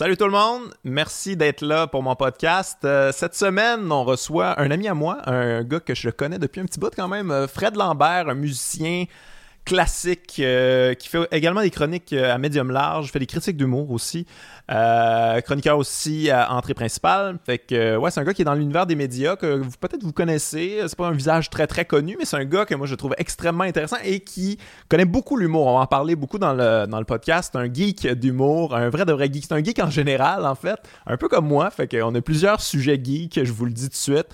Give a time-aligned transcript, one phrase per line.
[0.00, 2.78] Salut tout le monde, merci d'être là pour mon podcast.
[2.86, 6.62] Euh, cette semaine, on reçoit un ami à moi, un gars que je connais depuis
[6.62, 9.04] un petit bout quand même, euh, Fred Lambert, un musicien
[9.64, 14.26] classique euh, qui fait également des chroniques à médium large, fait des critiques d'humour aussi.
[14.70, 17.38] Euh, chroniqueur aussi à entrée principale.
[17.44, 20.02] Fait que, ouais, c'est un gars qui est dans l'univers des médias que vous, peut-être
[20.04, 20.80] vous connaissez.
[20.86, 23.14] C'est pas un visage très très connu, mais c'est un gars que moi je trouve
[23.18, 24.58] extrêmement intéressant et qui
[24.88, 25.66] connaît beaucoup l'humour.
[25.66, 27.56] On va en parler beaucoup dans le, dans le podcast.
[27.56, 29.44] Un geek d'humour, un vrai de vrai geek.
[29.48, 30.78] C'est un geek en général, en fait.
[31.06, 31.70] Un peu comme moi.
[31.70, 34.28] Fait qu'on a plusieurs sujets geeks, je vous le dis tout de suite.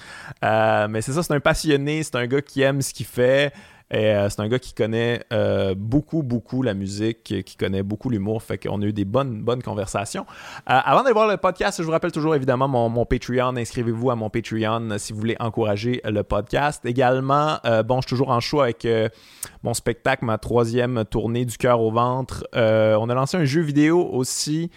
[0.44, 3.52] Euh, mais c'est ça, c'est un passionné, c'est un gars qui aime ce qu'il fait.
[3.90, 8.10] Et euh, c'est un gars qui connaît euh, beaucoup, beaucoup la musique, qui connaît beaucoup
[8.10, 8.42] l'humour.
[8.42, 10.26] Fait qu'on a eu des bonnes, bonnes conversations.
[10.68, 13.56] Euh, avant d'aller voir le podcast, je vous rappelle toujours évidemment mon, Patreon.
[13.56, 16.84] Inscrivez-vous à mon Patreon si vous voulez encourager le podcast.
[16.84, 18.86] Également, bon, je suis toujours en choix avec
[19.62, 22.46] mon spectacle, ma troisième tournée du cœur au ventre.
[22.54, 24.70] on a lancé un jeu vidéo aussi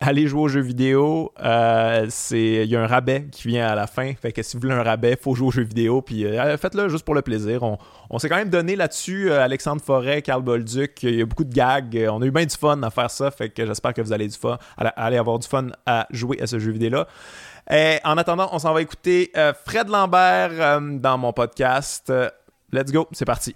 [0.00, 1.32] allez jouer aux jeux vidéo.
[1.42, 4.12] Euh, il y a un rabais qui vient à la fin.
[4.14, 6.02] Fait que si vous voulez un rabais, faut jouer aux jeux vidéo.
[6.02, 7.62] Puis euh, faites-le juste pour le plaisir.
[7.62, 9.30] On, s'est quand même donné là-dessus.
[9.30, 11.02] Euh, Alexandre Forêt, Carl Bolduc.
[11.02, 12.06] Il y a beaucoup de gags.
[12.10, 13.30] On a eu bien du fun à faire ça.
[13.30, 16.46] Fait que j'espère que vous allez du fun, allez avoir du fun à jouer à
[16.46, 17.06] ce jeu vidéo-là.
[18.04, 19.32] en attendant, on s'en va écouter
[19.64, 22.12] Fred Lambert dans mon podcast.
[22.72, 23.54] Let's go, c'est parti.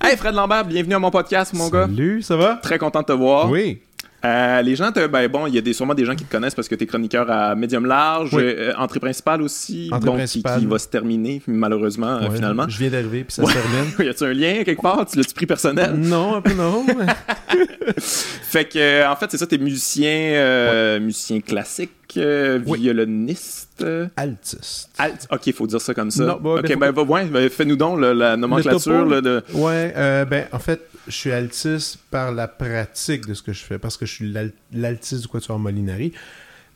[0.00, 1.86] Hey Fred Lambert, bienvenue à mon podcast, mon gars.
[1.86, 2.60] Salut, ça va?
[2.62, 3.50] Très content de te voir.
[3.50, 3.80] Oui.
[4.24, 6.54] Euh, les gens, ben bon, il y a des, sûrement des gens qui te connaissent
[6.54, 10.58] parce que tu es chroniqueur à médium large, euh, entrée principale aussi, entrée principale.
[10.58, 12.68] Qui, va se terminer malheureusement euh, finalement.
[12.68, 13.92] Je viens d'arriver puis ça se termine.
[14.00, 15.06] y a-tu un lien quelque part?
[15.06, 15.94] Tu l'as-tu pris personnel?
[15.94, 16.84] Non, un peu non.
[17.96, 23.84] fait que en fait c'est ça, t'es musicien, musicien classique, violoniste,
[24.16, 24.90] altiste.
[24.98, 25.28] Alt...
[25.30, 26.24] Ok, il faut dire ça comme ça.
[26.24, 29.44] Non, ok, ben, ben, fais-nous donc la nomenclature là, de.
[29.54, 29.94] Ouais,
[30.28, 33.96] ben en fait je suis altiste par la pratique de ce que je fais, parce
[33.96, 34.34] que je suis
[34.72, 36.12] l'altiste du Quatuor Molinari.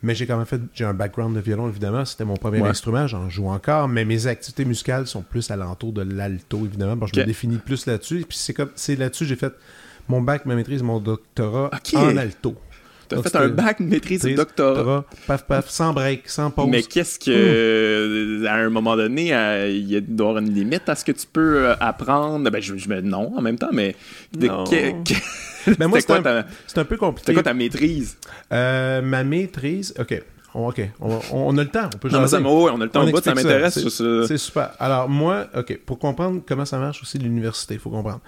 [0.05, 2.05] Mais j'ai quand même fait, j'ai un background de violon, évidemment.
[2.05, 3.87] C'était mon premier instrument, j'en joue encore.
[3.87, 6.97] Mais mes activités musicales sont plus alentour de l'alto, évidemment.
[6.97, 8.25] Bon, je me définis plus là-dessus.
[8.29, 9.53] Puis c'est comme, c'est là-dessus, j'ai fait
[10.09, 12.57] mon bac, ma maîtrise, mon doctorat en alto.
[13.15, 15.05] T'as fait un bac, maîtrise, doctorat.
[15.27, 16.69] Paf, paf, sans break, sans pause.
[16.69, 19.29] Mais qu'est-ce que, à un moment donné,
[19.69, 22.51] il y a doit avoir une limite à ce que tu peux euh, apprendre?
[22.51, 23.95] Ben, je, me non en même temps, mais.
[24.39, 24.65] non.
[25.79, 27.27] Ben, moi, c'est un, un, peu compliqué.
[27.27, 28.17] C'est quoi ta maîtrise?
[28.53, 30.21] Euh, ma maîtrise, ok.
[30.55, 33.35] OK, on, a le temps, on peut non, ça, on a le temps, on ça
[33.35, 33.79] m'intéresse.
[34.27, 34.73] C'est super.
[34.79, 38.21] Alors moi, OK, pour comprendre comment ça marche aussi l'université, il faut comprendre.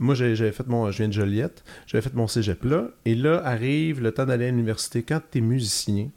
[0.00, 3.42] Moi, j'avais fait mon, je viens de Joliette, j'avais fait mon cégep là, et là
[3.44, 5.02] arrive le temps d'aller à l'université.
[5.02, 6.08] Quand tu es musicien,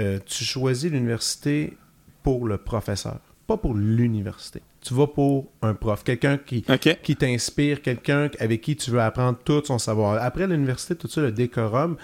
[0.00, 1.76] euh, tu choisis l'université
[2.22, 4.62] pour le professeur, pas pour l'université.
[4.80, 6.64] Tu vas pour un prof, quelqu'un qui,
[7.02, 10.22] qui t'inspire, quelqu'un avec qui tu veux apprendre tout son savoir.
[10.22, 11.98] Après l'université, tout ça, le décorum,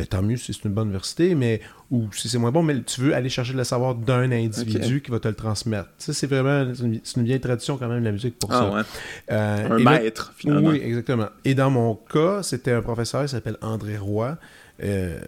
[0.00, 2.80] ben, tant mieux si c'est une bonne université, mais ou si c'est moins bon, mais
[2.82, 5.90] tu veux aller chercher le savoir d'un individu qui va te le transmettre.
[5.98, 8.70] Ça, c'est vraiment c'est une, vieille tradition quand même de la musique pour ah, ça.
[8.70, 8.82] Ouais.
[9.32, 10.70] Euh, un maître, finalement.
[10.70, 11.28] Oui, exactement.
[11.44, 14.38] Et dans mon cas, c'était un professeur, il s'appelle André Roy.
[14.82, 15.18] Euh,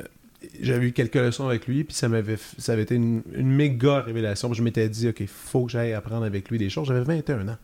[0.60, 4.52] j'avais eu quelques leçons avec lui, puis ça m'avait ça avait été une, méga révélation.
[4.52, 6.88] Je m'étais dit, OK, il faut que j'aille apprendre avec lui des choses.
[6.88, 7.58] J'avais 21 ans.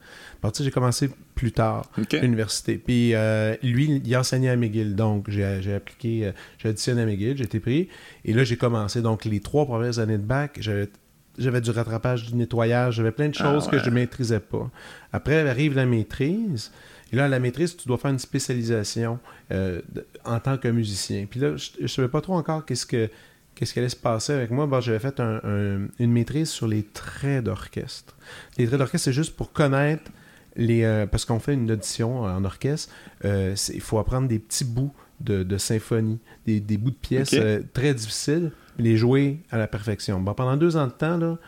[0.60, 2.78] J'ai commencé plus tard l'université.
[2.78, 4.94] Puis euh, lui, il enseignait à McGill.
[4.94, 7.88] Donc, j'ai appliqué, euh, j'ai additionné à McGill, j'ai été pris.
[8.24, 9.02] Et là, j'ai commencé.
[9.02, 13.36] Donc, les trois premières années de bac, j'avais du rattrapage, du nettoyage, j'avais plein de
[13.38, 14.70] ah choses que je ne maîtrisais pas.
[15.12, 16.72] Après, arrive la maîtrise.
[17.12, 19.18] Et là, à la maîtrise, tu dois faire une spécialisation
[19.50, 19.80] euh,
[20.24, 21.26] en tant que musicien.
[21.28, 23.08] Puis là, je ne savais pas trop encore qu'est-ce que
[23.54, 24.68] qu'est-ce qui allait se passer avec moi.
[24.80, 28.14] j'avais fait une maîtrise sur les traits d'orchestre.
[28.56, 30.12] Les traits d'orchestre, c'est juste pour connaître
[30.58, 30.84] les...
[30.84, 32.92] Euh, parce qu'on fait une audition en orchestre,
[33.24, 37.34] euh, il faut apprendre des petits bouts de, symphonie, des, bouts de pièces
[37.72, 40.20] très difficiles, les jouer à la perfection.
[40.20, 41.38] Bon, pendant deux ans de temps, là,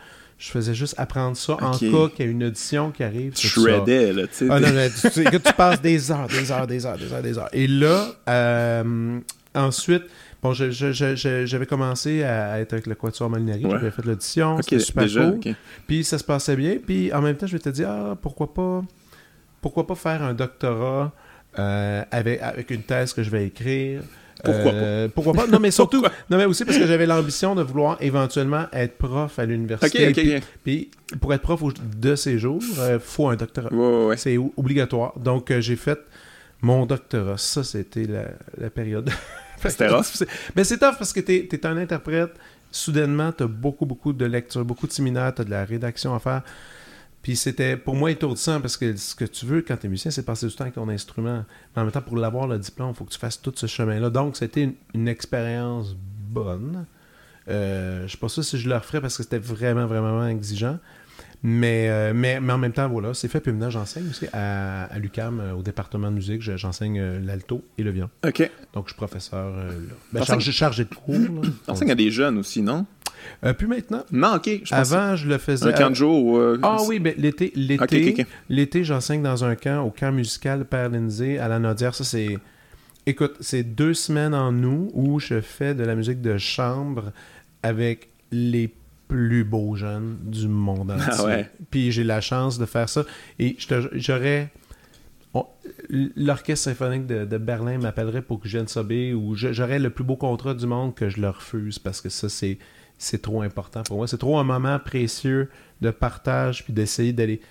[0.41, 3.33] je faisais juste apprendre ça en cas qu'il y a une audition qui arrive.
[3.33, 4.47] Tu shreddais, là, tu sais.
[4.49, 7.49] Ah non, tu, tu, passes des heures, des heures, des heures, des heures, des heures.
[7.53, 9.19] Et là, euh,
[9.53, 10.03] ensuite,
[10.41, 15.53] bon, j'avais commencé à être avec le Quatuor Malinari, j'avais fait l'audition, c'était super cool.
[15.85, 18.81] Puis ça se passait bien, puis en même temps, je m'étais dit, ah, pourquoi pas,
[19.61, 21.11] pourquoi pas faire un doctorat
[21.59, 24.01] euh, avec, avec une thèse que je vais écrire.
[24.43, 24.77] Pourquoi pas?
[24.77, 25.47] Euh, pourquoi pas?
[25.47, 29.37] Non, mais surtout, non, mais aussi parce que j'avais l'ambition de vouloir éventuellement être prof
[29.37, 30.09] à l'université.
[30.09, 31.61] OK, puis, pour être prof
[31.95, 33.69] de ces jours, il euh, faut un doctorat.
[34.17, 35.13] C'est obligatoire.
[35.19, 35.99] Donc, j'ai fait
[36.61, 37.37] mon doctorat.
[37.37, 38.07] Ça, c'était
[38.57, 39.09] la, période.
[39.63, 40.23] C'était rough.
[40.55, 42.31] Mais c'est tough parce que tu es, un interprète.
[42.71, 46.15] Soudainement, tu as beaucoup, beaucoup de lectures, beaucoup de séminaires, tu as de la rédaction
[46.15, 46.41] à faire
[47.21, 50.09] Puis c'était pour moi étourdissant parce que ce que tu veux quand tu es musicien,
[50.09, 51.45] c'est passer du temps avec ton instrument.
[51.75, 53.67] Mais en même temps, pour l'avoir le diplôme, il faut que tu fasses tout ce
[53.67, 54.09] chemin-là.
[54.09, 55.95] Donc, c'était une, une expérience
[56.29, 56.85] bonne.
[57.47, 60.79] Euh, je sais pas ça si je le referais parce que c'était vraiment, vraiment exigeant.
[61.43, 63.39] Mais, euh, mais, mais en même temps, voilà, c'est fait.
[63.39, 66.41] Puis maintenant, j'enseigne aussi à, à l'UCAM, euh, au département de musique.
[66.41, 68.09] Je- J'enseigne l'alto et le violon.
[68.25, 68.49] OK.
[68.73, 69.93] Donc, je suis professeur euh, là.
[70.13, 71.15] Ben, chargé, chargé de cours.
[71.65, 72.85] T'enseignes à des jeunes aussi, non?
[73.43, 74.49] Euh, puis maintenant, Non, OK.
[74.63, 75.65] Je avant, je le faisais.
[75.67, 76.37] un camp de jour ou...
[76.37, 80.89] euh, Ah oui, ben, l'été, l'été, l'été, j'enseigne dans un camp, au camp musical Père
[80.89, 81.95] Lindsay à la Nodière.
[81.95, 82.37] Ça, c'est.
[83.05, 87.11] Écoute, c'est deux semaines en août où je fais de la musique de chambre
[87.63, 88.73] avec les
[89.07, 91.07] plus beaux jeunes du monde entier.
[91.11, 91.49] Ah ouais.
[91.69, 93.03] Puis j'ai la chance de faire ça.
[93.39, 93.57] Et
[93.95, 94.51] j'aurais.
[95.33, 95.45] on-
[95.89, 100.03] L'Orchestre symphonique de, de Berlin m'appellerait pour que je vienne sobber ou j'aurais le plus
[100.03, 102.57] beau contrat du monde que je le refuse parce que ça, c'est
[103.03, 104.07] c'est trop important pour moi.
[104.07, 105.49] C'est trop un moment précieux
[105.81, 107.41] de partage puis d'essayer d'aller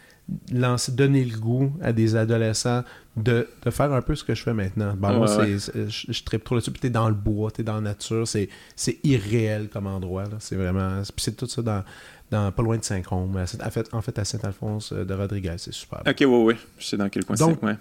[0.52, 2.84] lancer, donner le goût à des adolescents
[3.16, 4.94] de, de faire un peu ce que je fais maintenant.
[4.96, 6.70] Moi, Ouais, c'est- c'est- je, je tripe trop là-dessus.
[6.70, 8.28] Puis t'es dans le bois, t'es dans la nature.
[8.28, 10.24] C'est, c'est irréel comme endroit.
[10.38, 11.02] C'est vraiment...
[11.02, 11.82] Puis c'est tout ça dans,
[12.30, 13.36] dans pas loin de Saint-Côme.
[13.36, 15.54] En fait, en fait, à Saint-Alphonse euh, de Rodriguez.
[15.58, 16.00] C'est super.
[16.06, 16.56] OK, ouais, ouais.
[16.78, 17.66] Je sais dans quel coin Donc, c'est.
[17.66, 17.76] Ouais.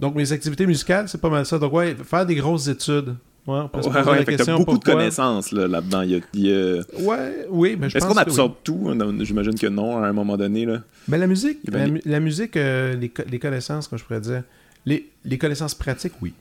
[0.00, 1.58] Donc, mes activités musicales, c'est pas mal ça.
[1.58, 3.14] Donc, ouais, faire des grosses études.
[3.46, 6.00] Ouais, on peut se poser ouais, la question beaucoup de connaissances là, là-dedans.
[6.02, 8.18] Il y a- il y a- Ouais, oui, mais je Est-ce qu'on oui.
[8.20, 8.94] absorbe tout?
[8.94, 10.64] Non, J'imagine que non, à un moment donné.
[10.64, 10.78] Là.
[11.08, 14.04] Ben, la musique, la, aller- mu- la musique, euh, les, co- les connaissances, comme je
[14.04, 14.42] pourrais dire,
[14.86, 16.32] les, les connaissances pratiques, oui.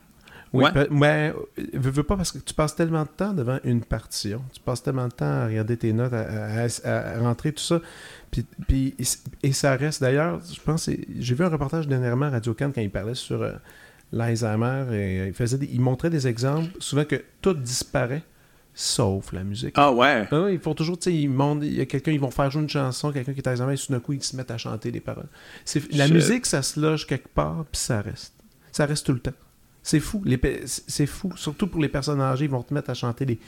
[0.54, 0.88] Oui, Ouais.
[0.92, 4.40] mais euh, veux, veux pas parce que tu passes tellement de temps devant une partition,
[4.54, 7.64] tu passes tellement de temps à regarder tes notes, à, à- à- à rentrer tout
[7.64, 7.82] ça,
[8.30, 8.94] puis, puis-
[9.42, 10.88] et ça reste d'ailleurs, je pense,
[11.20, 13.54] j'ai vu un reportage dernièrement à Radio Cannes quand il parlait sur euh,
[14.14, 18.24] l'Alzheimer et euh, il faisait, des- il montrait des exemples, souvent que tout disparaît,
[18.74, 19.74] sauf la musique.
[19.76, 20.28] Ah ouais.
[20.32, 22.32] Ah oui, ils font toujours, tu sais, ils montent, il y a quelqu'un, ils vont
[22.32, 24.52] faire jouer une chanson, quelqu'un qui est l'examen, et tout d'un coup, ils se mettent
[24.52, 25.28] à chanter les paroles.
[25.66, 28.34] C'est, la musique, ça se loge quelque part, puis ça reste.
[28.72, 29.32] Ça reste tout le temps.
[29.84, 30.22] C'est fou.
[30.26, 31.32] Les c'est c'est fou.
[31.36, 33.40] Surtout pour les personnes âgées, ils vont te mettre à chanter les,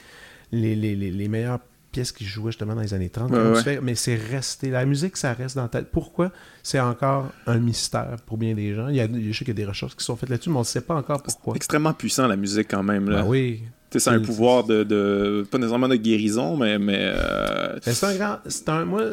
[0.51, 1.59] les, les, les, les meilleures
[1.95, 3.31] pièces qu'ils jouaient justement dans les années 30.
[3.31, 3.63] Ouais, Comment tu ouais.
[3.63, 3.79] fais?
[3.81, 4.69] Mais c'est resté.
[4.69, 5.87] La musique, ça reste dans la tête.
[5.91, 6.31] Pourquoi?
[6.61, 8.89] C'est encore un mystère pour bien des gens?
[8.89, 10.57] Il y a, je sais qu'il y a des recherches qui sont faites là-dessus, mais
[10.57, 11.55] on ne sait pas encore pourquoi.
[11.55, 13.09] Extrêmement puissant, la musique, quand même.
[13.09, 13.21] Là.
[13.23, 13.63] Ben oui.
[13.91, 16.77] C'est un C'est- pouvoir de, de- Pas nécessairement de guérison, mais.
[16.77, 18.37] mais euh, Ben, c'est un grand.
[18.47, 18.83] C'est un.
[18.83, 19.03] Moi,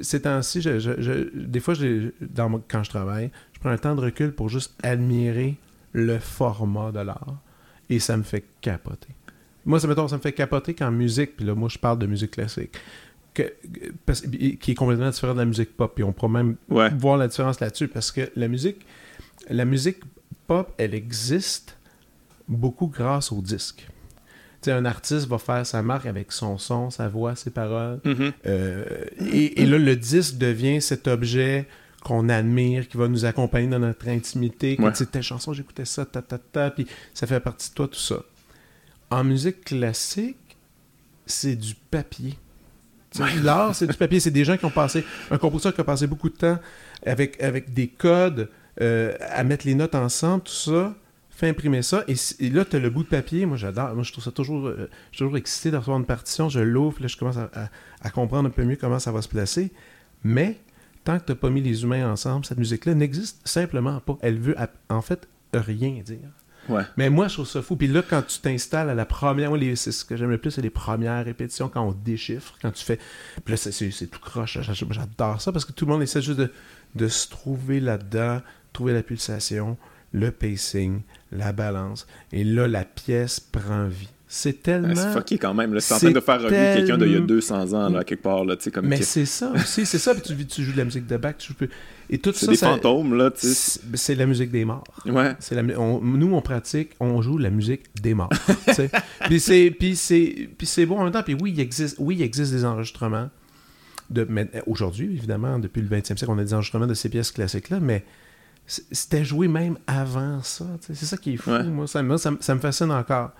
[0.00, 3.70] ces temps-ci, je, je- je- des fois, je, dans mon- quand je travaille, je prends
[3.70, 5.56] un temps de recul pour juste admirer
[5.92, 7.36] le format de l'art.
[7.90, 9.08] Et ça me fait capoter.
[9.64, 12.06] Moi, ça, mettons, ça me fait capoter qu'en musique, puis là, moi, je parle de
[12.06, 12.72] musique classique,
[13.34, 13.52] que,
[14.06, 15.92] parce- qui est complètement différente de la musique pop.
[15.94, 16.90] Puis on pourra même Ouais.
[16.90, 18.84] voir la différence là-dessus parce que la musique,
[19.48, 19.98] la musique
[20.46, 21.76] pop, elle existe
[22.48, 23.86] beaucoup grâce au disque.
[24.60, 28.00] Tu sais, un artiste va faire sa marque avec son son, sa voix, ses paroles.
[28.04, 28.32] Mhm.
[28.46, 28.84] Euh,
[29.32, 31.66] et, et là, le disque devient cet objet
[32.04, 34.76] qu'on admire, qui va nous accompagner dans notre intimité.
[34.76, 34.92] Que, Ouais.
[35.10, 38.22] Telle chanson, j'écoutais ça, ta, ta, ta, puis ça fait partie de toi, tout ça.
[39.12, 40.36] En musique classique,
[41.26, 42.38] c'est du papier.
[43.42, 44.20] L'art, c'est du papier.
[44.20, 46.58] C'est des gens qui ont passé, un compositeur qui a passé beaucoup de temps
[47.04, 48.48] avec, avec des codes,
[48.80, 50.94] euh, à mettre les notes ensemble, tout ça,
[51.30, 52.04] fait imprimer ça.
[52.08, 53.44] Et, là, tu as le bout de papier.
[53.44, 53.94] Moi, j'adore.
[53.94, 56.48] Moi, je trouve ça toujours, euh, je suis toujours excité de recevoir une partition.
[56.48, 57.68] Je l'ouvre, là, je commence à, à-
[58.00, 59.72] à comprendre un peu mieux comment ça va se placer.
[60.24, 60.58] Mais,
[61.04, 64.16] tant que tu n'as pas mis les humains ensemble, cette musique-là n'existe simplement pas.
[64.22, 64.56] Elle veut,
[64.88, 66.30] en fait, rien dire.
[66.96, 67.76] Mais moi, je trouve ça fou.
[67.76, 70.62] Puis là, quand tu t'installes à la première, c'est ce que j'aime le plus, c'est
[70.62, 72.98] les premières répétitions quand on déchiffre, quand tu fais.
[73.44, 74.58] Puis là, c'est- tout croche.
[74.60, 76.52] J'a- J'adore ça parce que tout le monde essaie juste de,
[76.94, 78.40] de se trouver là-dedans,
[78.72, 79.76] trouver la pulsation,
[80.12, 81.02] le pacing,
[81.32, 82.06] la balance.
[82.32, 84.08] Et là, la pièce prend vie.
[84.34, 84.94] C'est Ah, tellement.
[84.94, 85.78] C'est fucké quand même.
[85.78, 88.02] C'est en C'est train de faire revivre quelqu'un d'il y a tellement- 200 ans, là,
[88.02, 88.46] quelque part.
[88.46, 90.14] Là, comme Mais c'est ça aussi, c'est ça.
[90.14, 91.68] Puis tu, tu joues de la musique de tu peux.
[92.08, 94.84] Et tout c'est des ça- fantômes, là, c'est c'est la musique des morts.
[95.04, 95.36] Ouais.
[95.38, 98.30] C'est la on- nous, on pratique, on joue la musique des morts.
[99.26, 101.22] puis c'est puis c'est c'est en même temps.
[101.22, 103.28] Puis oui, il existe, oui, il existe des enregistrements.
[104.08, 104.26] De,
[104.66, 108.02] aujourd'hui, évidemment, depuis le 20e siècle, on a des enregistrements de ces pièces classiques-là, mais
[108.66, 110.64] c'était joué même avant ça.
[110.80, 111.50] C'est ça qui est fou.
[111.50, 111.62] Ouais.
[111.64, 113.32] Moi, ça, moi, ça, ça me fascine encore.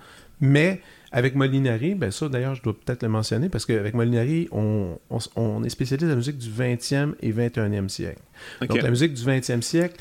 [0.43, 0.81] Mais
[1.11, 4.97] avec Molinari, ben ça d'ailleurs, je dois peut-être le mentionner, parce qu'avec Molinari, on,
[5.35, 8.21] on, est spécialiste de la musique du 20e et 21e siècle.
[8.61, 9.95] Donc la musique du 20e siècle,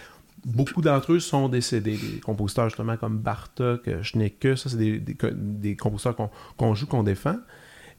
[0.44, 1.96] beaucoup d'entre eux sont décédés.
[1.96, 6.16] Des compositeurs justement comme Bartok, Schnecke, ça c'est des, des des compositeurs
[6.56, 7.36] qu'on joue, qu'on défend.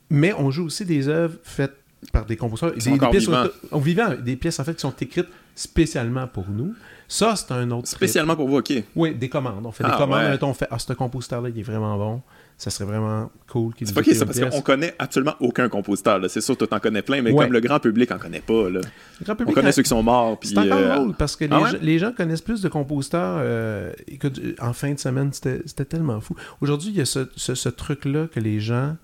[0.09, 1.75] Mais on joue aussi des œuvres faites
[2.11, 2.73] par des compositeurs.
[2.73, 3.45] Des, des pièces, vivants.
[3.71, 6.73] au- au vivant, des pièces en fait qui sont écrites spécialement pour nous.
[7.07, 7.83] Ça, c'est un autre.
[7.85, 7.97] trip.
[7.97, 8.73] Spécialement pour vous, ok.
[8.95, 9.65] Oui, des commandes.
[9.65, 10.19] On fait des Ah, commandes.
[10.23, 10.37] ouais.
[10.43, 12.21] on fait Ah, ce compositeur-là, il est vraiment bon.
[12.57, 16.19] Ça serait vraiment cool qu'il C'est pas ça, parce qu'on connaît absolument aucun compositeur.
[16.19, 16.29] là.
[16.29, 17.43] C'est sûr, tu en connais plein, mais Ouais.
[17.45, 18.69] comme le grand public en connaît pas.
[18.69, 18.79] Là.
[19.19, 20.39] Le grand On public, connaît hein, ceux qui sont morts.
[20.39, 21.71] Puis, C'est encore euh, drôle parce que les, Ah ouais?
[21.71, 23.37] gens, les gens connaissent plus de compositeurs.
[23.39, 26.35] euh, écoute, en fin de semaine, c'était c'était tellement fou.
[26.61, 28.95] Aujourd'hui, il y a ce, ce- ce truc-là que les gens.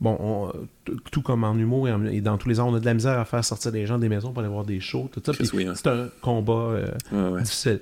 [0.00, 0.52] Bon, on-
[1.10, 2.94] tout comme en humour et, en- et dans tous les arts, on a de la
[2.94, 5.32] misère à faire sortir les gens des maisons pour aller voir des shows, tout ça.
[5.52, 5.72] Oui, hein.
[5.74, 6.90] C'est un combat euh,
[7.32, 7.42] ouais.
[7.42, 7.80] difficile.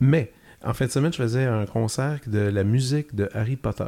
[0.00, 0.32] Mais,
[0.64, 3.84] en fin de semaine, je faisais un concert de la musique de Harry Potter.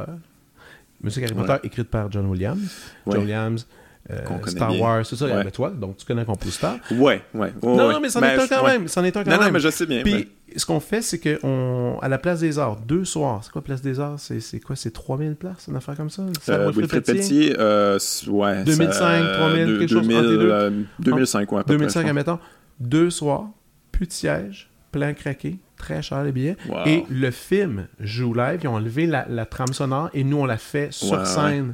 [1.01, 1.45] Musique Harry Ouais.
[1.45, 2.59] Potter écrite par John Williams.
[3.05, 3.13] Ouais.
[3.13, 3.67] John Williams,
[4.09, 4.17] euh,
[4.47, 4.81] Star bien.
[4.81, 5.27] Wars, tout ça.
[5.27, 6.77] Ben, toi, donc tu connais un compositeur.
[6.91, 7.53] Ouais, ouais.
[7.61, 8.87] non, non, mais c'en Ben, est un je- quand même.
[8.87, 9.45] C'en est un quand Non, même.
[9.47, 10.01] non, mais je sais bien.
[10.03, 10.27] Puis.
[10.57, 13.41] Ce qu'on fait, c'est qu'on à la Place des Arts, deux soirs.
[13.43, 14.19] C'est quoi Place des Arts?
[14.19, 14.75] C'est quoi?
[14.75, 16.23] C'est 3000 places, une affaire comme ça?
[16.49, 17.03] Euh, Wilfrid?
[17.03, 18.63] Pelletier, euh, ouais.
[18.63, 20.51] 2005, ça, 3000, deux- quelque chose entre 2000, les deux.
[20.51, 21.59] euh, 2005, ouais.
[21.59, 22.39] à peu 2005, près, je admettons.
[22.79, 23.49] Deux soirs,
[23.91, 26.57] plus de sièges, plein craqué, très cher les billets.
[26.69, 26.77] Wow.
[26.85, 28.59] Et le film joue live.
[28.63, 31.73] Ils ont enlevé la, la trame sonore et nous, on l'a fait sur scène.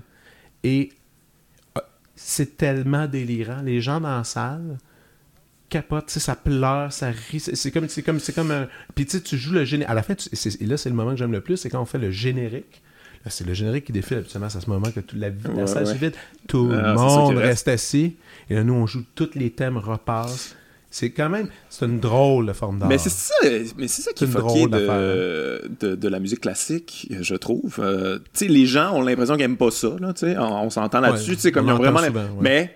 [0.63, 0.89] Et
[1.77, 1.81] euh,
[2.15, 3.62] c'est tellement délirant.
[3.63, 4.77] Les gens dans la salle
[6.08, 7.40] sais, ça pleure, ça rit.
[7.40, 8.68] C'est comme, c'est comme, c'est comme un.
[8.96, 9.90] Puis tu joues le générique.
[9.92, 11.82] À la fin, tu- et là, c'est le moment que j'aime le plus, c'est quand
[11.82, 12.82] on fait le générique.
[13.28, 14.18] C'est le générique qui défile.
[14.20, 15.94] Habituellement, c'est à ce moment que toute la, la Ouais, salle ouais.
[15.94, 16.14] se vide.
[16.48, 17.68] Tout Ah, le monde reste.
[17.68, 18.16] assis.
[18.50, 20.56] Et là, nous, on joue tous les thèmes repassent.
[20.90, 21.50] C'est quand même.
[21.70, 22.88] C'est une drôle de forme d'art.
[22.90, 23.36] Mais c'est ça,
[23.78, 27.76] mais c'est ça qui est fucké drôle de, de, de la musique classique, je trouve.
[27.80, 30.36] Euh, tu sais, les gens ont l'impression qu'ils aiment pas ça, là, tu sais.
[30.40, 32.00] On, on s'entend là-dessus, Ouais, tu sais, comme ils ont vraiment...
[32.04, 32.42] souvent, ouais.
[32.42, 32.76] Mais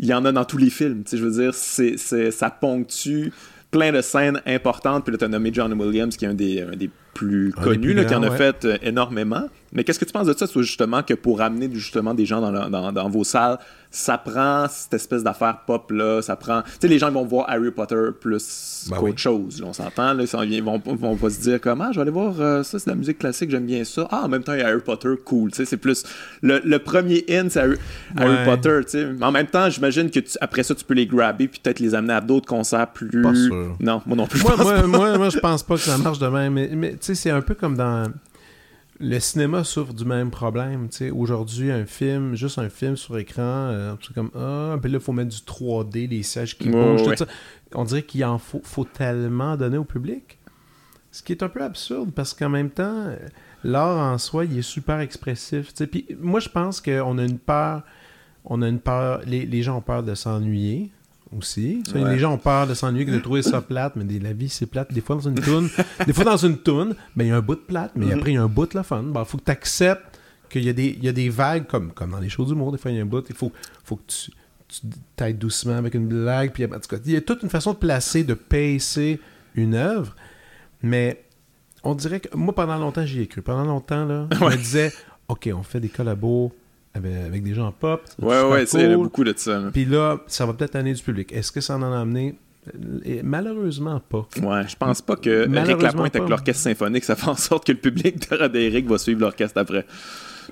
[0.00, 1.96] il y en a dans tous les films, tu je veux dire, c'est,
[2.32, 3.28] ça ponctue
[3.70, 5.04] plein de scènes importantes.
[5.04, 7.64] Puis là, t'as nommé John Williams, qui est un des, un des plus Un des
[7.66, 8.36] connus, plus là, qui en a ouais.
[8.36, 9.48] fait euh, énormément.
[9.72, 12.50] Mais qu'est-ce que tu penses de ça, justement, que pour amener justement des gens dans,
[12.50, 13.58] le- dans, dans vos salles,
[13.90, 16.62] ça prend cette espèce d'affaire pop-là, ça prend...
[16.62, 19.18] Tu sais, les gens vont voir Harry Potter plus Ben qu'autre oui.
[19.18, 22.10] chose, là, on s'entend, là, ils vont, vont pas se dire comment, je vais aller
[22.12, 24.06] voir euh, ça, c'est de la musique classique, j'aime bien ça.
[24.10, 26.04] Ah, en même temps, il y a Harry Potter, cool, tu sais, c'est plus...
[26.40, 27.76] Le, le premier in, c'est Harry.
[28.44, 29.06] Potter, tu sais.
[29.06, 31.80] Mais en même temps, j'imagine que tu- après ça, tu peux les grabber puis peut-être
[31.80, 33.22] les amener à d'autres concerts plus...
[33.22, 33.76] Pas sûr.
[33.80, 34.86] Non, moi non plus, je moi, pense moi, pas.
[34.86, 36.52] moi, moi, je pense pas que ça marche de même.
[36.52, 38.04] Mais, mais tu sais, c'est un peu comme dans.
[39.02, 40.88] Le cinéma souffre du même problème.
[41.14, 45.12] Aujourd'hui, un film, juste un film sur écran, euh, comme Ah, puis là, il faut
[45.12, 47.16] mettre du 3D, des sièges qui bougent, ouais.
[47.16, 47.26] tout ça.
[47.74, 50.38] On dirait qu'il en faut, faut tellement donner au public.
[51.12, 53.06] Ce qui est un peu absurde parce qu'en même temps,
[53.64, 55.72] l'art en soi, il est super expressif.
[55.90, 57.82] Puis moi, je pense qu'on a une peur.
[58.44, 59.22] On a une peur.
[59.24, 60.92] Les, les gens ont peur de s'ennuyer
[61.36, 61.82] aussi.
[61.86, 62.12] Ça, Ouais.
[62.12, 64.66] Les gens ont peur de s'ennuyer, de trouver ça plate, mais des- la vie c'est
[64.66, 64.92] plate.
[64.92, 65.68] Des fois dans une toune,
[66.06, 68.12] des fois dans une toune, ben il y a un bout de plate, mais Mhm.
[68.12, 69.04] après il y a un bout de la fun.
[69.14, 70.18] Il faut que tu acceptes
[70.48, 72.78] qu'il y a des y a des vagues comme comme dans les shows d'humour, des
[72.78, 73.52] fois il y a un bout, il faut
[73.84, 74.30] faut que tu
[74.68, 74.80] tu
[75.16, 77.72] t'aides doucement avec une blague puis en tout cas, il y a toute une façon
[77.72, 79.18] de placer de pacer
[79.56, 80.14] une œuvre,
[80.82, 81.24] mais
[81.82, 83.42] on dirait que moi pendant longtemps j'y ai cru.
[83.42, 84.92] Pendant longtemps là, je me disais
[85.28, 86.52] OK, on fait des collabos
[86.94, 88.02] avec, avec des gens pop.
[88.20, 89.04] Ouais, ouais, sais, il y en a cool.
[89.04, 89.62] beaucoup de ça.
[89.72, 91.32] Puis là, ça va peut-être amener du public.
[91.32, 92.36] Est-ce que ça en a amené?
[93.04, 94.28] Et Malheureusement pas.
[94.42, 97.72] Ouais, je pense pas que Eric Lapointe avec l'orchestre symphonique, ça fait en sorte que
[97.72, 99.86] le public de Roderick va suivre l'orchestre après.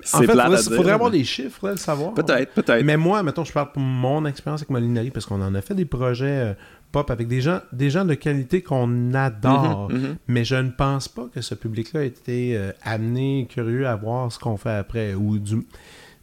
[0.03, 2.13] C'est En fait, faudrait, dire, faudrait avoir des chiffres, faudrait le savoir.
[2.13, 2.85] Peut-être, peut-être.
[2.85, 5.75] Mais moi, mettons, je parle pour mon expérience avec Molinari, parce qu'on en a fait
[5.75, 6.53] des projets euh,
[6.91, 9.89] pop avec des gens, des gens de qualité qu'on adore.
[9.91, 10.15] Mhm, mhm.
[10.27, 14.31] Mais je ne pense pas que ce public-là ait été euh, amené, curieux à voir
[14.31, 15.13] ce qu'on fait après.
[15.13, 15.65] Ou du...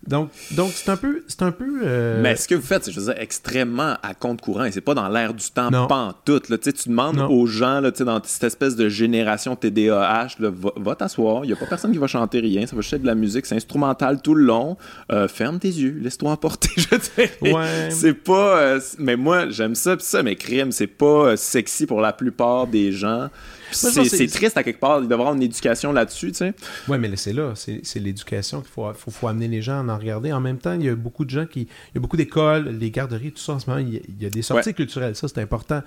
[0.08, 1.22] Donc, donc c'est un peu.
[1.28, 4.14] C'est un peu euh, Mais ce que vous faites, c'est je veux dire, extrêmement à
[4.14, 6.48] compte courant et c'est pas dans l'air du temps pantoute.
[6.48, 6.58] Là.
[6.58, 7.30] Tu demandes Non.
[7.30, 11.52] aux gens là, dans cette espèce de génération TDAH, là, va, va t'asseoir, il n'y
[11.52, 13.56] a pas personne qui va chanter rien, ça va juste être de la musique, c'est
[13.56, 14.76] instrumental tout le long.
[15.12, 16.70] Euh, ferme tes yeux, laisse-toi emporter.
[16.76, 17.90] Je Ouais.
[17.90, 18.58] c'est pas.
[18.60, 22.66] euh, mais moi, j'aime ça, pis ça, mais crime, c'est pas sexy pour la plupart
[22.66, 23.28] des gens.
[23.70, 26.54] C'est triste à quelque part, il devrait avoir une éducation là-dessus, tu sais.
[26.88, 29.98] Ouais, mais c'est là, c'est l'éducation qu'il faut, faut, faut amener les gens à en
[29.98, 30.32] regarder.
[30.32, 31.62] En même temps, il y a beaucoup de gens qui.
[31.62, 33.80] Il y a beaucoup d'écoles, les garderies, tout ça en ce moment.
[33.80, 35.82] Il y a, il y a des sorties culturelles, ça c'est important.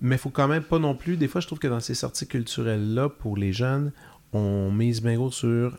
[0.00, 1.16] Mais il faut quand même pas non plus.
[1.16, 3.92] Des fois, je trouve que dans ces sorties culturelles-là, pour les jeunes,
[4.32, 5.78] on mise bien gros sur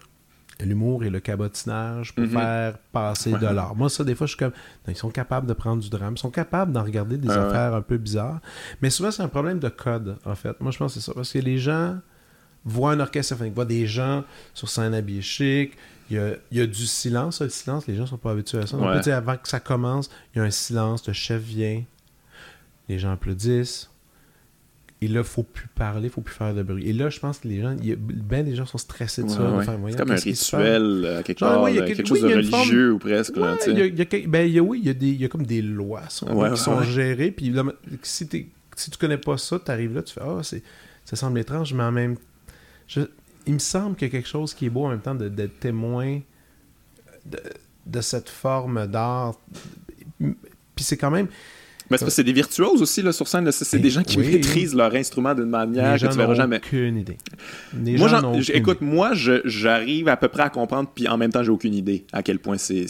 [0.65, 2.31] l'humour et le cabotinage pour Mhm.
[2.31, 3.75] faire passer de l'art.
[3.75, 4.51] Moi, ça, des fois, je suis comme.
[4.87, 7.33] non, ils sont capables de prendre du drame, ils sont capables d'en regarder des Ah
[7.39, 7.45] ouais.
[7.47, 8.39] affaires un peu bizarres.
[8.81, 10.59] Mais souvent, c'est un problème de code, en fait.
[10.61, 11.13] Moi, je pense que c'est ça.
[11.13, 11.99] Parce que les gens
[12.65, 14.23] voient un orchestre symphonique, voient des gens
[14.53, 15.73] sur scène habillés chic.
[16.09, 17.41] Il y a, il y a du silence.
[17.41, 18.77] Le silence, les gens sont pas habitués à ça.
[18.77, 19.09] Donc, Ouais.
[19.11, 21.05] avant que ça commence, il y a un silence.
[21.05, 21.83] Le chef vient.
[22.89, 23.89] Les gens applaudissent.
[25.01, 26.87] Et là, faut plus parler, faut plus faire de bruit.
[26.89, 29.21] Et là, je pense que les gens, il y a- ben des gens sont stressés
[29.23, 29.41] de ça.
[29.43, 29.91] Ouais, de ouais.
[29.91, 32.13] C'est comme un rituel, euh, quelque Ouais, part, ouais, il y a euh, quelque- quelque
[32.13, 33.33] oui, chose il de forme- religieux ou presque.
[33.35, 35.23] il y a- il y a quel- ben, il y a- oui, il y a,
[35.23, 37.29] il comme des lois qui sont gérées.
[37.29, 37.63] Puis là,
[38.01, 38.27] si,
[38.75, 40.63] si tu connais pas ça, tu arrives là, tu fais Ah, c'est
[41.05, 42.15] ça semble étrange, mais en même
[42.87, 43.01] je-
[43.45, 45.29] il me semble qu'il y a quelque chose qui est beau en même temps de-
[45.29, 46.19] d'être témoin
[47.25, 47.37] de,
[47.85, 49.35] de cette forme d'art.
[50.19, 51.27] Puis c'est quand même.
[51.89, 53.49] Mais c'est parce que c'est des virtuoses aussi là, sur scène.
[53.51, 54.27] C'est des gens qui Oui.
[54.27, 56.57] maîtrisent leur instrument d'une manière les que gens tu verras jamais.
[56.57, 57.17] aucune idée.
[57.83, 58.91] Les Moi, gens aucune écoute, idée.
[58.91, 62.23] moi, j'arrive à peu près à comprendre, puis en même temps, j'ai aucune idée à
[62.23, 62.81] quel point c'est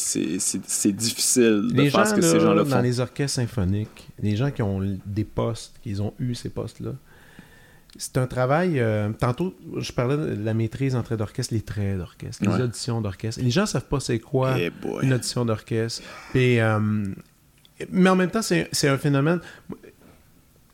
[0.92, 2.82] difficile de les faire gens ce que là, ces gens-là dans font.
[2.82, 6.92] les orchestres symphoniques, les gens qui ont des postes, qui ont eu ces postes-là,
[7.98, 8.80] c'est un travail.
[8.80, 12.62] euh, tantôt, je parlais de la maîtrise en traits d'orchestre, les traits d'orchestre, les Ouais.
[12.62, 13.42] auditions d'orchestre.
[13.44, 16.04] Les gens savent pas c'est quoi Eh une audition d'orchestre.
[16.32, 16.80] Puis, euh,
[17.92, 19.40] mais en même temps, c'est un phénomène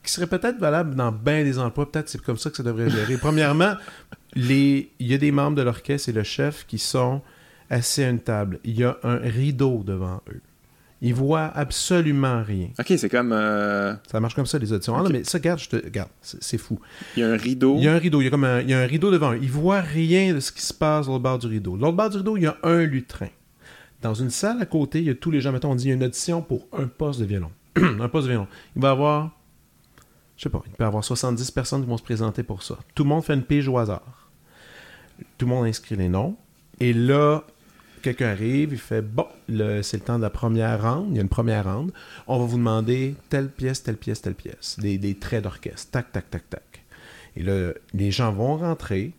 [0.03, 1.89] qui serait peut-être valable dans bien des emplois.
[1.91, 3.17] Peut-être c'est comme ça que ça devrait gérer.
[3.21, 3.75] Premièrement,
[4.35, 7.21] les- il y a des membres de l'orchestre et le chef qui sont
[7.69, 8.59] assis à une table.
[8.65, 10.41] Il y a un rideau devant eux.
[11.05, 12.69] Ils voient absolument rien.
[12.79, 13.33] Ok, c'est comme.
[13.33, 14.95] euh, Ça marche comme ça, les auditions.
[14.95, 15.07] Ah Ok.
[15.07, 15.75] non, mais ça, regarde, je te...
[15.75, 16.79] regarde, c'est fou.
[17.17, 17.75] Il y a un rideau.
[17.77, 19.11] Il y a un rideau, il y a comme un, il y a un rideau
[19.11, 19.39] devant eux.
[19.41, 21.75] Ils voient rien de ce qui se passe au bord du rideau.
[21.75, 23.27] L'autre bord du rideau, il y a un lutrin.
[24.03, 25.87] Dans une salle à côté, il y a tous les gens, mettons, on dit il
[25.87, 27.51] y a une audition pour un poste de violon.
[27.77, 28.47] un poste de violon.
[28.75, 29.31] Il va y avoir,
[30.35, 32.77] je sais pas, il peut y avoir 70 personnes qui vont se présenter pour ça.
[32.95, 34.29] Tout le monde fait une pige au hasard.
[35.37, 36.35] Tout le monde inscrit les noms.
[36.81, 37.45] Et là,
[38.01, 41.07] quelqu'un arrive, il fait Bon, c'est le temps de la première ronde.
[41.11, 41.93] Il y a une première ronde.
[42.27, 44.77] On va vous demander telle pièce, telle pièce, telle pièce.
[44.79, 45.91] Des, des traits d'orchestre.
[45.91, 46.83] Tac, tac, tac, tac.
[47.37, 49.13] Et là, les gens vont rentrer,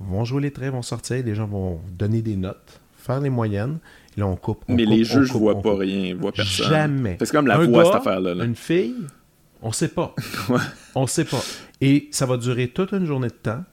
[0.00, 1.24] vont jouer les traits, vont sortir.
[1.24, 3.78] Les gens vont donner des notes, faire les moyennes.
[4.16, 4.64] Là, on coupe.
[4.68, 6.68] on mais coupe, les juges coupe, voient pas rien, ils voient personne.
[6.68, 7.16] Jamais.
[7.18, 8.34] C'est comme la Un voix, gars, cette affaire-là.
[8.34, 8.44] là.
[8.44, 8.94] Une fille,
[9.62, 10.14] on sait pas.
[10.94, 11.40] On sait pas.
[11.80, 13.64] Et ça va durer toute une journée de temps.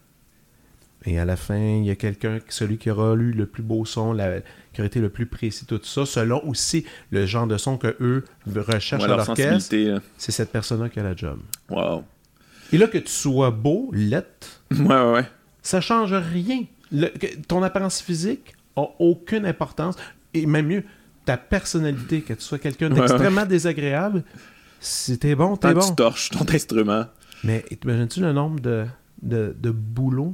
[1.06, 3.86] Et à la fin, il y a quelqu'un, celui qui aura lu le plus beau
[3.86, 4.42] son, la-
[4.74, 7.96] qui aura été le plus précis, tout ça, selon aussi le genre de son que
[8.02, 9.76] eux recherchent Ouais, à l'orchestre,
[10.18, 11.40] c'est cette personne-là qui a la job.
[11.70, 12.04] Wow.
[12.74, 15.26] Et là, que tu sois beau, lettre, Ouais, ouais, ouais.
[15.62, 16.64] ça change rien.
[16.92, 19.96] Le- que- ton apparence physique a aucune importance.
[20.34, 20.84] Et même mieux,
[21.26, 24.24] ta personnalité, que tu sois quelqu'un d'extrêmement désagréable,
[24.80, 25.82] si t'es bon, t'es bon.
[25.82, 27.06] tu torches ton instrument.
[27.44, 28.86] Mais t'imagines-tu le nombre de,
[29.22, 29.56] de,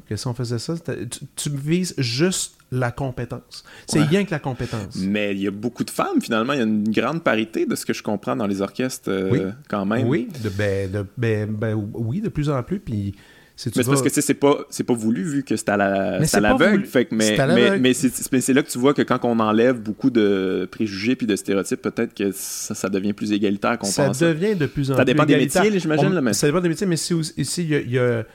[0.08, 3.64] que si on faisait ça, tu, tu vises juste la compétence.
[3.88, 4.06] C'est Ouais.
[4.06, 4.96] rien que la compétence.
[4.98, 6.54] Mais il y a beaucoup de femmes, finalement.
[6.54, 9.30] Il y a une grande parité de ce que je comprends dans les orchestres, euh,
[9.32, 9.41] Oui.
[9.69, 10.08] quand même.
[10.08, 12.80] Oui, de, ben, de- ben, ben, oui, de plus en plus.
[12.80, 13.15] Puis,
[13.56, 16.26] c'est parce vas- que c'est pas, c'est pas voulu vu que c'est à la, Mais
[16.26, 16.72] c'est l'aveugle.
[16.74, 16.86] voulu.
[16.86, 20.10] Fait que, mais, mais, mais c'est, là que tu vois que quand on enlève beaucoup
[20.10, 24.20] de préjugés puis de stéréotypes, peut-être que ça, ça devient plus égalitaire qu'on ça pense.
[24.20, 25.13] devient de plus en Ça plus.
[25.13, 25.63] dépend des égalitaire.
[25.63, 27.98] métiers, j'imagine, là, mais- Ça dépend des métiers, mais si ici, il y a, y
[28.00, 28.26] a-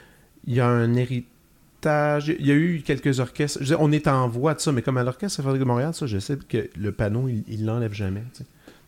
[0.46, 2.34] il y a un héritage.
[2.38, 3.58] Il y a eu quelques orchestres.
[3.60, 5.64] Je veux dire, on est en voie de ça, mais comme à l'Orchestre Symphonique de
[5.66, 8.22] Montréal, ça, je sais que le panneau, il- l'enlève jamais.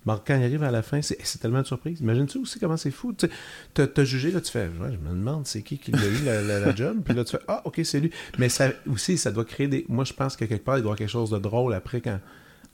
[0.05, 2.01] Bon, quand il arrive à la fin, c'est c'est tellement de surprise.
[2.01, 3.13] Imagine-tu aussi comment c'est fou.
[3.13, 3.33] Tu sais,
[3.73, 6.25] t'as- t'as jugé, là, tu fais, Ouais, je me demande c'est qui qui l'a eu,
[6.25, 6.99] la, la- la job.
[7.05, 8.11] Puis là, tu fais, ah, ok, c'est lui.
[8.39, 9.87] Mais ça aussi, ça doit créer des.
[9.89, 12.01] Moi, je pense que quelque part, il doit y avoir quelque chose de drôle après
[12.01, 12.19] quand,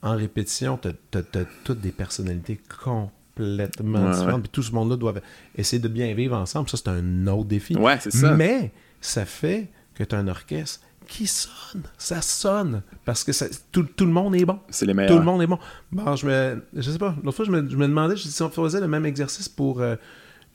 [0.01, 4.33] en répétition, t'as t'as- t'as toutes des personnalités complètement Ouais, différentes.
[4.35, 4.41] ouais.
[4.41, 5.13] Puis tout ce monde-là doit
[5.55, 6.69] essayer de bien vivre ensemble.
[6.69, 7.75] Ça, c'est un autre défi.
[7.75, 8.33] Ouais, c'est ça.
[8.33, 11.83] Mais ça fait que tu as un orchestre qui sonne.
[11.97, 12.81] Ça sonne.
[13.05, 14.59] Parce que ça- tout, tout le monde est bon.
[14.69, 15.11] C'est les meilleurs.
[15.13, 15.59] Tout le monde est bon.
[15.91, 16.63] Bon, je me.
[16.75, 17.15] Je sais pas.
[17.23, 19.95] L'autre fois, je me, je me demandais si on faisait le même exercice pour euh,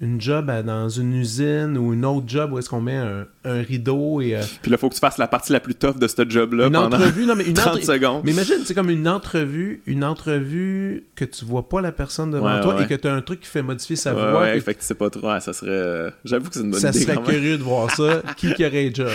[0.01, 3.27] une job à- dans une usine ou une autre job où est-ce qu'on met un,
[3.45, 4.37] un rideau et.
[4.37, 6.67] euh, Puis là, faut que tu fasses la partie la plus tough de ce job-là
[6.67, 7.25] une pendant entrevue.
[7.27, 8.23] Non, mais une 30 entre- secondes.
[8.25, 12.55] Mais imagine, c'est comme une entrevue, une entrevue que tu vois pas la personne devant
[12.57, 12.83] Ouais, toi ouais.
[12.85, 14.41] et que tu as un truc qui fait modifier sa Ouais, voix.
[14.43, 15.29] ouais, que- fait que tu sais pas trop.
[15.41, 15.71] Ça serait.
[15.71, 17.31] euh, J'avoue que c'est une bonne ça idée serait quand même.
[17.31, 18.23] curieux de voir ça.
[18.37, 19.09] qui qui aurait le job?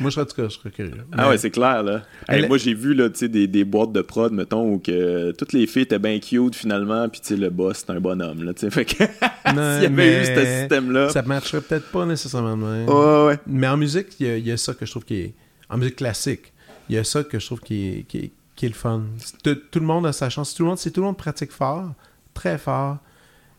[0.00, 0.92] Moi, je serais, en tout cas, je serais curieux.
[1.16, 2.02] Ah ouais, c'est clair, là.
[2.28, 4.78] Hey, Elle- Moi, j'ai vu, là, tu sais, des, des boîtes de prod, mettons, où
[4.78, 8.00] que toutes les filles étaient bien cute, finalement, puis, tu sais, le boss, c'est un
[8.00, 8.70] bonhomme, là, tu sais.
[8.70, 9.04] Fait que,
[9.54, 9.90] Non,
[10.22, 11.08] eu ce système-là...
[11.10, 12.88] Ça matcherait peut-être pas nécessairement de même.
[12.88, 13.38] Ouais, ouais.
[13.46, 15.34] Mais en musique, il y, a- il y a ça que je trouve qui est.
[15.68, 16.52] En musique classique,
[16.88, 19.02] il y a ça que je trouve qui est, qui est, qui est le fun.
[19.42, 20.54] Tout, tout le monde a sa chance.
[20.54, 21.92] Tout le monde, si tout le monde pratique fort,
[22.34, 22.98] très fort,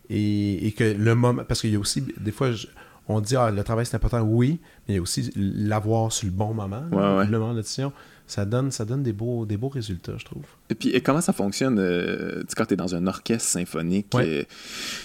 [0.10, 1.44] et, et que le moment.
[1.48, 2.68] Parce qu'il y a aussi, des fois, je-
[3.08, 6.26] on dit, ah, le travail c'est important, oui, mais il y a aussi l'avoir sur
[6.26, 7.26] le bon moment, Ouais, là, ouais.
[7.28, 7.92] le moment d'audition.
[8.26, 10.44] Ça donne, ça donne des, beaux, des beaux résultats, je trouve.
[10.70, 14.08] Et puis, et comment ça fonctionne euh, quand tu es dans un orchestre symphonique?
[14.14, 14.26] Ouais.
[14.28, 14.44] euh,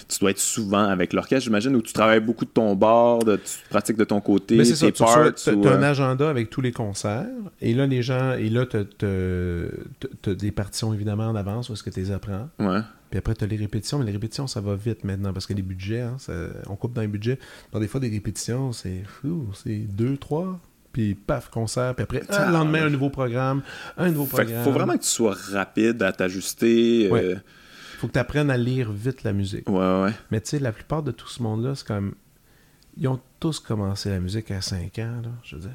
[0.07, 3.35] tu dois être souvent avec l'orchestre, j'imagine, où tu travailles beaucoup de ton bord, de,
[3.35, 6.61] tu pratiques de ton côté, Mais tes tu as, ou, un euh, agenda avec tous
[6.61, 7.27] les concerts,
[7.61, 11.83] et là, les gens, et là, tu as, des partitions évidemment en avance, où est-ce
[11.83, 12.49] que tu les apprends.
[12.59, 12.79] Ouais.
[13.09, 15.53] Puis après, tu as les répétitions, mais les répétitions, ça va vite maintenant, parce que
[15.53, 17.39] les budgets, hein, ça- on coupe dans les budgets.
[17.71, 20.59] Dans des fois, des répétitions, c'est fou, c'est deux, trois,
[20.91, 23.61] puis paf, concert, puis après, ah, le lendemain, un nouveau programme,
[23.97, 24.63] un nouveau Fait programme.
[24.63, 27.07] faut vraiment que tu sois rapide à t'ajuster.
[27.07, 27.37] euh, Ouais.
[27.99, 29.69] faut que tu apprennes à lire vite la musique.
[29.69, 30.11] ouais, ouais.
[30.31, 32.13] Mais tu sais, la plupart de tout ce monde-là, c'est comme.
[33.01, 35.71] Ils ont tous commencé la musique à 5 ans, là, je veux dire.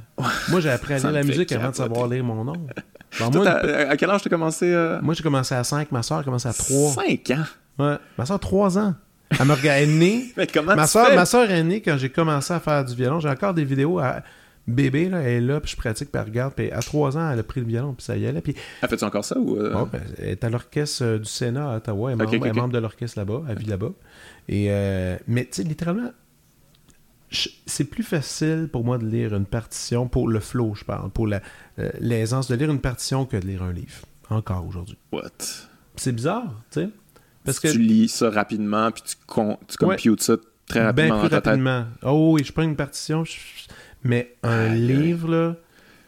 [0.50, 2.52] Moi, j'ai appris à lire la fait musique avant de savoir lire mon nom.
[2.52, 4.66] Bon, Toi, moi, t'as- à quel âge t'as commencé?
[4.70, 5.00] euh?
[5.00, 6.92] moi, j'ai commencé à 5, ma soeur a commencé à 3.
[6.92, 7.44] 5 ans?
[7.78, 7.96] Ouais.
[8.18, 8.94] Ma soeur, 3 ans.
[9.40, 10.32] Elle me est née.
[10.36, 11.16] Mais comment ma, tu soeur, fais?
[11.16, 13.20] ma soeur est née quand j'ai commencé à faire du violon.
[13.20, 14.22] J'ai encore des vidéos à
[14.66, 16.54] bébé, là, elle est là, puis je pratique, puis elle regarde.
[16.54, 18.40] Puis à 3 ans, elle a pris le violon, puis ça y allait.
[18.40, 19.56] Puis Ah, fais-tu encore ça ou...
[19.56, 19.84] euh?
[19.92, 22.12] Ben, elle est à l'orchestre euh, du Sénat à Ottawa.
[22.12, 23.42] Elle est Ok, membre, elle de l'orchestre là-bas.
[23.48, 23.92] Elle vit là-bas.
[24.48, 26.10] Et, euh, mais, tu sais, littéralement,
[27.66, 31.26] c'est plus facile pour moi de lire une partition, pour le flow, je parle, pour
[31.26, 31.40] la-
[31.80, 34.02] euh, l'aisance de lire une partition que de lire un livre.
[34.30, 34.96] Encore aujourd'hui.
[35.12, 35.30] What?
[35.96, 36.88] C'est bizarre, tu sais.
[37.44, 37.68] Parce que.
[37.68, 39.96] tu lis ça rapidement, puis tu, con- tu Ouais.
[39.96, 41.46] computes ça très Ben rapidement plus ta tête.
[41.46, 41.84] rapidement.
[42.02, 43.32] Oh oui, je prends une partition, je-
[44.04, 45.56] mais un livre, là,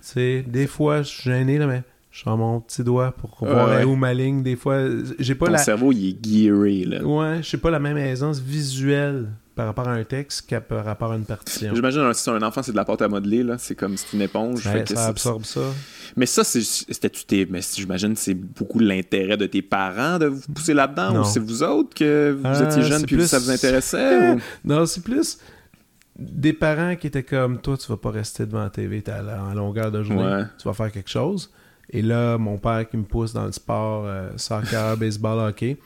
[0.02, 1.82] tu sais, des fois, je suis gêné, là, mais
[2.12, 3.84] je sors mon petit doigt pour voir ouais.
[3.84, 4.42] où ma ligne.
[4.42, 4.78] Des fois,
[5.18, 5.58] j'ai pas Ton la.
[5.58, 7.02] cerveau, il est gearé, là.
[7.04, 10.84] Ouais, je sais pas la même aisance visuelle par rapport à un texte qu'à par
[10.84, 11.74] rapport à une partition.
[11.74, 13.56] J'imagine un- si un enfant, c'est de la pâte à modeler, là.
[13.58, 14.64] C'est comme c'est une éponge.
[14.66, 15.60] Ouais, fait que ça absorbe ça.
[16.14, 17.46] Mais ça, c'est- c'était-tu tes.
[17.46, 21.62] Mais j'imagine c'est beaucoup l'intérêt de tes parents de vous pousser là-dedans, ou c'est vous
[21.62, 24.32] autres que vous Ah, étiez jeunes puis plus- ça vous intéressait?
[24.34, 25.38] ou- Non, c'est plus
[26.18, 29.90] des parents qui étaient comme toi, tu vas pas rester devant la TV en longueur
[29.92, 30.44] de journée, Ouais.
[30.58, 31.52] tu vas faire quelque chose.
[31.90, 35.76] Et là, mon père qui me pousse dans le sport, euh, soccer, baseball, hockey,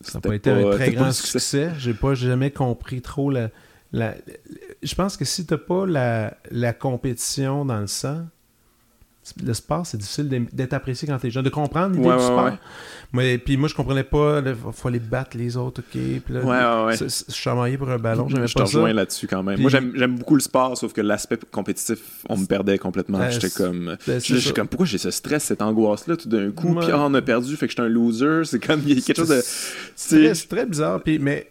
[0.00, 1.70] ça n'a pas été un pas- très grand succès.
[1.78, 3.50] J'ai pas jamais compris trop la.
[3.92, 4.14] la-
[4.82, 8.26] Je pense que si t'as pas la, la compétition dans le sang,
[9.44, 12.26] le sport, c'est difficile d'être apprécié quand t'es jeune, de comprendre l'idée Ouais, du ouais,
[12.26, 12.44] sport.
[12.46, 12.52] ouais.
[13.12, 16.00] Mais, puis moi, je comprenais pas, il faut aller battre les autres, ok.
[16.24, 16.96] Puis là, Ouais,
[17.28, 18.78] chamaillais pour un ballon, j'aimais Je te pas ça.
[18.78, 19.56] rejoins là-dessus quand même.
[19.56, 23.18] Puis- Moi, j'aime beaucoup le sport, sauf que l'aspect compétitif, on me perdait complètement.
[23.18, 23.96] Ben, J'étais comme.
[24.56, 27.54] comme, pourquoi j'ai ce stress, cette angoisse-là, tout d'un coup, puis ah, on a perdu,
[27.56, 28.42] fait que j'étais un loser.
[28.44, 29.40] C'est comme, il y a quelque chose de.
[29.96, 30.34] C'est très, C'est.
[30.34, 31.02] c'est très bizarre.
[31.02, 31.50] Puis, mais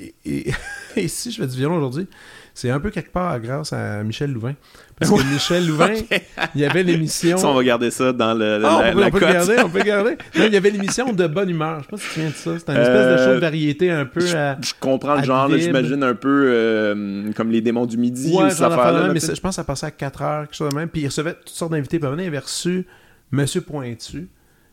[0.00, 0.52] et, et-
[0.96, 2.06] et si je fais du violon aujourd'hui,
[2.54, 4.54] c'est un peu quelque part grâce à Michel Louvain.
[4.98, 5.92] Parce que Michel Louvain,
[6.54, 7.36] il y avait l'émission.
[7.36, 9.56] Ça, on va garder ça dans le, Ah, la, on peut, la on peut garder,
[9.64, 10.10] on peut garder.
[10.38, 11.80] Non, il y avait l'émission de bonne humeur.
[11.80, 12.58] Je sais pas si tu te souviens de ça.
[12.60, 14.56] C'était une espèce de Euh, show de variété un peu Je, à.
[14.62, 18.50] je comprends le genre, j'imagine un peu euh, comme les démons du midi ou Ouais,
[18.50, 19.12] cette d'affaire de affaire-là.
[19.12, 20.88] mais je pense que ça passait à 4 heures, quelque chose de même.
[20.88, 21.98] Puis il recevait toutes sortes d'invités.
[21.98, 22.86] Puis il avait reçu
[23.32, 24.28] Monsieur Pointu,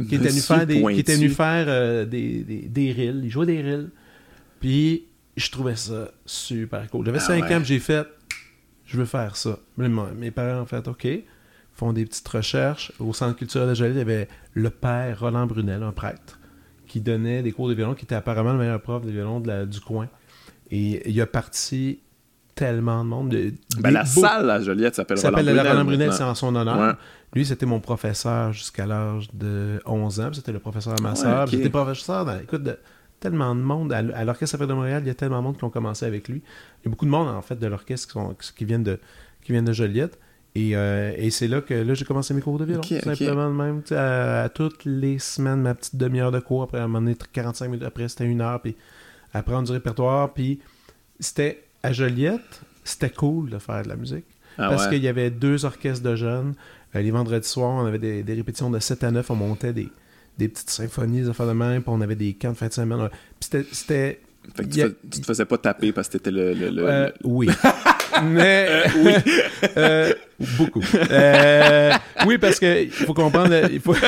[0.08, 3.22] qui était venu faire, des, qui était venu faire euh, des, des, des reels.
[3.24, 3.90] Il jouait des reels.
[4.60, 5.06] Puis
[5.38, 7.06] je trouvais ça super cool.
[7.06, 7.56] J'avais Ah 5 ouais.
[7.56, 8.08] ans, j'ai fait,
[8.86, 9.58] je veux faire ça.
[9.78, 11.08] Mes, mes parents ont fait, OK,
[11.74, 12.92] font des petites recherches.
[13.00, 16.40] Au Centre culturel de Jolie, il y avait le père Roland Brunel, un prêtre,
[16.88, 19.48] qui donnait des cours de violon, qui était apparemment le meilleur prof de violon de
[19.48, 20.10] la- du coin.
[20.70, 22.00] Et il a parti
[22.56, 23.30] tellement de monde.
[23.30, 25.72] De, Ben, la beaux- salle à Joliette s'appelle ça Roland s'appelle Brunel.
[25.72, 26.78] Roland Brunel, c'est en son honneur.
[26.80, 26.94] Ouais.
[27.34, 30.28] Lui, c'était mon professeur jusqu'à l'âge de 11 ans.
[30.28, 31.44] puis C'était le professeur de ma Ouais, soeur.
[31.46, 31.50] ok.
[31.52, 32.78] J'étais professeur dans, écoute, de
[33.22, 33.94] tellement de monde.
[33.94, 36.28] À, l'Orchestre Symphonique de Montréal, il y a tellement de monde qui ont commencé avec
[36.28, 36.42] lui.
[36.82, 39.00] Il y a beaucoup de monde, en fait, de l'orchestre qui, sont- qui viennent de,
[39.42, 40.20] qui viennent de Joliette.
[40.54, 42.82] Et, euh, et c'est là que là, j'ai commencé mes cours de violon.
[42.84, 43.82] Simplement de même.
[43.92, 46.64] À, à toutes les semaines, ma petite demi-heure de cours.
[46.64, 48.62] Après, à un moment donné, 45 minutes après, c'était une heure.
[48.62, 48.76] Puis
[49.34, 50.34] apprendre du répertoire.
[50.34, 50.60] Puis
[51.20, 54.26] c'était à Joliette, c'était cool de faire de la musique.
[54.58, 54.90] Ah parce ouais.
[54.96, 56.56] qu'il y avait deux orchestres de jeunes.
[56.96, 59.32] Euh, les vendredis soirs, on avait des, des répétitions de 7 à 9.
[59.32, 59.90] On montait des,
[60.42, 61.82] des petites symphonies, des affaires de même.
[61.82, 63.10] Puis on avait des camps de fin de semaine.
[63.40, 64.20] Puis c'était-.
[64.56, 66.54] Fait que tu, a- fais- tu te faisais pas taper parce que t'étais le.
[66.54, 67.48] le, le- euh, oui.
[68.24, 68.84] Mais.
[69.04, 69.14] oui.
[70.58, 70.84] beaucoup.
[71.12, 71.92] Euh,
[72.26, 73.56] oui, parce que il faut comprendre.
[73.72, 73.96] Il faut.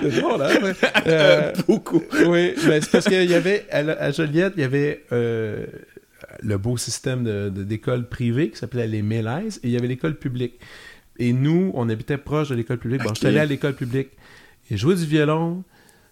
[0.00, 0.72] C'est drôle, hein?
[1.06, 2.02] euh, Beaucoup.
[2.26, 5.66] oui, mais c'est parce qu'il y avait, à, Joliette, il y avait euh,
[6.42, 9.86] le beau système de- de- d'écoles privées qui s'appelait les Mélèzes, et il y avait
[9.88, 10.54] l'école publique.
[11.18, 13.02] Et nous, on habitait proche de l'école publique.
[13.02, 13.16] Bon, Ok.
[13.16, 14.08] j'étais allé à l'école publique.
[14.70, 15.62] Et jouer du violon,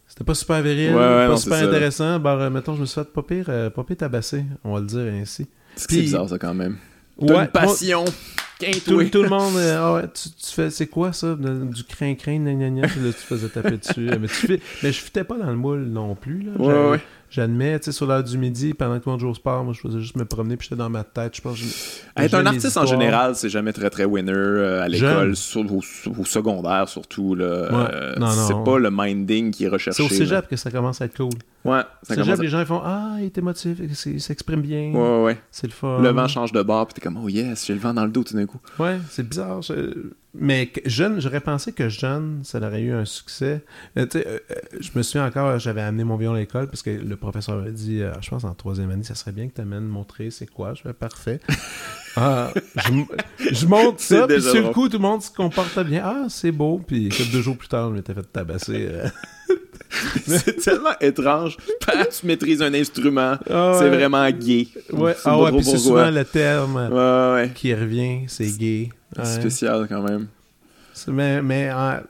[0.06, 2.18] c'était pas super viril, Ouais, ouais, pas non, super intéressant.
[2.20, 4.80] Bon, euh, mettons, je me suis fait pas pire, euh, pas pire tabasser, on va
[4.80, 5.46] le dire ainsi.
[5.76, 6.76] C'est Puis- bizarre, ça, quand même.
[7.16, 8.04] Ouais, tout une passion.
[8.04, 8.12] tout,
[8.58, 9.10] Quintoué.
[9.10, 12.70] tout le monde, euh, ah ouais, tu, tu fais, c'est quoi ça, du crin-crin, gna
[12.70, 14.08] gna tu faisais taper dessus.
[14.20, 16.42] Mais, tu fais, mais je fitais pas dans le moule non plus.
[16.42, 16.52] Là.
[16.58, 17.00] Ouais, ouais.
[17.34, 19.98] J'admets, tu sais, sur l'heure du midi, pendant que joue au sport, moi, je faisais
[20.00, 21.34] juste me promener, puis j'étais dans ma tête.
[21.34, 24.86] Je pense que Être un artiste en général, c'est jamais très très winner euh, à
[24.88, 25.80] l'école, au,
[26.20, 27.34] au secondaire surtout.
[27.34, 27.88] Là, Ouais.
[27.92, 28.46] Euh, Non, non.
[28.46, 29.96] c'est pas le minding qui est recherché.
[29.96, 30.14] C'est au là.
[30.16, 31.30] cégep que ça commence à être cool.
[31.64, 34.92] Ouais, ça Cégep, à- les gens ils font Ah, il est émotif, il s'exprime bien,
[34.92, 35.40] Ouais, ouais, ouais.
[35.50, 35.98] c'est le fun.
[36.00, 38.12] Le vent change de bord, puis t'es comme, oh yes, j'ai le vent dans le
[38.12, 38.60] dos tout d'un coup.
[38.78, 39.60] Ouais, c'est bizarre.
[39.62, 43.64] je- Mais jeune, j'aurais pensé que jeune, ça aurait eu un succès.
[43.96, 44.38] Euh, euh, euh,
[44.80, 47.70] je me souviens encore, j'avais amené mon violon à l'école parce que le professeur m'a
[47.70, 50.50] dit, euh, je pense en troisième année, ça serait bien que tu amènes montrer c'est
[50.50, 50.74] quoi.
[50.74, 51.40] Je fais parfait.
[52.16, 52.92] Ah, je,
[53.50, 56.00] je montre C'est ça, puis sur le coup, tout le monde se comporte bien.
[56.04, 56.80] Ah, c'est beau.
[56.86, 58.88] Puis deux jours plus tard, je m'étais fait tabasser.
[60.24, 61.56] c'est tellement étrange.
[62.12, 64.68] Tu maîtrises un instrument, Ah c'est vraiment gay.
[64.92, 67.50] Ouais, ah ouais, puis c'est souvent le terme ouais.
[67.52, 68.90] qui revient, c'est gay.
[69.18, 69.24] Ouais.
[69.24, 70.26] Spécial quand même.
[71.08, 72.00] Mais, mais, en-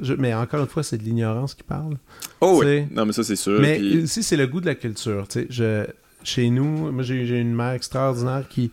[0.00, 1.96] je- mais encore une fois, c'est de l'ignorance qui parle.
[2.40, 2.86] Oh oui.
[2.90, 3.60] Non, mais ça, c'est sûr.
[3.60, 5.26] Mais aussi, c'est le goût de la culture.
[5.50, 5.86] Je,
[6.24, 8.70] chez nous, moi, j'ai une mère extraordinaire qui,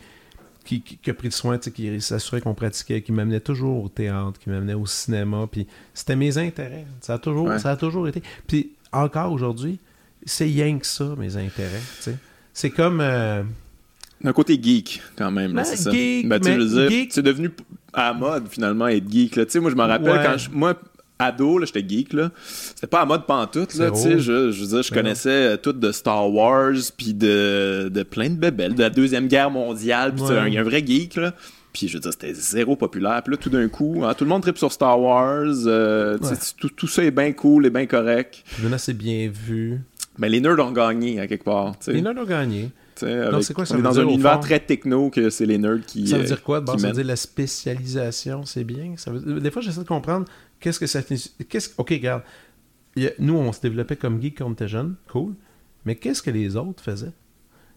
[0.63, 4.39] qui, qui- qui a pris soin, qui s'assurait qu'on pratiquait, qui m'amenait toujours au théâtre,
[4.39, 5.47] qui m'amenait au cinéma.
[5.51, 6.85] Puis c'était mes intérêts.
[7.01, 7.59] Ça a toujours, Ouais.
[7.59, 8.23] ça a toujours été.
[8.47, 9.79] Puis encore aujourd'hui,
[10.25, 11.81] c'est rien que ça, mes intérêts.
[12.53, 13.01] C'est comme.
[13.01, 13.43] euh,
[14.23, 15.91] D'un côté geek, quand même, là, Ben, c'est ça.
[15.91, 17.51] geek, Ben, tu mais veux dire, c'est devenu
[17.93, 19.45] à mode, finalement, être geek, là.
[19.45, 20.23] Tu sais, moi, je me rappelle Ouais.
[20.25, 20.73] quand je- moi,
[21.19, 22.31] ado, j'étais geek, là.
[22.47, 23.95] C'était pas à mode pantoute, là, Zéro.
[23.95, 24.19] tu sais.
[24.19, 28.03] Je, je veux dire, je Ben connaissais euh, tout de Star Wars, puis de, de
[28.03, 30.37] plein de bébelles, de la Deuxième Guerre mondiale, puis Ouais.
[30.37, 31.33] un- un vrai geek, là.
[31.73, 33.21] Puis je veux dire, c'était zéro populaire.
[33.23, 35.45] Puis là, tout d'un coup, hein, tout le monde tripe sur Star Wars.
[35.67, 36.29] euh, Ouais.
[36.59, 38.43] tout, tout ça est bien cool et bien correct.
[38.63, 39.79] Maintenant, c'est bien vu.
[40.17, 41.75] Mais les nerds ont gagné, à quelque part.
[41.85, 42.71] Les nerds ont gagné.
[43.03, 44.39] Avec- c'est quoi ça on est dans un univers fond?
[44.41, 46.07] très techno que c'est les nerds qui.
[46.07, 46.81] Ça veut euh, dire quoi de base?
[46.81, 48.93] Ça veut dire la spécialisation, c'est bien?
[48.97, 50.25] Ça veut- Des fois, j'essaie de comprendre
[50.59, 51.01] qu'est-ce que ça.
[51.01, 51.69] Qu'est-ce...
[51.77, 52.23] Ok, regarde.
[53.19, 54.95] Nous, on se développait comme geek quand on était jeune.
[55.11, 55.33] Cool.
[55.85, 57.13] Mais qu'est-ce que les autres faisaient?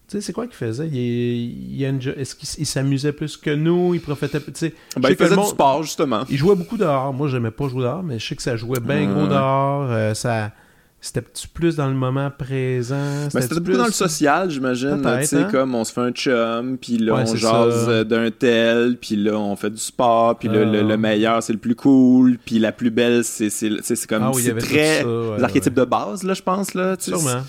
[0.09, 0.89] Tu sais, c'est quoi qu'ils faisaient?
[0.89, 3.95] Il, il Est-ce qu'ils ils s'amusaient plus que nous?
[3.95, 4.41] Ils profitaient...
[4.41, 6.25] Tu sais, je Ben, ils faisaient du sport, justement.
[6.29, 7.13] Ils jouaient beaucoup dehors.
[7.13, 9.89] Moi, j'aimais pas jouer dehors, mais je sais que ça jouait bien gros dehors.
[9.91, 10.53] Euh, ça...
[11.03, 11.23] C'était
[11.55, 13.29] plus dans le moment présent?
[13.33, 15.01] Ben, C'était plus- dans le social, j'imagine.
[15.21, 15.49] Tu sais, hein?
[15.51, 19.17] comme on se fait un chum, puis là, Ouais, on jase euh, d'un tel, puis
[19.17, 20.65] là, on fait du sport, puis là, Ah.
[20.67, 23.49] le, le meilleur, c'est le plus cool, puis la plus belle, c'est
[24.07, 24.25] comme...
[24.25, 25.03] Ah oui, c'est très...
[25.05, 25.61] ouais, ouais.
[25.71, 26.97] de base, là, je pense, là.
[26.99, 27.41] Sûrement.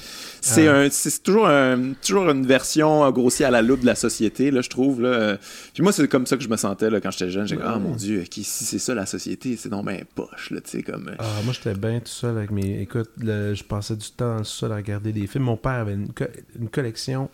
[0.43, 0.75] C'est Ah.
[0.77, 4.49] un, c'est toujours, un, toujours une version euh, grossière à la loupe de la société,
[4.49, 5.01] là, je trouve.
[5.01, 5.09] Là.
[5.09, 5.37] Euh,
[5.73, 7.47] Puis moi, c'est comme ça que je me sentais là, quand j'étais jeune.
[7.47, 7.79] J'ai dit, ah Ouais.
[7.79, 10.83] mon Dieu, qui- si c'est ça la société, c'est donc ben poche, là, tu sais,
[10.83, 11.09] comme...
[11.09, 12.81] euh, Ah, moi, j'étais bien tout seul avec mes.
[12.81, 15.43] Écoute, le- je passais du temps sol à regarder des films.
[15.43, 16.25] Mon père avait une, co-
[16.59, 17.29] une collection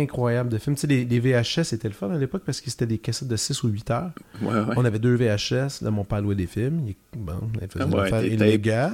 [0.00, 0.76] incroyable de films.
[0.76, 3.28] Tu sais, les, les VHS, c'était le fun à l'époque parce que c'était des cassettes
[3.28, 4.10] de 6 ou 8 heures.
[4.42, 4.74] Ouais, ouais.
[4.76, 5.82] On avait deux VHS.
[5.82, 6.82] Là, mon père louait des films.
[6.86, 8.92] Il, bon, il faisait une affaire illégale.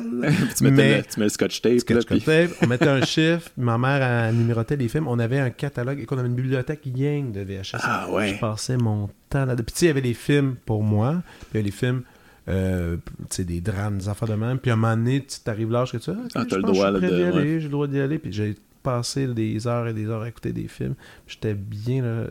[0.57, 2.21] tu, mettais Mais- le, tu mets le scotch tape, là, Sketch puis...
[2.21, 3.51] tape, on mettait un chiffre.
[3.57, 5.09] Ma mère elle numérotait les films.
[5.09, 7.77] On avait un catalogue et qu'on avait une bibliothèque yang de VHS.
[7.83, 8.35] Ah ouais.
[8.35, 9.55] Je passais mon temps là.
[9.57, 11.23] Puis tu sais, il y avait les films pour moi.
[11.41, 12.03] Puis il y avait les films,
[12.49, 12.97] euh,
[13.39, 14.59] des drames, des affaires de même.
[14.59, 16.63] Puis à un moment donné, tu arrives l'âge que tu dis, ah, Ah, je le
[16.63, 17.61] droit, je suis là, prêt de- d'y aller, ouais.
[17.61, 18.19] j'ai le droit d'y aller.
[18.19, 20.95] Puis j'ai passé des heures et des heures à écouter des films.
[21.27, 22.25] J'étais bien là.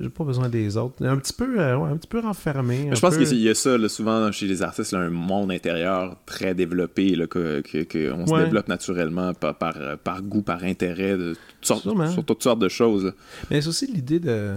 [0.00, 1.02] J'ai pas besoin des autres.
[1.06, 2.90] Un petit peu, euh, ouais, un petit peu renfermé.
[2.92, 5.50] Je pense peu- qu'il y a ça, là, souvent, chez les artistes, là, un monde
[5.50, 10.42] intérieur très développé, là, que, que- que on se développe naturellement par, par, par goût,
[10.42, 13.06] par intérêt, de toutes sortes, sur toutes sortes de choses.
[13.06, 13.12] là.
[13.50, 14.56] Mais c'est aussi l'idée de.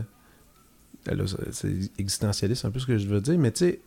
[1.06, 3.80] Là, c'est existentialiste, un peu ce que je veux dire, mais tu sais,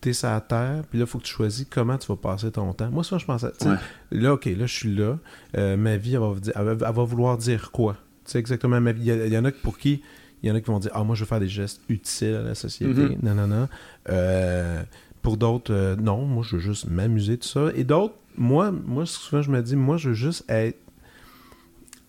[0.00, 2.50] t'es sur la terre, puis là, il faut que tu choisis comment tu vas passer
[2.50, 2.90] ton temps.
[2.90, 3.48] Moi, ça, je pensais.
[3.58, 3.76] sais, Ouais.
[4.12, 5.18] Là, ok, là, je suis là.
[5.56, 7.94] euh, ma vie, elle va, dire- elle va- elle va vouloir dire quoi?
[8.24, 9.02] Tu sais exactement ma vie.
[9.02, 10.02] Il y, a- il y en a pour qui.
[10.42, 12.34] Il y en a qui vont dire Ah, moi, je veux faire des gestes utiles
[12.34, 12.92] à la société.
[12.92, 13.16] Mhm.
[13.22, 13.68] Non, non, non.
[14.10, 14.82] Euh,
[15.22, 17.70] pour d'autres, euh, non, moi, je veux juste m'amuser, tout ça.
[17.74, 20.78] Et d'autres, moi, moi, souvent, je me dis Moi, je veux juste être,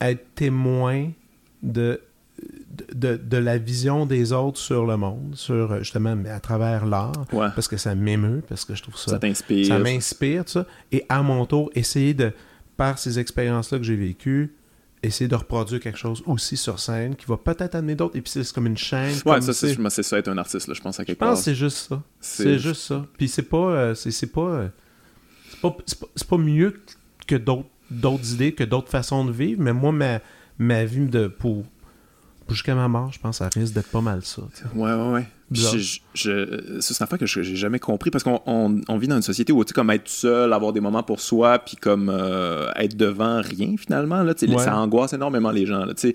[0.02, 1.10] être témoin
[1.63, 2.00] de,
[3.00, 7.26] de, de la vision des autres sur le monde, sur euh, justement à travers l'art,
[7.32, 7.48] Ouais.
[7.56, 9.68] parce que ça m'émeut, parce que je trouve ça Ça t'inspire.
[9.68, 10.66] ça m'inspire, tout ça.
[10.92, 12.32] Et à mon tour, essayer de,
[12.76, 14.54] par ces expériences-là que j'ai vécues,
[15.04, 18.16] essayer de reproduire quelque chose aussi sur scène qui va peut-être amener d'autres.
[18.18, 19.14] Et puis c'est comme une chaîne.
[19.26, 21.20] Ouais, comme ça, c'est- c'est ça être un artiste, là, je pense, à Je quelque
[21.20, 21.38] pense part.
[21.38, 22.02] que c'est juste ça.
[22.20, 23.06] C'est- juste ça.
[23.18, 24.68] Puis c'est pas, euh, c'est c'est pas, euh,
[26.16, 26.82] c'est pas, mieux
[27.28, 29.62] que d'autres d'autres idées, que d'autres façons de vivre.
[29.62, 30.20] Mais moi, ma,
[30.58, 31.64] ma vie de pour
[32.54, 34.42] jusqu'à ma mort, je pense que ça risque d'être pas mal ça.
[34.76, 35.26] Ouais, ouais, ouais.
[35.50, 35.78] Je-
[36.14, 39.16] je- c'est une affaire que je- j'ai jamais compris parce qu'on on, on vit dans
[39.16, 42.10] une société où, tu sais, comme être seul, avoir des moments pour soi, puis comme
[42.10, 44.58] euh, être devant rien, finalement, là, Ouais.
[44.58, 45.94] ça angoisse énormément les gens, là.
[45.96, 46.14] Puis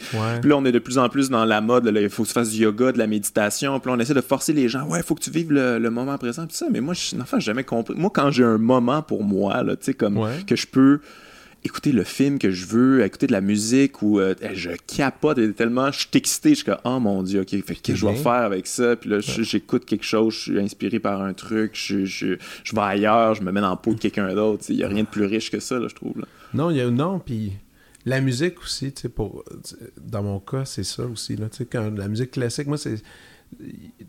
[0.50, 2.50] là, on est de plus en plus dans la mode, il faut que tu fasses
[2.50, 5.02] du yoga, de la méditation, puis là, on essaie de forcer les gens, ouais, il
[5.04, 7.46] faut que tu vives le, le moment présent, puis ça, mais moi, je, enfin, j'ai
[7.46, 7.94] jamais compris.
[7.96, 10.42] Moi, quand j'ai un moment pour moi, là, tu sais, comme Ouais.
[10.46, 11.00] que je peux
[11.64, 15.92] écouter le film que je veux, écouter de la musique ou euh, je capote tellement,
[15.92, 18.32] je suis excité, je suis comme oh mon dieu, ok, qu'est-ce que je vais faire
[18.32, 22.36] avec ça, puis là j'écoute quelque chose, je suis inspiré par un truc, je, je,
[22.64, 24.88] je vais ailleurs, je me mets dans la peau de quelqu'un d'autre, il y a
[24.88, 26.18] rien de plus riche que ça, là, je trouve.
[26.18, 26.26] Là.
[26.52, 27.52] Non, il y a non, puis
[28.06, 29.44] la musique aussi, tu sais, pour
[30.00, 32.96] dans mon cas c'est ça aussi là, tu sais, quand la musique classique, moi c'est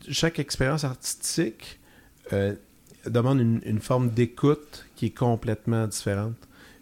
[0.10, 1.80] chaque expérience artistique
[2.32, 2.56] euh,
[3.06, 6.38] demande une, une forme d'écoute qui est complètement différente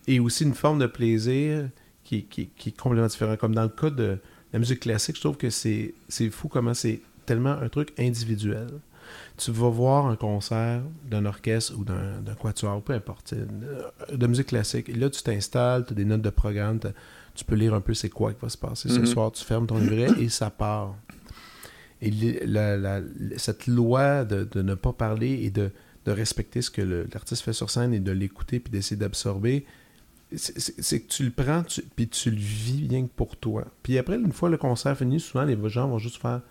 [0.08, 1.70] et aussi une forme de plaisir
[2.04, 3.40] qui, qui, qui, est complètement différente.
[3.40, 4.18] Comme dans le cas de
[4.54, 5.94] la musique classique, je trouve que c'est
[6.32, 8.68] fou comment c'est tellement un truc individuel.
[9.38, 14.90] Tu vas voir un concert d'un orchestre ou d'un quatuor, peu importe, de musique classique.
[14.90, 16.80] Et là, tu t'installes, tu as des notes de programme,
[17.36, 18.90] tu peux lire un peu c'est quoi qui va se passer.
[18.90, 19.06] Ce mm-hmm.
[19.06, 20.96] soir, tu fermes ton livret et ça part.
[22.02, 22.12] Et
[22.46, 23.02] la,
[23.38, 25.72] cette loi de, de, ne pas parler et de,
[26.06, 26.82] de respecter ce que
[27.14, 29.66] l'artiste fait sur scène et de l'écouter puis d'essayer d'absorber,
[30.36, 31.64] c'est que tu le prends,
[31.96, 33.66] puis tu le vis bien que pour toi.
[33.84, 36.42] Puis après, une fois le concert fini, souvent les gens vont juste faire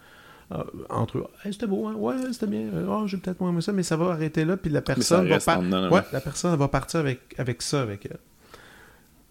[0.53, 1.95] euh, entre eux c'était beau, hein?
[1.95, 4.71] ouais, c'était bien, oh, j'ai peut-être moins aimé ça, mais ça va arrêter là, puis
[4.71, 5.59] la personne va
[5.91, 8.19] ouais, la personne va partir avec, avec ça, avec elle.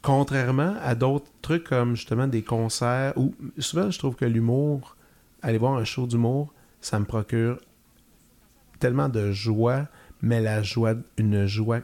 [0.02, 4.96] Contrairement à d'autres trucs comme justement des concerts, où souvent je trouve que l'humour,
[5.42, 7.60] aller voir un show d'humour, ça me procure
[8.80, 9.88] tellement de joie,
[10.22, 11.82] mais la joie, une joie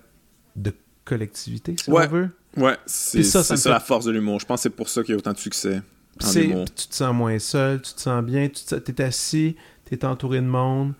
[0.56, 0.74] de
[1.04, 2.30] collectivité, si on veut.
[2.58, 4.40] Ouais, c'est ça, la force de l'humour.
[4.40, 5.82] Je pense que c'est pour ça qu'il y a autant de succès.
[6.20, 9.56] tu te sens moins seul, tu te sens bien, tu es assis,
[9.88, 10.94] tu es entouré de monde.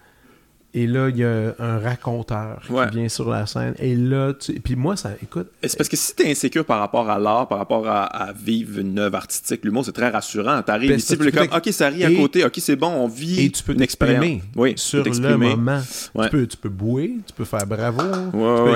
[0.78, 3.76] Et là, il y a un raconteur qui vient sur la scène.
[3.80, 4.60] Et là, tu...
[4.60, 5.48] puis moi, ça, écoute.
[5.64, 9.00] C'est parce que si t'es insécure par rapport à l'art, par rapport à, vivre une
[9.00, 10.62] œuvre artistique, l'humour, c'est très rassurant.
[10.64, 13.46] T'arrives ben, ici, puis comme, ok, ça rit à côté, ok, c'est bon, on vit.
[13.46, 15.82] Et tu peux t'exprimer oui, sur le moment.
[15.82, 18.04] Tu, peux, tu peux bouer, tu peux faire bravo.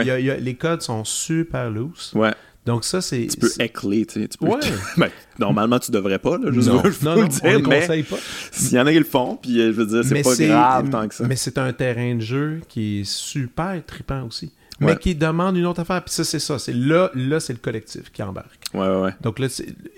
[0.02, 2.14] les codes sont super loose.
[2.16, 2.32] Ouais.
[2.70, 3.26] Donc ça, c'est...
[3.26, 4.28] Tu peux écler, tu sais.
[4.28, 4.46] Tu peux...
[4.46, 4.60] Ouais.
[4.98, 8.04] ben, normalement, tu devrais pas, là, je non, veux, non, non, dire, on mais conseille
[8.04, 8.18] pas.
[8.52, 10.90] S'il y en a qui le font, puis euh, je veux dire, c'est pas grave
[10.92, 11.26] tant que ça.
[11.26, 14.52] Mais c'est un terrain de jeu qui est super tripant aussi.
[14.80, 16.04] Mais qui demande une autre affaire.
[16.04, 16.60] Puis ça, c'est ça.
[16.60, 18.64] C'est là, là c'est le collectif qui embarque.
[18.76, 19.14] Ouais, ouais, ouais.
[19.22, 19.48] Donc là,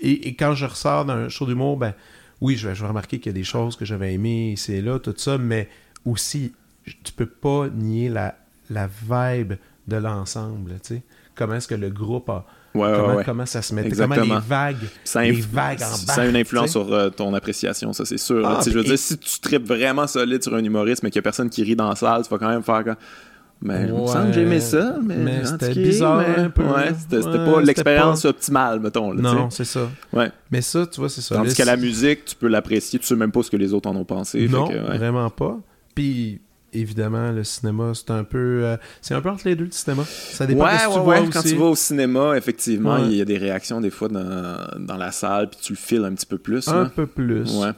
[0.00, 1.92] et, et, quand je ressors d'un show d'humour, ben
[2.40, 4.72] oui, je vais, je vais remarquer qu'il y a des choses que j'avais aimées ici
[4.72, 5.68] et là, tout ça, mais
[6.06, 6.54] aussi,
[7.04, 8.34] tu peux pas nier la,
[8.70, 9.52] la vibe
[9.88, 11.02] de l'ensemble, tu sais.
[11.34, 15.32] Comment est-ce que le groupe a comment, ça se met, comment les vagues, ça les
[15.32, 18.46] vagues en Ça a une influence sur euh, ton appréciation, ça c'est sûr.
[18.46, 21.22] Ah, je veux dire, si tu tripes vraiment solide sur un humoriste, mais qu'il n'y
[21.22, 22.96] a personne qui rit dans la salle, tu vas quand même faire comme...
[23.64, 26.64] Mais il me semble que j'aimais ça, mais, c'était bizarre un peu.
[26.64, 29.14] Ouais, c'était pas l'expérience optimale, mettons.
[29.14, 29.88] non, c'est ça.
[30.12, 30.30] Ouais.
[30.50, 31.36] Mais ça, tu vois, c'est ça.
[31.36, 33.88] Tandis qu'à la musique, tu peux l'apprécier, tu sais même pas ce que les autres
[33.88, 34.48] en ont pensé.
[34.48, 35.58] Non, vraiment pas.
[35.94, 36.40] Puis
[36.72, 38.64] évidemment, le cinéma, c'est un peu.
[38.64, 40.04] Euh, c'est un peu entre les deux, le cinéma.
[40.04, 43.14] Ça dépend ouais, de ce que tu vois Quand tu vas au cinéma, effectivement, il
[43.14, 46.14] y a des réactions des fois dans, dans la salle, puis tu le files un
[46.14, 46.68] petit peu plus.
[46.68, 47.54] Un peu plus.
[47.56, 47.72] Ouais.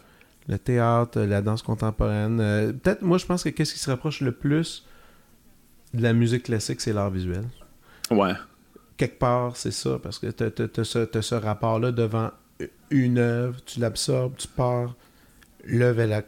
[0.48, 2.38] Le théâtre, la danse contemporaine.
[2.40, 4.84] Euh, peut-être, moi, je pense que qu'est-ce qui se rapproche le plus
[5.94, 7.44] de la musique classique, c'est l'art visuel.
[8.10, 8.34] Ouais.
[8.96, 12.30] Quelque part, c'est ça, parce que tu as, ce, ce rapport-là devant
[12.90, 14.94] une œuvre, tu l'absorbes, tu pars,
[15.64, 16.22] l'œuvre, elle a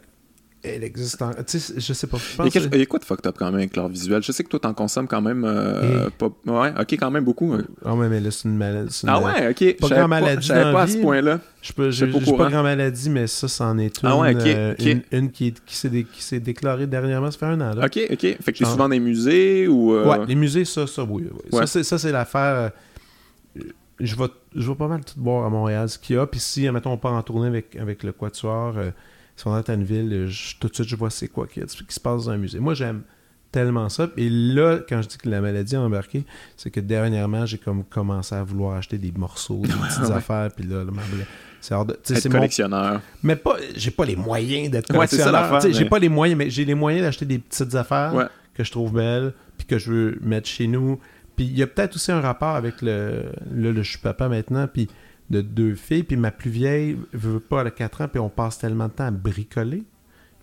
[0.63, 1.31] elle existe en...
[1.45, 2.17] Tu sais, je sais pas.
[2.45, 4.23] il, y a quoi de fucked up quand même avec l'art visuel?
[4.23, 5.43] Je sais que toi, t'en consommes quand même...
[5.45, 6.29] Euh, pas...
[6.45, 7.55] Ouais, ok, quand même beaucoup.
[7.85, 9.01] Ah ouais, mais là, c'est une maladie.
[9.07, 9.77] Ah ouais, ok.
[9.79, 11.39] Pas grand maladie Je savais pas à ce point-là.
[11.61, 14.09] Je peux, j'ai pas, pas grand maladie, mais ça, c'en est une.
[14.09, 14.47] Ah ouais, ok.
[14.47, 17.75] Euh, une, une, qui, qui s'est déclarée dernièrement, ça fait un an.
[17.75, 17.85] Là.
[17.85, 18.19] Ok, ok.
[18.19, 19.93] Fait que tu es souvent dans les musées ou...
[19.93, 20.07] Euh...
[20.07, 21.27] Ouais, les musées, ça, ça, oui.
[21.51, 21.67] oui.
[21.67, 22.71] Ça, c'est l'affaire...
[23.57, 23.63] Euh,
[23.99, 26.27] je vais, je vais pas mal tout boire à Montréal, ce qu'il y a.
[26.27, 28.75] Puis si, mettons, on part en tournée avec, avec le Quatuor...
[29.37, 31.61] Euh, si on est à une ville, tout de suite, je vois c'est quoi qui,
[31.61, 32.59] qui, se passe dans un musée.
[32.59, 33.03] Moi, j'aime
[33.51, 34.09] tellement ça.
[34.17, 37.83] Et là, quand je dis que la maladie a embarqué, c'est que dernièrement, j'ai comme
[37.83, 40.83] commencé à vouloir acheter des morceaux, des petites affaires, puis là,
[41.61, 41.93] c'est hors de.
[41.93, 43.01] Être collectionneur.
[43.23, 45.63] Mais pas, j'ai pas les moyens d'être collectionneur.
[45.63, 48.71] Ouais, J'ai pas les moyens, mais j'ai les moyens d'acheter des petites affaires que je
[48.71, 50.99] trouve belles, puis que je veux mettre chez nous.
[51.35, 53.25] Puis il y a peut-être aussi un rapport avec le.
[53.53, 54.87] Là, je suis papa maintenant, puis
[55.29, 58.57] de deux filles, puis ma plus vieille veut pas, à 4 ans, puis on passe
[58.57, 59.83] tellement de temps à bricoler,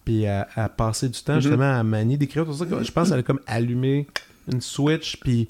[0.04, 1.40] puis à, passer du temps mhm.
[1.40, 2.66] justement à manier d'écrire, tout ça.
[2.82, 4.06] Je pense qu'elle a comme allumé
[4.52, 5.48] une switch, puis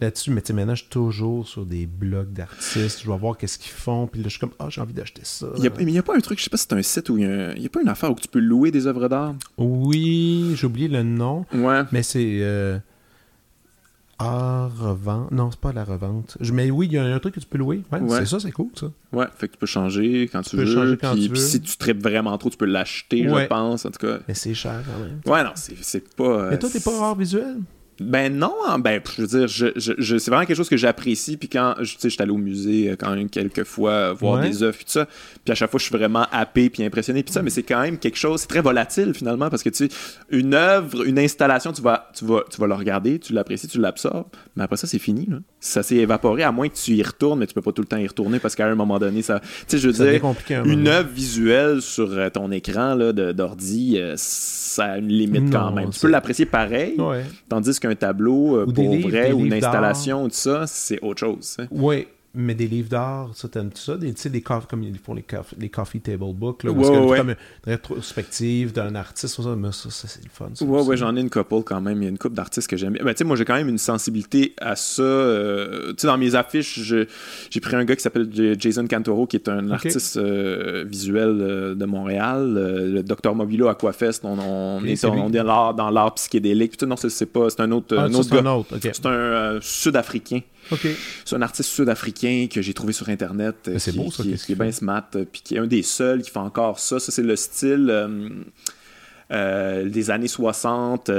[0.00, 3.36] là-dessus, mais tu sais, maintenant, je suis toujours sur des blogs d'artistes, je vais voir
[3.36, 5.46] qu'est-ce qu'ils font, puis là, je suis comme, ah, j'ai envie d'acheter ça.
[5.58, 7.18] mais il n'y a pas un truc, je sais pas si c'est un site où
[7.18, 9.34] il y, a pas une affaire où tu peux louer des œuvres d'art?
[9.58, 11.44] Oui, j'ai oublié le nom.
[11.52, 11.82] Ouais.
[11.90, 12.38] Mais c'est.
[12.42, 12.78] Euh,
[14.18, 15.30] ah, revente.
[15.30, 16.38] Non, c'est pas la revente.
[16.40, 16.52] Je...
[16.52, 17.82] Mais oui, il y a un truc que tu peux louer.
[17.92, 18.86] Ouais, C'est ça, c'est cool, ça.
[19.12, 20.74] Ouais, fait que tu peux changer quand tu, tu peux veux.
[20.74, 21.36] Changer quand tu veux.
[21.36, 24.18] si tu tripes vraiment trop, tu peux l'acheter, je pense, en tout cas.
[24.26, 25.20] Mais c'est cher quand même.
[25.26, 26.50] Ouais, non, c'est pas.
[26.50, 27.58] Mais toi, t'es pas art visuel?
[27.98, 31.36] Ben non, hein, ben je veux dire, je, je, c'est vraiment quelque chose que j'apprécie.
[31.36, 34.42] Puis quand, tu sais, j'étais allé au musée euh, quand même quelques fois euh, voir
[34.42, 35.06] des œuvres, tout ça.
[35.44, 37.42] Puis à chaque fois, je suis vraiment happé puis impressionné, puis ça.
[37.42, 39.96] Mais c'est quand même quelque chose, c'est très volatile finalement, parce que tu sais,
[40.30, 43.80] une œuvre, une installation, tu vas, tu vas, tu vas le regarder, tu l'apprécies, tu
[43.80, 45.26] l'absorbes, mais après ça, c'est fini.
[45.30, 45.38] Là.
[45.60, 47.88] Ça s'est évaporé, à moins que tu y retournes, mais tu peux pas tout le
[47.88, 50.22] temps y retourner parce qu'à un moment donné, ça, tu sais, je veux dire,
[50.64, 53.98] une œuvre visuelle sur euh, ton écran là d'ordi,
[54.76, 55.90] ça a une limite quand même.
[55.90, 56.96] Tu peux l'apprécier pareil,
[57.48, 61.20] tandis que un tableau euh, pour vrai ou une installation ou tout ça, c'est autre
[61.20, 61.56] chose.
[61.70, 62.06] Oui,
[62.36, 63.96] mais des livres d'art, ça, t'aimes tout ça?
[63.96, 66.72] Des, tu sais, des coffres comme ils font les, coffee, les coffee table books, là,
[66.72, 70.50] comme une rétrospective d'un artiste, ça, mais ça, c'est le fun.
[70.60, 72.02] ouais, ouais, j'en ai une couple quand même.
[72.02, 73.04] Il y a une couple d'artistes que j'aime bien.
[73.04, 75.02] Ben, tu sais, moi, j'ai quand même une sensibilité à ça.
[75.02, 76.78] Euh, tu sais, dans mes affiches,
[77.50, 78.28] j'ai pris un gars qui s'appelle
[78.58, 84.24] Jason Cantoro, qui est un artiste euh, visuel euh, de Montréal, le Dr Mobilo Aquafest.
[84.24, 86.80] On, on est, on, est dans l'art psychédélique.
[86.82, 88.92] non, c'est pas, c'est un autre, ah, un autre gars.
[88.92, 90.40] C'est un Sud-Africain.
[91.24, 93.56] C'est un artiste sud-africain que j'ai trouvé sur Internet.
[93.68, 94.22] Euh, c'est beau, ça.
[94.22, 96.78] Qui, qui est bien smart, euh, puis qui est un des seuls qui fait encore
[96.78, 96.98] ça.
[96.98, 97.92] Ça, c'est le style.
[99.32, 101.10] Euh, des années 60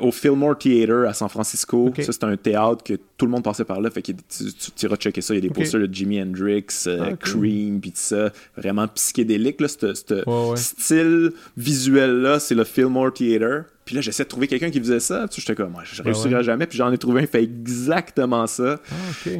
[0.00, 1.92] au Fillmore Theater à San Francisco.
[1.96, 3.88] Ça, c'est un théâtre que tout le monde passait par là.
[3.88, 5.32] Fait que tu, tu, iras checker ça.
[5.32, 8.32] Il y a des posters de Jimi Hendrix, ah, Cream, puis tout ça.
[8.56, 9.60] Vraiment psychédélique.
[9.60, 9.94] Là, ce
[10.56, 13.66] style visuel-là, c'est le Fillmore Theater.
[13.86, 15.28] Puis là, j'essaie de trouver quelqu'un qui faisait ça.
[15.28, 16.66] Tu sais, j'étais comme, moi, je réussirai jamais.
[16.66, 18.80] Puis j'en ai trouvé un qui fait exactement ça.
[18.90, 18.94] Ah,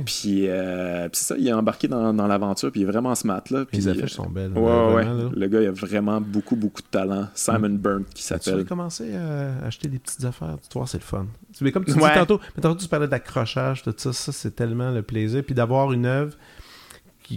[0.04, 2.70] puis, euh, puis ça, il est embarqué dans, dans l'aventure.
[2.70, 3.42] Puis il est vraiment smart.
[3.50, 3.64] Là.
[3.64, 4.52] Puis, les affiches sont belles.
[4.52, 5.04] Ouais, ouais.
[5.34, 7.26] Le gars, il a vraiment beaucoup, beaucoup de talent.
[7.34, 7.78] Simon mm.
[7.78, 8.60] Burnt, qui s'appelle.
[8.60, 10.56] Tu commencé à acheter des petites affaires?
[10.70, 11.26] Tu vois, c'est le fun.
[11.60, 14.12] Mais comme tu dis tantôt, mais tantôt, tu parlais d'accrochage, tout ça.
[14.12, 15.42] Ça, c'est tellement le plaisir.
[15.44, 16.36] Puis d'avoir une œuvre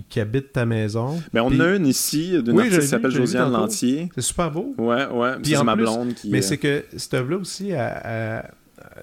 [0.09, 1.21] qui, habite ta maison.
[1.33, 4.09] Mais on a une ici, d'une artiste qui s'appelle Josiane Lantier.
[4.15, 4.73] C'est super beau.
[4.77, 5.31] Ouais, ouais.
[5.43, 6.29] c'est ma blonde qui.
[6.29, 7.71] Mais c'est que cette œuvre-là aussi,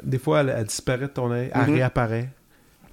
[0.03, 1.75] des fois, elle, disparaît de ton œil, elle mm-hmm.
[1.75, 2.31] réapparaît.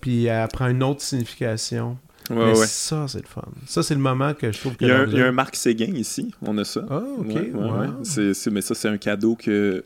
[0.01, 1.97] Puis elle prend une autre signification.
[2.29, 3.41] Ouais, mais ça, c'est le fun.
[3.67, 4.85] Ça, c'est le moment que je trouve que.
[4.85, 6.85] Il y, a un, il y a un Marc Séguin ici, on a ça.
[6.89, 7.27] Ah, ok.
[7.27, 9.83] Ouais, mais ça, c'est un cadeau que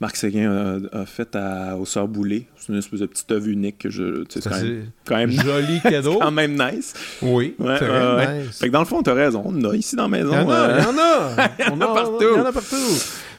[0.00, 2.46] Marc Séguin a, fait à, aux Sœurs Boulay.
[2.56, 4.24] C'est une espèce de petite œuvre unique que je.
[4.28, 4.60] C'est quand,
[5.04, 5.30] quand, même.
[5.30, 6.18] Joli cadeau.
[6.18, 6.94] quand même nice.
[7.22, 7.54] Oui.
[7.58, 8.58] Ouais, nice.
[8.58, 9.42] Fait que dans le fond, t'as raison.
[9.44, 10.32] On en a ici dans la maison.
[10.32, 10.54] Il y en a.
[10.54, 10.78] Euh.
[10.78, 11.48] Il y en a.
[11.58, 12.18] il y en a partout.
[12.20, 12.76] Il y en a partout.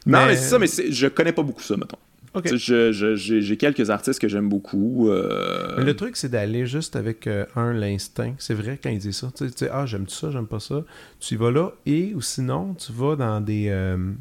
[0.05, 1.97] Non, mais, c'est ça, mais je connais pas beaucoup ça, mettons.
[2.35, 5.09] J'ai quelques artistes que j'aime beaucoup.
[5.09, 8.33] Euh, le truc, c'est d'aller juste avec euh, un, l'instinct.
[8.37, 9.31] C'est vrai quand il dit ça.
[9.35, 10.83] Tu sais, ah, j'aime ça, j'aime pas ça.
[11.19, 13.67] Tu y vas là, et ou sinon, tu vas dans des.
[13.69, 14.11] Euh,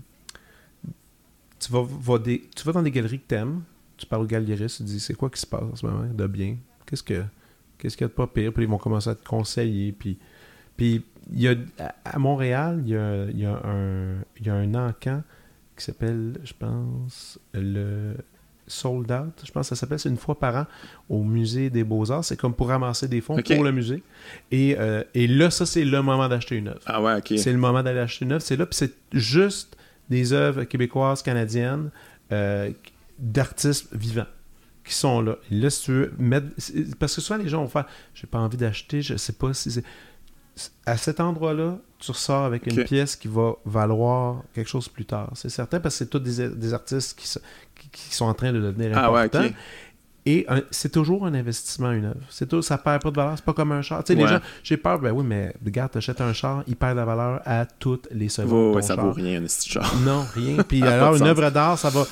[1.60, 3.62] tu, vas, des tu vas dans des galeries que t'aimes.
[3.96, 6.26] Tu parles au galeriste, tu dis c'est quoi qui se passe en ce moment de
[6.26, 6.56] bien?
[6.86, 7.22] Qu'est-ce que
[7.78, 8.52] qu'est-ce qu'il y a de pas pire?
[8.52, 9.92] Puis ils vont commencer à te conseiller.
[9.92, 10.18] Puis,
[10.76, 11.54] puis il y a,
[12.04, 15.22] à Montréal, il y a, il y a un, il y a un encan
[15.78, 18.14] qui s'appelle, je pense, le
[18.66, 19.42] Sold Out.
[19.44, 20.66] Je pense que ça s'appelle, c'est une fois par an
[21.08, 22.24] au Musée des Beaux-Arts.
[22.24, 24.02] C'est comme pour ramasser des fonds pour le musée.
[24.50, 26.80] Et, euh, et là, ça, c'est le moment d'acheter une œuvre.
[26.86, 27.34] Ah ouais, ok.
[27.36, 28.42] C'est le moment d'aller acheter une œuvre.
[28.42, 29.76] C'est là, puis c'est juste
[30.10, 31.90] des œuvres québécoises, canadiennes,
[32.32, 32.70] euh,
[33.18, 34.26] d'artistes vivants
[34.84, 35.36] qui sont là.
[35.50, 36.46] Et là, si tu veux mettre.
[36.98, 39.70] Parce que souvent, les gens vont faire J'ai pas envie d'acheter, je sais pas si
[39.70, 39.84] c'est
[40.86, 45.30] à cet endroit-là, tu ressors avec une pièce qui va valoir quelque chose plus tard.
[45.34, 47.28] C'est certain parce que c'est tous des, artistes qui,
[47.90, 49.48] qui, sont en train de devenir ah, importants.
[50.26, 52.20] Et c'est toujours un investissement, une œuvre.
[52.28, 53.32] C'est tout, ça perd pas de valeur.
[53.36, 54.04] C'est pas comme un char.
[54.04, 56.92] Tu sais, les gens, j'ai peur, ben oui, mais regarde, t'achètes un char, il perd
[56.92, 58.76] de la valeur à toutes les secondes.
[58.76, 59.90] ouais, ça vaut rien, un petit char.
[60.04, 60.62] Non, rien.
[60.68, 62.04] Puis alors, une œuvre d'art, ça va.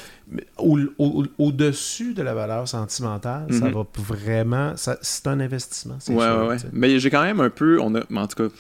[0.59, 3.75] Au-dessus de la valeur sentimentale, ça mhm.
[3.75, 4.73] va vraiment.
[4.77, 5.99] C'est un investissement.
[6.09, 6.57] Ouais, ouais, ouais.
[6.73, 7.79] Mais j'ai quand même un peu.
[7.81, 8.55] On a, en tout cas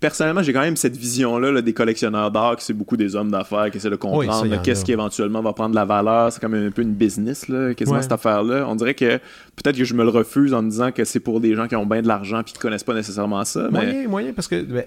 [0.00, 3.70] personnellement, j'ai quand même cette vision-là des collectionneurs d'art, que c'est beaucoup des hommes d'affaires
[3.70, 6.32] qui essaient de comprendre qu'est-ce qui éventuellement va prendre de la valeur.
[6.32, 8.66] C'est comme un peu une business, là, quasiment cette affaire-là.
[8.68, 9.16] On dirait que
[9.56, 11.76] peut-être que je me le refuse en me disant que c'est pour des gens qui
[11.76, 13.68] ont bien de l'argent et qui connaissent pas nécessairement ça.
[13.70, 14.62] Moyen, moyen, parce que.
[14.62, 14.84] Ben,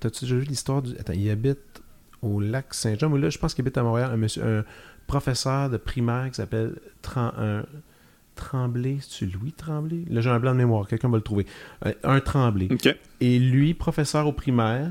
[0.00, 0.92] T'as-tu déjà vu l'histoire du.
[0.98, 1.58] Attends, il habite
[2.22, 4.64] au lac Saint-Jean, ou là, je pense qu'il habite à Montréal, un, monsieur, un
[5.06, 6.74] professeur de primaire qui s'appelle
[8.34, 10.04] Tremblay, c'est Louis Tremblay?
[10.10, 11.46] Là, j'ai un blanc de mémoire, quelqu'un va le trouver.
[11.86, 12.68] Euh, un Tremblay.
[13.20, 14.90] Et lui, professeur au primaire,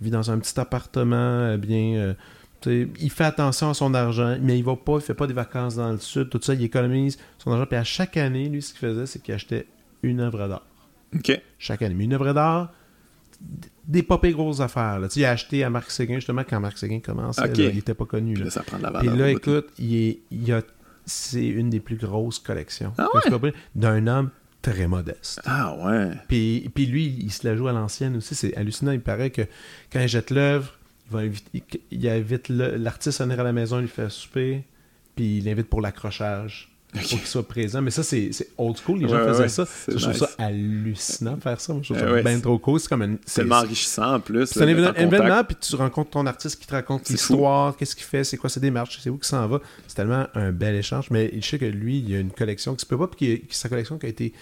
[0.00, 1.94] vit dans un petit appartement euh, bien.
[1.96, 2.14] Euh,
[3.00, 5.74] il fait attention à son argent, mais il va pas, il fait pas des vacances
[5.76, 7.66] dans le sud, tout ça, il économise son argent.
[7.66, 9.66] Puis à chaque année, lui, ce qu'il faisait, c'est qu'il achetait
[10.02, 10.66] une œuvre d'art.
[11.58, 11.94] Chaque année.
[11.94, 12.72] Mais une œuvre d'art,
[13.86, 15.00] des pas grosses affaires.
[15.00, 15.08] Là.
[15.16, 18.34] Il a acheté à Marc Séguin, justement, quand Marc Séguin commençait, il était pas connu.
[18.36, 18.50] Là.
[18.50, 19.12] ça prend de la valeur.
[19.12, 20.62] Et là, écoute, il, il a
[21.06, 23.08] c'est une des plus grosses collections ah
[23.74, 24.30] d'un homme
[24.62, 25.40] très modeste.
[25.44, 26.12] Ah ouais.
[26.28, 28.34] Puis, puis lui, il se la joue à l'ancienne aussi.
[28.34, 28.92] C'est hallucinant.
[28.92, 29.42] Il paraît que
[29.92, 30.72] quand il jette l'œuvre,
[31.14, 34.64] il, il invite l'artiste à venir à la maison, il lui fait souper.
[35.16, 36.71] puis il l'invite pour l'accrochage.
[36.92, 37.80] Pour qu'il soit présent.
[37.80, 38.98] Mais ça, c'est old school.
[39.00, 39.64] Les gens Ouais, faisaient ouais, ça.
[39.88, 41.74] Je trouve ça hallucinant de faire ça.
[41.80, 42.80] Je trouve Euh, ça ouais, bien trop cool.
[42.80, 43.16] C'est comme un.
[43.24, 44.46] C'est tellement enrichissant en plus.
[44.46, 48.24] C'est un événement, puis tu rencontres ton artiste qui te raconte l'histoire, qu'est-ce qu'il fait,
[48.24, 49.60] c'est quoi ses démarches, c'est où qu'il s'en va.
[49.88, 51.10] C'est tellement un bel échange.
[51.10, 53.42] Mais je sais que lui, il y a une collection qui se peut pas, puis
[53.50, 54.32] sa collection qui a été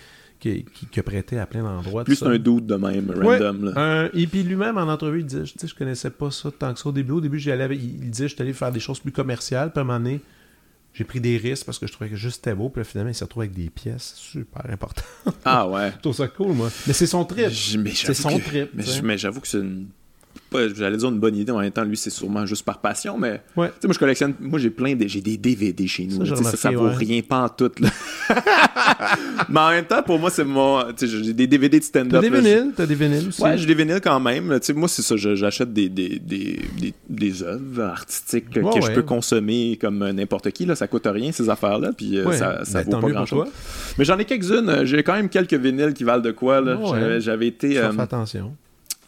[0.40, 2.02] qui, qui, qui a prêté à plein d'endroits.
[2.02, 3.74] Plus un doute de même, Ouais, random.
[3.74, 4.08] là.
[4.14, 6.88] et puis lui-même, en entrevue, il disait, je, je connaissais pas ça tant que ça
[6.88, 7.12] au début.
[7.12, 9.12] Au début, j'y allais avec- il, il disait, je suis allé faire des choses plus
[9.12, 9.70] commerciales.
[9.70, 10.20] Puis à un moment donné,
[10.92, 12.68] j'ai pris des risques parce que je trouvais que juste c'était beau.
[12.68, 15.04] Puis là, finalement, il s'est retrouvé avec des pièces super importantes.
[15.44, 15.92] Ah ouais.
[15.96, 16.70] je trouve ça cool, moi.
[16.86, 17.50] Mais c'est son trip.
[17.94, 18.70] C'est son que- trip.
[19.02, 19.88] Mais j'avoue que c'est une.
[20.74, 23.40] J'allais dire une bonne idée, en même temps, lui, c'est sûrement juste par passion, mais.
[23.56, 23.68] Ouais.
[23.68, 24.34] Tu sais, moi, je collectionne.
[24.40, 25.06] Moi, j'ai plein de.
[25.06, 26.24] J'ai des DVD chez nous.
[26.26, 26.94] Ça, là, ça, vaut ouais.
[26.94, 27.70] rien, pas en tout.
[27.78, 27.88] là.
[29.48, 30.82] mais en même temps, pour moi, c'est mon.
[30.96, 32.20] Tu sais, j'ai des DVD de stand-up.
[32.20, 33.40] T'as des là, vinyles, t'as des vinyles aussi.
[33.42, 34.58] Ouais, j'ai des vinyles quand même.
[34.60, 35.16] Tu sais, moi, c'est ça.
[35.16, 39.98] J'achète des, des, des, des, des œuvres artistiques là, Ouais, que je peux consommer comme
[40.10, 40.66] n'importe qui.
[40.66, 40.74] Là.
[40.74, 41.92] Ça coûte rien, ces affaires-là.
[41.96, 43.44] Puis euh, ça, ça Ben, vaut pas grand-chose.
[43.44, 43.52] toi.
[43.98, 44.68] Mais j'en ai quelques-unes.
[44.68, 46.60] Euh, J'ai quand même quelques vinyles qui valent de quoi.
[46.60, 47.20] Là.
[47.20, 47.78] J'avais- été.
[47.78, 48.54] Euh, attention.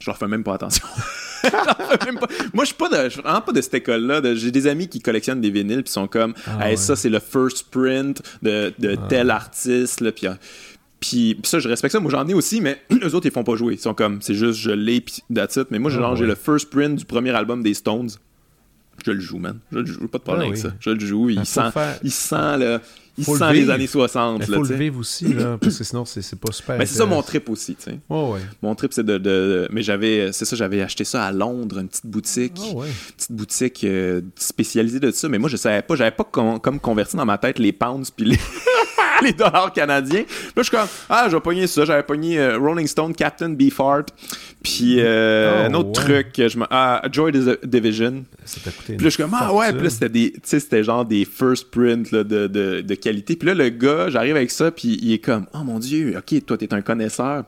[0.03, 0.85] Je leur fais même pas attention.
[2.07, 4.21] Même pas- Moi, je suis pas de, je suis vraiment pas de cette école-là.
[4.21, 6.77] de- J'ai des amis qui collectionnent des vinyles puis sont comme, Ah Hey, ouais.
[6.77, 9.07] ça c'est le first print de, de Ah.
[9.09, 10.01] tel artiste.
[10.01, 10.29] Là, puis,
[11.01, 11.99] puis, ça, je respecte ça.
[12.01, 13.75] Moi, j'en ai aussi, mais eux autres, ils font pas jouer.
[13.75, 15.67] Ils sont comme, c'est juste, je l'ai puis that's it.
[15.71, 16.29] Mais moi, Ah genre, j'ai ouais.
[16.29, 18.11] le first print du premier album des Stones.
[19.05, 19.59] Je le joue, man.
[19.73, 20.71] Je le joue, pas de problème Ah avec oui.
[20.71, 20.77] ça.
[20.79, 21.29] Je le joue.
[21.31, 22.81] Il Ben, sent, faire- il sent, le,
[23.19, 24.43] il Faut le sent les années 60.
[24.49, 26.79] Il faut tu le vivre aussi, là, parce que sinon, c'est pas super.
[26.79, 27.99] Ben, c'est ça mon trip aussi, tu sais.
[28.09, 28.41] Ouais, ouais.
[28.63, 30.33] Mon trip, c'est de, de- Mais j'avais.
[30.33, 32.59] C'est ça, j'avais acheté ça à Londres, une petite boutique.
[32.59, 32.89] Ah ouais.
[33.17, 35.29] Petite boutique euh, spécialisée de ça.
[35.29, 35.95] Mais moi, je savais pas.
[35.97, 38.39] J'avais pas con- comme converti dans ma tête les pounds puis les.
[39.23, 40.25] les dollars canadiens.
[40.27, 41.85] Puis Là, je suis comme, ah, je vais pogner ça.
[41.85, 44.09] J'avais pogné euh, Rolling Stone, Captain Beefheart.
[44.65, 46.25] Puis euh, Oh, un autre ouais.
[46.25, 46.65] truc, je me...
[46.71, 47.31] ah, Joy
[47.63, 48.25] Division.
[48.45, 48.95] Ça t'a coûté.
[48.95, 51.05] Puis là, je suis comme, ah ouais, puis là, c'était des, tu sais, c'était genre
[51.05, 53.37] des first print là, de, de, de qualité.
[53.37, 56.45] Puis là, le gars, j'arrive avec ça, puis il est comme, oh mon Dieu, ok,
[56.47, 57.45] toi, t'es un connaisseur.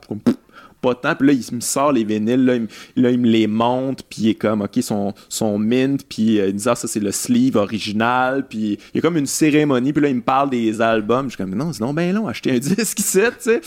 [0.81, 1.15] Pas tant.
[1.15, 4.03] Puis là, il me sort les vinyles, là, il, me- là, il me les monte,
[4.07, 6.87] puis il est comme, ok, son, son mint, puis euh, il me dit, ah, ça,
[6.87, 8.45] c'est le sleeve original.
[8.47, 11.25] Puis il y a comme une cérémonie, puis là, il me parle des albums.
[11.25, 13.61] Je suis comme, non, c'est non ben long, acheter un disque ici, tu sais.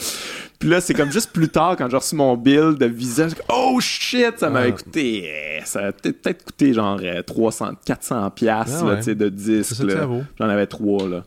[0.60, 3.34] Puis là, c'est comme juste plus tard, quand j'ai reçu mon bill de visa, je
[3.34, 7.70] suis comme, oh shit, ça m'avait coûté, euh, ça a peut-être coûté genre euh, 300,
[7.84, 8.96] 400 piastres, Ah ouais.
[8.98, 9.82] tu sais, de C'est disques.
[10.38, 11.24] J'en avais trois, là.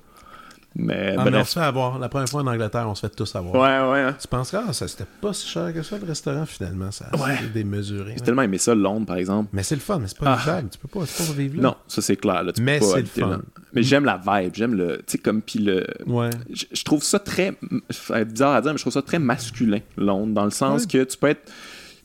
[0.74, 2.00] Mais, Ah, mais on se fait avoir.
[2.00, 3.54] La première fois en Angleterre, on se fait tous avoir.
[3.54, 4.00] Ouais, ouais.
[4.08, 4.16] hein.
[4.20, 7.08] Tu penses que ah, ça c'était pas si cher que ça le restaurant finalement, ça
[7.14, 7.36] Ouais.
[7.42, 8.12] c'est démesuré.
[8.14, 8.26] J'ai ouais.
[8.26, 9.50] tellement aimé ça, Londres, par exemple.
[9.52, 10.38] Mais c'est le fun, mais c'est pas Ah.
[10.38, 10.70] vivable.
[10.70, 11.62] Tu peux pas, tu peux pas vivre là.
[11.64, 12.44] Non, ça c'est clair.
[12.44, 13.28] Là, tu Mais c'est le fun.
[13.30, 13.40] là.
[13.74, 14.98] Mais j'aime la vibe, j'aime le.
[15.00, 15.42] Tu sais, comme.
[15.42, 15.86] Puis le.
[16.06, 16.30] Ouais.
[16.50, 17.54] Je, trouve ça très.
[18.14, 20.88] Être bizarre à dire, mais je trouve ça très masculin, Londres, dans le sens Ouais.
[20.88, 21.52] que tu peux être.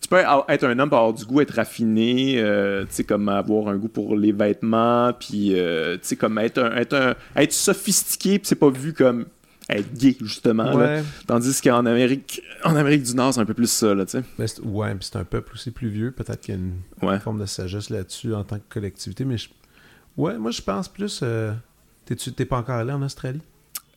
[0.07, 3.67] Tu peux être un homme, avoir du goût, être raffiné, euh, tu sais, comme avoir
[3.67, 7.53] un goût pour les vêtements, puis, euh, tu sais, comme être, un, être, un- être
[7.53, 9.27] sophistiqué, puis c'est pas vu comme
[9.69, 10.77] être gay, justement.
[10.79, 11.03] là.
[11.27, 14.61] Tandis qu'en Amérique, en Amérique du Nord, c'est un peu plus ça, là, tu sais.
[14.63, 16.13] Ouais, puis c'est un peuple aussi plus vieux.
[16.13, 17.19] Peut-être qu'il y a une Ouais.
[17.19, 19.25] forme de sagesse là-dessus en tant que collectivité.
[19.25, 19.49] Mais je-
[20.17, 21.19] ouais, moi je pense plus.
[21.25, 21.53] euh,
[22.05, 23.41] T'es-tu- T'es pas encore allé en Australie?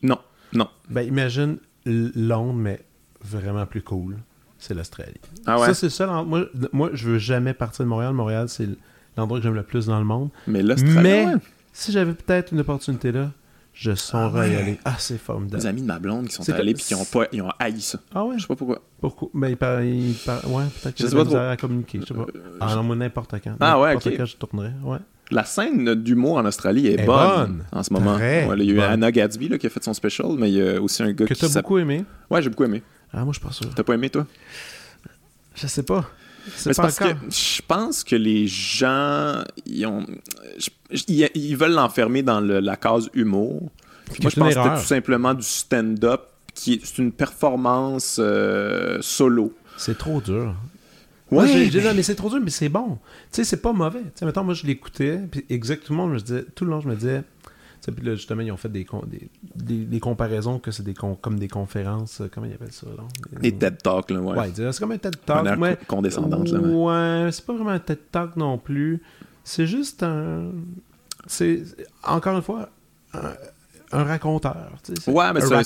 [0.02, 0.18] Non,
[0.52, 0.66] non.
[0.88, 2.80] Ben imagine Londres, mais
[3.22, 4.16] vraiment plus cool.
[4.60, 5.14] C'est l'Australie.
[5.46, 5.66] Ah ouais?
[5.68, 6.06] Ça, c'est ça.
[6.22, 8.12] Moi, moi, je veux jamais partir de Montréal.
[8.12, 8.68] Montréal, c'est
[9.16, 10.28] l'endroit que j'aime le plus dans le monde.
[10.46, 11.32] Mais l'Australie, Mais ouais.
[11.72, 13.30] si j'avais peut-être une opportunité là,
[13.72, 14.62] je songerais y ouais.
[14.62, 14.78] aller.
[14.84, 15.66] Ah, c'est Des formidable.
[15.66, 17.98] amis de ma blonde qui sont allés puis qui ont pas ils ont haï ça.
[18.14, 18.34] Ah ouais?
[18.36, 18.82] Je sais pas pourquoi.
[19.00, 19.30] Pourquoi?
[19.32, 19.82] Ben, il par...
[19.82, 22.00] il par- Ouais, peut-être Je que sais j'ai à communiquer.
[22.02, 22.26] Je sais pas.
[22.60, 23.54] Ah non, moi, n'importe quand.
[23.60, 24.14] Ah ouais, N'importe ok.
[24.18, 24.72] quand, je tournerais.
[24.84, 24.98] Ouais.
[25.30, 27.64] La scène d'humour en Australie est, Est bonne, bonne.
[27.70, 28.16] en ce moment.
[28.16, 28.80] Ouais, il y a eu.
[28.80, 31.24] Anna Gadsby là, qui a fait son special, mais il y a aussi un gars
[31.24, 32.04] Que qui t'as s'appelle- beaucoup aimé.
[32.30, 32.82] Ouais, j'ai beaucoup aimé.
[33.12, 33.60] Ah, moi, je pense.
[33.74, 34.26] T'as pas aimé toi?
[35.54, 36.08] Je sais pas.
[36.66, 40.06] Mais parce que je pense que les gens ils ont
[41.06, 43.60] ils, ils veulent l'enfermer dans le- la case humour.
[44.22, 46.22] Moi je pense que c'était tout simplement du stand-up
[46.54, 49.52] qui est c'est une performance euh, solo.
[49.76, 50.54] C'est trop dur.
[51.30, 52.98] Ouais, mais- non, mais c'est trop dur, mais c'est bon.
[53.30, 54.00] Tu sais, c'est pas mauvais.
[54.00, 56.88] Tu sais, mettons, moi, je l'écoutais, puis exactement, je me disais, tout le long, je
[56.88, 57.22] me disais,
[57.86, 61.16] puis là, justement, ils ont fait des, des, des, des comparaisons que c'est des con-
[61.20, 63.04] comme des conférences, euh, comment ils appellent ça, là?
[63.40, 64.38] Des TED Talks là, ouais.
[64.38, 65.62] Ouais, c'est comme un TED De manière Talk.
[65.62, 66.60] Ouais, co- condescendante là.
[66.60, 67.24] ouais.
[67.24, 69.00] ouais, c'est pas vraiment un TED Talk non plus.
[69.44, 70.50] C'est juste un.
[71.26, 71.62] C'est,
[72.04, 72.68] encore une fois,
[73.14, 73.32] un,
[73.92, 74.56] un raconteur.
[75.06, 75.62] Ouais, mais un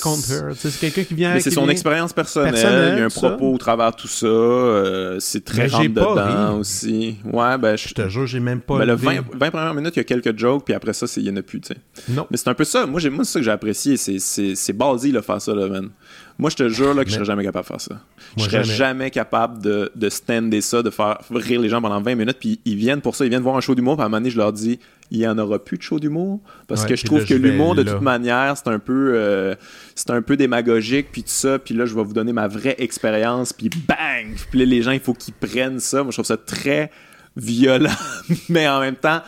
[0.55, 1.39] c'est- quelqu'un qui vient.
[1.41, 3.29] C'est son vient- expérience personnelle, personnelle, il y a un ça.
[3.29, 6.59] propos au travers de tout ça, euh, c'est très rentre dedans ri.
[6.61, 7.17] aussi.
[7.25, 8.79] Ouais, ben je Je te jure, j'ai même pas.
[8.79, 9.07] ben, le levé.
[9.07, 11.37] 20, 20 premières minutes, il y a quelques jokes, puis après ça, il y en
[11.37, 11.81] a plus, tu sais.
[12.09, 12.27] Non.
[12.31, 12.87] Mais c'est un peu ça.
[12.87, 13.97] Moi, moi c'est ça que j'ai apprécié.
[13.97, 15.91] C'est, ballsy, là, faire ça, là, man.
[16.37, 17.95] Moi, je te jure là, que je serais jamais capable de faire ça.
[18.37, 18.77] je Moi, serais jamais.
[18.77, 22.59] jamais, capable de, de stander ça, de faire rire les gens pendant 20 minutes, puis
[22.65, 23.25] ils viennent pour ça.
[23.25, 24.81] Ils viennent voir un show d'humour, puis à un moment donné, je leur dis
[25.15, 27.35] il y en aura plus de show d'humour parce Ouais, que je trouve là, que
[27.35, 29.55] l'humour de toute manière c'est un peu euh,
[29.95, 32.75] c'est un peu démagogique puis tout ça puis là je vais vous donner ma vraie
[32.79, 34.35] expérience puis bang!
[34.51, 36.03] Puis là les gens il faut qu'ils prennent ça.
[36.03, 36.91] Moi je trouve ça très
[37.37, 37.91] violent
[38.49, 39.23] mais en même temps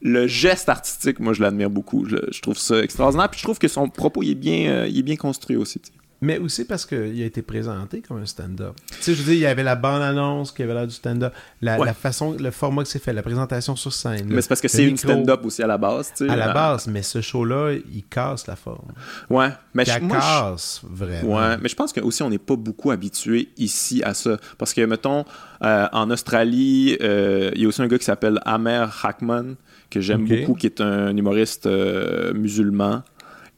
[0.00, 2.04] le geste artistique moi je l'admire beaucoup.
[2.06, 4.86] Je, je trouve ça extraordinaire puis je trouve que son propos il est bien euh,
[4.88, 5.80] il est bien construit aussi.
[6.20, 8.74] Mais aussi parce qu'il a été présenté comme un stand-up.
[8.90, 11.32] Tu sais, je veux dire, il y avait la bande-annonce qui avait l'air du stand-up,
[11.62, 11.86] la, Ouais.
[11.86, 14.26] la façon, le format que c'est fait, la présentation sur scène.
[14.28, 16.50] mais c'est parce que c'est une stand-up aussi à la base tu sais À la
[16.50, 18.88] Euh, base, mais ce show-là, il casse la forme.
[19.30, 21.36] ouais mais je- moi, je- casse vraiment.
[21.36, 24.38] Ouais, mais je pense que aussi on n'est pas beaucoup habitué ici à ça.
[24.58, 25.24] Parce que, mettons,
[25.62, 29.54] euh, en Australie, euh, il y a aussi un gars qui s'appelle Amer Hackman,
[29.88, 33.02] que j'aime beaucoup, qui est un humoriste euh, musulman.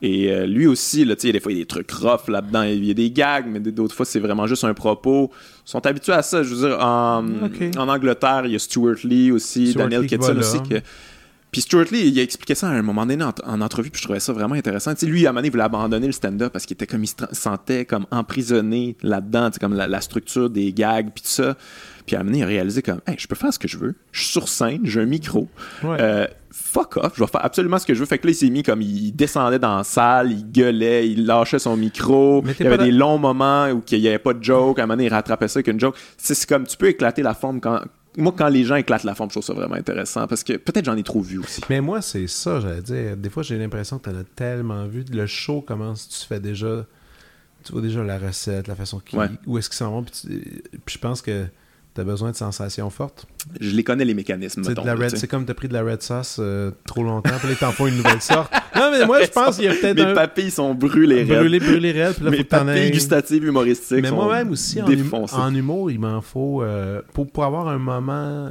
[0.03, 1.91] Et euh, lui aussi, là, il y a des fois, il y a des trucs
[1.91, 2.63] rough là-dedans.
[2.63, 5.31] Il y a des gags, mais d'autres fois, c'est vraiment juste un propos.
[5.67, 6.43] Ils sont habitués à ça.
[6.43, 7.25] Je veux dire, en,
[7.77, 10.63] Angleterre, il y a Stuart Lee aussi, Stuart Daniel Kitson aussi.
[10.63, 10.81] Que...
[11.53, 14.01] Puis Stuart Lee, il a expliqué ça à un moment donné en, en entrevue, puis
[14.01, 14.95] je trouvais ça vraiment intéressant.
[14.97, 17.05] Sais, lui, à un moment donné, il voulait abandonner le stand-up parce qu'il était comme,
[17.05, 21.57] il se sentait comme emprisonné là-dedans, comme la, la structure des gags, puis tout ça.
[22.11, 23.95] Puis à a réalisé comme, hey, je peux faire ce que je veux.
[24.11, 25.49] Je suis sur scène, j'ai un micro.
[25.85, 25.97] Ouais.
[26.01, 28.07] Euh, fuck off, je vais faire absolument ce que je veux.
[28.07, 31.25] Fait que là, il s'est mis comme, il descendait dans la salle, il gueulait, il
[31.25, 32.43] lâchait son micro.
[32.59, 34.81] Il y avait des longs moments où il n'y avait pas de joke.
[34.81, 35.95] À un moment donné, il rattrapait ça avec une joke.
[36.17, 37.81] C'est comme, tu peux éclater la forme quand.
[38.17, 40.85] Moi, quand les gens éclatent la forme, je trouve ça vraiment intéressant parce que peut-être
[40.87, 41.61] j'en ai trop vu aussi.
[41.71, 43.17] Mais moi, c'est ça, j'allais dire.
[43.17, 45.05] Des fois, j'ai l'impression que tu en as tellement vu.
[45.13, 46.85] Le show commence, tu fais déjà.
[47.63, 49.01] Tu vois déjà la recette, la façon.
[49.13, 49.29] Ouais.
[49.47, 50.03] Où est-ce qu'ils s'en vont.
[50.03, 51.45] Puis, tu- puis je pense que
[51.95, 53.27] tu as besoin de sensations fortes?
[53.61, 54.63] Je les connais, les mécanismes.
[54.65, 57.73] C'est comme tu as pris de la red sauce euh, trop longtemps, puis là, t'en
[57.73, 58.53] font une nouvelle sorte.
[58.77, 60.15] Non, mais moi, je pense qu'il y a peut-être Mes un.
[60.15, 61.41] papilles sont brûlées, raides.
[61.41, 62.91] Brûler, brûler raide, puis là, faut Mes que t'en papilles aies.
[62.93, 66.63] gustatives humoristiques Mais moi-même aussi, en, hum- en humour, il m'en faut.
[66.63, 68.51] euh, pour, pour avoir un moment euh,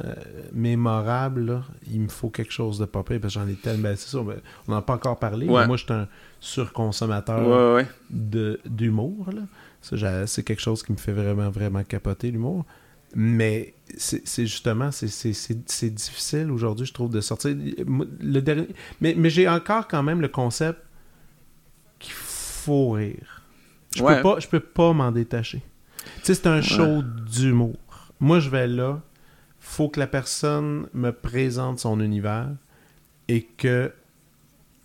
[0.52, 1.62] mémorable, là,
[1.92, 3.82] il me faut quelque chose de pire, parce que j'en ai tellement.
[3.84, 4.36] ben, c'est ça, ben,
[4.68, 5.48] on n'en a pas encore parlé.
[5.48, 5.62] Ouais.
[5.62, 6.06] mais moi, je suis un
[6.38, 7.86] surconsommateur Ouais, ouais.
[8.10, 9.26] de- d'humour.
[9.34, 10.26] là.
[10.26, 12.64] C'est quelque chose qui me fait vraiment, vraiment capoter, l'humour.
[13.14, 17.56] Mais c'est justement, c'est- difficile aujourd'hui, je trouve, de sortir.
[17.56, 18.68] Le dernier...
[19.00, 20.78] Mais, mais j'ai encore quand même le concept
[21.98, 23.42] qu'il faut rire.
[23.96, 24.16] Je Ouais.
[24.16, 25.60] peux pas, je peux pas m'en détacher.
[26.18, 27.76] Tu sais, c'est un show d'humour.
[28.20, 29.00] Moi, je vais là,
[29.58, 32.48] faut que la personne me présente son univers
[33.28, 33.92] et que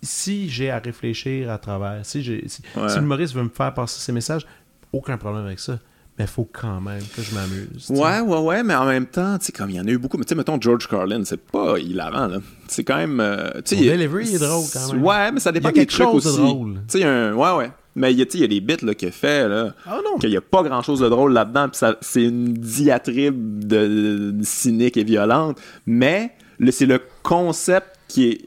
[0.02, 2.88] si j'ai à réfléchir à travers, si, j'ai, si, Ouais.
[2.88, 4.46] si l'humoriste veut me faire passer ses messages,
[4.92, 5.78] aucun problème avec ça.
[6.18, 7.90] Mais il faut quand même que je m'amuse.
[7.90, 9.98] Ouais, ouais, ouais, mais en même temps, tu sais, comme il y en a eu
[9.98, 12.38] beaucoup, mais tu sais, mettons George Carlin, c'est pas hilarant, là.
[12.68, 13.20] C'est quand même.
[13.20, 15.02] euh, tu sais, delivery est drôle, quand même.
[15.04, 16.38] Ouais, mais ça dépend Il y a des quelque trucs chose de aussi.
[16.38, 16.74] drôle.
[16.88, 17.34] Tu sais, un.
[17.34, 17.70] Ouais, ouais.
[17.96, 19.46] Mais il y a, tu sais, il y a des bits là, qu'il a fait,
[19.48, 19.74] là.
[19.86, 20.18] Ah non!
[20.18, 24.42] qu'il n'y a pas grand chose de drôle là-dedans, puis c'est une diatribe de, de
[24.44, 26.32] cynique et violente, mais
[26.70, 28.38] c'est le concept qui est.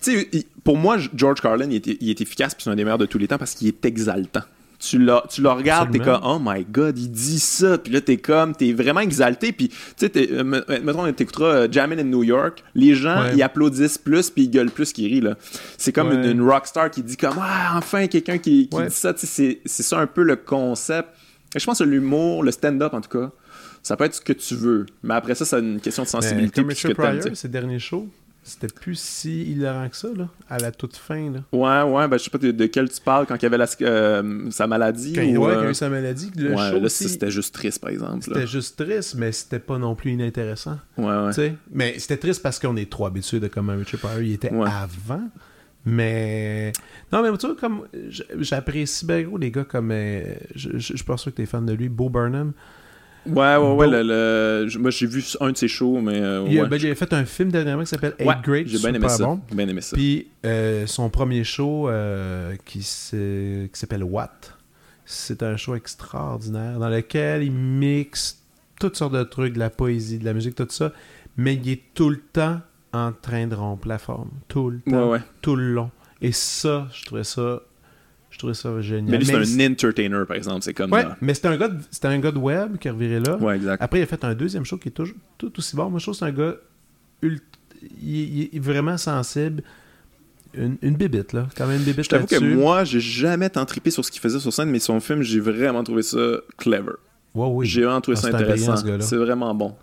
[0.00, 2.84] Tu sais, pour moi, George Carlin, il est, il est efficace, puis c'est un des
[2.84, 4.42] meilleurs de tous les temps parce qu'il est exaltant.
[4.82, 8.00] Tu, l'as- tu le regardes, t'es comme, oh my god, il dit ça, puis là,
[8.00, 12.04] t'es comme, t'es vraiment exalté, puis tu sais, euh, me- mettons, t'écouteras euh, Jammin' in
[12.04, 13.34] New York, les gens, Ouais.
[13.36, 15.36] ils applaudissent plus, puis ils gueulent plus qu'ils rient, là.
[15.76, 16.14] C'est comme Ouais.
[16.14, 18.86] une, une rockstar qui dit comme, ah, enfin, quelqu'un qui, qui Ouais.
[18.86, 21.10] dit ça, c'est- ça un peu le concept.
[21.54, 23.30] Et je pense que l'humour, le stand-up en tout cas,
[23.82, 24.86] ça peut être ce que tu veux.
[25.02, 26.62] Mais après ça, c'est une question de Mais sensibilité.
[26.62, 28.08] comme Richard t'aimes, Pryor, ses derniers shows,
[28.42, 31.30] c'était plus si hilarant que ça, là, à la toute fin.
[31.30, 31.40] Là.
[31.52, 33.58] Ouais, ouais, ben je sais pas de, de quel tu parles quand il y avait
[33.58, 35.12] la, euh, sa maladie.
[35.12, 37.30] Quand ou, ouais, euh, quand il a eu sa maladie, le ouais, show là, c'était
[37.30, 38.22] juste triste, par exemple.
[38.22, 40.78] c'était juste triste, mais c'était pas non plus inintéressant.
[40.96, 41.54] Ouais, ouais.
[41.72, 44.68] Mais c'était triste parce qu'on est trop habitués de comment Richard Pryor il était Ouais.
[44.68, 45.28] avant.
[45.84, 46.72] Mais.
[47.12, 47.86] Non, mais tu vois, comme.
[48.38, 49.90] J'apprécie bien gros les gars comme.
[49.92, 50.22] euh,
[50.54, 52.52] je, je, je suis pas sûr que t'es fan de lui, Bo Burnham.
[53.26, 53.86] Ouais, ouais, ouais.
[53.86, 53.90] Bon.
[53.90, 54.02] le-
[54.64, 56.20] le- moi, j'ai vu un de ses shows, mais.
[56.20, 56.68] euh, Il, a, ouais.
[56.68, 58.66] ben, il a fait un film dernièrement qui s'appelle Eight Ouais, Grade.
[58.66, 59.24] j'ai bien aimé ça.
[59.24, 59.40] bon.
[59.52, 59.96] Bien aimé ça.
[59.96, 64.30] Puis euh, son premier show euh, qui s'appelle What,
[65.04, 68.38] c'est un show extraordinaire dans lequel il mixe
[68.78, 70.92] toutes sortes de trucs, de la poésie, de la musique, tout ça,
[71.36, 72.60] mais il est tout le temps
[72.92, 74.30] en train de rompre la forme.
[74.48, 75.90] Tout le temps, Ouais, tout le long.
[76.22, 77.60] Et ça, je trouvais ça,
[78.40, 79.10] trouvais ça génial.
[79.10, 80.62] Mais lui, c'est Mais un entertainer, par exemple.
[80.62, 80.92] C'est comme.
[80.92, 81.16] Ouais, là.
[81.20, 83.36] mais c'était un gars de, c'était un gars de web qui reviré là.
[83.36, 83.82] Ouais, exact.
[83.82, 85.88] Après, il a fait un deuxième show qui est toujours, tout aussi bon.
[85.90, 86.54] Moi, je trouve que c'est un gars
[87.22, 87.42] ult-
[88.02, 89.62] il, il est vraiment sensible.
[90.52, 91.46] Une, une bébite, là.
[91.56, 94.20] Quand même une bébite Je t'avoue que moi, j'ai jamais tant trippé sur ce qu'il
[94.20, 96.18] faisait sur scène, mais son film, j'ai vraiment trouvé ça
[96.56, 96.92] clever.
[97.34, 97.66] Oui.
[97.66, 98.76] J'ai vraiment trouvé Ah, ça c'est intéressant.
[98.76, 98.98] ce.
[99.00, 99.74] C'est vraiment bon.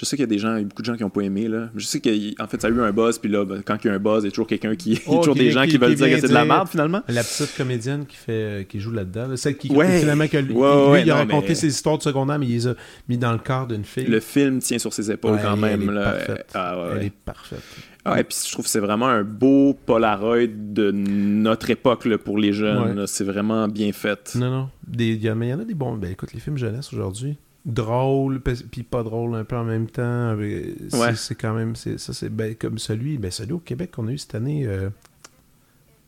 [0.00, 1.10] Je sais qu'il y a des gens, il y a beaucoup de gens qui n'ont
[1.10, 1.46] pas aimé.
[1.46, 1.68] Là.
[1.76, 3.90] Je sais qu'en fait, ça a eu un buzz, puis là, ben, quand il y
[3.90, 4.92] a un buzz, il y a toujours quelqu'un qui.
[4.92, 6.28] il y a Oh, toujours qui des gens qui, qui- veulent qui dire que c'est
[6.28, 7.02] de la merde finalement.
[7.08, 9.28] La petite comédienne qui fait euh, qui joue là-dedans.
[9.28, 9.36] là.
[9.36, 10.00] Celle qui, Ouais.
[10.00, 12.38] finalement, que lui, Ouais, lui, ouais, il a non, raconté mais- ses histoires de secondaire,
[12.38, 12.74] mais il les a
[13.10, 14.06] mis dans le corps d'une fille.
[14.06, 15.82] Le film tient sur ses épaules Ouais, quand elle même.
[15.90, 16.02] est là.
[16.12, 16.46] parfaite.
[16.54, 17.60] Ah, ouais, Elle est parfaite.
[18.02, 22.16] Ah, et puis je trouve que c'est vraiment un beau Polaroid de notre époque là,
[22.16, 22.98] pour les jeunes.
[23.00, 23.04] Ouais.
[23.06, 24.34] C'est vraiment bien fait.
[24.36, 24.68] Non, non.
[24.86, 25.96] Des, il y, a- mais il y en a des bons.
[25.96, 27.36] Ben écoute, les films jeunesse aujourd'hui,
[27.66, 30.28] drôles, pe- puis pas drôles un peu en même temps.
[30.30, 31.36] avec- C'est Ouais.
[31.40, 31.76] quand même.
[31.76, 34.66] c'est- Ça, c'est ben, comme celui, ben, celui au Québec qu'on a eu cette année.
[34.66, 34.90] euh,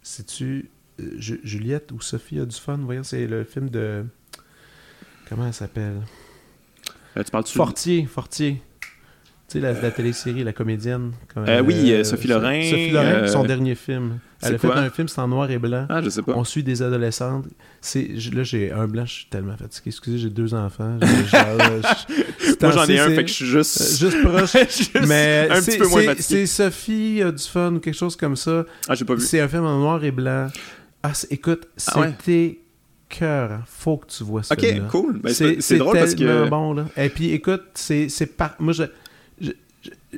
[0.03, 2.79] C'est-tu euh, Ju- Juliette ou Sophie a du fun?
[2.83, 4.05] Voyons, c'est le film de.
[5.29, 6.01] Comment elle s'appelle?
[7.17, 8.63] Euh, tu parles-tu Fortier, Fortier.
[9.49, 11.13] Tu sais, la, la télésérie, la comédienne.
[11.37, 14.19] Euh, oui, euh, Sophie So- Lorrain, Sophie Lorrain, euh, son dernier film.
[14.43, 15.87] Elle a fait un film, c'est en noir et blanc.
[15.89, 16.33] Ah, je sais pas.
[16.37, 17.47] On suit des adolescentes.
[17.81, 19.89] C'est, là, j'ai un blanc, je suis tellement fatigué.
[19.89, 20.99] Excusez, j'ai deux enfants.
[21.01, 23.81] Je- Moi, j'en ai un, fait que je suis juste.
[23.81, 24.53] euh, juste proche.
[24.77, 26.23] Juste Mais un petit peu moins fatigué.
[26.23, 28.65] c'est Sophie a du fun ou quelque chose comme ça.
[28.89, 29.21] Ah, j'ai pas vu.
[29.21, 30.49] C'est un film en noir et blanc.
[31.03, 32.15] Ah, c'est- écoute, Ah ouais?
[32.19, 32.59] c'était
[33.09, 33.61] cœur.
[33.67, 34.55] Faut que tu vois ça.
[34.55, 35.21] Ok, cool.
[35.21, 36.49] Ben, c'est drôle parce que.
[36.49, 36.87] bon, là.
[36.97, 38.55] Et puis, écoute, c'est, c'est par...
[38.59, 38.85] Moi, je...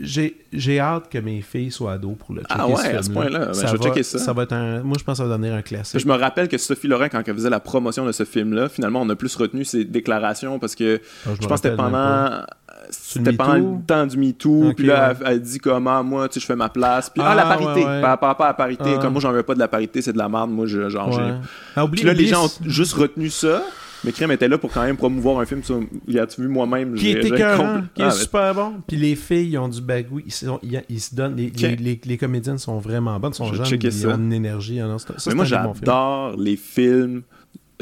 [0.01, 3.03] j'ai, j'ai hâte que mes filles soient ados pour le checker Ah ouais, ce à
[3.03, 3.47] ce point-là.
[3.47, 4.33] Ben, je vais va, checker ça.
[4.33, 4.83] va être un...
[4.83, 6.01] Moi, je pense que ça va devenir un classique.
[6.01, 9.01] Je me rappelle que Sophie Lorrain, quand elle faisait la promotion de ce film-là, finalement,
[9.03, 12.43] on a plus retenu ses déclarations parce que Ah, je pense que c'était pendant.
[12.91, 14.73] C'était pendant le temps du MeToo.
[14.77, 15.17] Puis là, ouais.
[15.21, 17.09] elle, elle dit comment, moi, tu sais, je fais ma place.
[17.09, 17.81] Puis, ah, Ah, la parité.
[17.85, 18.01] ouais, ouais.
[18.03, 18.95] Par rapport à la parité.
[18.97, 18.99] Ah.
[19.01, 20.51] Comme moi, j'en veux pas de la parité, c'est de la merde.
[20.51, 21.35] Moi, je, genre, j'ai-.
[21.77, 23.63] Ah, Puis là, les gens ont juste retenu ça.
[24.05, 25.63] Mais Crème était là pour quand même promouvoir un film.
[25.63, 25.81] sur-
[26.19, 26.95] a-tu vu moi-même?
[26.95, 28.73] qui est écœurant, compl- qui Ah, est mais- super bon.
[28.87, 30.21] Puis les filles, ils ont du bagou.
[30.25, 31.37] Ils, sont- ils, ils se donnent.
[31.37, 31.61] Les, Ok.
[31.61, 33.33] les, les, les comédiennes sont vraiment bonnes.
[33.33, 33.67] Ils sont jeunes.
[33.83, 34.09] Ils ça.
[34.09, 34.81] ont une énergie.
[34.81, 37.23] Alors, ça, ça, Mais moi, j'adore les films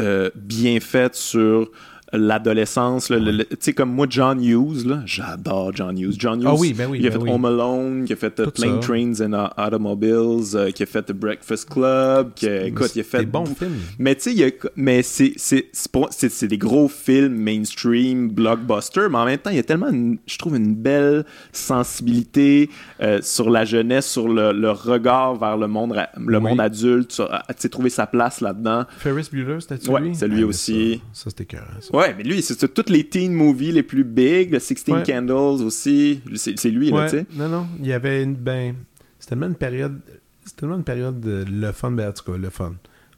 [0.01, 1.71] euh, bien faits sur
[2.13, 3.07] l'adolescence.
[3.09, 6.15] Tu sais, comme moi, John Hughes, j'adore John Hughes.
[6.19, 7.31] John Hughes, Ah oui, ben oui, il a ben fait oui.
[7.31, 8.89] Home Alone, qui a fait euh, Tout Plane ça.
[8.89, 13.01] Trains and uh, Automobiles, euh, qui a fait The Breakfast Club, qui, a- écoute, il
[13.01, 13.19] a fait...
[13.21, 13.77] Des bons films.
[13.99, 19.57] Mais tu sais, mais c'est des gros films mainstream, blockbuster, mais en même temps, il
[19.57, 22.71] y a tellement, une- je trouve, une belle sensibilité
[23.03, 27.43] euh, sur la jeunesse, sur le, le regard vers le monde, le monde adulte, ah,
[27.49, 28.85] tu sais, trouver sa place là-dedans.
[28.99, 30.15] Ferris Bueller, c'était-tu Ouais, lui?
[30.15, 31.01] c'est lui Ah, aussi.
[31.13, 31.97] Ça, ça, c'était ça.
[32.03, 35.03] Ouais, mais lui, c'est c'est tous les teen movies les plus big, le 16 Ouais.
[35.05, 37.27] Candles aussi, c'est c'est lui, là, tu sais.
[37.35, 37.67] non, non.
[37.81, 38.35] Il y avait une.
[38.35, 38.75] Ben,
[39.19, 40.01] c'était tellement une période.
[40.45, 42.75] C'était tellement une période de le fun, ben, en tout cas, le fun.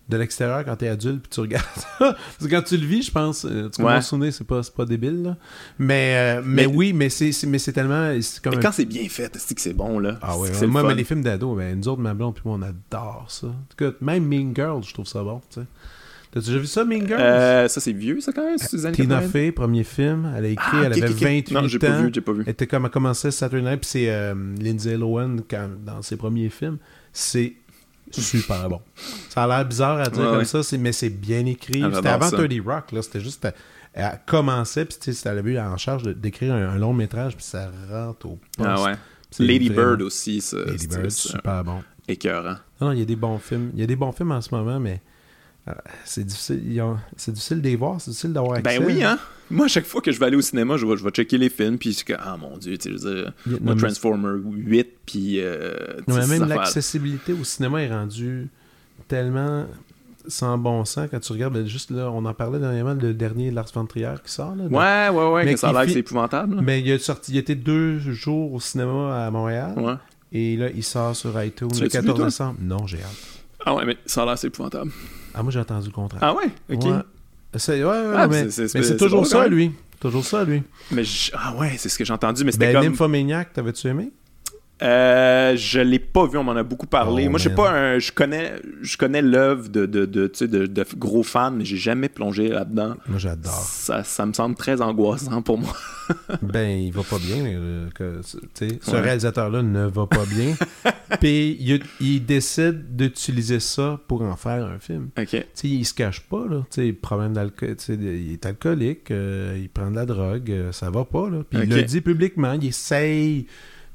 [0.07, 1.89] De l'extérieur, quand t'es adulte, puis tu regardes ça.
[1.99, 3.89] Parce que quand tu le vis, je pense, euh, tu Ouais.
[3.89, 5.37] commences à c'est pas, c'est pas débile, là.
[5.79, 8.13] Mais, euh, mais, Mais- oui, mais c'est, c'est- c'est tellement.
[8.21, 10.19] C'est comme Mais un- quand c'est bien fait, c'est que c'est bon, là.
[10.21, 10.67] Ah ouais, C'est ouais.
[10.67, 13.47] moi, mais les films d'ado, ben, nous autres, ma blonde, puis moi, on adore ça.
[13.47, 15.67] En tout cas, même Mean Girls, je trouve ça bon, tu sais.
[16.35, 17.21] T'as déjà vu ça, Mean Girls?
[17.21, 19.29] Euh, ça, c'est vieux, ça, quand même, années Tina 80.
[19.31, 21.23] Fey, premier film, elle a écrit, Ah, elle avait ok, ok.
[21.23, 21.81] 28 Non, j'ai ans.
[21.81, 22.43] pas vu, j'ai pas vu.
[22.45, 26.17] Elle était comme, elle commençait Saturday Night, puis c'est euh, Lindsay Lohan quand- dans ses
[26.17, 26.79] premiers films.
[27.13, 27.55] C'est
[28.11, 28.81] super bon.
[29.29, 30.45] Ça a l'air bizarre à dire Ouais, comme ouais.
[30.45, 31.83] ça, mais c'est bien écrit.
[31.85, 32.37] Ah, C'était avant ça.
[32.37, 33.03] 30 Rock, là.
[33.03, 33.47] C'était juste.
[33.93, 37.45] Elle, commençait, puis tu sais, elle avait en charge d'écrire un, un long métrage, puis
[37.45, 38.69] ça rentre au poste.
[38.69, 38.95] Ah ouais.
[39.39, 40.57] Lady vraiment- Bird aussi, ça.
[40.67, 41.83] Lady c'est- Bird, super bon.
[42.09, 42.57] écœurant.
[42.81, 43.71] Non, non, il y a des bons films.
[43.75, 45.14] Il y a des bons films en ce moment, mais euh,
[46.05, 46.81] c'est difficile.
[46.83, 48.79] ont- C'est difficile de les voir, c'est difficile d'avoir accès.
[48.79, 49.19] Ben oui, hein.
[49.51, 51.37] Moi, à chaque fois que je vais aller au cinéma, je vais, je vais checker
[51.39, 55.41] les films, puis c'est que, ah mon dieu, tu sais, a- moi, Transformer 8, puis.
[55.41, 55.75] euh,
[56.09, 58.49] Non, mais ces même l'accessibilité au cinéma est rendue
[59.09, 59.67] tellement
[60.27, 61.53] sans bon sens quand tu regardes.
[61.53, 64.57] ben, juste là, on en parlait dernièrement, le dernier Lars von Trier qui sort.
[64.57, 66.57] Là, Ouais, ouais, ouais, Mais que ça a l'air que c'est épouvantable.
[66.57, 66.63] là.
[66.63, 69.75] Mais il, a sorti, il était deux jours au cinéma à Montréal.
[69.79, 69.95] Ouais.
[70.33, 72.27] Et là, il sort sur iTunes Tu le l'as-tu vu, 14 toi?
[72.27, 72.59] décembre.
[72.63, 73.45] Non, j'ai hâte.
[73.67, 74.91] Ah ouais, mais ça a l'air c'est épouvantable.
[75.35, 76.21] Ah, moi, j'ai entendu le contraire.
[76.23, 76.85] Ah ouais, ok.
[76.85, 76.93] Ouais.
[77.57, 79.51] C'est, ouais, ouais, Ah, mais, c'est- toujours ça, même.
[79.53, 79.73] lui.
[80.01, 80.63] Toujours ça, lui.
[80.91, 81.03] Mais
[81.35, 82.85] ah ouais, c'est ce que j'ai entendu, mais c'était Ben, comme.
[82.91, 84.11] Nymphomaniac, t'avais-tu aimé?
[84.83, 87.27] Euh, je l'ai pas vu, on m'en a beaucoup parlé.
[87.27, 87.55] Oh, Moi, man.
[87.55, 92.09] pas un, je connais, je connais l'œuvre de, de, de, gros fans, mais j'ai jamais
[92.09, 92.97] plongé là-dedans.
[93.07, 93.53] Moi, j'adore.
[93.53, 95.73] Ça, ça me semble très angoissant pour moi.
[96.43, 97.47] Ben, il va pas bien.
[97.47, 100.55] euh, que, ce réalisateur-là ne va pas bien.
[101.21, 105.09] Puis il, il décide d'utiliser ça pour en faire un film.
[105.19, 105.29] Ok.
[105.31, 106.63] Tu sais, il se cache pas, là.
[107.01, 107.77] Problème d'alcool.
[107.89, 111.27] Il est alcoolique, euh, il prend de la drogue, euh, ça va pas.
[111.49, 113.47] Puis il le dit publiquement, il essaye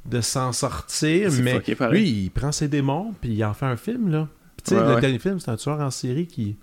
[0.06, 3.78] de s'en sortir, mais fucké, lui, il prend ses démons, puis il en fait un
[3.78, 4.28] film, là.
[4.58, 5.02] Puis tu sais, Ouais, le ouais.
[5.02, 6.56] dernier film, c'est un tueur en série qui,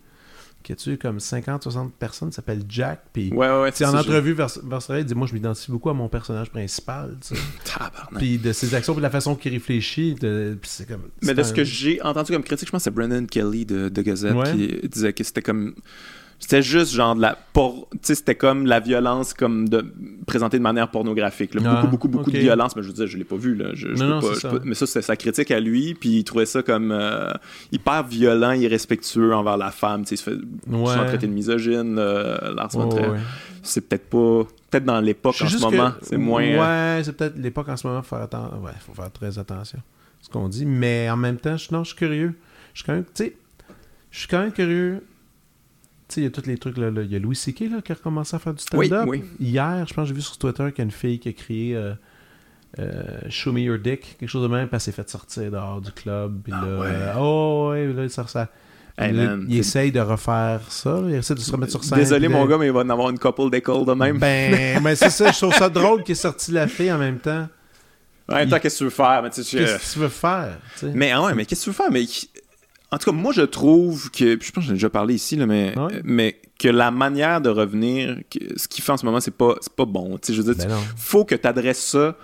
[0.63, 3.33] qui a tué comme 50-60 personnes, il s'appelle Jack, puis...
[3.33, 7.17] Ouais, en entrevue, vers, vers il dit Moi, je m'identifie beaucoup à mon personnage principal.
[8.19, 10.15] Puis de ses actions, puis de la façon qu'il réfléchit.
[10.15, 11.03] de- c'est comme.
[11.23, 13.67] Mais de un- ce que j'ai entendu comme critique, je pense que c'est Brendan Kelly
[13.67, 15.75] de, de Gazette qui disait que c'était comme.
[16.39, 17.37] C'était juste genre de la.
[17.55, 19.85] por- Tu sais, c'était comme la violence comme de
[20.27, 21.55] présentée de manière pornographique.
[21.55, 21.63] là.
[21.65, 22.37] Ah, beaucoup, beaucoup, beaucoup ok.
[22.37, 22.77] de violence.
[22.77, 23.55] Mais je veux dire, je l'ai pas vu.
[23.55, 23.71] Là.
[23.73, 24.49] Je, je Non, peux non, pas- c'est je ça.
[24.51, 25.95] peux- mais ça, c'était sa critique à lui.
[25.95, 27.33] Puis il trouvait ça comme euh,
[27.73, 30.05] hyper violent, irrespectueux envers la femme.
[30.05, 30.43] Tu sais, se Ouais.
[30.69, 33.19] souvent traiter de misogyne, euh, Lars Ouais.
[33.63, 34.45] C'est peut-être pas.
[34.71, 35.93] Peut-être dans l'époque en ce moment.
[35.93, 36.43] que- C'est moins.
[36.45, 38.03] euh, Ouais, c'est peut-être l'époque en ce moment.
[38.03, 39.79] Faut faire atten- Ouais, faut faire très attention.
[40.21, 42.35] ce qu'on dit, mais en même temps, je, non, je suis curieux.
[42.75, 43.37] Je suis quand même, tu sais,
[44.11, 45.03] je suis quand même curieux.
[46.09, 47.61] Tu sais, il y a tous les trucs, là, il y a Louis C.K.
[47.71, 49.05] là, qui a recommencé à faire du stand-up.
[49.09, 49.47] Oui, oui.
[49.49, 51.33] Hier, je pense que j'ai vu sur Twitter qu'il y a une fille qui a
[51.33, 51.95] crié euh,
[52.79, 55.81] euh, Show me your dick, quelque chose de même, puis elle s'est fait sortir dehors
[55.81, 56.41] du club.
[56.45, 56.87] Puis Ah là, ouais.
[56.91, 58.49] euh, oh, ouais, là, ça, ça,
[58.99, 61.99] Hey, là, man, il essaye de refaire ça, il essaie de se remettre sur scène.
[61.99, 64.19] Désolé, de- mon gars, mais il va en avoir une couple d'école de même.
[64.19, 67.19] Ben, mais c'est ça, je trouve ça drôle qu'il ait sorti la fille en même
[67.19, 67.47] temps.
[68.29, 69.21] en même temps, qu'est-ce que tu veux faire?
[69.23, 70.57] Mais, tu sais, je- Qu'est-ce que tu veux faire?
[70.79, 70.93] tu sais?
[70.95, 71.91] mais, ouais, mais qu'est-ce que tu veux faire?
[71.93, 72.05] Mais,
[72.93, 74.37] en tout cas, moi, je trouve que.
[74.37, 76.01] puis Je pense que j'en ai déjà parlé ici, là, mais, Ouais?
[76.05, 79.55] mais que la manière de revenir, que ce qu'il fait en ce moment, c'est pas,
[79.77, 80.17] pas bon.
[80.19, 82.17] Tu sais, je veux dire, Ben tu- faut que tu adresses ça.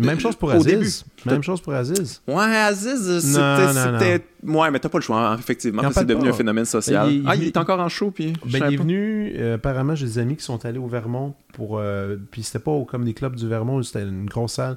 [0.00, 1.04] Même chose pour Au Aziz.
[1.24, 1.28] début.
[1.34, 2.22] Même chose pour Aziz.
[2.28, 4.24] Ouais, Aziz, c'était.
[4.44, 5.82] Ouais, mais t'as pas le choix, hein, effectivement.
[5.90, 6.34] C'est devenu pas.
[6.34, 7.06] un phénomène social.
[7.08, 8.32] Ben, il- ah, il- il est encore en show, puis.
[8.44, 8.82] Ben, il est pas.
[8.84, 11.78] venu, euh, apparemment, j'ai des amis qui sont allés au Vermont pour.
[11.80, 14.76] euh, puis c'était pas au Comedy Club du Vermont, c'était une grosse salle.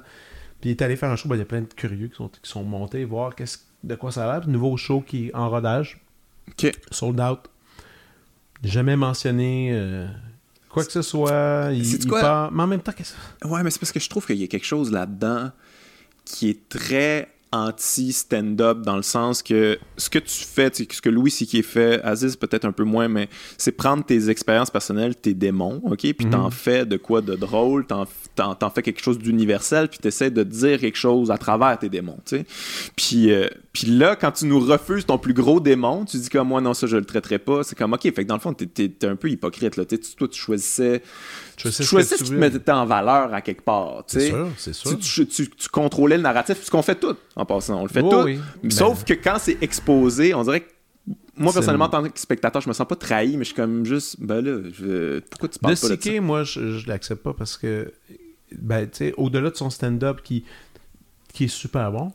[0.60, 2.16] Puis il est allé faire un show, ben, il y a plein de curieux qui
[2.16, 4.48] sont, qui sont montés voir qu'est-ce, de quoi ça a l'air.
[4.48, 6.00] Nouveau show qui est en rodage,
[6.50, 6.70] Ok.
[6.90, 7.40] sold out.
[8.62, 10.06] Jamais mentionné euh,
[10.68, 11.70] quoi que ce soit.
[11.72, 12.20] Il, C'est il quoi?
[12.20, 13.14] part- Mais en même temps, qu'est-ce
[13.46, 15.50] Ouais, mais c'est parce que je trouve qu'il y a quelque chose là-dedans
[16.24, 21.30] qui est très anti-stand-up dans le sens que ce que tu fais, ce que Louis
[21.30, 21.62] C.K.
[21.62, 23.28] fait, Aziz peut-être un peu moins, mais
[23.58, 27.86] c'est prendre tes expériences personnelles, tes démons, ok, puis t'en fais de quoi de drôle,
[27.86, 28.06] t'en,
[28.74, 32.38] fais quelque chose d'universel, puis t'essaies de dire quelque chose à travers tes démons, tu
[32.38, 32.46] sais.
[32.96, 36.48] Puis, euh, puis là, quand tu nous refuses ton plus gros démon, tu dis comme
[36.48, 37.62] moi, non, ça, je le traiterai pas.
[37.62, 39.84] C'est comme, ok, fait que dans le fond, t'es, t'es un peu hypocrite, là.
[39.84, 41.02] Toi, tu choisissais,
[41.56, 42.40] Tu sais tu ce choisissais tu tu te veux.
[42.40, 44.98] mettais en valeur à quelque part, tu C'est sûr, c'est sûr.
[44.98, 47.80] Tu, tu- contrôlais le narratif, ce qu'on fait tout en passant.
[47.80, 48.16] On le fait Oui, tout.
[48.22, 48.40] oui.
[48.62, 50.70] Ben- Sauf que quand c'est exposé, on dirait que
[51.36, 53.84] moi, personnellement, en tant que spectateur, je me sens pas trahi, mais je suis comme
[53.86, 56.10] juste, ben là, je- pourquoi tu parles De pas de ça?
[56.10, 57.92] CK, moi, je, je l'accepte pas parce que,
[58.56, 60.44] ben, tu sais, au-delà de son stand-up qui,
[61.32, 62.10] qui est super bon,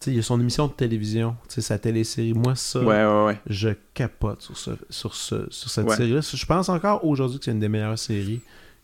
[0.00, 2.32] tu sais, il y a son émission de télévision, tu sais, sa télésérie.
[2.32, 3.40] Moi, ça, Ouais, ouais, ouais.
[3.46, 6.20] je capote sur, ce, sur, ce, sur cette série-là.
[6.22, 8.40] Je pense encore aujourd'hui que c'est une des meilleures séries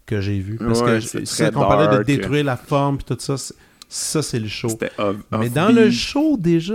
[0.09, 0.56] que j'ai vues.
[0.59, 3.36] Parce Ouais, que c'est qu'on parlait de détruire la forme puis tout ça,
[3.88, 4.68] ça, c'est le show.
[5.38, 6.74] Mais dans le show, déjà,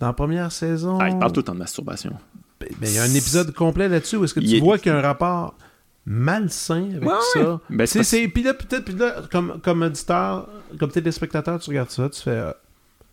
[0.00, 2.12] dans la première saison, Ah, il parle tout le temps de masturbation.
[2.60, 4.60] ben, ben, il y a un épisode complet là-dessus où est-ce que tu Il est-
[4.60, 5.54] vois qu'il y a un rapport
[6.04, 7.52] malsain avec Ouais, ça.
[7.52, 7.58] ouais.
[7.70, 12.08] Ben, c'est Puis là, peut-être, puis là, comme, comme auditeur, comme téléspectateur, tu regardes ça,
[12.08, 12.52] tu fais euh,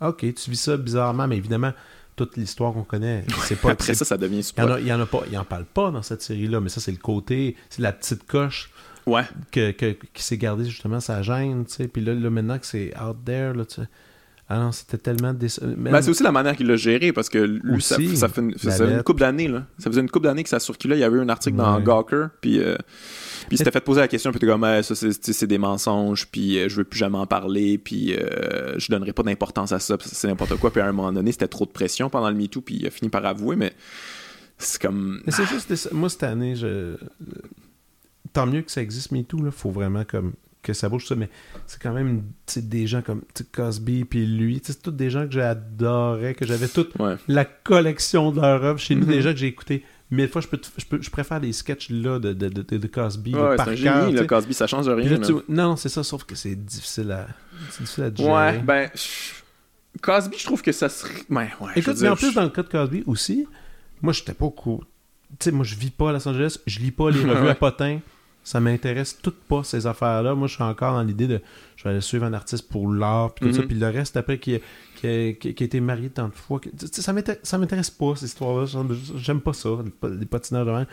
[0.01, 1.71] OK, tu vis ça bizarrement, mais évidemment,
[2.15, 3.71] toute l'histoire qu'on connaît, c'est pas.
[3.71, 4.65] Après ça, ça devient il y, super.
[4.65, 6.69] en a, il y en a pas, il en parle pas dans cette série-là, mais
[6.69, 8.69] ça, c'est le côté, c'est la petite coche
[9.05, 9.23] Ouais.
[9.51, 11.87] que, que- qui s'est gardée justement sa gêne, tu sais.
[11.87, 13.87] Puis là, là, maintenant que c'est out there, là, tu sais.
[14.49, 15.33] Ah non, c'était tellement.
[15.33, 15.61] Déce...
[15.77, 18.27] mais- Ben, c'est aussi la manière qu'il l'a géré parce que lui, ça, Aussi, ça
[18.27, 19.47] fait une, ça faisait une couple d'années.
[19.47, 19.65] Là.
[19.77, 20.97] Ça faisait une couple d'années que ça circulait.
[20.97, 21.79] Il y avait eu un article dans.
[21.79, 22.75] Gawker, puis, euh,
[23.47, 26.27] puis il s'était fait poser la question, puis t'es comme, Eh, ça, c'est, des mensonges,
[26.27, 29.79] puis euh, je veux plus jamais en parler, puis euh, je donnerai pas d'importance à
[29.79, 30.71] ça, c'est n'importe quoi.
[30.71, 32.91] Puis à un moment donné, c'était trop de pression pendant le MeToo, puis il a
[32.91, 33.71] fini par avouer, mais
[34.57, 35.21] c'est comme.
[35.25, 36.97] Mais c'est juste, moi cette année, je...
[38.33, 41.15] tant mieux que ça existe, MeToo, là, faut vraiment comme que ça bouge tout ça,
[41.15, 41.29] mais
[41.67, 42.23] c'est quand même
[42.55, 43.21] des gens comme
[43.51, 47.15] Cosby puis lui, c'est tous des gens que j'adorais, que j'avais toute Ouais.
[47.27, 49.11] la collection de leur œuvre chez nous, Mhm.
[49.11, 51.89] des gens que j'ai écouté mille fois, je, peux, je, peux- je préfère les sketchs
[51.89, 54.27] là de, de, de, de Cosby Ouais, par c'est un cœur, génie, tu le sais.
[54.27, 55.09] Cosby, ça change rien.
[55.09, 55.39] là, tu- là.
[55.49, 57.27] Non, c'est ça, sauf que c'est difficile à,
[57.79, 58.21] difficile à.
[58.21, 58.89] Ouais, ben.
[60.01, 61.13] Cosby, je trouve que ça serait.
[61.29, 61.71] Ouais, ouais.
[61.75, 63.47] Écoute, mais en plus, dans le cas de Cosby aussi,
[64.01, 64.81] moi, j'étais pas au courant.
[65.39, 67.55] Tu sais, moi, je vis pas à Los Angeles, je lis pas les revues à
[67.55, 67.99] potins.
[68.43, 70.35] Ça m'intéresse toutes pas, ces affaires-là.
[70.35, 71.41] Moi, je suis encore dans l'idée de.
[71.77, 73.61] Je vais aller suivre un artiste pour l'art, puis tout ça.
[73.61, 73.67] Mhm.
[73.67, 74.59] Puis le reste, après, qui, a-
[74.95, 76.59] qui, qui- qui a été marié tant de fois.
[76.91, 78.65] ça m'intér- ça m'intéresse pas, cette histoire-là.
[79.15, 80.85] J'aime pas ça, les pa- les patinages de même.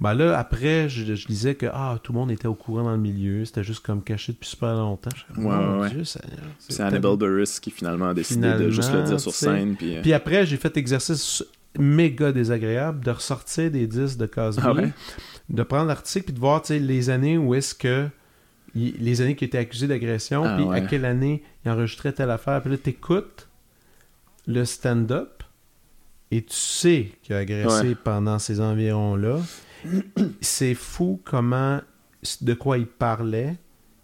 [0.00, 2.92] Ben là, après, je, je disais que ah, tout le monde était au courant dans
[2.92, 3.44] le milieu.
[3.44, 5.10] C'était juste comme caché depuis super longtemps.
[5.36, 6.02] Ouais, ouais,
[6.58, 9.76] C'est Hannibal Buress qui finalement a décidé de juste le dire sur scène.
[9.76, 11.44] Puis, euh, puis après, j'ai fait exercice
[11.78, 14.92] méga désagréable de ressortir des disques de Cosby, Ah ouais?
[15.48, 18.08] De prendre l'article puis de voir les années où est-ce que
[18.74, 22.30] il- les années qui étaient accusé d'agression, Ah puis à quelle année il enregistrait telle
[22.30, 22.60] affaire.
[22.62, 23.48] Puis là, t'écoutes
[24.46, 25.42] le stand-up
[26.30, 27.94] et tu sais qu'il a agressé Ouais.
[27.94, 29.38] pendant ces environs-là.
[30.40, 31.80] C'est fou comment
[32.40, 33.56] de quoi il parlait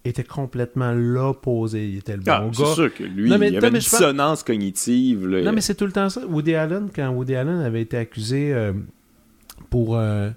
[0.04, 1.88] était complètement l'opposé.
[1.88, 2.74] Il était le bon Ah, c'est gars.
[2.74, 5.26] sûr que lui, Non, mais- il non, avait mais une dissonance cognitive.
[5.26, 5.42] Là.
[5.42, 6.26] Non, mais c'est tout le temps ça.
[6.26, 8.72] Woody Allen, quand Woody Allen avait été accusé euh,
[9.70, 10.30] pour euh,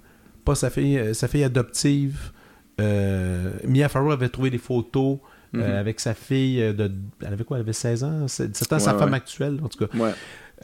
[0.44, 2.32] pas sa fille, euh, sa fille adoptive,
[2.80, 5.18] euh, Mia Farrow avait trouvé des photos
[5.54, 5.76] euh, Mhm.
[5.76, 6.90] avec sa fille de.
[7.20, 8.24] Elle avait quoi Elle avait 16 ans?
[8.24, 9.94] 17 ans, Ouais, sa femme actuelle, en tout cas.
[9.98, 10.12] Ouais.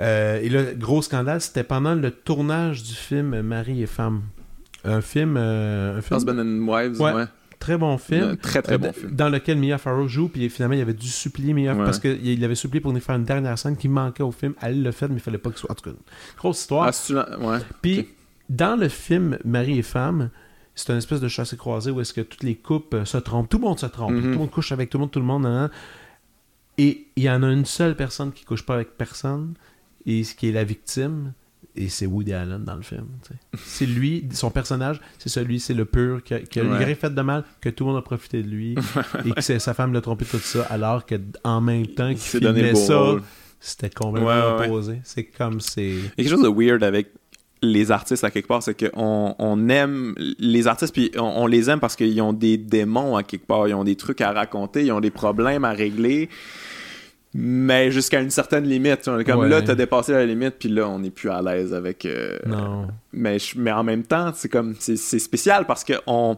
[0.01, 4.22] Euh, et le gros scandale, c'était pendant le tournage du film Marie et femme.
[4.85, 5.35] Un film.
[5.37, 7.12] euh, un film Husband and Wives, Ouais.
[7.12, 7.24] ouais.
[7.59, 8.22] Très bon film.
[8.22, 9.11] Un très, très Euh, bon film.
[9.11, 11.85] Dans lequel Mia Farrow joue, puis finalement, il avait dû supplier Mia Ouais.
[11.85, 14.55] parce qu'il avait supplié pour nous faire une dernière scène qui manquait au film.
[14.62, 15.72] Elle l'a fait, mais il fallait pas que ce soit.
[15.72, 15.97] En tout cas,
[16.39, 16.89] grosse histoire.
[16.91, 17.59] Ah, ouais.
[17.83, 18.09] Puis.
[18.49, 20.31] Dans le film Marie et femme,
[20.75, 23.49] c'est une espèce de chassé-croisé où est-ce que toutes les couples euh, se trompent.
[23.49, 24.13] Tout le monde se trompe.
[24.13, 24.23] Mhm.
[24.23, 25.47] Tout le monde couche avec tout le monde, tout le monde.
[25.47, 25.71] hein.
[26.79, 29.55] Et il y en a une seule personne qui couche pas avec personne,
[30.07, 31.33] et ce qui est la victime,
[31.75, 33.07] et c'est Woody Allen dans le film.
[33.59, 36.85] C'est lui, son personnage, c'est celui, c'est le pur, qui a, qui a Ouais.
[36.85, 38.77] rien fait de mal, que tout le monde a profité de lui,
[39.25, 42.41] et que sa femme l'a trompé tout ça, alors que en même temps Il qu'il
[42.41, 42.79] donné filmait beau
[43.19, 43.25] ça,
[43.61, 44.67] c'était complètement Ouais, ouais, ouais.
[44.67, 45.01] opposé.
[45.05, 45.89] C'est comme c'est...
[45.89, 47.13] Il y a quelque chose de weird avec
[47.63, 51.69] les artistes à quelque part, c'est qu'on on aime les artistes, puis on, on les
[51.71, 54.85] aime parce qu'ils ont des démons à quelque part, ils ont des trucs à raconter,
[54.85, 56.29] ils ont des problèmes à régler,
[57.35, 59.05] mais jusqu'à une certaine limite.
[59.05, 59.49] Comme Ouais.
[59.49, 62.07] là, t'as dépassé la limite, puis là, on n'est plus à l'aise avec.
[62.07, 62.89] euh, Non.
[63.13, 66.37] mais, je- mais en même temps, c'est comme c'est c'est spécial parce que on,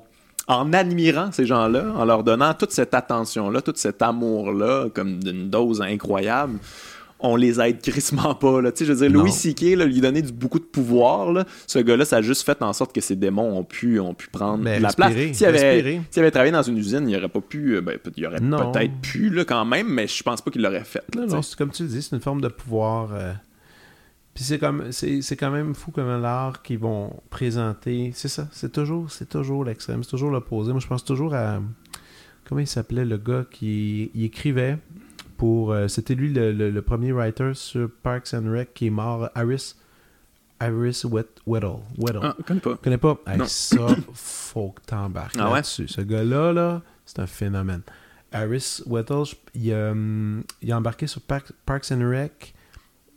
[0.49, 5.49] en admirant ces gens-là, en leur donnant toute cette attention-là, tout cet amour-là, comme d'une
[5.49, 6.59] dose incroyable,
[7.23, 8.61] on les aide crissement pas.
[8.61, 8.73] Là.
[8.73, 9.11] Tu sais, Je veux dire.
[9.21, 12.45] Louis C.K., là, lui donner du, beaucoup de pouvoir, là, ce gars-là, ça a juste
[12.45, 15.37] fait en sorte que ses démons ont pu, ont pu prendre Mais la respirer, place.
[15.37, 18.39] S'il avait, avait travaillé dans une usine, il aurait pas pu, euh, ben, il aurait
[18.41, 21.05] peut-être pu là, quand même, mais je pense pas qu'il l'aurait fait.
[21.15, 23.11] là, Non, non, comme tu le dis, c'est une forme de pouvoir.
[23.13, 23.33] euh,
[24.35, 28.13] Puis c'est comme c'est, c'est quand même fou comme l'art qu'ils vont présenter.
[28.15, 30.73] C'est ça, c'est toujours, c'est toujours l'extrême, c'est toujours l'opposé.
[30.73, 31.61] Moi, je pense toujours à
[32.49, 34.79] comment il s'appelait le gars qui il écrivait
[35.41, 35.73] pour.
[35.73, 39.31] euh, c'était lui le, le- le premier writer sur Parks and Rec qui est mort,
[39.35, 39.75] Harris.
[40.63, 41.79] Wet, Weddle.
[41.97, 42.21] Weddle.
[42.23, 42.77] Ah, je connais pas.
[42.77, 43.19] Connais pas?
[43.27, 45.55] Hey, ça, faut que t'embarques Ah ouais?
[45.55, 45.89] là-dessus.
[45.89, 47.81] Ce gars-là, là, c'est un phénomène.
[48.31, 49.25] Harris Weddle,
[49.55, 49.95] il, a,
[50.61, 52.55] il a embarqué sur Park- Parks and Rec.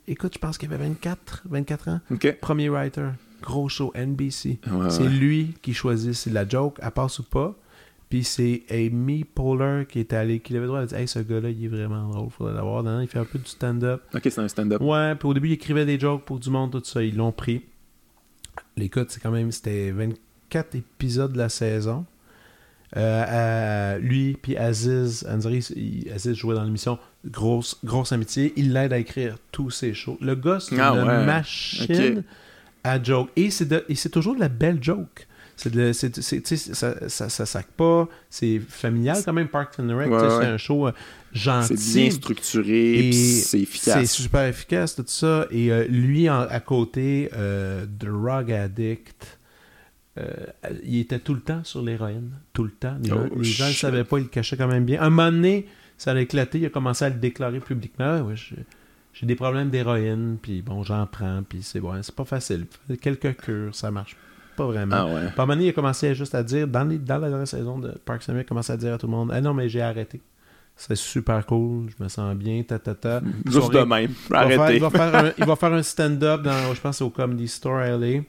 [0.08, 2.00] Écoute, je pense qu'il avait 24, 24 ans.
[2.42, 3.10] Premier writer.
[3.42, 4.60] Gros show, NBC.
[4.72, 5.10] Ouais, c'est ouais.
[5.10, 7.54] lui qui choisit si la joke, elle passe ou pas.
[8.10, 11.20] Puis c'est Amy Poehler qui était allé, qui avait le droit de dire Hey, ce
[11.20, 12.84] gars-là, il est vraiment drôle, faudrait l'avoir.
[13.02, 14.02] Il fait un peu du stand-up.
[14.14, 14.82] Ok, c'est un stand-up.
[14.82, 17.02] Ouais, puis au début, il écrivait des jokes pour du monde, tout ça.
[17.04, 17.64] Ils l'ont pris.
[18.78, 22.06] L'écoute, c'est quand même, c'était 24 épisodes de la saison.
[22.96, 25.26] Euh, lui, puis Aziz
[25.76, 27.00] il- Aziz jouait dans l'émission.
[27.26, 28.54] Grosse, grosse amitié.
[28.56, 30.18] Il l'aide à écrire tous ses shows.
[30.22, 31.26] Le gars, c'est Ah une ouais.
[31.26, 32.24] machine
[32.84, 33.30] à joke.
[33.36, 35.28] Et c'est toujours de la belle joke.
[35.56, 38.08] C'est c'est, c'est- ça, ça, ça sac pas.
[38.30, 40.10] C'est familial quand même, Park and Rec.
[40.10, 40.30] Ouais, ouais.
[40.30, 40.92] C'est un show euh,
[41.32, 41.78] gentil.
[41.78, 44.12] C'est bien structuré, c'est C'est efficace.
[44.12, 45.48] super efficace, tout ça.
[45.52, 49.38] Et euh, lui, en- à côté, euh, drug addict,
[50.18, 50.28] euh,
[50.84, 52.32] il était tout le temps sur l'héroïne.
[52.52, 52.96] Tout le temps.
[53.02, 55.02] Les, Oh, gens- les gens ne savaient pas, il le cachait quand même bien.
[55.02, 58.18] Un moment donné, ça a éclaté, il a commencé à le déclarer publiquement.
[58.20, 58.56] Ah Ouais, je-
[59.14, 62.66] j'ai des problèmes d'héroïne, puis bon, j'en prends, puis c'est bon, c'est pas facile.
[63.02, 64.16] Quelques cures, ça marche
[64.56, 64.96] pas vraiment.
[64.96, 65.56] Ah ouais.
[65.60, 68.34] Il a commencé juste à dire, dans, les, dans la dernière saison de Parks and
[68.34, 70.22] Rec, il a commencé à dire à tout le monde Ah non, mais j'ai arrêté.
[70.76, 73.22] C'est super cool, je me sens bien, ta ta ta.
[73.46, 74.12] Juste de même.
[74.32, 74.76] Arrêtez.
[74.76, 77.78] Il va faire, un, il va faire un stand-up dans, je pense, au Comedy Store
[77.78, 78.22] à LA.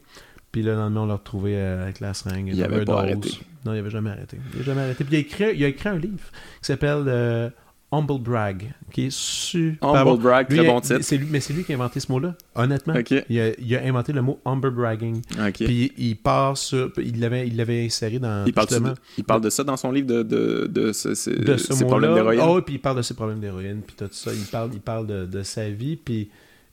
[0.52, 2.50] Puis le lendemain, on l'a retrouvé euh, avec la seringue.
[2.52, 3.30] Il avait pas arrêté.
[3.64, 4.38] Non, il avait jamais arrêté.
[4.54, 5.04] Il a jamais arrêté.
[5.04, 7.50] Puis il a écrit, il a écrit un livre qui s'appelle euh,
[7.96, 10.16] Humble Brag, qui est super Humble bon.
[10.16, 10.98] Brag, Lui, très bon titre.
[11.02, 12.94] c'est lui- mais c'est lui qui a inventé ce mot-là, honnêtement.
[12.94, 13.12] Ok.
[13.28, 15.22] Il, a, il a inventé le mot humble bragging.
[15.38, 15.64] Ok.
[15.64, 16.92] Puis il part sur.
[16.98, 18.44] Il l'avait, il l'avait inséré dans.
[18.46, 21.14] il, parle justement, de, il parle de ça dans son livre de, de, de, ce-
[21.14, 22.40] ce- de ce ses problèmes d'héroïne?
[22.40, 24.32] Oui, puis il parle de ses problèmes d'héroïne, puis tout ça.
[24.32, 26.28] Il parle, il parle de, de sa vie, puis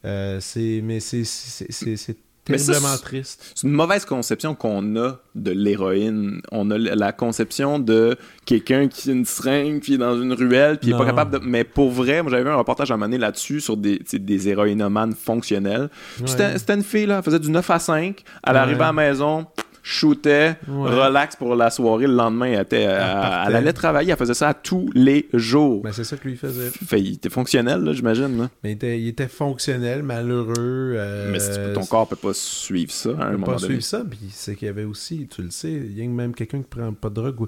[0.06, 3.52] euh, c'est, mais c'est, c'est, c'est, c'est terriblement c'est- triste.
[3.56, 6.42] C'est une mauvaise conception qu'on a de l'héroïne.
[6.52, 10.78] On a la conception de quelqu'un qui a une seringue, puis est dans une ruelle,
[10.80, 11.46] puis il est pas capable de.
[11.46, 15.14] Mais pour vrai, moi j'avais vu un reportage à donné là-dessus sur des, des héroïnomanes
[15.14, 15.90] fonctionnels.
[16.20, 16.28] Ouais.
[16.58, 18.24] C'était une fille, là, elle faisait du 9 à 5.
[18.46, 18.60] Elle Ouais.
[18.60, 19.46] arrivait à la maison,
[19.84, 20.90] shootait, Ouais.
[20.90, 22.08] relax pour la soirée.
[22.08, 23.02] Le lendemain, elle, était, elle,
[23.48, 24.12] elle allait travailler.
[24.12, 25.82] Elle faisait ça tous les jours.
[25.84, 26.70] Ben, c'est ça que lui faisait.
[26.70, 28.38] Fait, il était fonctionnel, là, j'imagine.
[28.38, 28.50] là.
[28.64, 30.54] Mais il était, il était fonctionnel, malheureux.
[30.96, 33.66] euh, Mais si ton corps peut pas suivre ça à un peut moment pas donné.
[33.66, 36.34] suivre ça, puis c'est qu'il y avait aussi, tu le sais, il y a même
[36.34, 37.48] quelqu'un qui prend pas de drogue ou euh,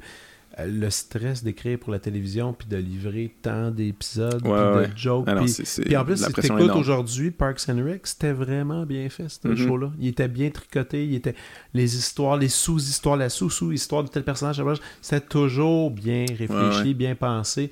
[0.60, 5.36] le stress d'écrire pour la télévision puis de livrer tant d'épisodes Ouais, de jokes Ah
[5.36, 9.56] puis- en plus, si t'écoutes aujourd'hui Parks and Rec, c'était vraiment bien fait, ce Mhm.
[9.56, 9.92] show-là.
[10.00, 11.36] Il était bien tricoté, il était...
[11.74, 14.62] les histoires, les sous-histoires, la sous-sous-histoire de tel personnage,
[15.02, 17.72] c'était toujours bien réfléchi, Ouais, bien pensé.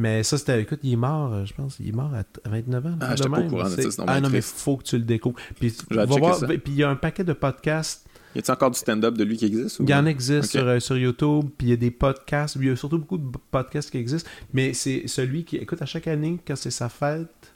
[0.00, 0.62] Mais ça, c'était...
[0.62, 2.98] Écoute, il est mort, euh, je pense, il est mort à t- à 29 ans.
[3.00, 5.36] Ah, pas au courant de ça, Ah non, mais faut que tu le découvres.
[5.58, 8.78] Puis, va voir- puis il y a un paquet de podcasts Y a-t-il encore du
[8.78, 9.80] stand-up de lui qui existe?
[9.80, 12.56] ou- il y en existe sur, euh, sur YouTube, puis il y a des podcasts,
[12.56, 15.86] il y a surtout beaucoup de podcasts qui existent, mais c'est celui qui, écoute, à
[15.86, 17.52] chaque année, quand c'est sa fête,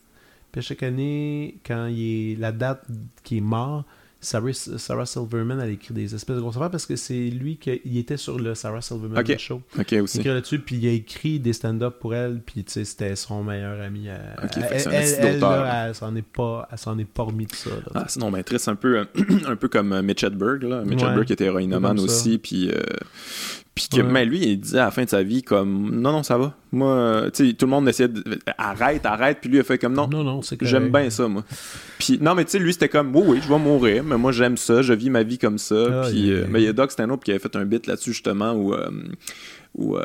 [0.50, 2.84] puis à chaque année, quand il est la date
[3.22, 3.84] qui est mort,
[4.24, 7.80] Sarah, Sarah Silverman, elle écrit des espèces de grosses affaires parce que c'est lui qui
[7.84, 9.60] il était sur le Sarah Silverman show.
[9.78, 10.18] Ok, Il aussi.
[10.18, 13.42] écrit là-dessus, puis il a écrit des stand-up pour elle, puis tu sais, c'était son
[13.42, 14.04] meilleur ami.
[14.06, 17.24] euh, Ok, fait que elle, elle, elle, là, elle s'en est pas, s'en est pas
[17.24, 17.70] remis de ça.
[17.70, 17.76] là.
[17.94, 19.04] Ah, sinon, ben, triste, un peu,
[19.46, 20.82] un peu comme euh, Mitch Hedberg, là.
[20.84, 21.08] Mitch Ouais.
[21.10, 22.70] Hedberg qui était héroïnomane aussi, puis...
[22.70, 22.80] euh,
[23.74, 24.02] puis que, Ouais.
[24.02, 26.54] mais lui, il disait à la fin de sa vie, comme, non, non, ça va.
[26.72, 28.22] Moi, euh, tu sais, tout le monde essayait de...
[28.58, 31.08] Arrête, arrête, puis lui, il a fait comme, non, non, non, c'est que J'aime bien
[31.08, 31.42] ça, moi.
[31.98, 34.32] Puis, non, mais tu sais, lui, c'était comme, oui, oui, je vais mourir, mais moi,
[34.32, 35.86] j'aime ça, je vis ma vie comme ça.
[35.90, 37.86] Ah, puis, il- euh, mais il y a Doc Stanhope qui avait fait un bit
[37.86, 38.88] là-dessus, justement, où, euh,
[39.74, 40.02] où euh,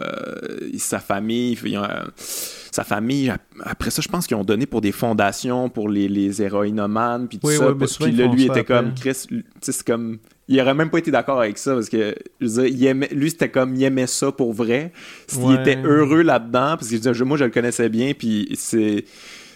[0.78, 1.84] sa famille, ils ont,
[2.16, 6.08] sa famille, ap- après ça, je pense qu'ils ont donné pour des fondations pour les,
[6.08, 7.68] les héroïnomanes, puis tout Oui, ça.
[7.72, 8.94] oui, mais puis là, lui, était comme.
[8.94, 9.28] Chris,
[9.62, 10.18] c'est comme.
[10.50, 13.10] Il aurait même pas été d'accord avec ça parce que je veux dire, il aimait,
[13.12, 14.94] lui c'était comme il aimait ça pour vrai.
[15.34, 15.56] Il Ouais.
[15.56, 19.04] était heureux là-dedans parce que je veux dire, moi je le connaissais bien puis c'est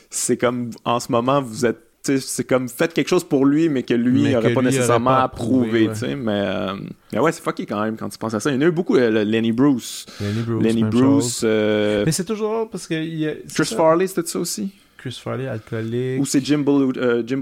[0.09, 3.83] c'est comme en ce moment vous êtes c'est comme faites quelque chose pour lui mais
[3.83, 6.15] que lui n'aurait pas lui nécessairement pas approuvé, ouais.
[6.15, 6.73] mais, euh,
[7.13, 8.65] mais ouais c'est fucké quand même quand tu penses à ça il y en a
[8.65, 10.63] eu beaucoup euh, le Lenny Bruce Lenny Bruce.
[10.63, 12.95] Lenny Bruce euh, Mais c'est toujours parce que.
[12.95, 13.75] y a- Chris ça.
[13.75, 14.71] Farley c'était ça aussi?
[14.97, 16.21] Chris Farley, alcoolique.
[16.21, 17.41] ou c'est Jim, Belu- euh, Jim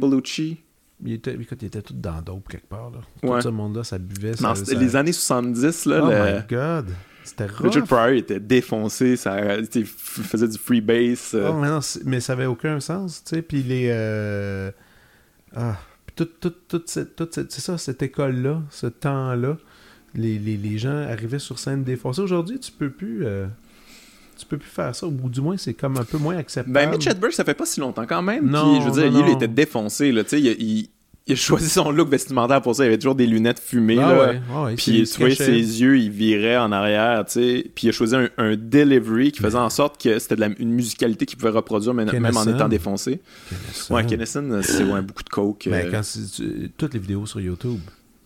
[1.05, 2.89] Il était, écoute, il était tout dans dope quelque part.
[2.91, 2.99] Là.
[3.30, 3.38] Ouais.
[3.39, 4.36] Tout ce monde-là, ça buvait.
[4.36, 6.86] Ça, ça- les années 70 là Oh le- my god.
[7.30, 7.45] C'était.
[7.45, 12.19] Richard Pryor était défoncé ça il faisait du freebase euh, Oh, mais, non, c'est- mais
[12.19, 13.41] ça avait aucun sens, tu sais.
[13.41, 13.88] Puis les.
[13.91, 14.71] euh,
[15.55, 15.77] Ah.
[16.15, 19.57] Tout, tout, tout cette- toute cette- c'est ça, cette école-là, ce temps-là,
[20.15, 22.21] les, les, les gens arrivaient sur scène défoncés.
[22.21, 23.25] Aujourd'hui, tu peux plus.
[23.25, 23.47] euh,
[24.38, 26.73] Tu peux plus faire ça, ou du moins, c'est comme un peu moins acceptable.
[26.73, 28.49] Ben, Mitch Hedberg, ça fait pas si longtemps quand même.
[28.49, 29.36] Non, Puis, je veux dire, non, il non.
[29.36, 30.23] était défoncé, là.
[30.23, 30.89] Tu sais, il, il-
[31.30, 32.84] il a choisi son look vestimentaire pour ça.
[32.84, 34.19] Il avait toujours des lunettes fumées, Ah là.
[34.32, 35.51] ouais, ah ouais, Puis, tu voyais ses
[35.82, 37.71] yeux, il virait en arrière, tu sais.
[37.73, 41.25] Puis, il a choisi un, un delivery qui faisait en sorte que c'était une musicalité
[41.25, 43.21] qu'il pouvait reproduire, même, même en étant défoncé.
[43.49, 43.95] Kennison.
[43.95, 45.67] Ouais, Kennison, c'est ouais, beaucoup de coke.
[45.67, 47.80] Euh, quand c'est- tu- toutes les vidéos sur YouTube,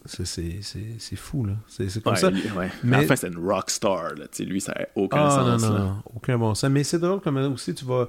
[0.06, 1.54] c'est- c'est c'est- c'est fou, là.
[1.68, 2.30] C'est c'est comme ouais, ça.
[2.30, 2.70] lui, ouais.
[2.84, 4.26] Mais- À la fin, c'était une rock star, là.
[4.39, 5.80] Lui, ça n'a aucun Ah sens, non, non, là.
[5.82, 6.70] non, aucun bon sens.
[6.70, 8.08] Mais c'est drôle comme aussi tu vas.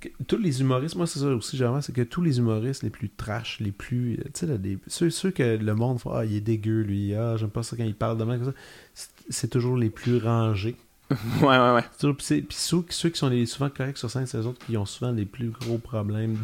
[0.00, 2.90] Que- Tous les humoristes, moi c'est ça aussi, j'aimerais, c'est que tous les humoristes les
[2.90, 4.18] plus trash, les plus.
[4.34, 7.50] Tu sais, ceux, ceux que le monde fait, ah, il est dégueu, lui, ah, j'aime
[7.50, 8.58] pas ça quand il parle de même, comme ça.
[9.30, 10.76] C'est- toujours les plus rangés.
[11.40, 11.84] Ouais, ouais, ouais.
[11.98, 14.76] Toujours- Puis ceux, ceux qui sont les, souvent corrects sur scène, c'est les autres qui
[14.76, 16.36] ont souvent les plus gros problèmes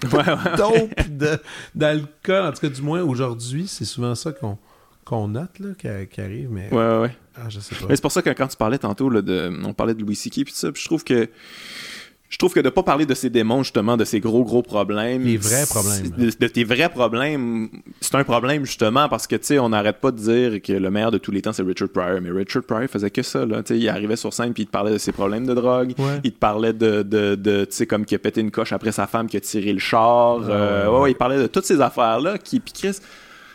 [0.00, 0.56] de Ouais, ouais.
[0.56, 1.38] dope, de-
[1.74, 2.46] d'alcool.
[2.46, 4.58] En tout cas, du moins aujourd'hui, c'est souvent ça qu'on
[5.04, 6.68] qu'on note, là, qui, arrive, mais.
[6.72, 7.16] Ouais, ouais, ouais.
[7.34, 7.86] Ah, je sais pas.
[7.88, 10.14] Mais c'est pour ça que quand tu parlais tantôt, là, de, on parlait de Louis
[10.14, 10.44] C.K.
[10.44, 11.28] puis tout ça, puis je trouve que
[12.32, 15.22] je trouve que de pas parler de ces démons justement, de ces gros gros problèmes,
[15.22, 16.08] Les vrais problèmes.
[16.16, 17.68] de, de tes vrais problèmes,
[18.00, 20.90] c'est un problème justement parce que tu sais, on n'arrête pas de dire que le
[20.90, 23.62] meilleur de tous les temps c'est Richard Pryor, mais Richard Pryor faisait que ça là,
[23.62, 25.92] tu sais, il arrivait sur scène puis il te parlait de ses problèmes de drogue,
[25.98, 26.20] Ouais.
[26.24, 28.92] il te parlait de, de, de tu sais comme qu'il a pété une coche après
[28.92, 31.66] sa femme qui a tiré le char, Ah, euh, ouais, ouais, il parlait de toutes
[31.66, 32.96] ces affaires là qui puis Chris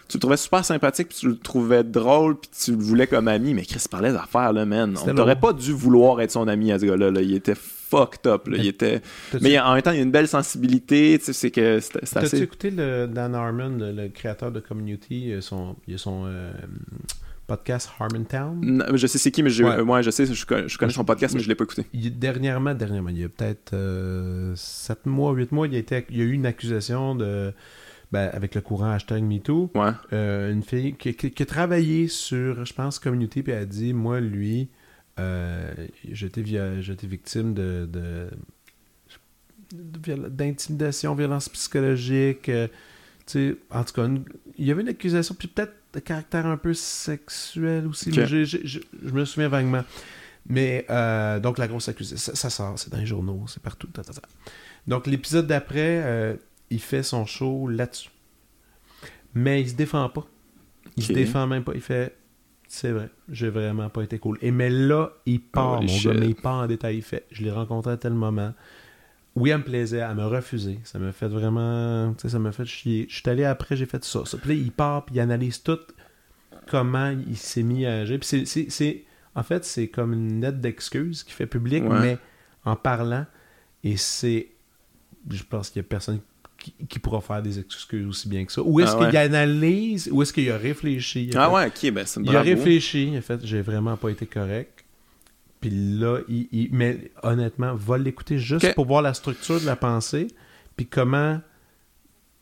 [0.07, 3.27] tu le trouvais super sympathique, puis tu le trouvais drôle, puis tu le voulais comme
[3.27, 4.95] ami, mais Chris parlait d'affaires, là, man.
[5.05, 7.19] On t'aurait pas dû vouloir être son ami à ce gars-là, là.
[7.21, 7.55] Il était
[7.89, 8.57] fucked up, là.
[8.57, 9.01] Il était...
[9.41, 11.93] Mais en même temps, il y a une belle sensibilité, tu sais, c'est que c'est
[12.05, 12.41] c'est T'as-tu assez...
[12.41, 16.51] écouté le Dan Harmon, le, le créateur de Community, euh, son, il a son euh,
[17.47, 18.59] podcast Harmontown?
[18.61, 19.77] Non, je sais c'est qui, mais Ouais.
[19.77, 21.85] euh, moi, je sais, je connais, je son podcast, mais je l'ai pas écouté.
[21.93, 23.73] Il- dernièrement, dernièrement, il y a peut-être
[24.55, 27.53] 7 mois, 8 mois, il y, a été- il y a eu une accusation de
[28.11, 29.69] ben, avec le courant hashtag MeToo.
[29.75, 29.89] Ouais.
[30.13, 33.65] Euh, une fille qui, qui- qui a travaillé sur, je pense, Community, puis elle a
[33.65, 34.65] dit, moi, lui, euh,
[36.11, 37.87] j'étais via- j'étais victime de,
[39.71, 42.49] d'intimidation, violence psychologique.
[42.49, 42.67] euh,
[43.71, 44.23] en tout cas, une-
[44.57, 48.79] il y avait une accusation, puis peut-être de caractère un peu sexuel aussi, mais je
[49.11, 49.83] me souviens vaguement.
[50.49, 53.87] Mais euh, donc la grosse accusation, ça, ça sort, c'est dans les journaux, c'est partout.
[53.87, 54.21] ta, ta, ta.
[54.87, 56.35] Donc l'épisode d'après, euh,
[56.69, 58.09] il fait son show là-dessus.
[59.33, 60.25] Mais il se défend pas.
[60.95, 61.17] Il se Ok.
[61.17, 61.73] défend même pas.
[61.75, 62.15] Il fait
[62.67, 64.37] c'est vrai, j'ai vraiment pas été cool.
[64.41, 66.11] Et mais là, il part, Holy mon shit.
[66.11, 66.97] gars, mais il part en détail.
[66.97, 68.53] Il fait je l'ai rencontré à tel moment.
[69.35, 70.79] Oui, elle me plaisait, elle m'a refusé.
[70.83, 72.13] Ça m'a fait vraiment.
[72.13, 73.05] Tu sais, ça m'a fait chier.
[73.09, 74.25] Je suis allé après, j'ai fait ça.
[74.25, 74.37] ça.
[74.37, 75.77] Puis là, il part, puis il analyse tout
[76.67, 78.19] comment il s'est mis à agir.
[78.19, 79.03] Puis c'est-
[79.35, 81.99] En fait, c'est comme une lettre d'excuse qu'il fait public, Ouais.
[82.01, 82.17] mais
[82.65, 83.27] en parlant.
[83.83, 84.47] Et c'est.
[85.29, 86.19] Je pense qu'il y a personne
[86.89, 88.61] qui, pourra faire des excuses aussi bien que ça.
[88.61, 89.07] Ou est-ce Ah ouais.
[89.09, 91.25] qu'il analyse, ou est-ce qu'il a réfléchi.
[91.25, 93.97] Il a Ah fait- ouais, ok, ben c'est il a réfléchi, a fait j'ai vraiment
[93.97, 94.83] pas été correct.
[95.61, 99.75] Puis là, il, il- mais honnêtement, va l'écouter juste pour voir la structure de la
[99.75, 100.27] pensée,
[100.75, 101.39] puis comment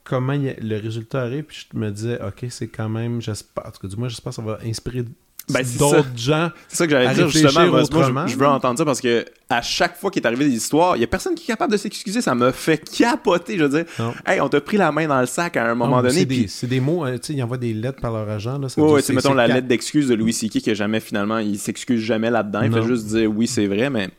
[0.03, 1.45] comment il y a- le résultat arrive.
[1.45, 4.30] Puis je me disais, ok, c'est quand même, j'espère, en tout cas, du moins, j'espère
[4.31, 5.03] que ça va inspirer
[5.47, 6.49] Ben, d'autres gens.
[6.67, 7.67] C'est ça que j'allais dire justement.
[7.67, 10.45] Moi, moi, je, je veux entendre ça parce que à chaque fois qu'il est arrivé
[10.45, 12.19] des histoires, il y a personne qui est capable de s'excuser.
[12.22, 13.57] Ça me fait capoter.
[13.59, 14.11] Je veux dire, Non.
[14.26, 16.47] hey, on t'a pris la main dans le sac à un moment Non, donné.
[16.47, 18.57] C'est des, des mots, tu sais, ils envoient des lettres par leur agent.
[18.57, 20.49] Là, ça Ouais, ouais, mettons la lettre d'excuse de Louis C.K.
[20.61, 22.61] qui jamais finalement, il s'excuse jamais là-dedans.
[22.63, 24.09] Il fait juste dire oui, c'est vrai, mais,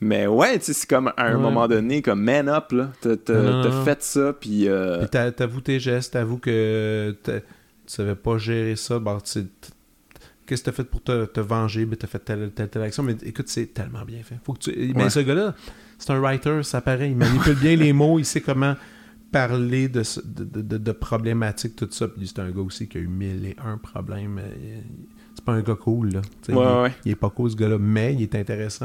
[0.00, 1.42] mais ouais, tu sais, c'est comme à un Ouais.
[1.42, 2.88] moment donné, comme man up, là.
[3.02, 4.66] T'as fait ça, puis.
[4.66, 7.32] euh, Puis t'a- t'avoues tes gestes, t'avoues que tu
[7.86, 8.98] savais pas gérer ça.
[8.98, 9.18] Bon,
[10.50, 11.86] Qu'est-ce que t'as fait pour te, te venger?
[11.86, 13.04] Ben, t'as fait telle, telle, telle action.
[13.04, 14.34] Mais écoute, c'est tellement bien fait.
[14.44, 14.92] Faut que tu...
[14.96, 15.10] Mais Ouais.
[15.10, 15.54] ce gars-là,
[15.96, 17.08] c'est un writer, ça paraît.
[17.10, 18.74] Il manipule bien les mots, il sait comment
[19.30, 22.08] parler de, ce- de, de- de- de problématiques, tout ça.
[22.08, 24.38] Puis c'est un gars aussi qui a eu mille et un problèmes.
[24.42, 24.80] Euh,
[25.40, 26.20] C'est pas un gars cool, là.
[26.20, 26.92] Ouais, il, ouais.
[27.06, 28.84] il est pas cool, ce gars-là, mais il est intéressant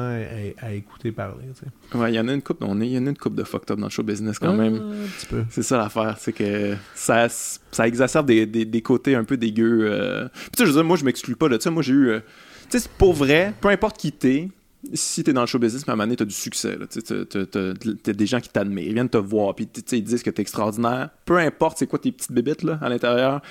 [0.61, 1.44] à, écouter parler.
[1.53, 1.98] tu sais.
[1.98, 3.36] Ouais, il y en a une coupe, on est, il y en a une coupe
[3.36, 4.76] de fucked up dans le show business quand Ah, même.
[4.76, 5.44] Un petit peu.
[5.49, 9.88] C'est ça l'affaire, c'est que ça, ça exacerbe des, des, des côtés un peu dégueux.
[9.91, 10.27] euh.
[10.34, 11.69] Puis tu sais, je veux dire, moi je m'exclus pas de ça.
[11.72, 12.07] Moi j'ai eu.
[12.10, 12.19] euh,
[12.69, 14.48] Tu sais, c'est pour vrai, peu importe qui t'es,
[14.94, 16.77] si t'es dans le show business, à un moment donné, t'as du succès.
[17.52, 21.10] t'as- des gens qui t'admirent, ils viennent te voir, puis ils disent que t'es extraordinaire.
[21.26, 23.41] Peu importe c'est quoi tes petites bébites là, à l'intérieur.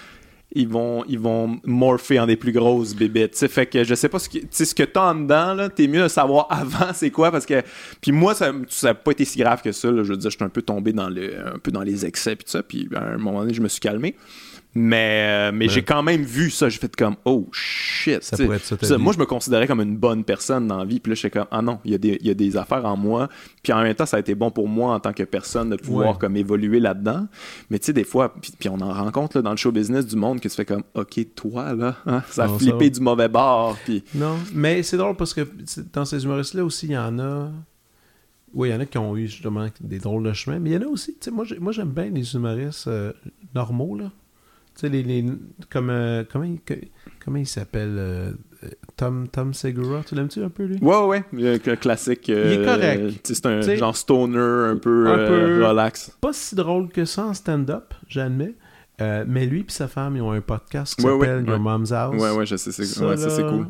[0.55, 3.33] Ils vont, ils vont morpher en des plus grosses bébites.
[3.33, 3.49] tu sais.
[3.49, 6.03] Fait que je sais pas ce que, ce que t'as en dedans, là, t'es mieux
[6.03, 7.63] de savoir avant c'est quoi parce que.
[8.01, 8.53] Puis moi, ça
[8.83, 9.91] n'a pas été si grave que ça.
[9.91, 10.05] là.
[10.05, 12.47] Je veux dire, j'étais un peu tombé dans, le, un peu dans les excès puis
[12.49, 12.63] ça.
[12.63, 14.15] Puis à un moment donné, je me suis calmé.
[14.77, 15.71] Mais, euh, mais Ouais.
[15.71, 16.69] j'ai quand même vu ça.
[16.69, 18.23] J'ai fait comme, oh shit.
[18.25, 20.99] Ça pourrait être ça, moi, je me considérais comme une bonne personne dans la vie.
[20.99, 22.85] Puis là, j'étais comme, ah non, il y, a des- il y a des affaires
[22.85, 23.29] en moi.
[23.63, 25.77] Puis en même temps, ça a été bon pour moi en tant que personne de
[25.77, 26.19] pouvoir Ouais.
[26.19, 27.29] comme évoluer là-dedans.
[27.71, 30.07] Mais tu sais, des fois, puis, puis on en rencontre là, dans le show business
[30.07, 33.01] du monde que tu fais comme, ok, toi, là, hein, ça a Non, flippé du
[33.01, 33.77] mauvais bord.
[33.85, 35.47] Puis Non, mais c'est drôle parce que
[35.93, 37.51] dans ces humoristes-là aussi, il y en a.
[38.53, 40.73] Oui, il y en a qui ont eu justement des drôles de chemin, mais il
[40.75, 41.13] y en a aussi.
[41.15, 43.13] tu sais, moi, j'aime bien les humoristes euh,
[43.55, 44.11] normaux, là.
[44.75, 45.25] Tu sais, les, les-
[45.71, 45.91] comme.
[45.91, 46.75] euh, comment, que-
[47.25, 48.33] comment il s'appelle euh,
[48.65, 50.79] euh, Tom, Tom Segura, tu l'aimes-tu un peu, lui?
[50.81, 52.29] Ouais, ouais, ouais, le classique.
[52.31, 53.07] euh, Il est correct.
[53.23, 56.17] tu sais, C'est un T'sais, genre stoner un peu, un euh, peu- relax.
[56.21, 58.55] Pas si drôle que ça en stand-up, j'admets.
[59.01, 61.59] Euh, mais lui et sa femme, ils ont un podcast qui Ouais, ouais, s'appelle Your.
[61.61, 62.21] Mom's House.
[62.21, 63.67] Ouais, ouais, je sais, c'est Ça, c'est cool.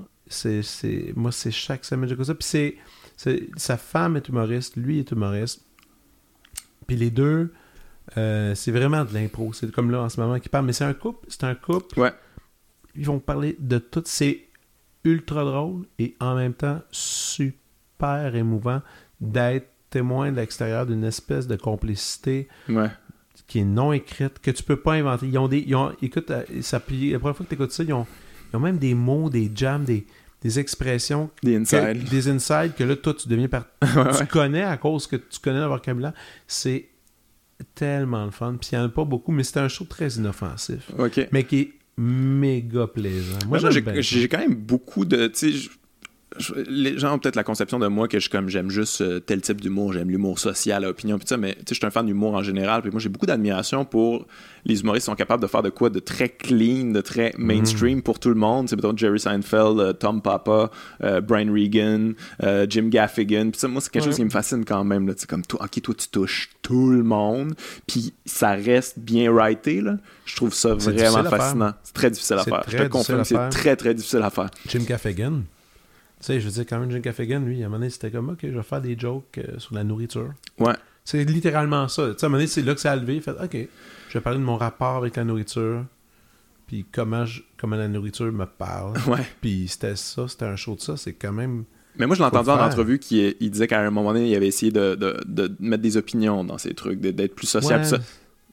[1.17, 2.35] moi, c'est chaque semaine, j'écoute ça.
[2.35, 2.77] Puis c'est,
[3.17, 5.65] c'est- sa femme est humoriste, lui est humoriste.
[6.87, 7.53] Puis les deux,
[8.17, 9.53] euh, c'est vraiment de l'impro.
[9.53, 10.67] C'est comme là en ce moment qu'ils parlent.
[10.67, 11.27] Mais c'est un couple.
[11.29, 11.99] C'est un couple.
[12.01, 12.13] Ouais.
[12.97, 14.03] Ils vont parler de tout.
[14.07, 14.45] C'est
[15.05, 18.81] ultra drôle et en même temps super émouvant
[19.21, 22.89] d'être témoin de l'extérieur d'une espèce de complicité Ouais.
[23.47, 25.27] qui est non écrite, que tu peux pas inventer.
[25.29, 25.65] Ils ont des.
[25.67, 28.07] Ils ont, écoute, euh, ça, la première fois que tu écoutes ça, ils ont,
[28.53, 30.07] ils ont même des mots, des jams, des,
[30.41, 32.09] des expressions, Des que- inside.
[32.09, 33.65] des insides que là, toi, tu deviens par.
[33.83, 34.27] Ouais, Tu ouais.
[34.27, 36.13] connais à cause que tu connais le vocabulaire.
[36.47, 36.87] C'est
[37.75, 38.57] tellement le fun.
[38.61, 40.91] Puis il n'y en a pas beaucoup, mais c'est un show très inoffensif.
[40.99, 41.29] Ok.
[41.33, 43.39] Mais qui est méga plaisant.
[43.47, 45.29] Moi, bien j'ai quand même beaucoup de.
[45.29, 45.69] Tu sais,
[46.39, 49.21] je- les gens ont peut-être la conception de moi que je comme j'aime juste euh,
[49.21, 51.87] tel type d'humour, j'aime l'humour social, à opinion, puis ça, mais tu sais, je suis
[51.87, 54.27] un fan d'humour en général, puis moi j'ai beaucoup d'admiration pour
[54.65, 57.45] les humoristes qui sont capables de faire de quoi de très clean, de très Mhm.
[57.47, 58.69] mainstream pour tout le monde.
[58.69, 60.71] C'est peut-être Jerry Seinfeld, euh, Tom Papa,
[61.03, 63.51] euh, Brian Regan, euh, Jim Gaffigan.
[63.51, 64.09] Puis ça, moi, c'est quelque Ouais.
[64.11, 65.13] chose qui me fascine quand même.
[65.17, 67.55] Sais, comme toi, ok, toi tu touches tout le monde,
[67.87, 69.81] puis ça reste bien writé.
[69.83, 69.97] Là.
[70.25, 71.73] Je trouve ça C'est vraiment fascinant.
[71.83, 72.65] C'est très difficile à C'est faire.
[72.67, 74.49] Je te confirme, c'est très très difficile à faire.
[74.67, 75.43] Jim Gaffigan?
[76.25, 78.11] Tu sais, je veux dire, quand même, Jim Gaffigan, lui, à un moment donné, c'était
[78.11, 80.31] comme, OK, je vais faire des jokes euh, sur la nourriture.
[80.59, 80.73] Ouais.
[81.05, 82.13] C'est littéralement ça.
[82.13, 83.17] Tu sais, à un moment donné, c'est là que ça a levé.
[83.17, 83.57] Il fait, OK,
[84.09, 85.85] je vais parler de mon rapport avec la nourriture,
[86.67, 88.95] puis comment, je, comment la nourriture me parle.
[89.07, 89.19] Ouais.
[89.43, 90.97] Puis c'était ça, c'était un show de ça.
[90.97, 91.65] C'est quand même...
[91.99, 94.49] Mais moi, je entendu en entrevue qu'il il disait qu'à un moment donné, il avait
[94.49, 97.81] essayé de, de- de mettre des opinions dans ces trucs, d'être plus social.
[97.81, 97.87] Ouais.
[97.87, 97.99] Ça,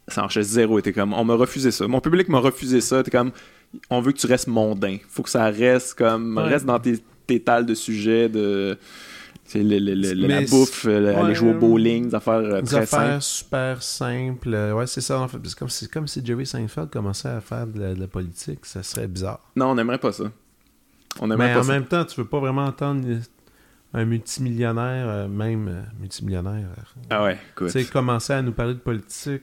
[0.09, 0.77] ça marchait zéro.
[0.77, 1.87] était comme, on m'a refusé ça.
[1.87, 3.01] Mon public m'a refusé ça.
[3.01, 3.31] T'es comme,
[3.89, 4.97] on veut que tu restes mondain.
[5.07, 6.43] Faut que ça reste comme, Ouais.
[6.43, 6.99] reste dans tes,
[7.39, 8.77] de sujets de.
[9.53, 12.77] le- le- le- la bouffe, euh, aller jouer au bowling, des affaires euh, Des très
[12.77, 13.21] affaires simples.
[13.21, 14.53] super simples.
[14.53, 15.19] Euh, Ouais, c'est ça.
[15.19, 15.37] En fait.
[15.43, 18.65] C'est comme, comme si Jerry Seinfeld commençait à faire de la, de la politique.
[18.65, 19.39] Ça serait bizarre.
[19.55, 20.25] Non, on n'aimerait pas ça.
[21.19, 21.71] On n'aimerait Mais pas en ça.
[21.73, 23.05] même temps, tu veux pas vraiment entendre
[23.93, 27.67] un multimillionnaire, euh, même euh, multimillionnaire, euh, Ah ouais, écoute.
[27.71, 29.41] tu sais, commencer à nous parler de politique.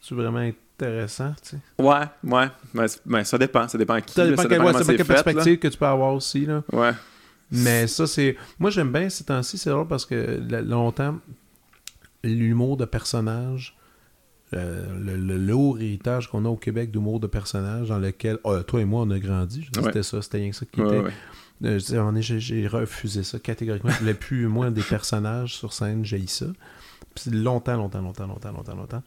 [0.00, 0.40] C'est vraiment
[0.78, 1.58] intéressant, tu sais.
[1.82, 2.48] Ouais, ouais.
[2.74, 3.66] Ben, c'est- ben, ça dépend.
[3.68, 4.12] Ça dépend à qui.
[4.14, 5.22] Ça là, dépend ça quelle, dépend ouais, ça dépend là.
[5.22, 6.62] perspective que tu peux avoir aussi, là.
[6.72, 6.92] Ouais.
[7.50, 8.36] Mais ça, c'est.
[8.58, 11.16] Moi, j'aime bien ces temps-ci, c'est drôle parce que longtemps,
[12.24, 13.76] l'humour de personnage,
[14.54, 18.62] euh, le, le lourd héritage qu'on a au Québec d'humour de personnage dans lequel euh,
[18.62, 19.68] toi et moi, on a grandi.
[19.76, 19.82] Ouais.
[19.84, 21.04] C'était ça, c'était rien que ça qui Ouais, était.
[21.06, 21.12] ouais.
[21.64, 21.78] Euh,
[22.20, 23.90] j'ai, refusé ça catégoriquement.
[23.90, 26.46] Je voulais plus, moi, des personnages sur scène, j'ai ça.
[27.14, 29.02] Puis c'est longtemps, longtemps, longtemps, longtemps, longtemps, longtemps.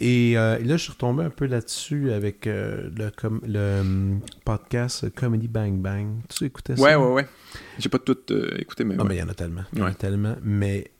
[0.00, 3.80] Et, euh, et là, je suis retombé un peu là-dessus avec euh, le, com- le
[3.80, 6.08] hum, podcast Comedy Bang Bang.
[6.28, 6.82] Tu écoutais ça?
[6.82, 7.26] Ouais, ouais, ouais.
[7.78, 8.96] J'ai pas tout euh, écouté, mais.
[8.96, 9.04] Ouais.
[9.08, 9.62] mais il y en a tellement.
[9.72, 9.94] Il y en a Ouais.
[9.94, 10.36] tellement.
[10.42, 10.90] Mais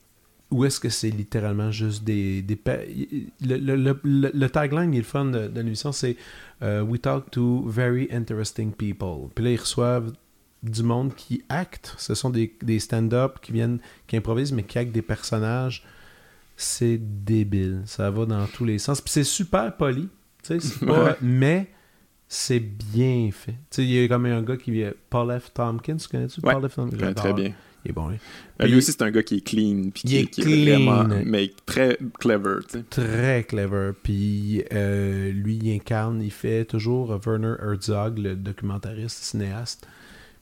[0.49, 2.41] où est-ce que c'est littéralement juste des.
[2.41, 2.77] des pa-
[3.41, 6.15] le, le, le, tagline, il est le fun de, de l'émission, c'est
[6.61, 9.29] We talk to very interesting people.
[9.35, 10.13] Puis là, ils reçoivent
[10.63, 11.93] du monde qui acte.
[11.97, 15.83] Ce sont des, des stand-up qui viennent, qui improvisent, mais qui actent des personnages.
[16.57, 17.81] C'est débile.
[17.85, 19.01] Ça va dans tous les sens.
[19.01, 20.07] Puis c'est super poli.
[20.85, 21.17] Pas-.
[21.21, 21.67] Mais
[22.27, 23.55] c'est bien fait.
[23.77, 24.91] Il y a comme un gars qui vient.
[25.09, 25.51] Paul F.
[25.53, 26.53] Tompkins, tu connais-tu Ouais.
[26.53, 26.75] Paul F.
[26.75, 27.13] Tompkins?
[27.13, 27.51] Très bien.
[27.83, 28.17] Il est bon, lui.
[28.57, 29.89] Ben, lui aussi, c'est un gars qui est clean.
[29.93, 30.85] Puis Il qui, est qui clean.
[30.85, 31.21] vraiment.
[31.25, 32.57] Mais très clever.
[32.89, 33.91] Très clever.
[34.01, 39.87] Puis euh, lui, il incarne, il fait toujours Werner Herzog, le documentariste, cinéaste.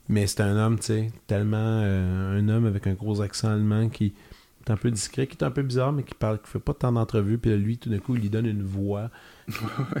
[0.08, 3.88] Mais c'est un homme, tu sais, tellement euh, un homme avec un gros accent allemand
[3.88, 4.14] qui
[4.68, 6.74] est un peu discret, qui est un peu bizarre, mais qui parle, qui fait pas
[6.74, 7.38] tant d'entrevues.
[7.38, 9.10] Puis lui, tout d'un coup, il lui donne une voix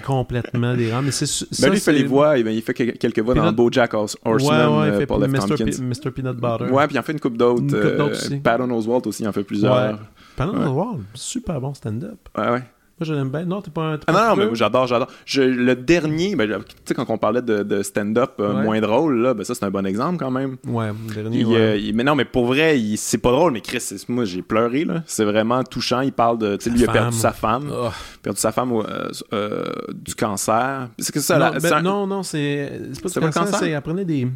[0.06, 1.04] complètement délirante.
[1.04, 1.24] Mais c'est
[1.60, 2.38] Ben, lui, il fait les voix.
[2.38, 4.98] et ben, il fait que- quelques voix dans Bojack Horse- Ouais, Horseman, ouais, il euh,
[5.00, 5.80] fait.
[5.80, 6.10] Mr.
[6.10, 6.70] Peanut Butter.
[6.72, 7.62] Ouais, puis il en fait une coupe d'autres.
[7.74, 8.38] Euh.
[8.42, 9.74] Patton Oswalt aussi, il en fait plusieurs.
[9.92, 9.98] Ouais.
[10.36, 10.66] Pendant Ouais.
[10.66, 12.18] Oswald, super bon stand-up.
[12.36, 12.62] Ouais, ouais.
[13.00, 13.44] Moi, je l'aime bien.
[13.44, 13.98] Non, t'es pas un.
[13.98, 15.08] t'es Ah non, non, mais j'adore, j'adore.
[15.26, 18.62] Je- le dernier, ben, tu sais, quand on parlait de, de stand-up euh, Ouais.
[18.62, 20.56] moins drôle, là, ben, ça, c'est un bon exemple quand même.
[20.64, 21.38] Ouais, le dernier.
[21.40, 21.56] Il, ouais.
[21.56, 24.24] euh, il- mais non, mais pour vrai, il- c'est pas drôle, mais Chris, c'est- moi,
[24.24, 25.02] j'ai pleuré, là.
[25.06, 26.02] C'est vraiment touchant.
[26.02, 27.68] Il parle de, tu sais, lui, il a perdu sa femme.
[27.72, 27.88] Oh.
[28.22, 28.72] Perdu sa femme
[29.32, 30.88] euh, du cancer.
[30.98, 33.26] C'est que ça, non, là, ben, c'est un- non, non, c'est c'est pas C'est du
[33.26, 33.58] cancer, cancer?
[33.58, 34.28] c'est elle prenait des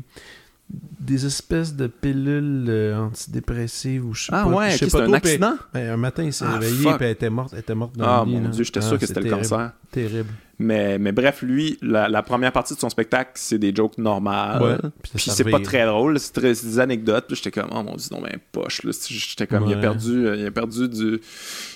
[0.71, 4.51] des espèces de pilules euh, antidépressives ou je sais Ah pas.
[4.51, 5.55] ouais, ok, pas c'est un accident?
[5.73, 8.05] ben, un matin, il s'est Ah, réveillé puis elle était morte, elle était morte dans
[8.05, 8.37] Ah le lit.
[8.37, 8.49] mon là.
[8.51, 9.73] dieu, j'étais Ah, sûr que c'était le cancer.
[9.91, 10.29] Terrible.
[10.61, 14.61] Mais, mais bref, lui, la, la première partie de son spectacle, c'est des jokes normales.
[14.63, 17.27] Ouais, puis c'est pas très drôle, c'est des anecdotes.
[17.29, 18.83] Puis j'étais comme, oh mon dieu, non, mais poche.
[18.83, 18.91] là.
[19.09, 19.81] J'étais comme, il a Ouais.
[19.81, 21.21] perdu, euh, il a perdu du,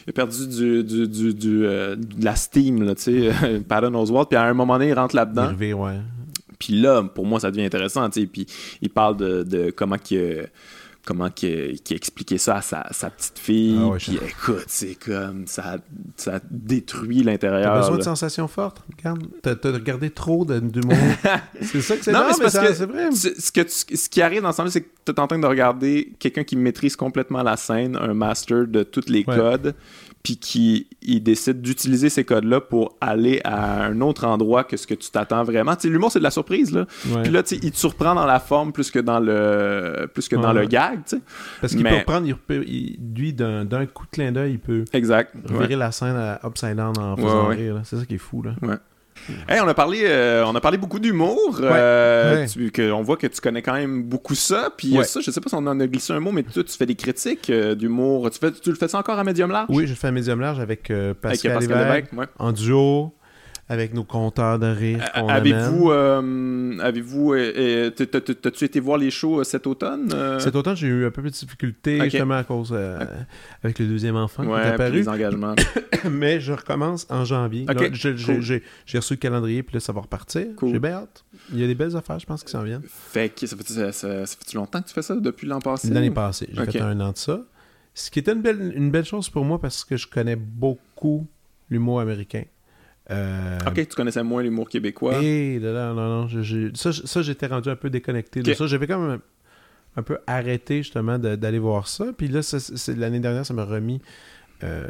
[0.07, 3.95] il a perdu du, du, du, du, euh, de la steam, là, tu sais, Patton
[3.95, 4.29] Oswalt.
[4.29, 5.53] Puis à un moment donné, il rentre Il là-dedans.
[5.55, 5.99] ouais.
[6.65, 8.09] Puis là, pour moi, ça devient intéressant.
[8.11, 8.47] Puis
[8.81, 10.49] il parle de, de comment qu'il
[11.05, 11.29] comment
[11.97, 13.77] expliqué ça à sa, sa petite fille.
[13.81, 15.79] Ah ouais, puis écoute, c'est comme, ça,
[16.17, 17.77] ça détruit T'as l'intérieur.
[17.77, 18.81] besoin de sensations fortes.
[18.97, 20.97] Regarde, t'as t'as regardé trop de- d'humour?
[21.61, 22.13] c'est ça que c'est.
[22.13, 23.11] Non, Non, mais c'est mais que- c'est vrai.
[23.11, 25.47] Ce, que tu- ce qui arrive dans ce c'est que tu es en train de
[25.49, 29.37] regarder quelqu'un qui maîtrise complètement la scène, un master de tous les Ouais.
[29.37, 29.75] codes,
[30.23, 34.87] puis qui il décide d'utiliser ces codes-là pour aller à un autre endroit que ce
[34.87, 35.75] que tu t'attends vraiment.
[35.75, 36.87] Tu sais, l'humour, c'est de la surprise, là.
[37.23, 40.29] Puis là, tu sais, il te surprend dans la forme plus que dans le, plus
[40.29, 40.61] que dans Ouais.
[40.63, 41.23] le gag, tu sais.
[41.61, 44.59] Parce qu'il mais- peut prendre, il peut- il- lui, d'un coup de clin d'œil, il
[44.61, 45.35] peut Exact.
[45.51, 45.75] Ouais.
[45.75, 47.81] la scène à upside down en faisant rire.
[47.85, 48.53] C'est ça qui est fou, là.
[49.49, 51.59] Hey, on a parlé, euh, on a parlé beaucoup d'humour.
[51.61, 52.47] euh, Ouais.
[52.49, 54.71] tu- que- on voit que tu connais quand même beaucoup ça.
[54.77, 55.05] Puis Ouais.
[55.05, 56.87] ça, je sais pas si on en a glissé un mot, mais toi, tu fais
[56.87, 58.31] des critiques euh, d'humour.
[58.31, 59.67] Tu, fais, tu le fais ça encore à Medium Large?
[59.71, 62.27] Oui, je fais un médium large avec Avec Pascal, Pascal Lévesque, Lévesque, ouais.
[62.39, 63.13] en duo,
[63.69, 68.65] avec nos compteurs de rire qu'on Avez-vous, euh, avez-vous, euh, euh, t'as- t'as- t'as- t'as-tu
[68.65, 70.11] été voir les shows cet automne?
[70.13, 70.39] euh?
[70.39, 72.05] Cet automne, j'ai eu un peu de difficulté, Ok.
[72.11, 72.77] justement, à cause
[73.63, 74.93] avec le deuxième enfant qui est apparu.
[74.99, 75.55] les engagements.
[76.11, 77.67] Mais je recommence en janvier.
[77.93, 78.35] J'ai- cool.
[78.95, 80.47] reçu le calendrier, puis là, ça va repartir.
[80.57, 80.73] Cool.
[80.73, 81.25] J'ai bien hâte.
[81.53, 82.83] Il y a des belles affaires, je pense, qui s'en viennent.
[82.87, 85.61] fait que ça fait, ça, ça- ça fait longtemps que tu fais ça depuis l'an
[85.61, 85.89] passé?
[85.91, 87.41] L'année passée, j'ai fait un an de ça.
[87.95, 91.27] Ce qui était une belle, une belle chose pour moi parce que je connais beaucoup
[91.71, 92.43] l'humour américain.
[93.13, 95.23] Euh, Ok, tu connaissais moins l'humour québécois.
[95.23, 98.67] Et là, non, non, je- ça, ça, j'étais rendu un peu déconnecté de ça.
[98.67, 99.21] J'avais quand même
[99.97, 102.07] un, un peu arrêté justement d'aller voir ça.
[102.17, 102.41] Puis là,
[102.97, 104.01] l'année dernière, ça m'a remis
[104.65, 104.87] euh,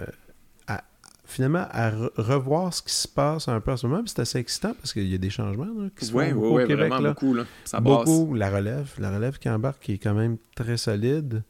[0.68, 0.84] à,
[1.24, 4.02] finalement à re- revoir ce qui se passe un peu en ce moment.
[4.02, 6.32] Puis c'est assez excitant parce qu'il y a des changements là, qui se Ouais, ouais,
[6.34, 6.88] beaucoup ouais, au Québec.
[6.88, 7.08] vraiment là.
[7.10, 7.34] beaucoup.
[7.34, 7.44] Là.
[7.64, 7.84] Ça passe.
[8.04, 11.42] Beaucoup, la relève, la relève qui embarque, qui est quand même très solide.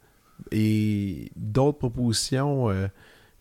[0.51, 2.87] Et d'autres propositions, euh,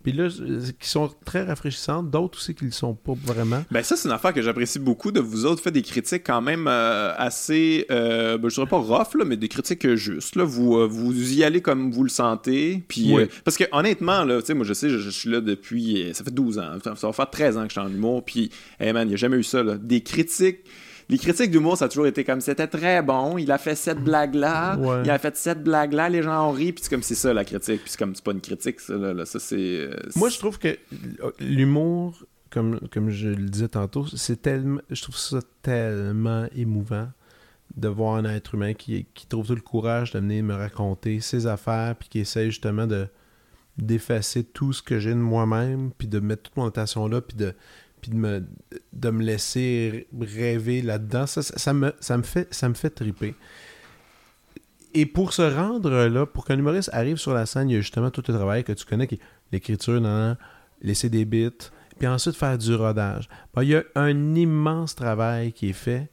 [0.03, 3.63] puis là, euh, qui sont très rafraîchissantes, d'autres aussi qui ne le sont pas vraiment.
[3.71, 5.61] Ben ça, c'est une affaire que j'apprécie beaucoup de vous autres.
[5.61, 9.37] Faites des critiques quand même euh, assez, euh, ben, je dirais pas rough, là, mais
[9.37, 10.35] des critiques justes.
[10.35, 10.43] Là.
[10.43, 12.83] Vous, euh, vous y allez comme vous le sentez.
[12.87, 13.23] Puis, Oui.
[13.43, 16.23] parce que honnêtement, là, tu sais, moi je sais, je, je suis là depuis, ça
[16.23, 16.71] fait 12 ans.
[16.83, 18.23] Ça va faire 13 ans que je suis en humour.
[18.25, 18.49] Puis,
[18.79, 19.63] hey man, il n'y a jamais eu ça.
[19.63, 19.77] Là.
[19.77, 20.59] Des critiques...
[21.11, 23.99] Les critiques d'humour, ça a toujours été comme c'était très bon, il a fait cette
[24.03, 25.01] blague-là, Ouais.
[25.03, 27.43] il a fait cette blague-là, les gens ont ri, puis c'est comme c'est ça la
[27.45, 29.25] critique, puis c'est comme c'est pas une critique, ça, là, là.
[29.25, 29.57] ça c'est.
[29.59, 30.77] euh, Moi, je trouve que
[31.39, 37.09] l'humour, comme, comme je le disais tantôt, c'est tellement, je trouve ça tellement émouvant
[37.75, 41.19] de voir un être humain qui, qui trouve tout le courage de venir me raconter
[41.21, 43.07] ses affaires, puis qui essaie justement de
[43.77, 47.37] d'effacer tout ce que j'ai de moi-même, puis de mettre toute mon attention là, puis
[47.37, 47.53] de
[48.01, 51.25] puis de me, laisser rêver là-dedans.
[51.27, 53.35] Ça, me, fait, ça me fait triper.
[54.93, 57.81] Et pour se rendre là, pour qu'un humoriste arrive sur la scène, il y a
[57.81, 59.07] justement tout le travail que tu connais,
[59.51, 60.01] l'écriture,
[60.81, 63.29] laisser des bits, puis ensuite faire du rodage.
[63.53, 66.09] Ben, il y a un immense travail qui est fait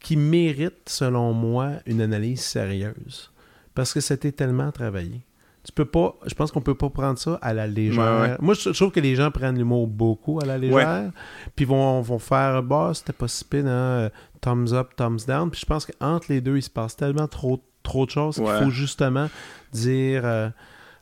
[0.00, 3.32] qui mérite, selon moi, une analyse sérieuse.
[3.74, 5.22] Parce que c'était tellement travaillé.
[5.68, 8.02] Tu peux pas, je pense qu'on peut pas prendre ça à la légère.
[8.22, 8.36] Ouais, ouais.
[8.40, 11.10] Moi, je, je trouve que les gens prennent l'humour beaucoup à la légère,
[11.54, 14.08] puis vont, vont faire, bah, c'était pas si pire, hein,
[14.40, 15.50] thumbs up, thumbs down.
[15.50, 18.46] Puis je pense qu'entre les deux, il se passe tellement trop, trop de choses qu'il
[18.64, 19.28] faut justement
[19.70, 20.48] dire, euh,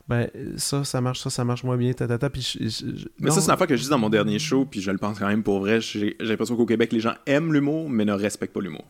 [0.09, 2.29] ben, ça, ça marche, ça, ça marche moins bien, ta, ta, ta.
[2.29, 3.35] Puis je- je- je- Mais non.
[3.35, 5.19] ça, c'est une affaire que je dis dans mon dernier show, puis je le pense
[5.19, 5.81] quand même pour vrai.
[5.81, 8.85] J'ai l'impression qu'au Québec, les gens aiment l'humour, mais ne respectent pas l'humour.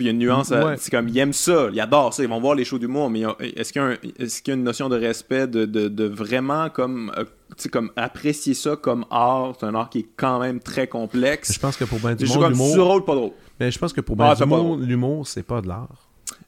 [0.00, 0.76] Il y a une nuance, Ouais.
[0.78, 3.22] c'est comme, ils aiment ça, ils adorent ça, ils vont voir les shows d'humour, mais
[3.56, 7.24] est-ce qu'il y, a y une notion de respect, de, de, de vraiment comme, euh,
[7.70, 9.54] comme apprécier ça comme art?
[9.60, 11.52] C'est un art qui est quand même très complexe.
[11.52, 13.30] Je pense que pour ben du monde, l'humour, drôle, pas drôle.
[13.60, 15.88] mais je pense que pour Ah, ben monde, l'humour, c'est pas de l'art.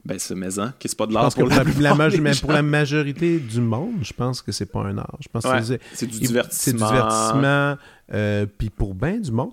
[0.05, 3.39] Ben, c'est maison, que c'est pas de l'art pour la, la, mais pour la majorité
[3.40, 5.16] du monde, je pense que c'est pas un art.
[5.20, 6.86] Je pense que Ouais, c'est c'est du il- C'est divertissement.
[6.86, 7.77] du divertissement.
[8.14, 9.51] euh, Puis pour bien du monde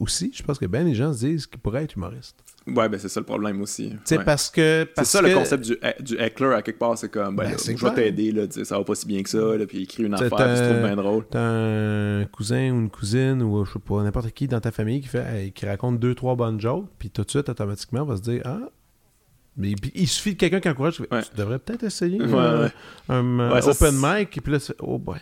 [0.00, 2.34] aussi, je pense que bien les gens se disent qu'ils pourraient être humoristes.
[2.66, 3.92] Ouais, ben c'est ça le problème aussi.
[4.10, 4.24] Ouais.
[4.24, 4.86] parce que.
[4.96, 7.50] C'est ça que- le concept du, du heckler à quelque part, c'est comme, ben, Ben,
[7.52, 10.04] là, c'est je vais t'aider, ça va pas si bien que ça, là, puis écrit
[10.04, 11.24] une affaire, puis tu trouves bien drôle.
[11.30, 15.00] T'as un cousin ou une cousine ou je sais pas, n'importe qui dans ta famille
[15.00, 18.16] qui fait qui raconte deux, trois bonnes jokes, puis tout de suite, automatiquement, on va
[18.16, 18.60] se dire Ah,
[19.56, 21.22] mais puis il suffit de quelqu'un qui encourage, Ouais.
[21.22, 22.70] tu devrais peut-être essayer Ouais, euh, ouais.
[23.08, 23.90] un open c'est-
[24.20, 25.18] mic, puis là, c'est- oh boy.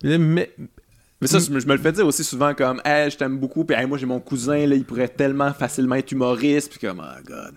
[0.00, 0.50] Puis là, mais,
[1.20, 3.38] Mais ça, je me je me le fais dire aussi souvent comme, hey, je t'aime
[3.38, 6.86] beaucoup, puis hey, moi j'ai mon cousin, là, il pourrait tellement facilement être humoriste, puis
[6.88, 7.52] comme, oh god.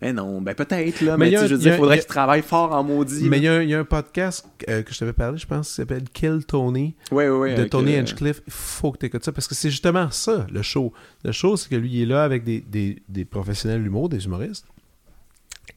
[0.00, 2.08] Mais non, ben peut-être, là, Mais mais, a je veux dire, faudrait il a- qu'il
[2.08, 3.28] travaille fort en maudit.
[3.28, 5.38] mais il y, a un- il y a un podcast euh, que je t'avais parlé,
[5.38, 6.96] je pense, qui s'appelle Kill Tony.
[7.12, 7.54] Ouais, ouais, ouais.
[7.54, 10.46] de Tony euh, Hinchcliffe, il faut que tu écoutes ça parce que c'est justement ça,
[10.50, 10.92] le show.
[11.22, 14.08] Le show, c'est que lui, il est là avec des, des, des professionnels de l'humour,
[14.08, 14.66] des humoristes,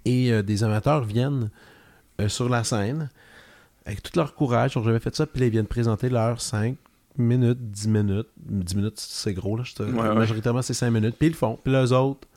[0.06, 1.50] et euh, des amateurs viennent
[2.22, 3.10] euh, sur la scène
[3.86, 6.42] avec tout leur courage, ils n'ont jamais fait ça, puis là, ils viennent présenter leurs
[6.42, 6.76] 5
[7.18, 8.28] minutes, 10 minutes.
[8.38, 9.64] 10 minutes, c'est gros, là.
[9.64, 10.16] je te- Ouais, ouais.
[10.16, 11.60] Majoritairement, c'est 5 minutes, puis ils le font.
[11.64, 12.28] Puis eux autres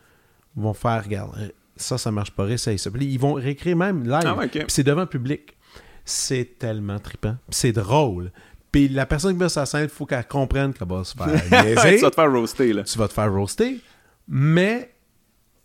[0.57, 2.91] vont faire, regarde, ça, ça marche pas, essaye ça.
[2.91, 4.23] Puis ils vont réécrire même live.
[4.25, 4.37] Ah.
[4.51, 5.57] Puis c'est devant le public.
[6.05, 7.37] C'est tellement trippant.
[7.51, 8.33] Puis c'est drôle.
[8.73, 11.29] Puis la personne qui sur la scène, il faut qu'elle comprenne qu'elle va se faire
[11.51, 12.83] tu vas te faire roaster, là.
[12.83, 13.79] tu vas te faire roaster.
[14.27, 14.93] Mais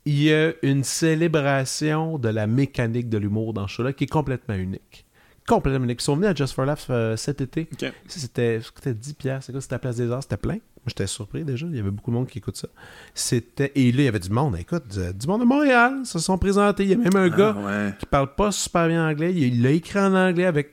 [0.06, 4.08] il y a une célébration de la mécanique de l'humour dans ce show-là qui est
[4.08, 5.06] complètement unique.
[5.48, 6.02] Complètement unique.
[6.02, 7.68] Ils sont venus à Just for Laughs euh, cet été.
[7.74, 7.80] Ok.
[7.82, 9.46] Ça, C'était c'était 10 piastres.
[9.48, 9.62] C'est quoi?
[9.62, 10.24] C'était la place des arts.
[10.24, 10.54] C'était plein.
[10.54, 11.66] Moi, j'étais surpris déjà.
[11.68, 12.68] Il y avait beaucoup de monde qui écoute ça.
[13.14, 13.72] C'était...
[13.76, 14.58] Et là, il y avait du monde.
[14.58, 15.98] Écoute, du, du monde de Montréal.
[16.00, 16.84] Ils se sont présentés.
[16.84, 17.94] Il y a même un gars Ah, ouais.
[18.00, 19.34] qui parle pas super bien anglais.
[19.34, 20.72] Il l'a écrit en anglais avec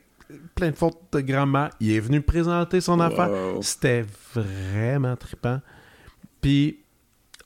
[0.54, 1.70] plein de fautes de grammaire.
[1.80, 3.30] Il est venu présenter son affaire.
[3.62, 5.60] C'était vraiment trippant.
[6.40, 6.78] Puis,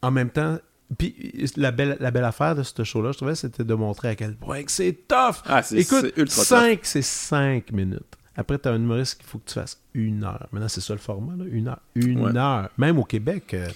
[0.03, 0.59] en même temps,
[0.99, 1.15] puis
[1.57, 4.37] la belle, la belle affaire de ce show-là, je trouvais, c'était de montrer à quel
[4.37, 5.43] point c'est tough.
[5.47, 6.49] Ah, Écoute, c'est ultra tough.
[6.49, 8.03] 5, c'est 5 minutes.
[8.37, 10.49] Après, t'as un humoriste qu'il faut que tu fasses une heure.
[10.53, 11.81] Maintenant, c'est ça le format, là, une heure.
[11.95, 12.37] Une Ouais.
[12.37, 12.69] heure.
[12.79, 13.69] Même au Québec, euh,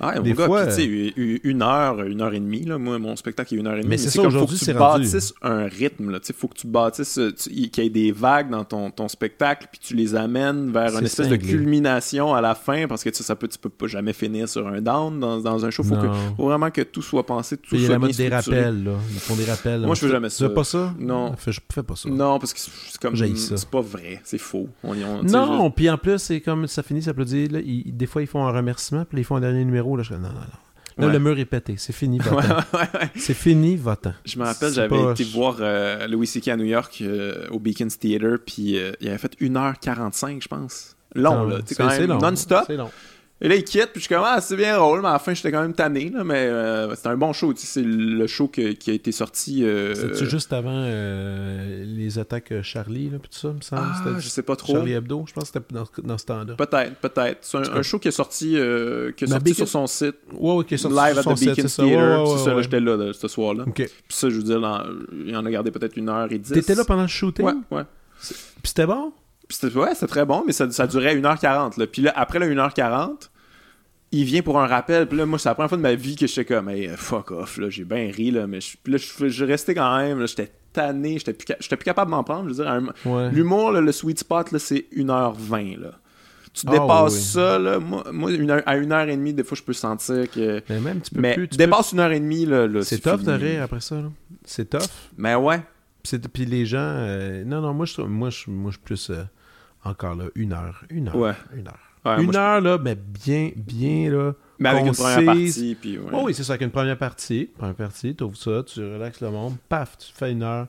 [0.00, 2.98] Ah, Des gars, fois, tu u- u- une heure, une heure et demie, là, moi,
[2.98, 3.90] mon spectacle est une heure et demie.
[3.90, 5.04] Mais c'est ça, aujourd'hui, faut c'est que tu rendu.
[5.04, 7.90] bâtisses un rythme, là, tu sais, faut que tu bâtisses, euh, tu- qu'il y ait
[7.90, 12.34] des vagues dans ton, ton spectacle, puis tu les amènes vers une espèce de culmination
[12.34, 14.80] à la fin, parce que tu ça peut, tu peux pas jamais finir sur un
[14.80, 15.82] down dans, dans un show.
[15.82, 16.06] Faut, que,
[16.36, 18.58] faut vraiment que tout soit pensé, tout soit bien mode des structuré.
[18.60, 18.92] rappels, là.
[19.12, 19.80] Ils font des rappels.
[19.82, 20.48] Moi, je fais Tu- jamais Tu ça.
[20.48, 20.94] fais pas ça?
[20.98, 21.34] Non.
[21.36, 22.08] Fais, je fais pas ça.
[22.08, 24.68] Non, parce que c'est comme, c'est pas vrai, c'est faux.
[24.82, 27.48] On, on- tu sais, Non, puis en plus, c'est comme ça finit, ça peut dire,
[27.50, 29.89] des fois, ils font un remerciement, puis ils font un dernier numéro.
[29.96, 30.40] Là, je non, non, non.
[30.98, 31.12] Là, Ouais.
[31.12, 31.76] le mur est pété.
[31.78, 32.56] C'est fini, va-t'en.
[32.76, 32.86] Ouais,
[33.16, 34.12] c'est fini, va-t'en.
[34.26, 36.48] Je me rappelle, j'avais pas- été voir euh, Louis C.K.
[36.48, 40.96] à New York euh, au Beacons Theater, puis euh, il avait fait 1h45, je pense.
[41.14, 41.56] Long, là.
[41.56, 42.18] Tu sais, C'est- quand c'est même long.
[42.18, 42.64] non-stop.
[42.66, 42.90] C'est long.
[43.42, 45.18] Et là, il quitte, puis je suis comme, ah, c'est bien drôle, mais à la
[45.18, 47.54] fin, j'étais quand même tanné, là, mais euh, c'était un bon show.
[47.54, 49.64] tu sais, C'est le show que- qui a été sorti.
[49.64, 53.82] euh, C'est-tu juste avant euh, les attaques euh, Charlie, là, puis tout ça, me semble?
[53.84, 54.74] Ah, C'était je sais pas trop.
[54.74, 56.54] Charlie Hebdo, je pense que c'était dans, dans ce temps-là.
[56.54, 57.38] Peut-être, peut-être.
[57.40, 60.16] C'est un, un show qui est sorti, euh, qui est sorti Beacon- sur son site.
[60.34, 61.66] Ouais, ouais, qui est sorti live sur at son the site, Beacon.
[61.68, 62.26] Theater.
[62.38, 63.64] C'est ça, là, j'étais là, là, ce soir-là.
[63.66, 63.74] OK.
[63.74, 64.82] Puis ça, je veux dire, dans-
[65.26, 66.52] il en a gardé peut-être une heure et dix.
[66.52, 67.46] T'étais là pendant le shooting?
[67.46, 67.84] Ouais, ouais.
[68.20, 68.34] Puis
[68.64, 69.12] c'était bon?
[69.50, 71.76] Puis c'était ouais, c'était très bon, mais ça, ça durait 1h40.
[71.76, 71.86] Là.
[71.88, 73.30] Puis là, après la 1h40,
[74.12, 75.08] il vient pour un rappel.
[75.08, 77.32] Puis là, moi, c'est la première fois de ma vie que j'étais comme, hey, fuck
[77.32, 78.46] off, là, j'ai bien ri, là.
[78.46, 81.76] Mais je, puis là, je, je restais quand même, là, j'étais tanné, j'étais plus, plus
[81.78, 82.48] capable d'en prendre.
[82.48, 83.28] Je veux dire, Ouais.
[83.32, 85.98] l'humour, là, le sweet spot, là, c'est 1h20, là.
[86.52, 87.78] Tu Ah, dépasses oui, ça, là.
[87.80, 90.62] Moi, moi une heure- à 1h30, des fois, je peux sentir que.
[90.68, 91.48] Mais même, tu peux Mais plus.
[91.48, 92.66] tu peux- dépasse 1h30, là.
[92.68, 94.10] là C'est tough de rire après ça, là.
[94.44, 94.88] C'est tough.
[95.18, 95.60] Mais ouais.
[96.32, 96.78] Puis les gens...
[96.80, 99.10] euh, non, non, moi, je, moi, je, moi, je suis plus...
[99.10, 99.22] euh,
[99.84, 100.84] encore là, une heure.
[100.90, 101.16] Une heure.
[101.16, 101.32] Ouais.
[101.54, 101.78] Une heure.
[102.04, 104.32] Ouais, une je- heure, là, mais bien, bien, là.
[104.58, 106.10] Mais avec une première partie, puis ouais.
[106.12, 107.50] Oh oui, c'est ça, avec une première partie.
[107.58, 110.66] Première partie, tu ouvres ça, tu relaxes le monde, paf, tu fais une heure.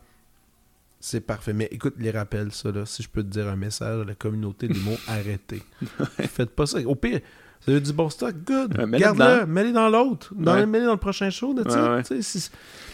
[0.99, 1.53] C'est parfait.
[1.53, 4.13] Mais écoute, les rappels, ça, là, si je peux te dire un message à la
[4.13, 5.63] communauté des mots, arrêtez.
[6.19, 6.79] Faites pas ça.
[6.85, 7.21] Au pire,
[7.65, 8.73] ça du bon stock, good.
[8.99, 10.33] Garde-le, mets-le dans l'autre.
[10.35, 10.65] Dans, Ouais.
[10.65, 11.53] Mets-le dans le prochain show.
[11.53, 11.63] de
[11.95, 12.49] Ouais, si-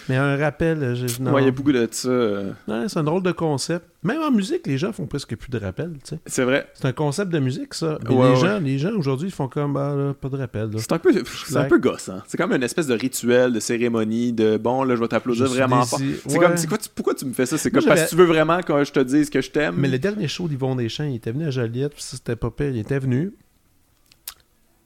[0.09, 1.31] Mais un rappel, je- non.
[1.31, 2.07] Moi, il y a beaucoup de ça.
[2.07, 2.51] euh,
[2.87, 3.85] c'est un drôle de concept.
[4.03, 5.57] Même en musique, les gens font presque plus de
[6.05, 6.19] sais.
[6.25, 6.65] C'est vrai.
[6.75, 7.97] C'est un concept de musique, ça.
[8.07, 10.69] Mais les, gens, les gens aujourd'hui, ils font comme bah, là, pas de rappel.
[10.77, 12.21] C'est un peu, c'est un peu gossant.
[12.25, 15.51] C'est comme une espèce de rituel, de cérémonie, de bon, là, je vais t'applaudir Je
[15.51, 15.99] vraiment fort.
[16.25, 17.57] C'est comme, c'est quoi, tu- pourquoi tu me fais ça?
[17.57, 19.75] C'est comme parce que tu veux vraiment que je te dise que je t'aime.
[19.77, 22.69] Mais le dernier show d'Yvon Deschamps, il était venu à Joliette, c'était pas pire.
[22.69, 23.33] Il était venu.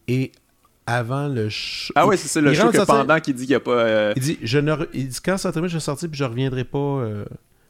[0.07, 0.32] Et
[0.86, 1.94] avant le show.
[1.95, 3.72] Ah ouais, c'est ça, le show que pendant qui dit qu'il n'y a pas.
[3.72, 6.18] euh, Il dit, je ne re- il dit quand ça termine, je vais sortir, puis
[6.18, 6.78] je reviendrai pas.
[6.78, 7.26] euh,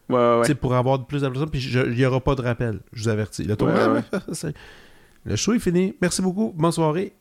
[0.09, 0.45] Ouais, ouais, tu ouais.
[0.47, 2.79] sais, pour avoir plus d'applaudissements, puis il n'y aura pas de rappel.
[2.91, 3.43] Je vous avertis.
[5.25, 5.95] Le, show est fini.
[6.01, 6.51] Merci beaucoup.
[6.57, 7.13] Bonne soirée.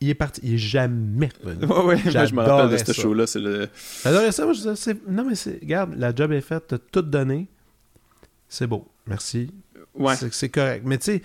[0.00, 0.40] Il est parti.
[0.44, 1.64] Il est jamais revenu.
[1.66, 3.26] Ouais, ouais, moi, je me rappelle de ce show-là.
[3.26, 3.68] C'est le.
[4.04, 4.44] J'adorais ça.
[4.44, 5.58] Moi, je disais, non, mais c'est.
[5.62, 6.64] Regarde, la job est faite.
[6.68, 7.48] T'as tout donné.
[8.48, 8.86] C'est beau.
[9.06, 9.50] Merci.
[9.98, 10.14] Ouais.
[10.16, 10.82] C'est- correct.
[10.86, 11.22] Mais tu sais,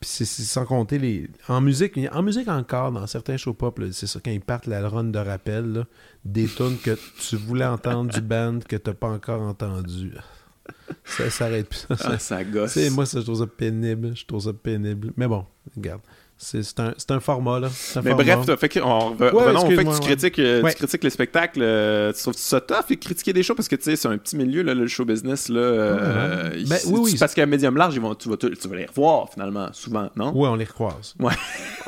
[0.00, 1.28] c'est sans compter les.
[1.48, 4.88] En musique, en musique encore, dans certains show pop, c'est ça, quand ils partent la
[4.88, 5.86] run de rappel, là,
[6.24, 10.12] des tunes que tu voulais entendre du band que t'as pas encore entendu.
[11.04, 11.86] Ça s'arrête plus.
[11.90, 12.74] Ah, ça gosse.
[12.74, 14.16] Tu sais, moi, ça, je trouve ça pénible.
[14.16, 15.12] Je trouve ça pénible.
[15.16, 15.44] Mais bon,
[15.76, 16.00] regarde.
[16.44, 17.68] C'est un, un format, là.
[17.94, 18.36] Un Mais format.
[18.36, 21.60] bref, fait que, on, Ouais, revenons fait que tu critiques, euh, tu critiques les spectacles.
[21.62, 23.54] euh, tu trouves ça tough et critiquer des shows?
[23.54, 25.48] Parce que tu sais, c'est un petit milieu, là, le show business.
[25.48, 27.16] Là, euh, Ben, oui, oui.
[27.18, 30.32] Parce qu'à médium large, ils vont, tu, vas, tu vas les revoir finalement, souvent, non?
[30.36, 31.14] Ouais, on les recroise.
[31.20, 31.32] Ouais.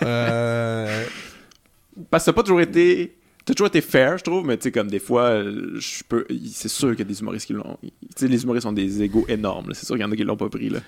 [0.05, 1.05] Euh,
[2.11, 3.17] Parce que ça n'a pas toujours été.
[3.45, 6.25] T'as toujours été fair, je trouve, mais tu sais, comme des fois, je peux.
[6.51, 7.77] C'est sûr qu'il y a des humoristes qui l'ont.
[7.83, 9.71] Tu sais, les humoristes ont des égos énormes.
[9.75, 10.79] C'est sûr qu'il y en a qui l'ont pas pris, là.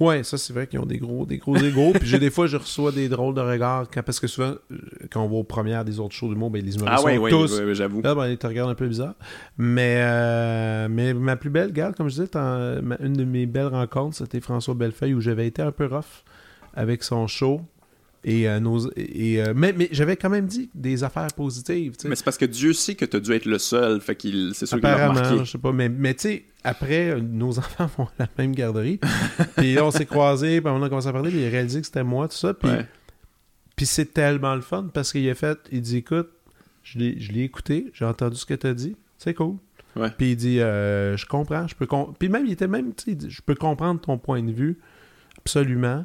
[0.00, 1.92] Ouais, ça c'est vrai qu'ils ont des gros, des gros égos.
[1.92, 4.78] Puis j'ai des fois je reçois des drôles de regards quand- parce que souvent euh,
[5.10, 7.16] quand on va aux premières des autres shows du monde, ben, les humoristes Ah ouais,
[7.16, 7.58] sont ouais, tous.
[7.60, 8.02] ouais, ouais, j'avoue.
[8.02, 9.14] Là, ben, ils te regardent un peu bizarre.
[9.58, 14.16] Mais, euh, mais ma plus belle, garde, comme je disais, une de mes belles rencontres,
[14.16, 16.24] c'était François Bellefeuille où j'avais été un peu rough
[16.74, 17.60] avec son show.
[18.24, 21.96] Et, euh, nos, et, euh, mais mais j'avais quand même dit des affaires positives.
[21.96, 22.06] tu.
[22.06, 24.66] Mais c'est parce que Dieu sait que t'as dû être le seul, fait qu'il c'est
[24.66, 25.44] sûr qu'il Apparemment, remarqué.
[25.44, 28.54] je sais pas, mais, mais tu sais, après, euh, nos enfants vont à la même
[28.54, 29.00] garderie.
[29.56, 31.80] puis là, on s'est croisés, puis on a commencé à parler, puis il a réalisé
[31.80, 32.54] que c'était moi, tout ça.
[32.54, 32.86] Puis, Ouais.
[33.74, 36.28] puis c'est tellement le fun parce qu'il a fait, il dit, écoute,
[36.84, 39.56] je l'ai je l'ai écouté, j'ai entendu ce que tu as dit, c'est cool.
[40.16, 43.12] Puis il dit, euh, je comprends, je peux com- Puis même, il était même, tu
[43.12, 44.78] sais, je peux comprendre ton point de vue,
[45.38, 46.04] absolument.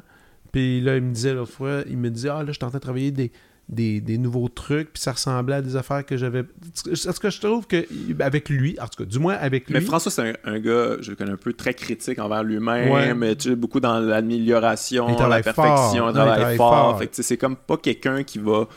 [0.52, 2.68] Puis là, il me disait l'autre fois, il me disait, ah là, je suis en
[2.68, 3.30] train de travailler des,
[3.68, 6.44] des, des nouveaux trucs, puis ça ressemblait à des affaires que j'avais.
[6.90, 7.84] Est-ce que je trouve que,
[8.22, 9.74] avec lui, en tout cas, du moins avec lui.
[9.74, 12.90] Mais François, c'est un, un gars, je le connais un peu, très critique envers lui-même,
[12.90, 13.12] Ouais.
[13.14, 15.54] mais tu sais, beaucoup dans l'amélioration, la perfection,
[15.98, 16.08] fort.
[16.10, 16.72] il travaille fort.
[16.72, 16.98] fort.
[16.98, 18.68] Fait que tu sais, c'est comme pas quelqu'un qui va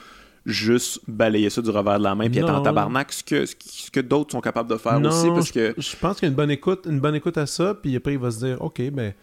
[0.46, 3.92] juste balayer ça du revers de la main puis être en tabarnak, ce que, ce
[3.92, 5.74] que d'autres sont capables de faire Non, aussi, parce que...
[5.78, 8.14] Je pense qu'il y a une bonne écoute, une bonne écoute à ça, puis après
[8.14, 9.14] il va se dire, ok, ben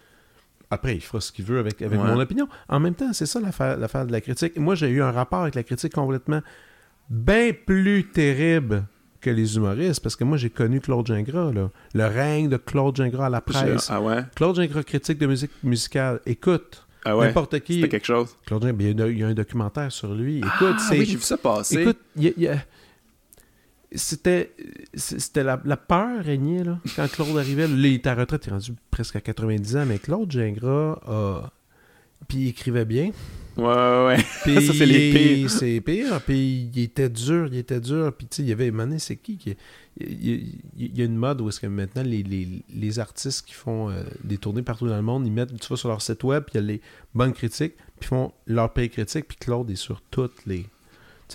[0.71, 2.07] après il fera ce qu'il veut avec, avec Ouais.
[2.07, 2.49] mon opinion.
[2.69, 4.59] En même temps, c'est ça l'affaire, l'affaire de la critique.
[4.59, 6.41] Moi, j'ai eu un rapport avec la critique complètement
[7.11, 8.85] bien plus terrible
[9.21, 11.71] que les humoristes, parce que moi j'ai connu Claude Gingras, là.
[11.95, 13.89] le règne de Claude Gingras à la presse.
[13.91, 14.23] Ah ouais?
[14.37, 16.21] Claude Gingras critique de musique musicale.
[16.25, 17.27] Écoute, Ah ouais?
[17.27, 17.77] n'importe qui.
[17.77, 18.37] C'était quelque chose.
[18.47, 20.39] Claude Gingras, il y, a, il y a un documentaire sur lui.
[20.39, 21.81] Écoute, ah, c'est oui, j'ai vu ça passer.
[21.81, 22.63] Écoute, il y a- il y a-
[23.93, 24.55] c'était
[24.95, 27.67] c'était la, la peur régnait là quand Claude arrivait.
[27.69, 30.99] Là, il était à retraite, il est rendu presque à 90 ans, mais Claude Gingras
[31.07, 31.53] a
[32.27, 33.13] puis il écrivait bien.
[33.57, 34.25] Ouais, ouais, ouais.
[34.45, 35.51] Puis Ça, c'est les pires.
[35.51, 36.21] C'est pire.
[36.23, 38.13] Puis il était dur, il était dur.
[38.13, 39.57] Puis tu sais, il y avait, Mané, c'est qui qui...
[40.01, 43.91] Il y, a- une mode où est-ce que maintenant les, les, les artistes qui font
[43.91, 46.45] euh, des tournées partout dans le monde, ils mettent, tu vas sur leur site web,
[46.45, 46.81] puis il y a les
[47.15, 50.67] bonnes critiques, puis ils font leur pire critique, puis Claude est sur toutes les...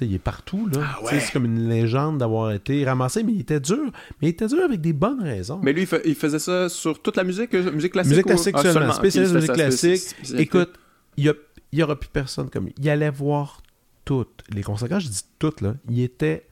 [0.02, 0.82] Il est partout, là.
[0.84, 1.20] Ah ouais.
[1.20, 3.92] C'est comme une légende d'avoir été ramassé, mais il était dur.
[4.22, 5.60] Mais il était dur avec des bonnes raisons.
[5.64, 8.12] Mais lui, il, fa- il faisait ça sur toute la musique, euh, musique classique?
[8.12, 8.94] Musique ou- classique Ah, seulement.
[8.94, 9.98] Spécialiste il musique classique.
[9.98, 10.44] spécialité.
[10.44, 10.74] Écoute,
[11.18, 11.34] il
[11.72, 12.76] n'y aura plus personne comme lui.
[12.80, 13.62] Il allait voir
[14.06, 14.90] toutes les concerts.
[14.90, 16.48] Quand je dis toutes, là, il était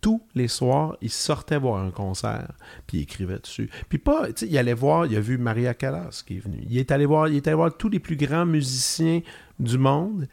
[0.00, 2.52] tous les soirs, il sortait voir un concert,
[2.86, 3.70] puis il écrivait dessus.
[3.88, 6.62] Puis pas, tu sais, il allait voir, il a vu Maria Callas qui est venue.
[6.68, 9.22] Il est allé voir, il est allé voir tous les plus grands musiciens
[9.58, 10.28] du monde.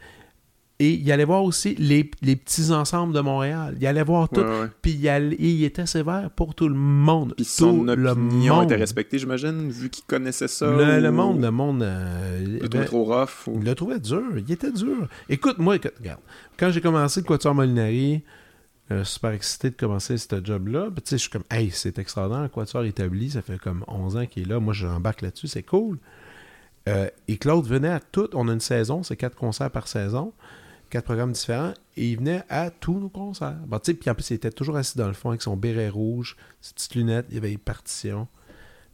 [0.78, 3.76] Et il allait voir aussi les, les petits ensembles de Montréal.
[3.80, 4.42] Il allait voir tout.
[4.80, 7.34] Puis il, il était sévère pour tout le monde.
[7.36, 8.64] Puis son tout le opinion monde.
[8.64, 10.66] était respectée, j'imagine, vu qu'il connaissait ça.
[10.70, 11.82] Le, le monde, le monde.
[11.84, 13.46] euh, Il le ben, trouvait trop rough.
[13.46, 14.22] ou- il le trouvait dur.
[14.36, 15.06] Il était dur.
[15.28, 16.20] Écoute, moi, écoute, regarde.
[16.58, 18.22] Quand j'ai commencé le Quatuor Molinari,
[18.90, 20.88] euh, super excité de commencer ce job-là.
[20.92, 22.42] Puis, tu sais, je suis comme, hey, c'est extraordinaire.
[22.42, 24.58] Le Quatuor établi, ça fait comme 11 ans qu'il est là.
[24.58, 25.98] Moi, j'embarque là-dessus, c'est cool.
[26.88, 28.28] Euh, et Claude venait à tout.
[28.34, 30.32] On a une saison, c'est quatre concerts par saison,
[30.92, 31.72] quatre programmes différents.
[31.96, 33.56] Et il venait à tous nos concerts.
[33.66, 35.56] Bon, tu sais, puis en plus, il était toujours assis dans le fond avec son
[35.56, 38.28] béret rouge, ses petites lunettes, il y avait les partitions.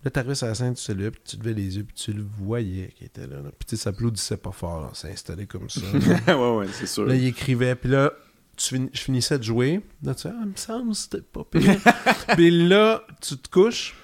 [0.05, 2.23] Là, t'arrivais sur la scène, tu saluais, puis tu levais les yeux, puis tu le
[2.23, 3.37] voyais qui était là.
[3.37, 3.51] là.
[3.59, 4.91] Puis tu sais, ça applaudissait pas fort, là.
[4.95, 5.81] C'est installé comme ça.
[6.29, 7.05] ouais, ouais, c'est sûr.
[7.05, 8.13] Là, il écrivait, puis là,
[8.57, 9.81] tu fin- je finissais de jouer.
[10.05, 11.77] Là, tu sais, ah, il me semble que c'était pas pire.
[12.37, 13.97] puis là, tu te couches.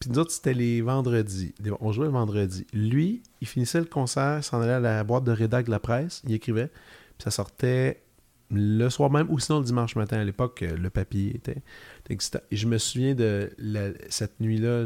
[0.00, 1.54] Puis nous autres, c'était les vendredis.
[1.80, 2.66] On jouait le vendredi.
[2.72, 5.80] Lui, il finissait le concert, il s'en allait à la boîte de rédac de la
[5.80, 6.70] presse, il écrivait.
[7.18, 8.02] Puis ça sortait
[8.50, 10.18] le soir même, ou sinon le dimanche matin.
[10.18, 11.62] À l'époque, euh, le papier était,
[12.08, 12.38] existant.
[12.50, 14.84] Et je me souviens de la- cette nuit-là.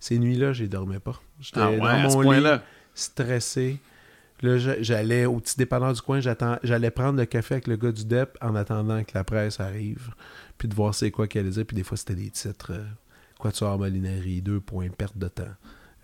[0.00, 1.20] ces nuits-là, je dormais pas.
[1.40, 2.62] J'étais Ah ouais, dans mon lit point-là.
[2.92, 3.78] stressé.
[4.42, 7.92] Là, j'a- j'allais au petit dépanneur du coin, j'allais prendre le café avec le gars
[7.92, 10.10] du DEP en attendant que la presse arrive,
[10.58, 12.82] puis de voir c'est quoi qu'elle disait, puis des fois c'était des titres euh,
[13.38, 15.44] Quatuor Molinari, deux points, perte de temps.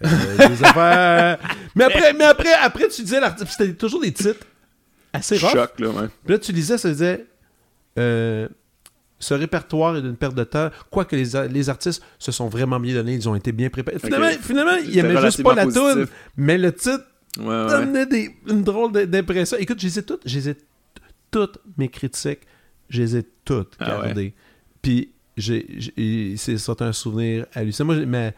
[0.04, 1.38] Euh, des affaires...
[1.74, 4.46] Mais après, mais après, après tu disais l'article, c'était toujours des titres
[5.12, 5.50] assez rough.
[5.52, 6.08] Choc, là, ouais.
[6.24, 7.26] Puis là, tu lisais, ça disait
[7.98, 8.48] euh,
[9.18, 10.70] ce répertoire est d'une perte de temps.
[10.90, 13.98] Quoique les, les artistes se sont vraiment bien donnés, ils ont été bien préparés.
[13.98, 16.08] Finalement, finalement ils C'était aimaient juste pas la positif.
[16.36, 17.04] mais le titre
[17.38, 17.68] Ouais, ouais.
[17.68, 19.56] donnait des, une drôle d'impression.
[19.60, 20.62] Écoute, je les ai toutes, je les ai t-
[21.30, 22.40] toutes mes critiques,
[22.88, 24.06] je les ai toutes Ah ouais.
[24.06, 24.34] gardées.
[24.82, 27.76] Puis j'ai, j'ai- c'est un souvenir à lui.
[27.84, 28.34] Moi, j'ai- mais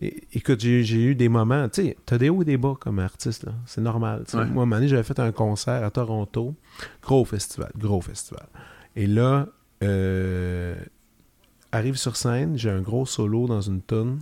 [0.00, 2.98] é- écoute, j'ai, eu des moments, tu sais, t'as des hauts et des bas comme
[2.98, 3.52] artiste, là.
[3.66, 4.24] C'est normal.
[4.32, 4.34] Ouais.
[4.34, 6.54] Moi, à un moment donné, j'avais fait un concert à Toronto,
[7.02, 8.46] gros festival, gros festival.
[8.96, 9.46] Et là,
[9.82, 10.76] euh,
[11.72, 14.20] arrive sur scène, j'ai un gros solo dans une tune.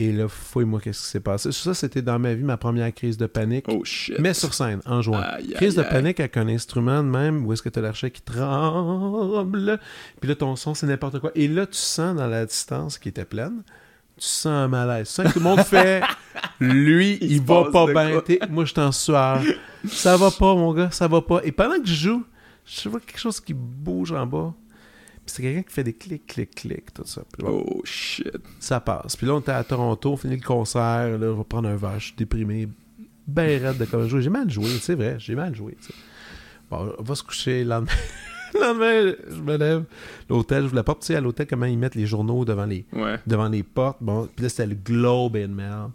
[0.00, 1.52] Et là, fouille-moi qu'est-ce qui s'est passé.
[1.52, 3.66] Ça, c'était dans ma vie, ma première crise de panique.
[3.68, 4.18] Oh shit.
[4.18, 5.20] Mais sur scène, en jouant.
[5.20, 5.88] Aïe, aïe, Crise de aïe.
[5.88, 9.78] panique avec un instrument de même où est-ce que tu as l'archet qui tremble.
[10.20, 11.30] Puis là, ton son, c'est n'importe quoi.
[11.36, 13.62] Et là, tu sens dans la distance qui était pleine,
[14.16, 15.08] tu sens un malaise.
[15.08, 16.02] Tu sens que tout le monde fait
[16.60, 18.20] lui, il, va pas bien.
[18.50, 19.42] Moi, je suis en sueur.
[19.88, 21.40] Ça va pas, mon gars, ça va pas.
[21.44, 22.24] Et pendant que je joue,
[22.64, 24.54] je vois quelque chose qui bouge en bas.
[25.26, 27.22] Puis c'est quelqu'un qui fait des clics, clics, clics, tout ça.
[27.32, 28.36] Puis bon, Oh shit.
[28.60, 29.16] ça passe.
[29.16, 31.76] Puis là, on était à Toronto, on finit le concert, là, on va prendre un
[31.76, 32.68] verre, je suis déprimé,
[33.26, 34.20] ben raide de comment jouer.
[34.20, 35.78] J'ai mal joué, c'est vrai, j'ai mal joué.
[36.70, 37.92] Bon, on va se coucher le lendemain.
[38.60, 39.82] le lendemain, je me lève.
[40.30, 42.84] L'hôtel, je voulais pas, tu sais, à l'hôtel, comment ils mettent les journaux devant les,
[42.92, 43.16] Ouais.
[43.26, 43.98] devant les portes.
[44.00, 45.88] Bon, puis là, c'était le Globe and Mail.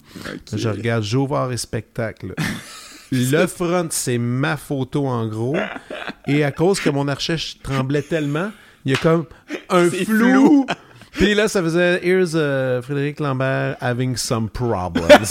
[0.56, 2.34] Je regarde Jouvard et spectacle.
[3.12, 5.58] Le front, c'est ma photo en gros.
[6.28, 8.52] Et à cause que mon archet tremblait tellement,
[8.86, 9.26] il y a comme
[9.70, 10.68] un flou.
[11.14, 15.28] Puis là, ça faisait Here's uh, Frédéric Lambert having some problems.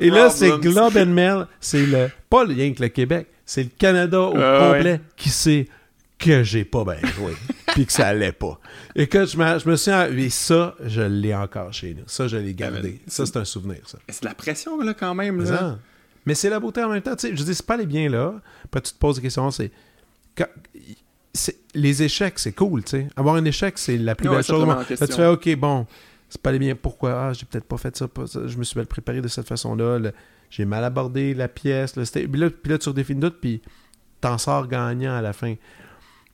[0.00, 0.50] Et là, c'est.
[0.60, 1.46] Globe and Mail.
[1.60, 4.76] C'est le, pas le lien avec le Québec, c'est le Canada au Ah ouais.
[4.76, 5.68] complet qui sait
[6.18, 7.34] que j'ai pas bien joué.
[7.74, 8.58] puis que ça allait pas.
[8.94, 9.90] Et que je me, je me suis.
[10.24, 12.04] Et ça, je l'ai encore chez nous.
[12.06, 13.00] Ça, je l'ai gardé.
[13.04, 13.98] mais Ça, c'est un souvenir, ça.
[14.08, 15.36] C'est de la pression, là, quand même.
[15.42, 15.78] Mais, Là.
[16.24, 17.14] Mais c'est la beauté en même temps.
[17.16, 18.34] Tu sais, je dis, c'est pas les biens là.
[18.70, 19.50] Puis tu te poses des questions.
[19.50, 19.70] C'est.
[20.36, 20.48] quand-
[21.74, 23.08] Les échecs, c'est cool, tu sais.
[23.14, 24.66] Avoir un échec, c'est la plus Ouais, belle chose.
[24.66, 25.86] Là, tu fais, OK, bon,
[26.30, 26.74] c'est pas les biens.
[26.74, 27.12] Pourquoi?
[27.28, 28.40] Ah, j'ai peut-être pas fait ça, pas ça.
[28.46, 29.98] Je me suis mal préparé de cette façon-là.
[29.98, 30.12] Le-
[30.48, 31.92] J'ai mal abordé la pièce.
[31.92, 33.60] Puis là, puis là, tu redéfinis tout, puis
[34.20, 35.54] t'en sors gagnant à la fin.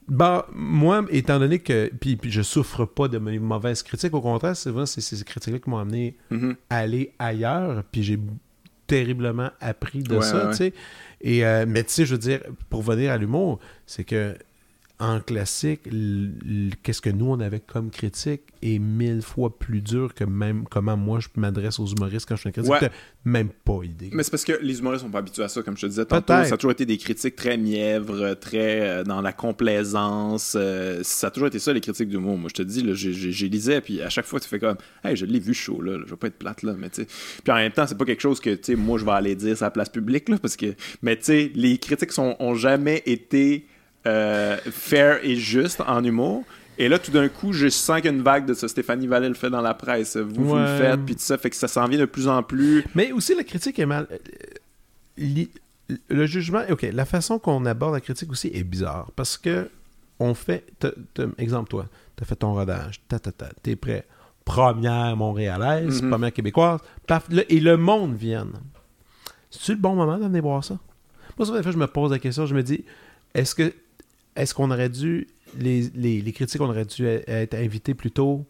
[0.08, 1.90] Bah, moi, étant donné que.
[2.00, 5.22] Puis, puis je souffre pas de mes mauvaises critiques, au contraire, c'est vrai, c'est ces
[5.24, 6.16] critiques-là qui m'ont amené
[6.70, 8.18] à aller ailleurs, puis j'ai
[8.86, 10.50] terriblement appris de Ouais, ça, ouais.
[10.50, 10.72] tu sais.
[11.20, 14.36] Et, euh, mais tu sais, je veux dire, pour venir à l'humour, c'est que
[14.98, 15.80] en classique,
[16.82, 20.96] qu'est-ce que nous, on avait comme critique est mille fois plus dur que même comment
[20.96, 22.70] moi, je m'adresse aux humoristes quand je suis un critique.
[22.72, 22.90] Ouais.
[23.24, 24.10] Même pas idée.
[24.12, 26.04] Mais c'est parce que les humoristes sont pas habitués à ça, comme je te disais
[26.04, 26.32] tantôt.
[26.44, 30.54] Ça a toujours été des critiques très mièvres, très euh, dans la complaisance.
[30.56, 32.38] euh, ça a toujours été ça, les critiques d'humour.
[32.38, 35.26] Moi, je te dis, j'ai- lisais, puis à chaque fois, tu fais comme, hey, je
[35.26, 37.04] l'ai vu chaud, là, je vais pas être plate, là, mais tu.
[37.04, 39.34] Puis en même temps, c'est pas quelque chose que, tu sais, moi, je vais aller
[39.34, 42.54] dire sur la place publique, là, parce que, mais tu sais, les critiques sont, ont
[42.54, 43.66] jamais été
[44.06, 46.44] euh, fair et justes en humour.
[46.78, 48.66] Et là, tout d'un coup, je sens qu'il y a une vague de ça.
[48.66, 50.16] Stéphanie Vallée le fait dans la presse.
[50.16, 51.36] Vous, vous le faites, puis tout ça.
[51.38, 52.84] Fait que ça s'en vient de plus en plus.
[52.94, 54.06] Mais aussi, la critique est mal.
[55.18, 55.44] euh,
[56.08, 59.68] Le jugement, ok, la façon qu'on aborde la critique aussi est bizarre parce que
[60.18, 60.64] on fait.
[60.78, 64.06] t'as- t'as- exemple, toi, tu as fait ton rodage, ta, ta, ta, t'es prêt.
[64.44, 66.10] Première montréalaise, Mhm.
[66.10, 68.52] première québécoise, paf, là, et le monde vienne.
[69.50, 70.78] C'est-tu le bon moment d'aller voir ça?
[71.38, 72.84] Moi, ça fait je me pose la question, je me dis,
[73.34, 73.72] est-ce que
[74.36, 75.28] est-ce qu'on aurait dû,
[75.58, 78.44] les, les, les critiques, on aurait dû être invités plutôt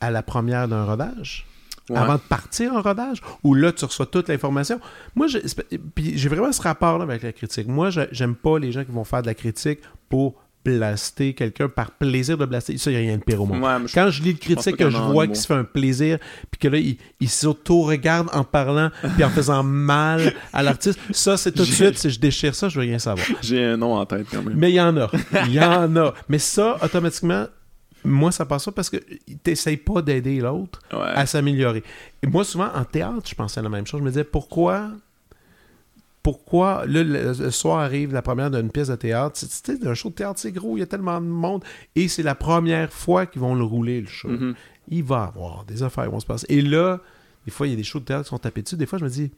[0.00, 1.46] à la première d'un rodage?
[1.90, 1.96] Ouais.
[1.96, 4.80] avant de partir en rodage, où là, tu reçois toute l'information?
[5.16, 7.66] Moi, j'ai vraiment ce rapport-là avec la critique.
[7.66, 11.90] Moi, j'aime pas les gens qui vont faire de la critique pour blaster quelqu'un par
[11.90, 12.78] plaisir de blaster.
[12.78, 13.62] Ça, il n'y a rien de pire au monde.
[13.62, 15.64] Ouais, mais je- Quand je lis le critique, que je vois qu'il se fait un
[15.64, 16.18] plaisir,
[16.50, 21.36] puis que là, il, il s'auto-regarde en parlant, puis en faisant mal à l'artiste, ça,
[21.36, 23.26] c'est tout de suite, si je déchire ça, je veux rien savoir.
[23.42, 24.54] J'ai un nom en tête quand même.
[24.56, 25.10] Mais il y en a.
[25.46, 26.14] Il y en a.
[26.28, 27.46] Mais ça, automatiquement,
[28.04, 28.96] moi, ça passe pas parce que
[29.42, 30.98] t'essayes pas d'aider l'autre Ouais.
[31.14, 31.82] à s'améliorer.
[32.26, 34.00] Moi, souvent, en théâtre, je pensais à la même chose.
[34.00, 34.90] Je me disais, pourquoi...
[36.22, 39.36] Pourquoi, là, le, soir arrive la première d'une pièce de théâtre.
[39.38, 41.64] Sais, un show de théâtre, c'est gros, il y a tellement de monde.
[41.96, 44.28] Et c'est la première fois qu'ils vont le rouler, le show.
[44.28, 44.54] Mhm.
[44.88, 46.46] Il va y avoir des affaires qui vont se passer.
[46.48, 47.00] Et là,
[47.44, 48.76] des fois, il y a des shows de théâtre qui sont tapés dessus.
[48.76, 49.32] Des fois, je me dis,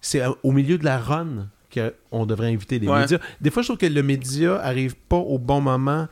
[0.00, 3.00] c'est à- au milieu de la run qu'on devrait inviter Ouais.
[3.02, 3.18] médias.
[3.40, 6.08] Des fois, je trouve que le média arrive pas au bon moment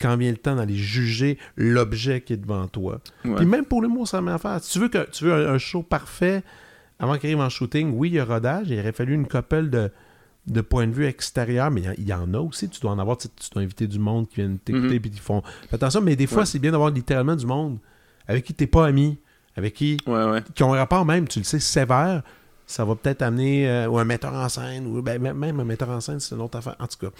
[0.00, 3.00] quand vient le temps d'aller juger l'objet qui est devant toi.
[3.24, 3.34] Ouais.
[3.34, 4.62] Puis même pour l'humour, ça m'a affaire.
[4.62, 6.44] Si tu veux, que, tu veux un, un show parfait
[6.98, 8.68] avant qu'il arrive en shooting, oui, il y a rodage.
[8.70, 9.90] Il aurait fallu une couple de,
[10.46, 12.68] de points de vue extérieurs, mais il y en- il y, en a aussi.
[12.68, 13.16] Tu dois en avoir.
[13.18, 15.00] Tu, tu dois inviter du monde qui viennent t'écouter Mhm.
[15.00, 15.42] puis qui font.
[15.72, 16.46] Attention, mais des fois, Ouais.
[16.46, 17.78] c'est bien d'avoir littéralement du monde
[18.28, 19.18] avec qui t'es pas ami,
[19.56, 20.42] avec qui Ouais, ouais.
[20.54, 22.22] qui ont un rapport même, tu le sais, sévère,
[22.66, 25.90] ça va peut-être amener, euh, ou un metteur en scène, ou ben, même un metteur
[25.90, 26.76] en scène, c'est une autre affaire.
[26.80, 27.12] En tout cas,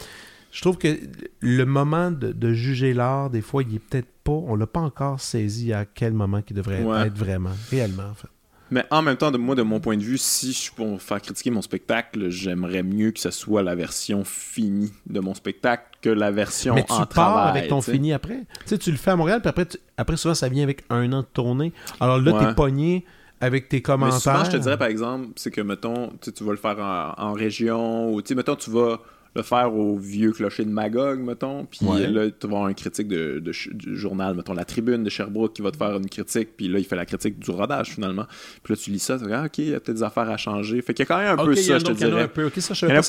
[0.53, 0.99] je trouve que
[1.41, 4.81] le moment de, de juger l'art, des fois, il est peut-être pas, on l'a pas
[4.81, 8.29] encore saisi à quel moment qu'il devrait être vraiment, réellement, en fait.
[8.71, 11.01] Mais en même temps, de moi, de mon point de vue, si je suis pour
[11.01, 15.85] faire critiquer mon spectacle, j'aimerais mieux que ce soit la version finie de mon spectacle
[16.03, 17.49] que la version Mais tu en pars travail.
[17.59, 18.41] avec ton fini après.
[18.61, 20.83] Tu sais, tu le fais à Montréal, puis après, tu- après souvent, ça vient avec
[20.91, 21.73] un an de tournée.
[22.01, 22.47] Alors là, Ouais.
[22.47, 23.05] t'es pogné
[23.41, 24.21] avec tes Mais commentaires.
[24.21, 27.33] souvent, je te dirais, par exemple, c'est que, mettons, tu vas le faire en, en
[27.35, 28.99] région, ou, tu sais, mettons, tu vas
[29.37, 32.07] le faire au vieux clocher de Magog, mettons, puis Ouais.
[32.07, 35.11] là, tu vas avoir un critique de, de ch- du journal, mettons, La Tribune de
[35.11, 37.91] Sherbrooke, qui va te faire une critique, puis là, il fait la critique du rodage,
[37.91, 38.25] finalement.
[38.63, 40.29] Puis là, tu lis ça, tu dis, ah, OK, il y a peut-être des affaires
[40.31, 40.81] à changer.
[40.83, 42.23] Fait qu'il y a quand même un peu ça, je te dirais.
[42.23, 42.47] un peu.
[42.47, 43.03] Ok, ça, je Il n'y en, a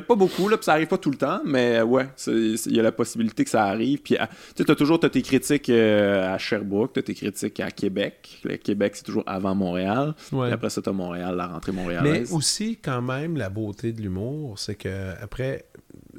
[0.00, 2.56] pas en a beaucoup, là, puis ça arrive pas tout le temps, mais ouais, c'est-
[2.56, 4.00] c'est- il y a la possibilité que ça arrive.
[4.02, 7.60] Puis, ah, tu sais, as toujours tes critiques euh, à Sherbrooke, tu as tes critiques
[7.60, 8.40] à Québec.
[8.44, 10.14] Le Québec, c'est toujours avant Montréal.
[10.32, 10.46] Ouais.
[10.46, 12.32] Puis après ça, tu as Montréal, la rentrée Mais montréalaise.
[12.32, 15.64] aussi, quand même, la beauté de l'humour, c'est que après,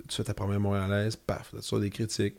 [0.08, 2.36] tu fais ta première montréalaise, paf, tu as des critiques.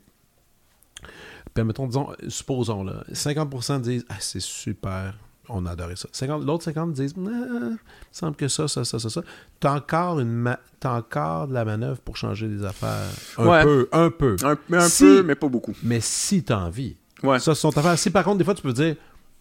[1.53, 5.17] Puis, mettons, disons, supposons, là, 50% disent Ah, c'est super,
[5.49, 6.07] on a adoré ça.
[6.11, 7.77] 50 L'autre 50 disent il me
[8.11, 9.21] semble que ça, ça, ça, ça, ça.
[9.59, 13.09] T'as encore, une ma- t'as encore de la manœuvre pour changer des affaires.
[13.37, 13.63] Un Ouais.
[13.63, 14.35] peu, un peu.
[14.43, 15.73] Un, mais un Si- peu, mais pas beaucoup.
[15.83, 16.97] Mais si t'as envie.
[17.23, 17.39] Ouais.
[17.39, 17.97] Ça, c'est ton affaire.
[17.97, 18.95] Si par contre, des fois, tu peux dire,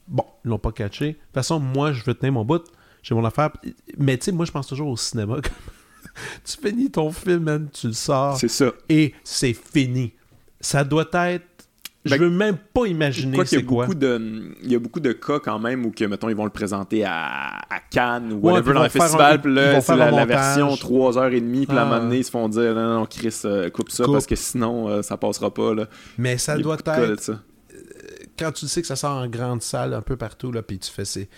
[0.08, 1.06] bon, ils l'ont pas catché.
[1.08, 2.62] De toute façon, moi, je veux tenir mon bout.
[3.02, 3.50] J'ai mon affaire.
[3.98, 5.36] Mais tu sais, moi, je pense toujours au cinéma.
[6.44, 8.36] tu finis ton film, man, tu le sors.
[8.36, 8.72] C'est ça.
[8.88, 10.12] Et c'est fini.
[10.60, 11.44] Ça doit être.
[12.04, 13.86] Je Ben, veux même pas imaginer Quoi qu'il y c'est a quoi.
[13.86, 16.44] beaucoup de il y a beaucoup de cas quand même où que mettons ils vont
[16.44, 20.12] le présenter à, à Cannes ou Ouais, whatever dans le festival puis là c'est la,
[20.12, 21.90] la version 3h30 puis là, à un Ah.
[21.90, 24.12] moment donné ils se font dire non non Chris euh, coupe ça Coupe.
[24.12, 25.88] parce que sinon euh, ça passera pas là.
[26.16, 27.20] Mais ça doit cas être.
[27.20, 27.40] ça.
[28.38, 30.92] Quand tu sais que ça sort en grande salle un peu partout, là, puis tu
[30.92, 31.28] fais ces.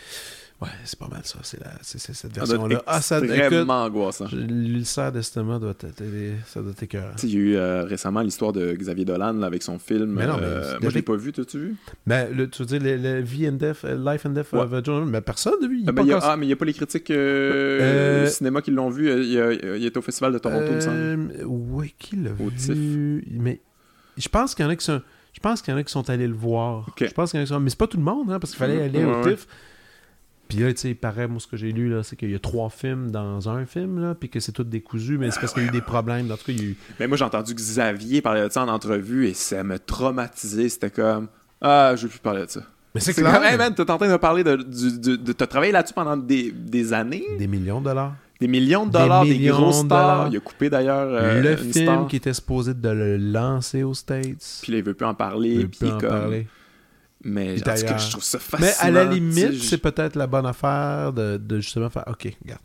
[0.61, 1.39] Ouais, c'est pas mal ça.
[1.43, 1.71] C'est la...
[1.83, 2.83] c'est- c'est cette version-là.
[2.85, 4.27] Ah, ça écoute, extrêmement angoissant.
[4.27, 6.03] je- L'ulcère d'estomac doit être.
[6.47, 9.63] Ça doit être Il y a eu euh, récemment l'histoire de Xavier Dolan là, avec
[9.63, 10.07] son film.
[10.15, 11.77] Mais non, mais euh, moi, je l'ai pas vu, t'as-tu vu?
[12.09, 14.59] Le, tu veux dire, le, le Vie and Death, euh, Life and Death Ouais.
[14.61, 15.85] of John Mais personne n'a vu.
[15.87, 18.27] Ah, pas il y a- encore- ah, mais il n'y a pas les critiques euh,
[18.27, 19.11] cinéma qui l'ont vu.
[19.13, 21.35] Il, y a- il est au Festival de Toronto, il me semble.
[21.47, 23.25] Oui, qui l'a Au vu?
[23.31, 23.61] Mais
[24.17, 25.01] je pense qu'il y en a qui sont...
[25.35, 26.89] Je pense qu'il y en a qui sont allés le voir.
[26.89, 27.05] Ok.
[27.07, 27.61] Je pense qu'il y en a qui sont...
[27.61, 28.97] Mais c'est pas tout le monde, hein, parce qu'il fallait Mhm.
[28.97, 29.37] aller au Ouais, ouais.
[30.49, 32.35] Puis là, tu sais, il paraît, moi, ce que j'ai lu, là, c'est qu'il y
[32.35, 35.53] a trois films dans un film, là, puis que c'est tout décousu, mais c'est parce
[35.53, 36.31] qu'il y a eu des problèmes.
[36.33, 36.77] En tout cas, il y a eu...
[36.99, 40.69] Mais moi, j'ai entendu Xavier parler de ça en entrevue et ça m'a traumatisé.
[40.71, 41.29] C'était comme
[41.61, 42.61] Ah, je veux plus parler de ça.
[42.95, 43.35] Mais c'est C'est clair!
[43.35, 44.57] comme, hey man, t'es en train de parler de.
[44.57, 48.15] du- de t'as travaillé là-dessus pendant des, des années, Des millions de dollars.
[48.41, 49.87] des millions de Des dollars, des, millions gros de stars.
[49.89, 50.29] dollars.
[50.33, 52.07] Il a coupé d'ailleurs euh, le film star.
[52.09, 54.61] qui était supposé de le lancer aux States.
[54.63, 55.59] Puis là, il veut plus en il parler.
[55.59, 56.09] veut Puis plus il en comme.
[56.09, 56.47] parler.
[57.25, 58.89] Mais Puis en tout cas, d'ailleurs- je trouve ça Mais fascinant.
[58.89, 62.61] à la limite, je- c'est peut-être la bonne affaire de, de justement faire OK, regarde.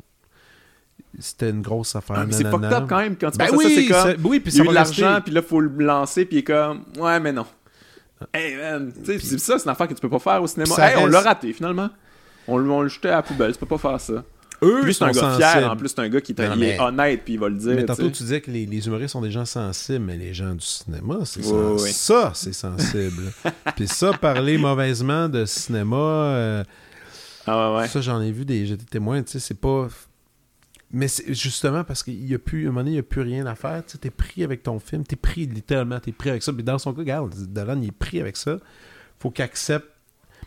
[1.20, 2.18] C'était une grosse affaire.
[2.20, 3.70] Ah, mais c'est fucked up quand même quand tu Ben penses à ça.
[3.70, 4.26] C'est oui, comme.
[4.32, 6.40] oui, puis Il y a eu de l'argent, puis là, faut le lancer, puis il
[6.40, 7.46] est comme, ouais, mais non.
[8.34, 10.48] Hey, man, tu sais, c'est ça, c'est une affaire que tu peux pas faire au
[10.48, 10.74] cinéma.
[10.80, 11.90] Hey, on l'a raté, finalement.
[12.48, 14.24] On, on le jetait à la poubelle, tu peux pas faire ça.
[14.64, 16.56] Eux, Plus c'est un sont gars fier, en plus, c'est un gars qui est, Non,
[16.56, 17.72] mais- est honnête, puis il va le dire.
[17.76, 20.34] Mais tu tantôt, tu disais que les, les humoristes sont des gens sensibles, mais les
[20.34, 21.92] gens du cinéma, c'est Oui, sen- oui.
[21.92, 23.32] ça, c'est sensible.
[23.76, 26.64] Puis ça, parler mauvaisement de cinéma, euh,
[27.46, 27.88] Ah ouais, ouais.
[27.88, 29.88] ça, j'en ai vu des, j'étais témoin, tu sais, c'est pas...
[30.96, 33.04] Mais c'est justement parce qu'il y a plus, à un moment donné, il n'y a
[33.04, 36.12] plus rien à faire, tu sais, t'es pris avec ton film, t'es pris, littéralement, t'es
[36.12, 36.54] pris avec ça.
[36.54, 38.60] Puis dans son cas, regarde, Dolan, il est pris avec ça.
[39.20, 39.88] Faut qu'il accepte.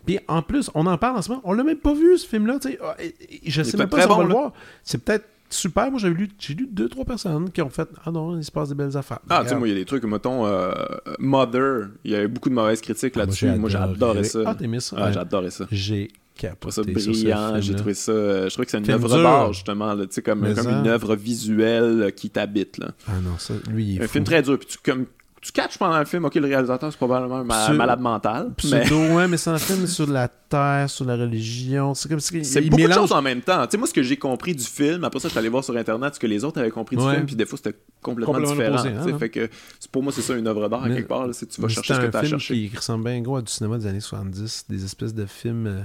[0.06, 2.26] Puis en plus, on en parle en ce moment, on l'a même pas vu, ce
[2.26, 2.58] film-là.
[2.82, 2.96] Ah,
[3.44, 4.52] Je sais même pas si on va le voir.
[4.84, 5.90] C'est peut-être super.
[5.90, 8.50] Moi, j'ai lu, j'ai lu deux, trois personnes qui ont fait «Ah non, il se
[8.50, 10.72] passe des belles affaires.» Ah, tu sais, moi, il y a des trucs, mettons, euh,
[11.18, 13.46] Mother, il y a eu beaucoup de mauvaises critiques Ah, moi, là-dessus.
[13.52, 14.40] Moi, adoré ça.
[14.46, 14.96] Ah, t'aimais ça?
[14.98, 15.66] Ah, j'adorais ça.
[15.70, 18.12] J'ai ça capoté ce brillant, j'ai trouvé ça.
[18.12, 20.70] euh, je trouvais que c'est une œuvre d'art, justement, là, tu sais, comme, comme ça.
[20.80, 22.78] une œuvre visuelle euh, qui t'habite.
[23.08, 24.12] Ah non, ça, lui, il est Un fou.
[24.12, 25.06] film très dur, puis tu, comme,
[25.46, 28.48] tu catches pendant le film, ok, le réalisateur c'est probablement un ma- malade mental.
[28.64, 31.94] Mais Pseudo, ouais, mais c'est un film sur la terre, sur la religion.
[31.94, 33.64] C'est comme si c'est beaucoup de choses en même temps.
[33.66, 35.62] Tu sais, moi, ce que j'ai compris du film, après ça, je suis allé voir
[35.64, 37.14] sur Internet ce que les autres avaient compris du Ouais.
[37.14, 38.78] film, puis des fois, c'était complètement, Complètement différent.
[38.98, 39.48] opposé, hein, fait que
[39.92, 41.26] pour moi, c'est ça une œuvre d'art, à quelque part.
[41.26, 42.68] là, tu vas chercher ce que tu as un film cherché.
[42.68, 45.82] qui ressemble bien gros à du cinéma des années 70, des espèces de films euh,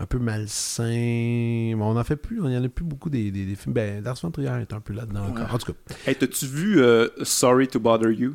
[0.00, 1.74] un peu malsains.
[1.76, 3.74] Bon, on en fait plus, il y en a plus beaucoup des, des, des films.
[3.74, 5.52] Ben, Lars von Trier est un peu là-dedans encore.
[5.54, 5.78] En tout cas.
[6.06, 8.34] Hey, t'as-tu vu euh, Sorry to Bother You?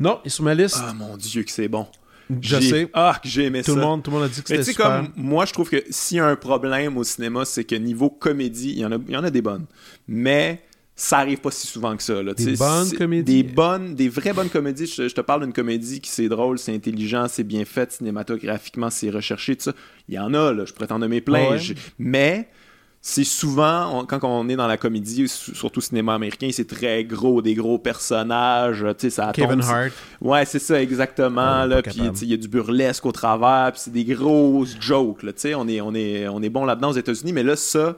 [0.00, 0.78] Non, il est sur ma liste.
[0.80, 1.86] Ah, mon Dieu, que c'est bon.
[2.30, 2.90] je J'ai- sais.
[2.94, 3.76] Ah, que j'ai aimé Tout ça.
[3.76, 4.86] le, monde, tout le monde a dit que c'était super.
[4.86, 8.08] comme moi, je trouve que s'il y a un problème au cinéma, c'est que niveau
[8.10, 9.66] comédie, il y en a, il y en a des bonnes.
[10.08, 10.62] Mais
[10.96, 12.22] ça arrive pas si souvent que ça.
[12.22, 12.34] Là.
[12.34, 13.42] Des bonnes comédies?
[13.42, 14.86] Des bonnes, des vraies bonnes comédies.
[14.86, 18.90] Je, je te parle d'une comédie qui c'est drôle, c'est intelligent, c'est bien fait, cinématographiquement,
[18.90, 19.72] c'est recherché, tout ça.
[20.08, 21.50] Il y en a, là, je pourrais t'en nommer plein.
[21.50, 21.58] Ouais.
[21.58, 22.48] Je- Mais
[23.06, 27.04] c'est souvent, on- quand on est dans la comédie, su- surtout cinéma américain, c'est très
[27.04, 29.92] gros, des gros personnages, ça Kevin tombe- Hart.
[30.20, 31.64] Ouais, c'est ça, exactement.
[31.64, 35.22] Ouais, pas puis il y a du burlesque au travers, puis c'est des grosses jokes.
[35.22, 37.96] Là, on est, on est, on est bon là-dedans aux États-Unis, mais là, ça,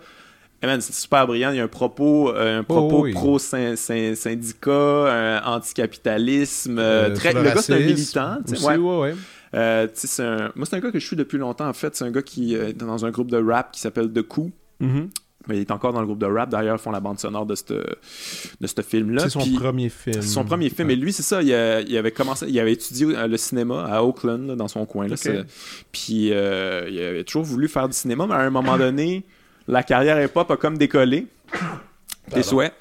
[0.63, 1.51] eh man, c'est super brillant.
[1.51, 3.13] Il y a un propos, euh, un propos Oh, oui.
[3.13, 4.73] pro-syndicat,
[5.43, 6.79] un anticapitalisme.
[6.79, 8.39] euh, Euh, très, le gars, c'est un militant.
[8.51, 9.15] aussi, ouais.
[9.55, 9.87] Euh,
[10.19, 11.95] un- moi, c'est un gars que je suis depuis longtemps, en fait.
[11.97, 14.51] C'est un gars qui euh, est dans un groupe de rap qui s'appelle The Coup.
[14.81, 15.09] Mhm.
[15.49, 16.51] Mais il est encore dans le groupe de rap.
[16.51, 19.23] D'ailleurs, ils font la bande sonore de ce de film-là.
[19.23, 20.17] C'est son Puis- premier film.
[20.21, 20.91] c'est son premier film.
[20.91, 23.85] Et lui, c'est ça, il, a- il avait commencé, il avait étudié euh, le cinéma
[23.85, 25.07] à Oakland, là, dans son coin.
[25.07, 25.15] Là,
[25.93, 29.25] Puis euh, il avait toujours voulu faire du cinéma, mais à un moment donné,
[29.69, 31.27] la carrière hip-hop a comme décollé.
[32.31, 32.75] Tes souhaits.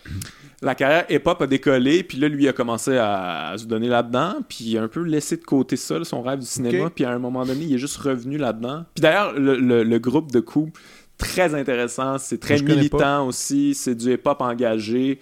[0.62, 4.38] La carrière hip-hop a décollé, puis là, lui a commencé à, à se donner là-dedans,
[4.48, 7.12] puis il a un peu laissé de côté ça, son rêve du cinéma, puis à
[7.12, 8.86] un moment donné, il est juste revenu là-dedans.
[8.95, 10.72] Puis d'ailleurs, le, le- le groupe de coups,
[11.18, 15.20] très intéressant, c'est très Je militant aussi, c'est du hip-hop engagé.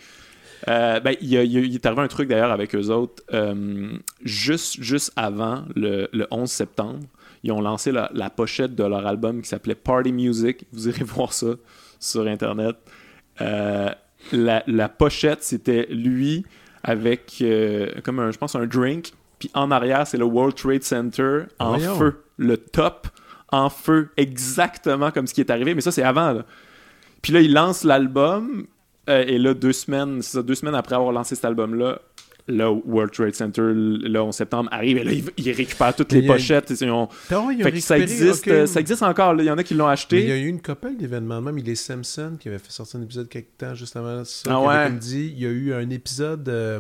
[0.70, 3.22] Euh, ben, il, il est arrivé un truc d'ailleurs avec eux autres.
[3.34, 3.90] euh,
[4.24, 7.00] juste, juste avant le, le 11 septembre,
[7.44, 10.66] ils ont lancé la, la pochette de leur album qui s'appelait Party Music.
[10.72, 11.48] Vous irez voir ça
[12.00, 12.76] sur Internet.
[13.42, 13.90] Euh,
[14.32, 16.46] la, la pochette, c'était lui
[16.84, 19.12] avec, euh, comme un, je pense, un drink.
[19.40, 21.96] Puis en arrière, c'est le World Trade Center en Voyons.
[21.96, 22.24] feu.
[22.38, 23.08] Le top
[23.52, 25.76] en feu, exactement comme ce qui est arrivé.
[25.76, 26.32] Mais ça, c'est avant.
[26.34, 26.46] là.
[27.22, 28.66] Puis là, il lance l'album.
[29.10, 32.00] euh, et là, deux semaines, ça, deux semaines après avoir lancé cet album-là,
[32.48, 34.98] là, World Trade Center, le 11 septembre, arrive.
[34.98, 36.70] Et là, il, il récupère toutes les a- pochettes.
[36.80, 39.34] ils ont- Fait que ça existe, ça existe encore.
[39.34, 39.44] là.
[39.44, 40.22] Il y en a qui l'ont Mais acheté.
[40.22, 41.42] il y a eu une couple d'événements.
[41.42, 44.50] Même il est Simpson qui avait fait sortir un épisode quelque temps juste avant ça.
[44.52, 44.88] Ah ouais.
[44.90, 46.80] comme dit, il y a eu un épisode euh,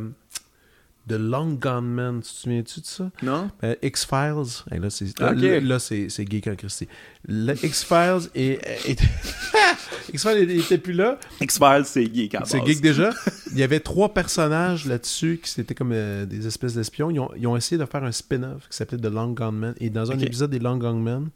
[1.08, 2.22] de Long Gone Man.
[2.22, 3.12] Tu te souviens-tu de ça?
[3.22, 3.50] Non?
[3.64, 4.64] Euh, X-Files.
[4.72, 5.64] Hey, là, c'est Ok.
[5.64, 6.88] là, c'est c'est geek en Christie.
[7.28, 8.90] Le X-Files est...
[8.90, 9.02] est-
[10.14, 11.18] X-Files était plus là.
[11.42, 13.10] X-Files, c'est geek la C'est geek déjà.
[13.52, 17.12] Il y avait trois personnages là-dessus qui étaient comme euh, des espèces d'espions.
[17.12, 19.76] Ils ont, ils ont essayé de faire un spin-off qui s'appelait The Long Gone Man.
[19.80, 21.30] Et dans un épisode des Long Gone Man,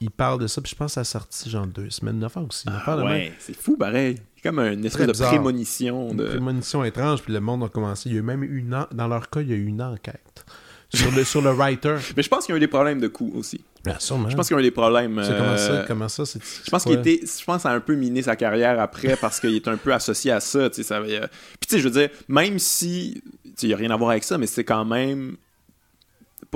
[0.00, 0.60] ils parlent de ça.
[0.60, 2.68] Puis je pense que ça a sorti genre deux semaines, neuf ans aussi.
[2.68, 4.16] En Ah ouais, c'est fou, pareil.
[4.44, 5.30] Comme une espèce de bizarre.
[5.30, 6.10] prémonition.
[6.12, 7.22] Une prémonition étrange.
[7.22, 8.08] Puis le monde a commencé.
[8.10, 9.82] Il y a eu même une en- dans leur cas, il y a eu une
[9.82, 10.44] enquête
[10.92, 11.96] sur le sur le writer.
[12.16, 13.64] Mais je pense qu'il y a eu des problèmes de coût aussi.
[13.84, 14.28] Bien, sûrement.
[14.30, 15.20] Je pense qu'il y a eu des problèmes.
[15.24, 16.40] C'est comment ça, euh, comment ça, c'est.
[16.64, 19.40] Je pense qu'il était, je pense ça a un peu miné sa carrière après parce
[19.40, 20.64] qu'il est un peu associé à ça.
[20.66, 23.22] Avait- Puis tu sais, je veux dire, même si
[23.62, 25.36] il y a rien à voir avec ça, mais c'est quand même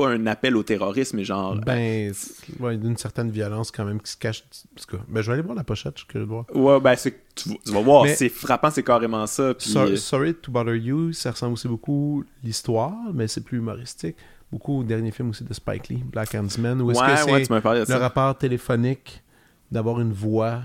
[0.02, 1.56] pas un appel au terrorisme, mais genre.
[1.56, 4.44] Ben, c'est- ouais, d'une certaine violence quand même qui se cache.
[4.90, 6.44] Cas, ben, je vais aller voir la pochette, je suis curieux de voir.
[6.54, 9.54] Ouais, ben c'est, tu, vas- tu vas voir, Mais- c'est frappant, c'est carrément ça.
[9.54, 13.58] Puis, So- euh, Sorry to Bother You, ça ressemble aussi beaucoup l'histoire, mais c'est plus
[13.58, 14.16] humoristique.
[14.50, 17.30] Beaucoup au dernier film aussi de Spike Lee, Black Handsman, où est-ce ouais, que c'est
[17.32, 17.98] ouais, le ça.
[17.98, 19.22] rapport téléphonique
[19.70, 20.62] d'avoir une voix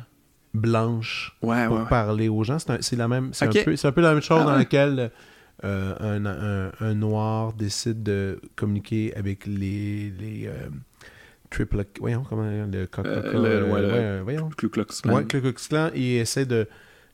[0.53, 1.89] blanche Ouais, pour ouais, ouais.
[1.89, 2.57] parler aux gens.
[2.59, 3.67] C'est la même, c'est Ok.
[3.67, 5.11] un un peu la même chose Ah dans laquelle
[5.63, 10.67] euh, un, un- un noir décide de communiquer avec les, les euh,
[11.49, 12.85] triple, voyons comment le
[15.23, 16.67] Ku Klan, et essaie de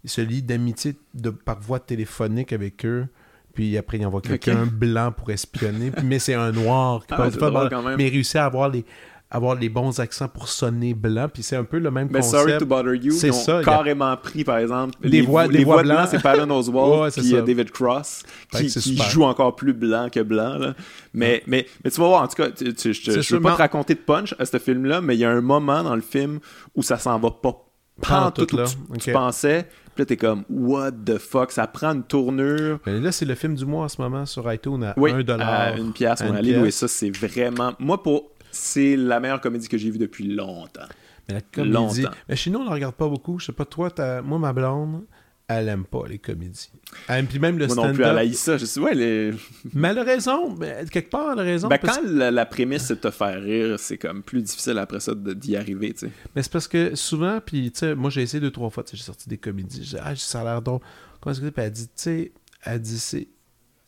[0.04, 3.06] il se lie d'amitié de, par voie téléphonique avec eux.
[3.54, 5.92] Puis après, il envoie quelqu'un blanc pour espionner.
[6.06, 7.98] Mais c'est un noir qui Ah, parle drôle mal, quand même.
[7.98, 8.86] mais il réussit à avoir les,
[9.32, 11.28] avoir les bons accents pour sonner blanc.
[11.32, 12.42] Puis c'est un peu le même Mais concept.
[12.44, 15.22] Sorry to Bother You, C'est ils ont ça, a- carrément pris, par exemple, Des les,
[15.22, 16.50] voix- les voix, voix blancs, c'est Patton
[17.02, 17.36] Ouais, c'est puis ça.
[17.38, 20.58] euh, David Cross, qui, joue encore plus blanc que blanc.
[20.58, 20.74] là.
[21.14, 23.52] Mais, mais, mais tu vas voir, en tout cas, tu- tu- je, je veux pas
[23.54, 26.02] te raconter de punch à ce film-là, mais il y a un moment dans le
[26.02, 26.40] film
[26.76, 27.66] où ça s'en va pas
[28.02, 28.66] Pantoute, tout où là.
[28.66, 29.68] tu, tu pensais.
[29.94, 32.80] Puis là, t'es comme, what the fuck, ça prend une tournure.
[32.86, 35.24] Mais là, c'est le film du mois en ce moment sur iTunes à Oui, 1$.
[35.24, 35.50] dollar.
[35.50, 37.74] à une pièce, À on allait louer ça, c'est vraiment...
[37.78, 38.32] Moi, pour...
[38.52, 40.88] C'est la meilleure comédie que j'ai vue depuis longtemps.
[41.28, 41.74] Mais la comédie.
[41.74, 42.16] longtemps.
[42.28, 43.40] Mais chez nous, on ne la regarde pas beaucoup.
[43.40, 43.92] Je sais pas, toi,
[44.24, 45.06] moi, ma blonde,
[45.48, 46.72] elle aime pas les comédies.
[47.08, 48.18] Elle, puis même le Moi non plus, elle stand-up.
[48.20, 48.58] haït ça.
[48.58, 49.32] Je sais, ouais, les...
[49.74, 50.56] Mais elle a raison.
[50.56, 51.68] mais quelque part, elle a raison.
[51.68, 54.78] ben, parce- quand la, la prémisse c'est de te faire rire, c'est comme plus difficile
[54.78, 56.12] après ça de- d'y arriver, tu sais.
[56.36, 58.98] Mais c'est parce que souvent, puis tu sais, moi j'ai essayé deux, trois fois, j'ai
[59.02, 60.82] sorti des comédies, j'ai dit, ah, ça a l'air drôle.
[61.20, 61.52] Comment est-ce que c'est?
[61.52, 62.32] Puis elle dit, tu sais,
[62.66, 63.28] elle dit, c'est.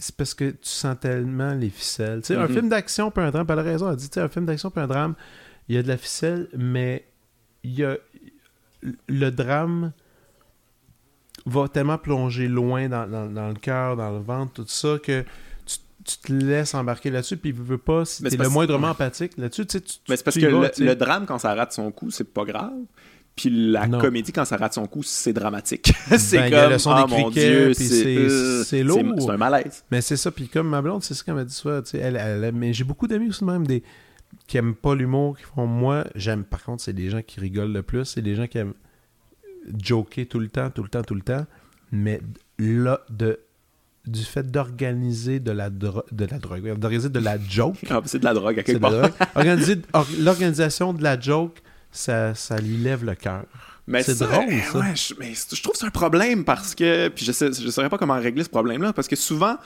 [0.03, 2.21] C'est parce que tu sens tellement les ficelles.
[2.21, 3.89] Tu sais, un film d'action peut un drame, elle a raison.
[3.89, 5.13] Elle dit, tu sais, un film d'action peut un drame,
[5.69, 7.05] il y a de la ficelle, mais
[7.63, 7.97] il y a.
[9.07, 9.91] Le drame
[11.45, 15.23] va tellement plonger loin dans, dans- dans le cœur, dans le ventre, tout ça, que
[15.65, 19.37] tu, tu te laisses embarquer là-dessus, puis veux, veux pas, si t'es le moindrement empathique
[19.37, 21.53] là-dessus, tu sais, tu, Mais c'est parce tu que vas, tu le drame, quand ça
[21.55, 22.73] rate son coup, c'est pas grave.
[23.35, 23.99] Puis la Non.
[23.99, 25.93] comédie, quand ça rate son coup, c'est dramatique.
[26.17, 29.01] c'est Ben, il comme, le son des mon Dieu, c'est c'est- euh, c'est lourd.
[29.19, 29.83] C'est un malaise.
[29.89, 32.51] Mais c'est ça, puis comme ma blonde, c'est ça qu'elle m'a dit souvent, elle, elle
[32.53, 33.83] mais j'ai beaucoup d'amis aussi même, des,
[34.47, 37.71] qui aiment pas l'humour, qui font moi, j'aime, par contre, c'est des gens qui rigolent
[37.71, 38.73] le plus, c'est des gens qui aiment
[39.81, 41.45] joker tout le temps, tout le temps, tout le temps,
[41.91, 42.19] mais
[42.59, 43.39] là, de,
[44.05, 48.19] du fait d'organiser de la, dro- de la drogue, d'organiser de la joke, Ah, c'est
[48.19, 48.91] de la drogue à c'est quelque part.
[48.91, 49.81] drogue.
[49.93, 53.43] Or- l'organisation de la joke, ça, ça lui lève le cœur.
[53.87, 54.79] Mais C'est drôle, ça.
[54.79, 57.09] ouais, je, mais je trouve que c'est un problème parce que.
[57.09, 59.57] Puis je sais, je saurais pas comment régler ce problème-là parce que souvent.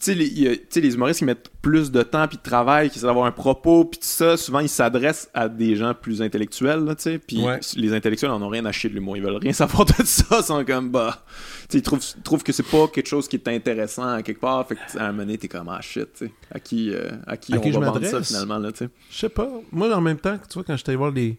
[0.00, 3.06] Tu sais, les, les humoristes qui mettent plus de temps puis de travail, qui essaient
[3.08, 6.94] d'avoir un propos puis tout ça, souvent ils s'adressent à des gens plus intellectuels, là,
[6.94, 7.18] tu sais.
[7.18, 7.58] Puis Ouais.
[7.76, 10.38] les intellectuels en ont rien à chier de l'humour, ils veulent rien savoir de ça,
[10.38, 11.24] ils sont comme bah.
[11.68, 14.64] Tu ils trouvent, trouvent que c'est pas quelque chose qui est intéressant à quelque part,
[14.68, 16.32] fait que à un moment donné t'es comme ah shit, tu sais.
[16.52, 18.90] À qui, euh, à qui À on qui va vendre ça finalement, là, tu sais?
[19.10, 19.48] Je sais pas.
[19.72, 21.36] Moi, en même temps, tu vois, quand j'étais voir les,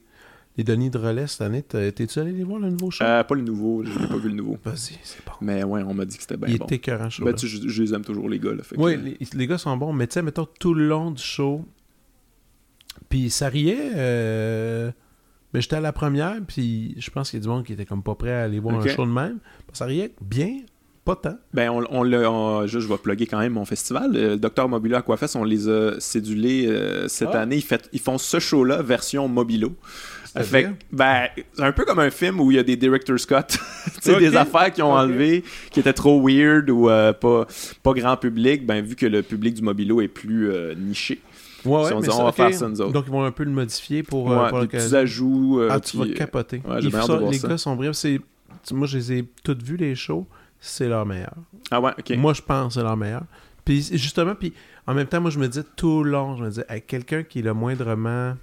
[0.57, 3.03] les Denis de relais cette année, t'es-tu allé les voir le nouveau show?
[3.05, 4.57] Euh, pas le nouveau, j'ai pas vu le nouveau.
[4.65, 5.31] Vas-y, c'est bon.
[5.41, 7.23] Mais ouais, on m'a dit que c'était bien Il était écœurant, show.
[7.23, 8.51] Ben, tu, je, je les aime toujours, les gars.
[8.51, 11.11] Là, que- Oui, les, les gars sont bons, mais tu sais, mettons, tout le long
[11.11, 11.63] du show,
[13.09, 14.91] puis ça riait, euh,
[15.53, 17.85] mais j'étais à la première, puis je pense qu'il y a du monde qui était
[17.85, 19.39] comme pas prêt à aller voir un show de même.
[19.73, 20.57] Ça riait bien,
[21.05, 21.37] pas tant.
[21.53, 24.11] Ben, on, on je, je vais plugger quand même mon festival.
[24.13, 27.41] Le Docteur Mobilo Aquafest, on les a cédulés euh, cette Ah.
[27.41, 27.55] année.
[27.55, 29.75] Ils, fait- ils font ce show-là, version Mobilo.
[30.37, 33.35] Fait ben, c'est un peu comme un film où il y a des director's cut.
[33.47, 33.57] tu
[34.01, 34.19] sais, Ok.
[34.19, 34.99] des affaires qui ont Ok.
[34.99, 37.47] enlevé, qui étaient trop weird ou euh, pas,
[37.81, 38.65] pas grand public.
[38.65, 41.19] Ben, vu que le public du Mobilo est plus euh, niché.
[41.65, 42.93] Ouais, Si on dit, ça, va faire ça, nous autres.
[42.93, 44.97] Donc, ils vont un peu le modifier pour, euh, Ouais, pour des petits l'occasion.
[44.99, 45.59] ajouts.
[45.59, 46.61] euh, Ah, tu puis, vas capoter.
[46.65, 47.47] ouais, Ils ça- les ça.
[47.49, 48.05] gars sont brefs.
[48.71, 50.25] Moi, je les ai toutes vus, les shows.
[50.61, 51.33] C'est leur meilleur.
[51.71, 52.11] Ah ouais, ok.
[52.17, 53.23] Moi, je pense que c'est leur meilleur.
[53.65, 54.53] Puis justement, puis
[54.87, 57.23] en même temps, moi, je me dis tout le long, je me dis, hey, quelqu'un
[57.23, 58.35] qui est le moindrement.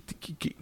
[0.00, 0.56] Qui, qui, qui,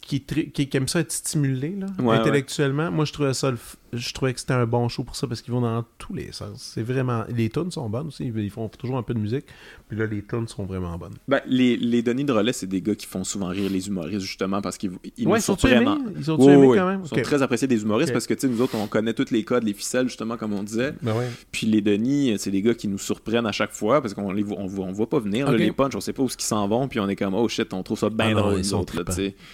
[0.00, 3.50] qui, tri- qui- qui aime ça être stimulé là, Ouais, intellectuellement, moi, je trouvais ça.
[3.50, 3.58] le
[3.94, 6.32] Je trouvais que c'était un bon show pour ça parce qu'ils vont dans tous les
[6.32, 6.70] sens.
[6.74, 7.24] C'est vraiment.
[7.28, 8.24] Les tunes sont bonnes aussi.
[8.34, 9.44] Ils font toujours un peu de musique.
[9.88, 11.12] Puis là, les tunes sont vraiment bonnes.
[11.28, 14.20] Ben, les, les Denis de relais, c'est des gars qui font souvent rire les humoristes,
[14.24, 15.86] justement, parce qu'ils ils ouais, sont aimés.
[15.86, 17.00] en- Ils sont aimés oui, quand même.
[17.04, 19.30] Ils sont très appréciés des humoristes parce que, tu sais, nous autres, on connaît tous
[19.30, 20.94] les codes, les ficelles, justement, comme on disait.
[21.02, 21.28] Ben ouais.
[21.50, 24.42] Puis les Denis, c'est des gars qui nous surprennent à chaque fois parce qu'on les
[24.42, 26.42] voit, on, voit- on voit pas venir, là, les punchs, on sait pas où ils
[26.42, 28.80] s'en vont, puis on est comme, oh shit, on trouve ça bien Ah drôle, sont
[28.80, 29.04] autres, là.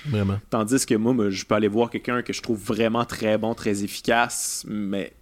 [0.06, 0.38] Vraiment.
[0.48, 3.54] Tandis que moi, moi, je peux aller voir quelqu'un que je trouve vraiment très bon,
[3.54, 4.27] très efficace,
[4.66, 5.12] mais.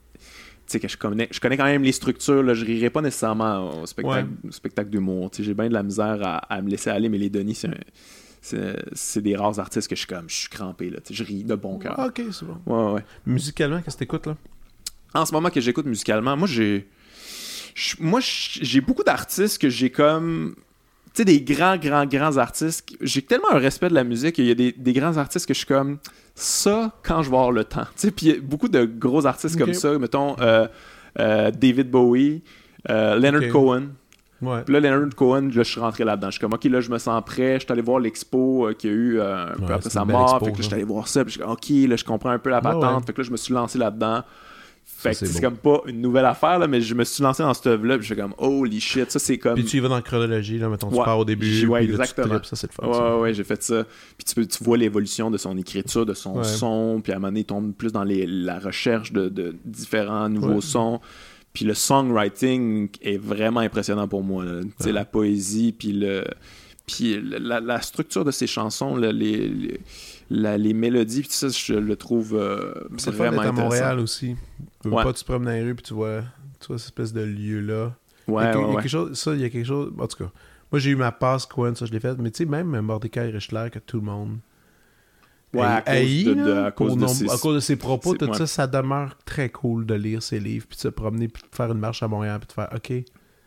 [0.66, 3.00] Tu sais, que je connais, je connais quand même les structures, là, je rirai pas
[3.00, 5.30] nécessairement au spectacle, au spectacle d'humour.
[5.38, 7.62] J'ai bien de la misère à, à me laisser aller, mais les Denis,
[8.42, 11.54] c'est des rares artistes que je suis comme, je suis crampé, là, je ris de
[11.54, 11.96] bon cœur.
[11.98, 12.58] Ok, c'est bon.
[12.66, 13.04] Ouais, ouais.
[13.26, 14.36] Musicalement, qu'est-ce que t'écoutes là?
[15.14, 16.88] En ce moment que j'écoute musicalement, moi j'ai.
[18.00, 20.56] Moi j'ai beaucoup d'artistes que j'ai comme.
[21.16, 22.94] Tu sais, des grands, grands, grands artistes.
[23.00, 24.36] J'ai tellement un respect de la musique.
[24.36, 25.96] Il y a des, des grands artistes que je suis comme.
[26.34, 27.84] Ça, quand je vais avoir le temps.
[27.84, 29.98] Tu sais, puis il y a beaucoup de gros artistes comme ça.
[29.98, 30.66] Mettons euh,
[31.18, 32.42] euh, David Bowie,
[32.90, 33.48] euh, Leonard.
[33.50, 33.84] Cohen.
[34.42, 34.60] Ouais.
[34.64, 36.26] Puis là, Leonard Cohen, là, je suis rentré là-dedans.
[36.26, 37.54] Je suis comme, OK, là, je me sens prêt.
[37.54, 40.34] Je suis allé voir l'expo qu'il y a eu un peu Ouais, après sa mort.
[40.34, 41.24] expo, fait que là, je suis allé voir ça.
[41.24, 42.82] Puis je suis comme, OK, là, je comprends un peu la patente.
[42.82, 43.06] ouais.
[43.06, 44.22] Fait que là, je me suis lancé là-dedans.
[44.88, 47.42] Fait Ça, que c'est comme pas une nouvelle affaire, là, mais je me suis lancé
[47.42, 47.98] dans cette œuvre-là.
[47.98, 49.54] Puis je fais comme, holy shit, ça, c'est comme.
[49.54, 51.04] Puis tu y vas dans la chronologie, là, mettons, tu Ouais.
[51.04, 52.28] pars au début, ouais, puis là, tu exactement.
[52.34, 52.92] tripes, ça c'est le fun.
[52.94, 53.14] ça.
[53.16, 53.84] Ouais, ouais, j'ai fait ça.
[54.16, 56.44] Puis tu, peux, tu vois l'évolution de son écriture, de son Ouais.
[56.44, 57.00] son.
[57.02, 60.28] Puis à un moment donné, il tombe plus dans les, la recherche de, de différents
[60.28, 61.00] nouveaux sons.
[61.52, 64.44] Puis le songwriting est vraiment impressionnant pour moi.
[64.78, 66.24] Tu sais, la poésie, puis le.
[66.86, 69.80] Puis le- la, la structure de ses chansons, là, les, les,
[70.30, 73.50] la- les mélodies, puis ça, je le trouve euh, C'est vraiment à.
[73.50, 74.36] Montréal aussi.
[74.90, 75.02] Ouais.
[75.04, 76.22] pas, tu te promènes dans les rues, puis tu vois,
[76.60, 77.94] tu vois cette espèce de lieu-là.
[78.28, 78.82] il y Ouais, a, que- ouais, il y a ouais.
[78.82, 79.92] quelque chose, ça, il y a quelque chose.
[79.98, 80.30] En tout cas,
[80.72, 82.16] moi j'ai eu ma passe Cohen, ça je l'ai fait.
[82.18, 84.38] Mais tu sais, même Mordecai Richler, que tout le monde.
[85.54, 88.66] Ouais, à cause de- à cause ses- à cause de ses propos, tout ça, ça
[88.66, 91.78] demeure très cool de lire ses livres, puis de se promener, puis de faire une
[91.78, 92.92] marche à Montréal, puis de faire OK,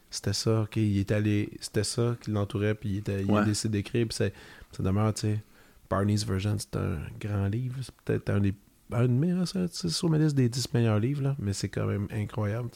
[0.10, 3.44] c'était ça, OK, il est allé, c'était ça qui l'entourait, puis il, était, il a
[3.44, 5.44] décidé d'écrire, puis ça demeure, tu sais,
[5.88, 8.54] Barney's Version, c'est un grand livre, c'est peut-être un des
[8.92, 11.54] un de mes, hein, ça, c'est sur ma liste des 10 meilleurs livres, là, mais
[11.54, 12.70] c'est quand même incroyable.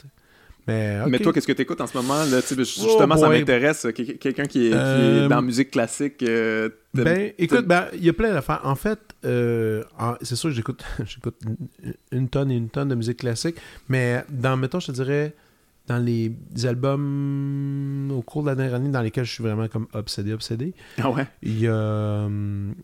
[0.66, 0.98] Mais.
[1.08, 2.24] Mais toi, qu'est-ce que tu écoutes en ce moment?
[2.24, 3.86] Là, Tu sais, justement, Oh ça m'intéresse.
[3.94, 6.22] Quel- Quelqu'un qui, est- qui est Euh, dans la musique classique.
[6.22, 8.60] euh, Ben, écoute, ben, il y a plein d'affaires.
[8.64, 10.82] En fait, euh, en- c'est sûr que j'écoute,
[12.12, 13.56] une tonne et une tonne de musique classique,
[13.90, 15.34] mais dans, mettons, je te dirais,
[15.86, 16.32] dans les
[16.64, 20.72] albums au cours de la dernière année dans lesquels je suis vraiment comme obsédé, obsédé,
[20.98, 21.26] Ah ouais?
[21.42, 22.24] il y a.
[22.24, 22.74] hum,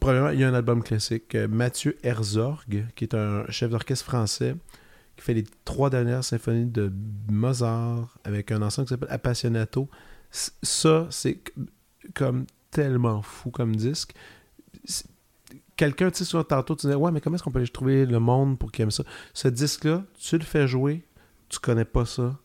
[0.00, 4.04] Premièrement, il y a un album classique, euh, Mathieu Herzog, qui est un chef d'orchestre
[4.04, 4.56] français,
[5.16, 6.92] qui fait les trois dernières symphonies de
[7.30, 9.88] Mozart avec un ensemble qui s'appelle Appassionato.
[10.30, 11.42] Ça, c'est
[12.14, 14.14] comme tellement fou comme disque.
[15.76, 18.06] Quelqu'un, tu sais, souvent tantôt, tu disais, ouais, mais comment est-ce qu'on peut aller trouver
[18.06, 19.04] le monde pour qu'il aime ça?
[19.32, 21.04] Ce disque-là, tu le fais jouer,
[21.48, 22.38] tu connais pas ça,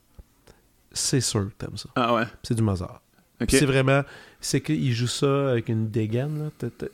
[0.92, 1.90] c'est sûr que t'aimes ça.
[1.96, 2.26] Ah ouais.
[2.44, 3.02] C'est du Mozart.
[3.48, 4.04] C'est vraiment.
[4.42, 6.50] C'est qu'il joue ça avec une dégaine.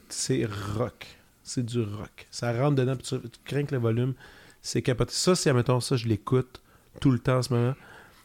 [0.09, 0.47] C'est
[0.77, 1.05] rock.
[1.43, 2.27] C'est du rock.
[2.31, 4.13] Ça rentre dedans, puis tu, tu crains que le volume.
[4.61, 5.11] C'est capoté.
[5.13, 6.59] Ça, si, admettons, ça, je l'écoute
[6.99, 7.73] tout le temps en ce moment.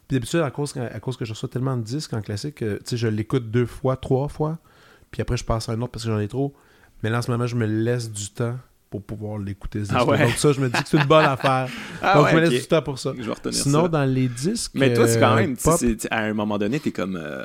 [0.09, 2.66] Puis d'habitude, à cause, à cause que je reçois tellement de disques en classique, tu
[2.84, 4.59] sais, je l'écoute deux fois, trois fois.
[5.10, 6.55] Puis après, je passe à un autre parce que j'en ai trop.
[7.02, 8.56] Mais là, en ce moment, je me laisse du temps
[8.88, 9.82] pour pouvoir l'écouter.
[9.90, 10.18] Ah ouais?
[10.18, 11.68] Donc ça, je me dis que c'est une bonne affaire.
[12.02, 13.12] Ah Donc ouais, je me laisse du temps pour ça.
[13.18, 13.88] Je vais Sinon, ça.
[13.88, 14.72] dans les disques.
[14.74, 17.16] Mais toi, c'est quand euh, même, pop, c'est- à un moment donné, t'es comme.
[17.16, 17.44] euh,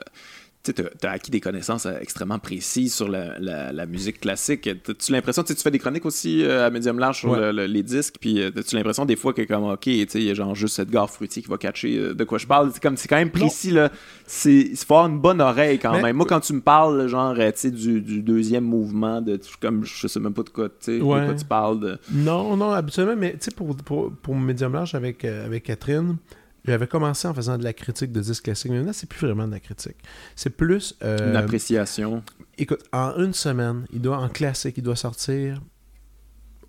[0.73, 4.69] tu t'as acquis des connaissances euh, extrêmement précises sur la, la- la musique classique.
[4.83, 7.39] T'as-tu l'impression, tu fais des chroniques aussi euh, à médium large sur Ouais.
[7.39, 10.29] le- le- les disques, puis euh, t'as-tu l'impression des fois que, comme, ok, il y
[10.29, 12.71] a genre juste cette gare fruitier qui va catcher euh, de quoi je parle?
[12.73, 13.91] C'est comme, c'est quand même précis, là.
[14.27, 16.15] C'est, il faut avoir une bonne oreille quand Mais- même.
[16.15, 20.07] Moi, quand tu me parles, genre, tu sais, du, du deuxième mouvement, de, comme, je
[20.07, 21.25] sais même pas de quoi, tu sais, de Ouais.
[21.25, 21.79] quoi tu parles.
[21.79, 21.97] De...
[22.11, 26.17] Non, non, habituellement, mais tu sais, pour, pour, pour Medium Large avec, euh, avec Catherine,
[26.65, 29.47] j'avais commencé en faisant de la critique de disques classiques, mais maintenant, c'est plus vraiment
[29.47, 29.97] de la critique.
[30.35, 30.95] C'est plus.
[31.03, 32.23] euh, Une appréciation.
[32.57, 35.61] écoute, en une semaine, il doit, en classique, il doit sortir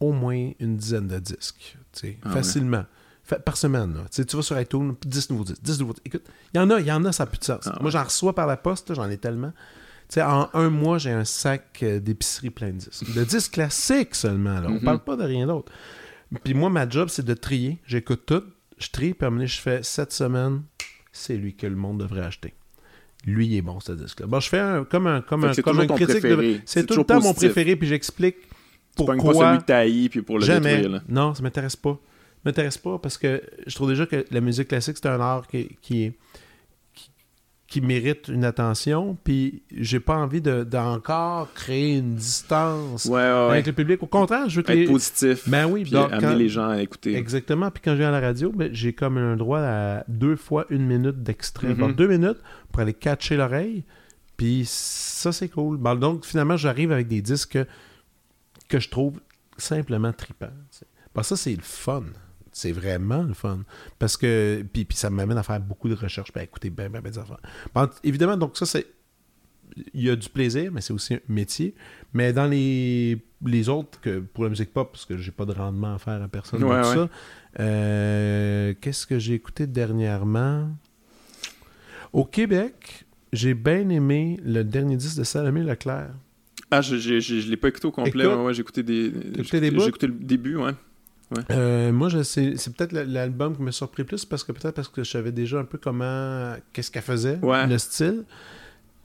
[0.01, 1.77] au moins une dizaine de disques,
[2.23, 2.85] Ah facilement.
[3.25, 4.05] Fa- par semaine, là.
[4.11, 6.07] Tu vas sur iTunes, 10 nouveaux disques, 10 nouveaux disques.
[6.07, 6.25] Écoute,
[6.55, 7.65] il y en a, il y en a, ça n'a plus de sens.
[7.67, 9.53] Ah Moi, j'en reçois par la poste, j'en ai tellement.
[10.09, 13.13] Tu sais, en un mois, j'ai un sac euh, d'épicerie plein de disques.
[13.13, 14.69] De disques classiques seulement, là.
[14.69, 14.81] On Mhm.
[14.83, 15.73] parle pas de rien d'autre.
[16.45, 17.81] Puis moi, ma job, c'est de trier.
[17.87, 18.45] J'écoute tout,
[18.79, 20.63] je trie, puis je fais cette semaine,
[21.13, 22.55] c'est lui que le monde devrait acheter.
[23.25, 24.27] Lui, il est bon, ce disque-là.
[24.27, 26.23] Bon, je fais un, comme un, comme un, c'est comme un critique.
[26.23, 26.61] de-.
[26.65, 28.37] C'est tout le temps mon préféré, puis j'explique
[28.97, 29.49] Tu pognes pas pourquoi.
[29.49, 30.77] celui que puis pour le Jamais.
[30.77, 31.03] détruire, là.
[31.09, 31.93] Non, ça m'intéresse pas.
[31.93, 35.47] Ça m'intéresse pas parce que je trouve déjà que la musique classique, c'est un art
[35.49, 36.15] qui, qui, est-
[37.69, 39.17] qui mérite une attention.
[39.25, 43.51] Puis j'ai pas envie de- d'encore créer une distance Ouais, ouais, ouais.
[43.53, 44.03] avec le public.
[44.03, 44.87] Au contraire, je veux que Être les...
[44.87, 45.49] positif.
[45.49, 47.17] Ben oui, puis donc, amener quand- les gens à écouter.
[47.17, 47.71] Exactement.
[47.73, 50.65] Puis quand je viens à la radio, ben, j'ai comme un droit à deux fois
[50.71, 51.69] une minute d'extrait.
[51.71, 51.77] Mhm.
[51.79, 52.39] Donc deux minutes
[52.71, 53.85] pour aller catcher l'oreille.
[54.37, 55.77] Puis ça, c'est cool.
[55.79, 57.67] Bon, donc finalement, j'arrive avec des disques que,
[58.69, 59.21] que je trouve
[59.57, 60.51] simplement tripants.
[61.15, 62.03] Bon, ça, c'est le fun.
[62.57, 63.65] C'est vraiment le fun.
[63.99, 64.65] Parce que.
[64.73, 67.11] Puis, puis ça m'amène à faire beaucoup de recherches, puis à écouter bien, bien, bien
[67.11, 67.41] des affaires.
[67.75, 68.87] Bon, évidemment, donc ça, c'est.
[69.93, 71.75] Il y a du plaisir, mais c'est aussi un métier.
[72.15, 75.53] Mais dans les, les autres, que pour la musique pop, parce que j'ai pas de
[75.53, 76.95] rendement à faire à personne Ouais, de tout ouais.
[76.95, 77.09] ça,
[77.61, 80.71] euh, qu'est-ce que j'ai écouté dernièrement?
[82.15, 83.05] Au Québec,
[83.35, 86.15] j'ai bien aimé le dernier disque de Salomé Leclerc.
[86.71, 88.25] Ah, je, je l'ai pas écouté au complet.
[88.25, 88.39] Écoute.
[88.39, 89.13] ouais, ouais, j'ai écouté des.
[89.43, 90.73] J'ai écouté le début, ouais.
[91.51, 95.11] Euh, moi, c'est peut-être l'album qui m'a surpris plus parce que peut-être parce que je
[95.11, 97.67] savais déjà un peu comment, qu'est-ce qu'elle faisait, Ouais.
[97.67, 98.25] le style.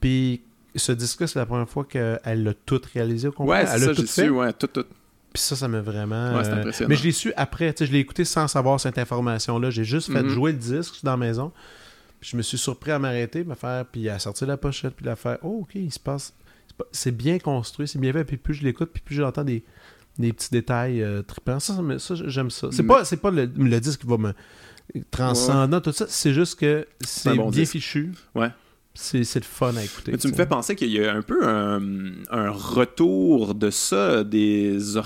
[0.00, 0.40] Puis
[0.76, 3.64] ce disque-là, c'est la première fois qu'elle l'a tout réalisé au complet.
[3.64, 4.24] Ouais, elle tout fait.
[4.24, 4.84] su, ouais, tout, tout.
[5.32, 6.34] Puis ça, ça m'a vraiment.
[6.36, 6.88] Ouais, euh, impressionnant.
[6.90, 7.72] Mais je l'ai su après.
[7.72, 9.70] tu sais, Je l'ai écouté sans savoir cette information-là.
[9.70, 10.28] J'ai juste fait Mhm.
[10.28, 11.52] jouer le disque dans la maison.
[12.20, 15.08] Puis je me suis surpris à m'arrêter, me faire, puis à sortir la pochette, puis
[15.08, 16.32] à faire Oh, ok, il se passe.
[16.68, 18.24] c'est pas- C'est bien construit, c'est bien fait.
[18.24, 19.62] Puis plus je l'écoute, puis plus j'entends des,
[20.18, 21.60] des petits détails euh, trippants.
[21.60, 22.68] Ça, ça ça, j'aime ça.
[22.70, 24.32] C'est Mais- pas, pas le, le disque qui va me
[25.10, 26.06] transcender tout ça.
[26.08, 27.72] C'est juste que c'est bon bien disque.
[27.72, 28.12] fichu.
[28.34, 28.50] Ouais.
[28.94, 30.12] C'est le fun à écouter.
[30.12, 31.80] Mais tu me fais penser qu'il y a un peu un,
[32.30, 34.96] un retour de ça, des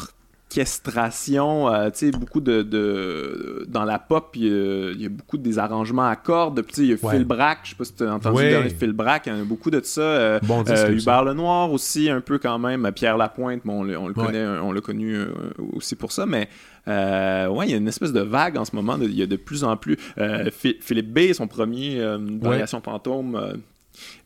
[0.61, 5.07] orchestrations, euh, tu sais, beaucoup de, de- Dans la pop, il y, a, il y
[5.07, 6.63] a beaucoup des arrangements à cordes.
[6.63, 7.17] Puis, tu sais, il y a Ouais.
[7.17, 8.45] Phil Brack, je sais pas si tu as entendu Ouais.
[8.45, 10.01] le dernier Phil Brack, il y en a beaucoup de ça.
[10.01, 10.91] euh, Bon euh.
[10.93, 12.91] Hubert Lenoir aussi, un peu quand même.
[12.93, 14.27] Pierre Lapointe, bon, on le, on le Ouais.
[14.27, 15.27] connaît, on l'a connu euh,
[15.75, 16.49] aussi pour ça, mais
[16.89, 18.97] euh, ouais, il y a une espèce de vague en ce moment.
[19.01, 19.97] Il y a de plus en plus.
[20.19, 23.35] euh, Phi- Philippe B, son premier euh, variation fantôme.
[23.37, 23.55] euh,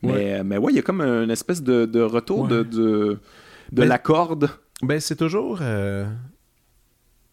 [0.03, 2.49] mais, mais ouais, il y a comme une espèce de, de retour Ouais.
[2.49, 3.17] de, de,
[3.71, 4.49] de la corde.
[4.81, 5.59] Ben, c'est toujours.
[5.61, 6.09] euh,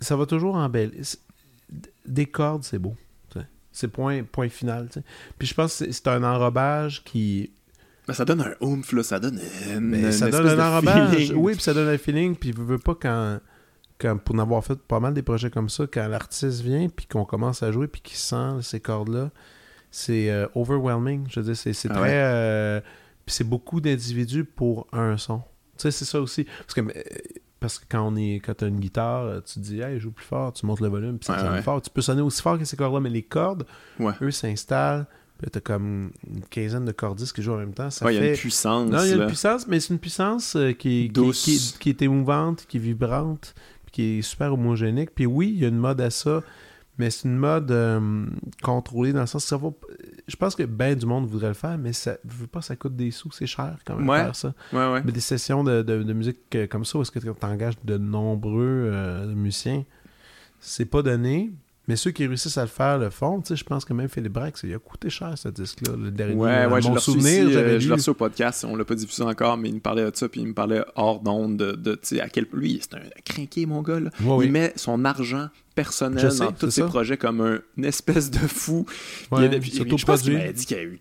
[0.01, 0.93] Ça va toujours en belle.
[1.03, 1.19] c'est-
[2.07, 2.95] Des cordes, c'est beau.
[3.70, 4.89] C'est point, point final.
[4.89, 5.05] tu sais.
[5.39, 7.53] Puis je pense que c'est- un enrobage qui.
[8.09, 9.39] Ben, ça donne un oomph, là, ça donne
[9.70, 11.15] une, une ça donne un enrobage.
[11.16, 11.35] feeling.
[11.37, 12.35] Oui, puis ça donne un feeling.
[12.35, 13.39] Puis je veux pas quand.
[13.99, 17.07] quand, pour en avoir fait pas mal des projets comme ça, quand l'artiste vient, puis
[17.07, 19.31] qu'on commence à jouer, puis qu'il sent ces cordes-là,
[19.91, 21.27] c'est euh, overwhelming.
[21.31, 22.03] Je veux dire, c'est c'est Ah très.
[22.03, 22.09] ouais?
[22.12, 22.81] euh,
[23.27, 25.43] puis c'est beaucoup d'individus pour un son.
[25.79, 26.45] Tu sais, c'est ça aussi.
[26.45, 26.81] Parce que,
[27.61, 30.25] parce que quand on est quand t'as une guitare, tu te dis, hey, joue plus
[30.27, 31.63] fort, tu montes le volume, puis ça Ouais, sonne ouais.
[31.63, 31.81] fort.
[31.83, 33.65] Tu peux sonner aussi fort que ces cordes-là, mais les cordes,
[33.99, 34.13] Ouais.
[34.23, 35.07] eux s'installent.
[35.41, 37.91] Puis t'as comme une quinzaine de cordistes qui jouent en même temps.
[37.91, 38.31] Ça Ouais, il y a fait...
[38.35, 38.91] une puissance.
[38.91, 39.27] Non, il y a une là.
[39.29, 41.45] puissance, mais c'est une puissance euh, qui, est- Douce.
[41.45, 43.55] qui, est- qui est émouvante, qui est vibrante,
[43.87, 45.11] puis qui est super homogénique.
[45.15, 46.43] Puis oui, il y a une mode à ça,
[46.99, 48.27] mais c'est une mode euh,
[48.65, 49.69] contrôlée dans le sens que ça va.
[50.29, 52.77] Je pense que ben du monde voudrait le faire, mais ça je veux pas, ça
[52.77, 54.19] coûte des sous, c'est cher quand même Ouais.
[54.23, 54.55] faire ça.
[54.73, 55.03] Ouais, ouais.
[55.05, 57.75] Mais des sessions de, de- de musique euh, comme ça, où est-ce que tu engages
[57.83, 59.85] de nombreux euh, musiciens,
[60.61, 61.51] c'est pas donné.
[61.89, 63.40] Mais ceux qui réussissent à le faire le font.
[63.40, 66.10] Tu sais, je pense que même Philippe Brax, il a coûté cher ce disque-là, le
[66.10, 66.35] dernier.
[66.35, 68.77] Ouais, À ouais, je mon reçu souvenir, ici, euh, je l'ai reçu au podcast, on
[68.77, 71.20] l'a pas diffusé encore, mais il me parlait de ça, puis il me parlait hors
[71.20, 74.10] d'onde de, de tu sais, à quel lui, c'est un crinqué, mon gars, là.
[74.23, 74.47] Ouais, oui.
[74.47, 76.86] Il met son argent personnel Je sais, dans tous ses ça.
[76.89, 78.85] projets comme un, une espèce de fou.
[79.32, 81.01] Ouais, il y a- puis- surtout je pense qu'il dit qu'il y a eu,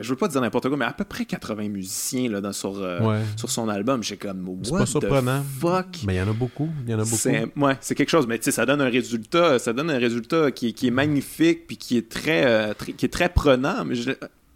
[0.00, 2.78] je veux pas dire n'importe quoi, mais à peu près 80 musiciens là, dans, sur,
[2.78, 3.20] euh, Ouais.
[3.36, 4.02] sur son album.
[4.02, 5.42] J'ai comme, C'est what pas the surprenant.
[5.60, 5.86] fuck?
[6.06, 6.68] Mais il y en a beaucoup.
[6.86, 7.16] Il y en a beaucoup.
[7.16, 9.98] C'est ouais, c'est quelque chose, mais tu sais, ça donne un résultat, ça donne un
[9.98, 13.28] résultat qui, est- qui est magnifique puis qui est très, euh, très- qui est très
[13.28, 13.84] prenant.
[13.84, 13.94] Mais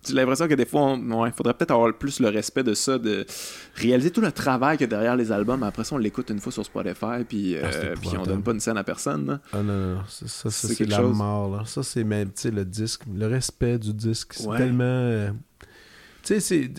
[0.07, 3.25] j'ai l'impression que des fois, il faudrait peut-être avoir plus le respect de ça, de
[3.77, 5.63] réaliser tout le travail qu'il y a derrière les albums.
[5.63, 8.53] Après ça, on l'écoute une fois sur Spotify puis, Ah, euh, puis on donne pas
[8.53, 9.27] une scène à personne.
[9.27, 9.41] là.
[9.53, 10.01] Ah non, non.
[10.09, 11.17] Ça, ça, C'est la chose.
[11.17, 11.57] mort.
[11.57, 11.63] Là.
[11.67, 13.03] Ça, c'est même, tu sais, le disque.
[13.15, 14.35] Le respect du disque.
[14.35, 14.59] C'est Ouais.
[14.59, 14.85] tellement.
[14.85, 15.31] euh,
[16.23, 16.71] Tu sais,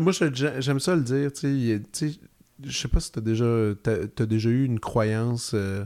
[0.00, 1.32] Moi, j'aime ça le dire.
[1.32, 2.12] Tu sais,
[2.64, 3.44] je sais pas si t'as déjà,
[3.82, 5.84] t'as, t'as déjà eu une croyance euh,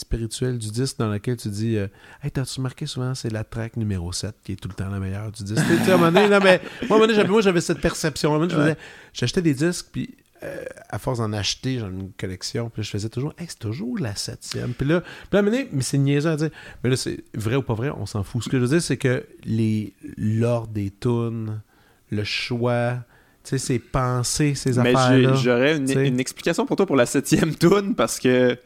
[0.00, 1.86] spirituelle du disque dans laquelle tu dis euh,
[2.22, 4.98] Hey, t'as-tu remarqué souvent, c'est la track numéro 7 qui est tout le temps la
[4.98, 5.62] meilleure du disque?
[5.66, 7.40] Tu sais, à un moment donné, là, mais, moi, à un moment donné, j'avais, moi,
[7.42, 8.48] j'avais cette perception.
[8.48, 8.76] Je Ouais.
[9.12, 12.90] J'achetais des disques, puis euh, à force d'en acheter, j'en ai une collection, puis je
[12.90, 14.72] faisais toujours Hey, c'est toujours la septième.
[14.74, 16.50] Puis là, puis là, donné, mais c'est niaiseux à dire.
[16.82, 18.42] Mais là, c'est vrai ou pas vrai, on s'en fout.
[18.44, 21.60] Ce que je veux dire, c'est que les l'ordre des tunes,
[22.10, 22.94] le choix,
[23.44, 25.34] tu sais, c'est penser ces Mais j'ai- affaires-là.
[25.34, 28.58] j'aurais une, une explication pour toi pour la septième tune parce que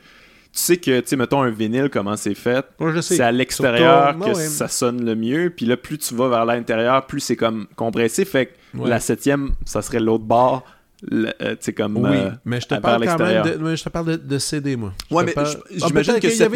[0.60, 2.64] sais que, tu sais, mettons un vinyle, comment c'est fait.
[2.78, 3.16] Moi, je sais.
[3.16, 5.50] C'est à l'extérieur que ouais, ça sonne le mieux.
[5.54, 8.24] Puis là, plus tu vas vers l'intérieur, plus c'est comme compressé.
[8.24, 8.88] Fait que Ouais.
[8.90, 10.64] la septième, ça serait l'autre bord.
[11.12, 11.98] euh, tu sais, comme.
[11.98, 13.44] Oui, euh, mais je te parle quand même l'extérieur.
[13.44, 14.92] de, mais je te parle de, de CD, moi.
[15.10, 16.50] Je Ouais, mais parle- Ah, j'imagine que cette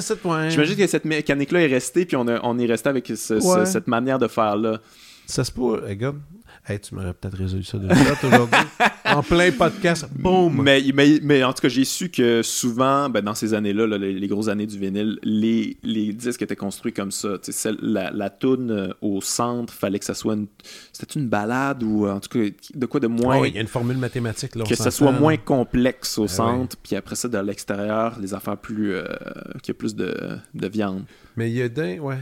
[0.00, 0.50] cette ouais.
[0.50, 3.34] J'imagine que cette mécanique-là est restée, puis on, a- on est resté avec ce- ce-
[3.34, 3.66] Ouais.
[3.66, 4.78] cette manière de faire-là.
[5.26, 6.18] Ça se peut, regarde.
[6.70, 8.58] Hey, tu m'aurais peut-être résolu ça de shot aujourd'hui.
[9.06, 10.60] en plein podcast, boum!
[10.62, 13.96] Mais, mais, mais en tout cas, j'ai su que souvent, ben, dans ces années-là, là,
[13.96, 17.38] les, les grosses années du vinyle, les, les disques étaient construits comme ça.
[17.42, 20.46] Celle- la, la toune euh, au centre, fallait que ça soit une.
[20.92, 23.40] C'était une balade ou euh, en tout cas de quoi de moins.
[23.40, 24.54] Oui, il y a une formule mathématique.
[24.54, 28.34] Là, que ça soit moins complexe au Ah centre, puis après ça, de l'extérieur, les
[28.34, 28.92] affaires plus.
[28.92, 29.04] euh,
[29.62, 30.14] qu'il y a plus de,
[30.54, 31.04] de viande.
[31.36, 32.18] Mais il y a d'un, ouais.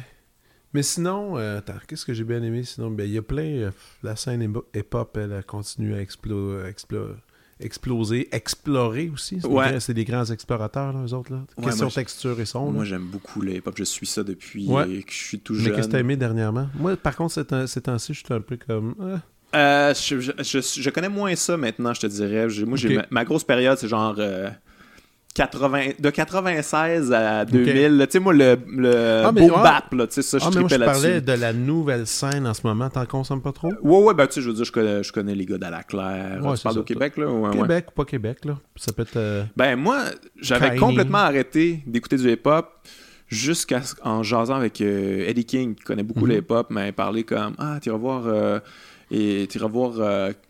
[0.77, 2.91] Mais sinon, euh, attends, qu'est-ce que j'ai bien aimé sinon?
[2.91, 3.43] Ben, il y a plein.
[3.45, 3.71] euh,
[4.03, 7.15] la scène hip- hip-hop, elle a continué à explo- explo-
[7.61, 9.39] exploser, explorer aussi.
[9.41, 9.65] C'est, Ouais.
[9.65, 11.33] des, grands- c'est des grands explorateurs, là, eux autres.
[11.33, 11.39] Là.
[11.57, 12.71] Ouais, Question moi, texture et son.
[12.73, 13.75] Moi, j'aime beaucoup le hip-hop.
[13.79, 14.85] Je suis ça depuis Ouais.
[15.03, 16.69] que je suis tout Mais qu'est-ce que t'as aimé dernièrement?
[16.75, 18.95] Moi, par contre, ces temps- ces temps-ci, je suis un peu comme.
[19.01, 19.21] ah.
[19.55, 22.47] Euh, je, je- je- je connais moins ça maintenant, je te dirais.
[22.67, 22.95] Moi, j'ai Ok.
[22.97, 24.51] ma, ma grosse période, c'est genre euh,
[25.37, 27.99] 80, de 96 à 2000.
[27.99, 30.77] là, Tu sais, moi, le, le Ah, boom bap, là, tu sais, ça, Ah, je
[30.85, 32.89] parlais de la nouvelle scène en ce moment.
[32.89, 33.69] T'en consommes pas trop?
[33.83, 36.41] Ouais, ouais, ben, tu sais, je veux dire, je connais, je connais les gars d'Alaclaire.
[36.43, 37.27] Ouais, tu parles au Québec, là?
[37.27, 37.57] Ouais, ouais.
[37.61, 38.59] Québec ou pas Québec, là?
[38.77, 39.17] Ça peut être.
[39.17, 39.99] euh, Ben, moi,
[40.41, 42.67] j'avais complètement arrêté d'écouter du hip-hop
[43.29, 46.29] jusqu'à en jasant avec euh, Eddie King, qui connaît beaucoup Mhm.
[46.33, 48.23] le hip-hop, mais parlé comme Ah, tu vas voir.
[48.27, 48.59] euh,
[49.11, 49.93] et tu vas voir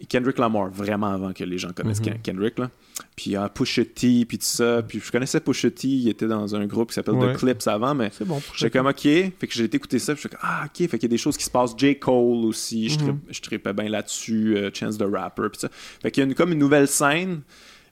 [0.08, 2.06] Kendrick Lamar, vraiment avant que les gens connaissent Mhm.
[2.06, 2.58] Ken- Kendrick.
[2.58, 2.70] Là.
[3.14, 4.82] Puis Pusha T, puis tout ça.
[4.86, 7.34] Puis je connaissais Pusha T, il était dans un groupe qui s'appelle Ouais.
[7.34, 8.40] The Clips avant, mais C'est bon.
[8.54, 9.00] J'étais comme, OK.
[9.02, 10.14] Fait que j'ai été écouter ça.
[10.14, 10.88] Puis j'étais comme, ah, OK.
[10.88, 11.74] Fait qu'il y a des choses qui se passent.
[11.76, 11.98] J.
[11.98, 12.88] Cole aussi.
[12.88, 14.56] Je trippe- Je tripais bien là-dessus.
[14.56, 15.48] euh, Chance the Rapper.
[15.50, 15.68] Puis ça.
[15.70, 17.40] Fait qu'il y a une, comme une nouvelle scène.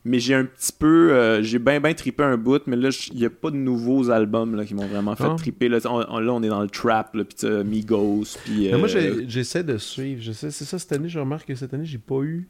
[0.06, 1.12] Mais j'ai un petit peu.
[1.12, 2.60] euh, j'ai bien, bien trippé un bout.
[2.66, 5.34] Mais là, il n'y a pas de nouveaux albums là, qui m'ont vraiment fait Ah.
[5.38, 5.68] tripper.
[5.70, 7.14] Là on, on- là, on est dans le trap.
[7.14, 8.24] Là, puis Migos.
[8.44, 8.70] Puis.
[8.72, 10.20] Moi, euh, j'essaie de suivre.
[10.22, 12.46] Je C'est ça, cette année, je remarque que cette année, j'ai pas eu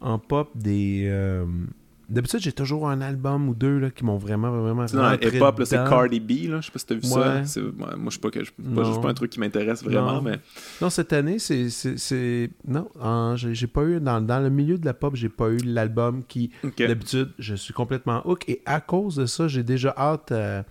[0.00, 1.08] en pop des.
[2.08, 4.86] D'habitude, j'ai toujours un album ou deux là, qui m'ont vraiment, vraiment.
[4.86, 5.76] dans hip-hop, c'est.
[5.76, 6.48] Cardi B.
[6.50, 6.60] Là.
[6.62, 7.18] Je sais pas si t'as vu ça.
[7.18, 7.62] Ouais.
[7.96, 8.38] Moi, je suis pas, que-
[8.74, 10.14] pas, pas un truc qui m'intéresse vraiment.
[10.14, 10.22] Non.
[10.22, 10.38] Mais
[10.80, 12.50] Non, cette année, c'est.
[12.66, 14.00] Non, en- j'ai pas eu.
[14.00, 16.50] Dans, dans le milieu de la pop, j'ai pas eu l'album qui.
[16.88, 18.48] D'habitude, je suis complètement hook.
[18.48, 20.32] Et à cause de ça, j'ai déjà hâte.
[20.32, 20.62] euh,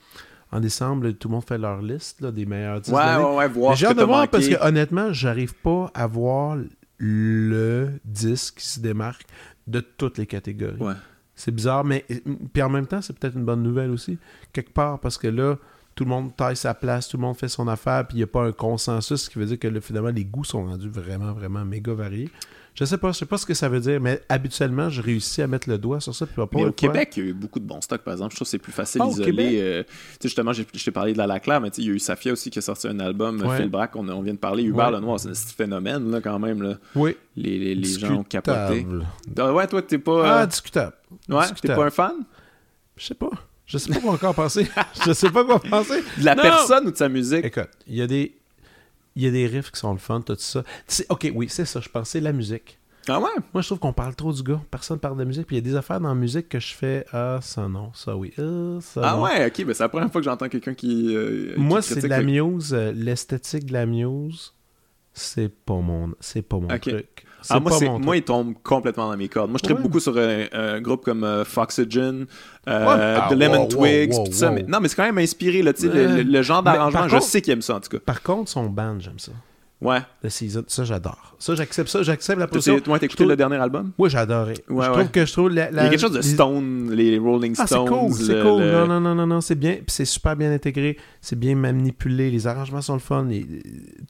[0.49, 2.95] en décembre, tout le monde fait leur liste là, des meilleurs disques.
[2.95, 3.47] Ouais, ouais, ouais.
[3.49, 4.29] Voir J'ai hâte de voir manqué.
[4.31, 6.57] parce que honnêtement, j'arrive pas à voir
[6.99, 9.25] le disque qui se démarque
[9.67, 10.77] de toutes les catégories.
[10.79, 10.93] Ouais.
[11.37, 12.03] C'est bizarre, mais
[12.51, 14.17] puis en même temps, c'est peut-être une bonne nouvelle aussi,
[14.51, 15.55] quelque part, parce que là,
[15.93, 18.23] tout le monde taille sa place, tout le monde fait son affaire, puis il n'y
[18.23, 20.89] a pas un consensus, ce qui veut dire que là, finalement, les goûts sont rendus
[20.89, 22.29] vraiment, vraiment méga variés.
[22.77, 25.41] Je sais pas, je sais pas ce que ça veut dire, mais habituellement, je réussis
[25.41, 26.27] à mettre le doigt sur ça.
[26.27, 28.33] Puis pas mais au Québec, il y a eu beaucoup de bons stocks, par exemple.
[28.33, 29.59] Je trouve que c'est plus facile ah, d'isoler.
[29.59, 29.83] Euh,
[30.21, 32.59] justement, je t'ai parlé de la Laclaire, mais il y a eu Safia aussi qui
[32.59, 34.61] a sorti un album, Phil Brack, on, on, vient de parler.
[34.61, 36.61] Hubert Lenoir, c'est un phénomène, là, quand même.
[36.61, 36.75] Là.
[36.93, 37.17] Oui.
[37.35, 38.85] Les, les, les gens ont capoté.
[39.39, 40.41] Ah, ouais, toi, t'es pas.
[40.41, 40.93] Ah, discutable.
[41.29, 42.13] Ouais, t'es pas un fan?
[42.95, 43.29] Je sais pas.
[43.65, 44.67] Je sais pas quoi encore penser.
[45.05, 46.01] je sais pas quoi penser.
[46.17, 47.43] De la personne ou de sa musique?
[47.43, 48.36] Écoute, il y a des.
[49.17, 50.63] Il y a des riffs qui sont le fun, tout ça.
[51.09, 52.77] Ok, oui, c'est ça, je pensais la musique.
[53.09, 53.29] Ah ouais?
[53.51, 54.61] Moi, je trouve qu'on parle trop du gars.
[54.69, 55.47] Personne parle de musique.
[55.47, 57.91] Puis il y a des affaires dans la musique que je fais Ah, ça non,
[57.93, 58.31] ça oui.
[58.37, 59.63] Ah, ça ah ouais, ok.
[59.65, 61.15] Mais c'est la première fois que j'entends quelqu'un qui.
[61.15, 62.73] Euh, Moi, c'est de la muse.
[62.73, 64.53] Euh, l'esthétique de la muse,
[65.17, 67.25] c'est pas mon, c'est pas mon truc.
[67.49, 69.49] Ah, moi, moi, il tombe complètement dans mes cordes.
[69.49, 72.25] Moi, je tripe beaucoup sur un, groupe comme euh, Foxygen,
[72.65, 74.51] The Lemon Twigs, tout ça.
[74.51, 77.07] Mais, non, mais c'est quand même inspiré, là, le, le, genre d'arrangement.
[77.07, 77.99] Je sais qu'il aime ça, en tout cas.
[77.99, 79.31] Par contre, son band, j'aime ça.
[79.79, 79.99] Ouais.
[80.23, 80.63] The Season.
[80.67, 81.35] Ça, j'adore.
[81.37, 82.01] Ça, j'accepte ça.
[82.01, 82.79] J'accepte la position.
[82.79, 83.91] Toi, t'as écouté le dernier album?
[83.99, 84.55] Oui, j'ai adoré.
[84.69, 85.49] Ouais, je trouve que je trouve...
[85.49, 87.67] La, Il y a quelque chose de Stone, les Rolling Stones.
[87.69, 88.63] Ah, c'est cool, c'est cool.
[88.63, 89.73] Non, non, non, non, non, c'est bien.
[89.73, 90.97] Puis c'est super bien intégré.
[91.21, 92.31] C'est bien manipulé.
[92.31, 93.27] Les arrangements sont le fun.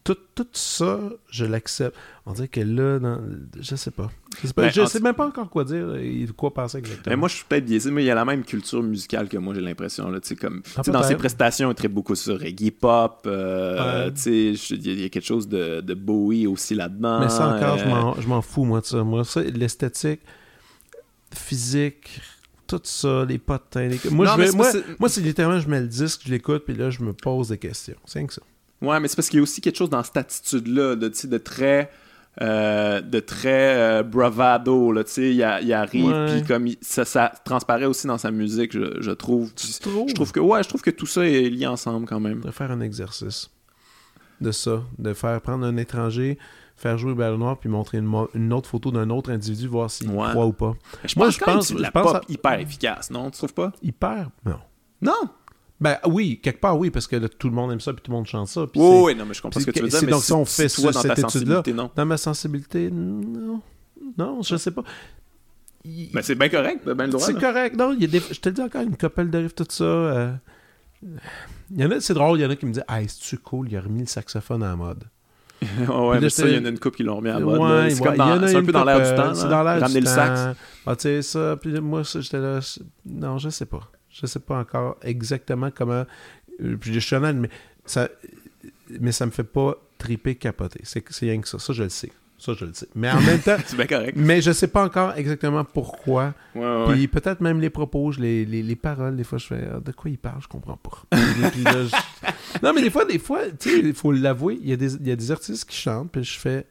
[0.06, 0.99] Tout, tout ça,
[1.30, 1.98] je l'accepte.
[2.30, 3.22] On dirait que là, dans...
[3.58, 4.12] je sais pas.
[4.41, 4.70] Je sais, pas.
[4.70, 7.06] Ben, sais même pas encore quoi dire et quoi penser exactement.
[7.08, 9.38] Mais moi, je suis peut-être biaisé, mais il y a la même culture musicale que
[9.38, 10.10] moi, j'ai l'impression.
[10.10, 13.22] Là, comme, ah, dans ses prestations, il traite beaucoup sur reggae pop.
[13.28, 17.22] Euh, il y, a quelque chose de, de Bowie aussi là-dedans.
[17.22, 19.06] Mais ça encore, euh, je m'en fous, moi, de ça.
[19.06, 20.20] Moi, ça, l'esthétique,
[21.34, 22.20] physique,
[22.68, 23.88] tout ça, les potins.
[23.88, 24.02] Les...
[24.12, 27.14] Moi, moi, moi c'est littéralement, je mets le disque, je l'écoute, puis là, je me
[27.14, 27.95] pose des questions.
[28.04, 28.41] C'est que ça.
[28.82, 31.38] Ouais, mais c'est parce qu'il y a aussi quelque chose dans cette attitude-là, de, de
[31.38, 31.90] très
[32.41, 34.91] euh, de très euh, bravado.
[34.91, 35.23] Là, il,
[35.64, 39.51] il arrive, puis comme ça, ça, transparaît aussi dans sa musique, je, je trouve.
[39.57, 42.41] Je trouve que ouais, je trouve que tout ça est lié ensemble quand même.
[42.41, 43.49] De faire un exercice
[44.41, 46.38] de ça, de faire prendre un étranger,
[46.76, 50.45] faire jouer Belle Noir, puis montrer une, autre photo d'un autre individu, voir s'il croit
[50.45, 50.73] ou pas.
[51.05, 53.72] Je Moi, je pense, que la pop hyper efficace, non Tu trouves pas?
[53.81, 54.59] Hyper, non.
[55.01, 55.30] Non.
[55.80, 58.18] Ben oui, quelque part oui, parce que tout le monde aime ça, puis tout le
[58.18, 58.66] monde chante ça.
[58.66, 59.99] Puis oui, oui, non, mais je comprends ce que tu veux dire.
[60.04, 61.64] Mais donc si on fait ça, cette étude-là,
[61.95, 63.62] dans ma sensibilité, non,
[64.18, 64.84] non, je sais pas.
[65.86, 67.26] Mais ben, c'est bien correct, ben le droit.
[67.26, 67.78] C'est correct.
[67.78, 68.20] Non, il y a des...
[68.20, 69.84] je te le dis encore, une couple de riffs, tout ça.
[69.84, 70.34] Euh...
[71.04, 73.38] Il y en a, c'est drôle, il y en a qui me disent, ah, c'est-tu
[73.38, 75.04] cool, il a remis le saxophone en mode.
[75.62, 77.60] ouais, mais ça, il y en a une couple qui l'ont remis en mode.
[77.60, 79.34] Ouais, c'est un peu dans l'air du temps.
[79.34, 79.99] C'est dans l'air du temps.
[79.99, 80.58] le sax.
[80.86, 81.58] Ah, tu sais, ça.
[81.60, 82.60] Puis moi, j'étais là.
[83.06, 83.90] Non, je sais pas.
[84.19, 86.06] Je sais pas encore exactement comment.
[86.61, 87.49] Euh, puis je suis honnête, mais
[87.85, 88.10] ça,
[88.99, 90.81] mais ça me fait pas triper, capoter.
[90.84, 91.60] C'est rien que ça.
[91.60, 92.11] Ça, je le sais.
[92.39, 92.88] Ça, je le sais.
[92.95, 93.57] Mais en même temps.
[93.76, 94.14] bien correct.
[94.15, 96.34] Mais je sais pas encore exactement pourquoi.
[96.56, 99.80] Ouais, Puis peut-être même les propos, les, les, les, paroles, des fois, je fais ah,
[99.80, 101.03] de quoi il parle, je comprends pas.
[102.64, 104.95] Non, mais des fois, des fois, tu sais, il faut l'avouer, il y, a des,
[104.95, 106.65] y a des artistes qui chantent, puis je fais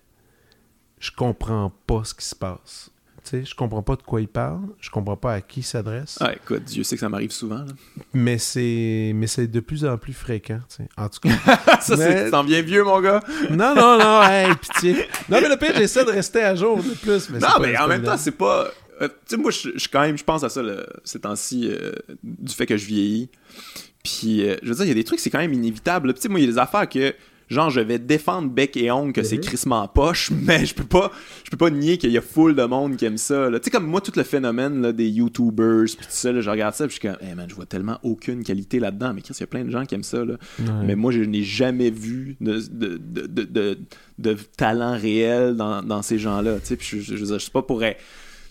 [0.99, 2.91] je comprends pas ce qui se passe
[3.31, 6.19] sais, je comprends pas de quoi il parle, je comprends pas à qui il s'adresse.
[6.21, 7.65] Ah, écoute, Dieu sait que ça m'arrive souvent.
[8.13, 10.89] Mais c'est mais c'est de plus en plus fréquent, sais.
[10.97, 11.31] En tout cas.
[11.81, 13.21] ça, c'est t'en viens vieux, mon gars.
[13.51, 14.95] non, non, non, hey, pitié.
[15.29, 17.31] Non, mais le pire, j'essaie de rester à jour de plus.
[17.31, 18.69] Mais non, mais en même temps, c'est pas.
[19.03, 20.63] Euh, tu sais, moi, je quand même, je pense à ça
[21.05, 21.93] ces temps-ci, euh,
[22.23, 23.29] du fait que je vieillis.
[24.03, 26.15] Puis, euh, je veux dire, il y a des trucs, c'est quand même inévitable.
[26.15, 27.15] Tu sais, moi, il y a des affaires que
[27.49, 29.43] genre je vais défendre bec et ongle que c'est mhm.
[29.43, 31.13] crissement poche mais je peux pas
[31.45, 33.71] je peux pas nier qu'il y a full de monde qui aime ça tu sais
[33.71, 36.87] comme moi tout le phénomène là, des youtubers puis tout ça là, je regarde ça
[36.87, 39.43] puis je suis comme hey man je vois tellement aucune qualité là-dedans mais il y
[39.43, 40.35] a plein de gens qui aiment ça là.
[40.85, 43.79] mais moi je n'ai jamais vu de, de, de, de,
[44.19, 47.39] de talent réel dans, dans ces gens là tu sais puis je, je, je, je,
[47.39, 47.83] sais pas pour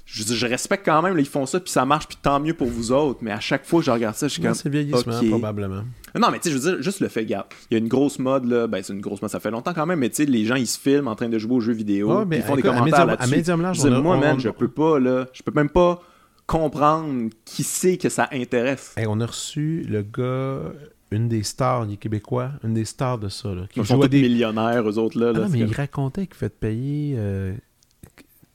[0.06, 2.54] je, je, respecte quand même, là, ils font ça, puis ça marche, puis tant mieux
[2.54, 4.54] pour vous autres, mais à chaque fois que je regarde ça, je suis comme.
[4.54, 5.84] C'est vieillissement, probablement.
[6.18, 7.88] Non, mais tu sais, je veux dire, juste le fait, regarde, il y a une
[7.88, 10.18] grosse mode, là, ben c'est une grosse mode, ça fait longtemps quand même, mais tu
[10.18, 12.56] sais, les gens, ils se filment en train de jouer aux jeux vidéo, ils font
[12.56, 13.90] des commentaires là-dessus.
[13.90, 16.02] Moi, man, je peux pas, là, je peux même pas
[16.48, 18.94] comprendre qui c'est que ça intéresse.
[19.08, 20.72] on a reçu le gars
[21.12, 23.54] une des stars, des Québécois, une des stars de ça.
[23.54, 25.20] Là, qui Ils sont tous des millionnaires, eux autres.
[25.20, 27.54] Là, ah, mais il racontait qu'il fait payer, euh,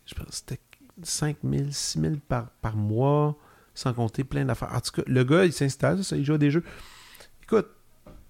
[0.05, 0.61] je pense c'était
[1.03, 3.37] 5 000, 6 000 par, par mois,
[3.75, 4.73] sans compter plein d'affaires.
[4.75, 6.65] En tout cas, le gars, il s'installe, ça, il joue à des jeux.
[7.43, 7.69] Écoute,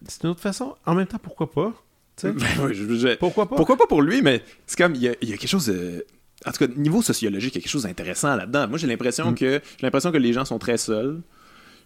[0.07, 0.75] c'est une autre façon.
[0.87, 1.73] En même temps, pourquoi pas?
[3.19, 3.57] pourquoi pas?
[3.57, 6.05] Pourquoi pas pour lui, mais c'est comme, il y, a, quelque chose de...
[6.47, 8.69] En tout cas, niveau sociologique, il y a quelque chose d'intéressant là-dedans.
[8.69, 9.35] Moi, j'ai l'impression mm.
[9.35, 11.21] que j'ai l'impression que les gens sont très seuls.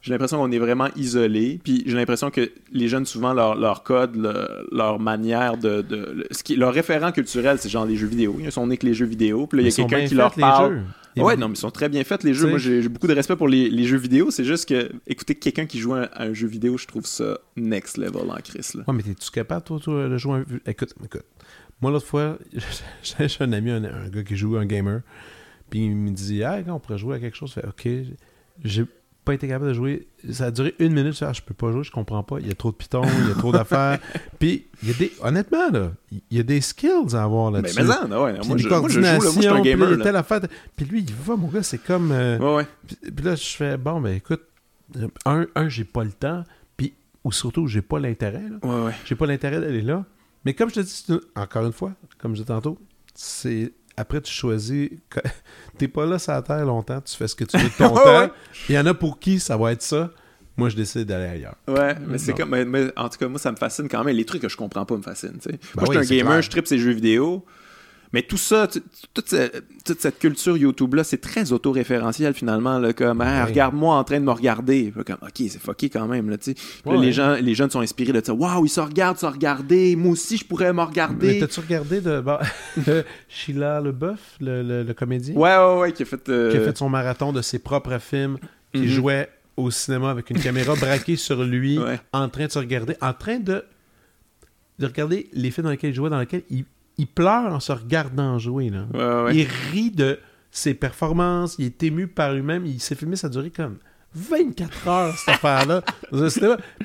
[0.05, 1.59] J'ai l'impression qu'on est vraiment isolé.
[1.64, 4.14] Puis j'ai l'impression que les jeunes, souvent, leur, leur code,
[4.70, 5.81] leur manière de.
[5.81, 8.36] de ce qui, leur référent culturel, c'est genre les jeux vidéo.
[8.39, 9.47] Ils sont nés que les jeux vidéo.
[9.47, 10.82] Puis là, il y a quelqu'un qui leur parle.
[11.16, 12.43] Ouais, non, mais ils sont très bien faits, les jeux.
[12.43, 14.31] T'sais- Moi, j'ai beaucoup de respect pour les, les jeux vidéo.
[14.31, 17.97] C'est juste que écouter quelqu'un qui joue à un, jeu vidéo, je trouve ça next
[17.97, 18.72] level en Chris.
[18.74, 18.82] Là.
[18.86, 20.44] Ouais, mais t'es-tu capable, toi, toi, de jouer un...
[20.66, 21.24] Écoute, écoute.
[21.81, 22.36] Moi, l'autre fois,
[23.02, 25.01] j'ai un ami, un, un gars qui joue, un gamer,
[25.70, 27.89] puis il me dit «Ah, on pourrait jouer à quelque chose.» Je fais «Ok.»
[28.64, 28.85] J'ai
[29.24, 30.06] pas été capable de jouer.
[30.30, 31.18] Ça a duré une minute.
[31.18, 32.38] Je Ah, je peux pas jouer, je comprends pas.
[32.40, 33.98] Il y a trop de pitons, il y a trop d'affaires.
[34.38, 35.12] Puis, il y a des...
[35.22, 37.80] Honnêtement, là, il y a des skills à avoir Mais, là-dessus.
[37.82, 38.38] mais ça, ouais.
[38.38, 39.18] Puis Moi, je, moi, je joue, là.
[39.18, 39.90] Moi, je suis un coordination, puis gamer.
[39.90, 40.05] là, Là.
[40.05, 40.40] telle affaire.
[40.76, 42.12] Puis lui, il va, mon gars, c'est comme...
[42.12, 42.66] euh, Ouais, ouais.
[42.86, 44.42] puis, puis là, je fais, bon, ben écoute,
[45.24, 46.44] un, un j'ai pas le temps,
[46.76, 46.92] puis,
[47.24, 48.42] ou surtout, j'ai pas l'intérêt.
[48.62, 48.92] Ouais, ouais.
[49.05, 50.05] J'ai pas l'intérêt d'aller là.
[50.44, 52.78] Mais comme je te dis, une- encore une fois, comme je disais tantôt,
[53.14, 54.90] c'est après tu choisis.
[55.78, 57.94] T'es pas là sur la terre longtemps, tu fais ce que tu veux de ton
[57.94, 58.30] temps.
[58.68, 60.10] Il y en a pour qui ça va être ça?
[60.56, 61.56] Moi, je décide d'aller ailleurs.
[61.66, 62.50] Ouais, mais c'est comme.
[62.50, 64.14] Mais, mais en tout cas, moi, ça me fascine quand même.
[64.16, 65.32] Les trucs que je comprends pas me fascinent.
[65.44, 66.42] moi, Ben oui, je suis un gamer, clair.
[66.42, 67.44] je tripe ces jeux vidéo.
[68.14, 68.68] Mais tout ça,
[69.12, 69.50] toute, ce-
[69.84, 72.78] toute cette culture YouTube-là, c'est très autoréférentiel finalement.
[72.78, 74.92] Là, comme, Ah, regarde-moi en train de me regarder.
[75.04, 76.30] Comme, ok, c'est fucké quand même.
[76.30, 77.12] Là, les, ouais.
[77.12, 78.32] gens, les jeunes sont inspirés de ça.
[78.32, 79.96] Waouh, ils se regardent, se regarder.
[79.96, 81.40] Moi aussi, je pourrais me Mais regarder.
[81.40, 82.38] t'as-tu regardé de bon,
[83.28, 86.28] Sheila LeBeouf, le, le, le comédien, Ouais, ouais, ouais, qui a fait.
[86.28, 88.38] euh, qui a fait son marathon de ses propres films,
[88.72, 88.86] qui Mhm.
[88.86, 91.98] jouait au cinéma avec une caméra braquée sur lui, Ouais.
[92.12, 93.64] en train de se regarder, en train de,
[94.78, 96.64] de regarder les films dans lesquels il jouait, dans lesquels il,
[96.98, 98.70] il pleure en se regardant jouer.
[98.70, 98.86] Là.
[98.92, 99.36] Ouais, ouais, ouais.
[99.36, 100.18] Il rit de
[100.50, 103.78] ses performances, il est ému par lui-même, il s'est filmé, ça a duré comme
[104.14, 105.82] 24 heures, cette affaire-là.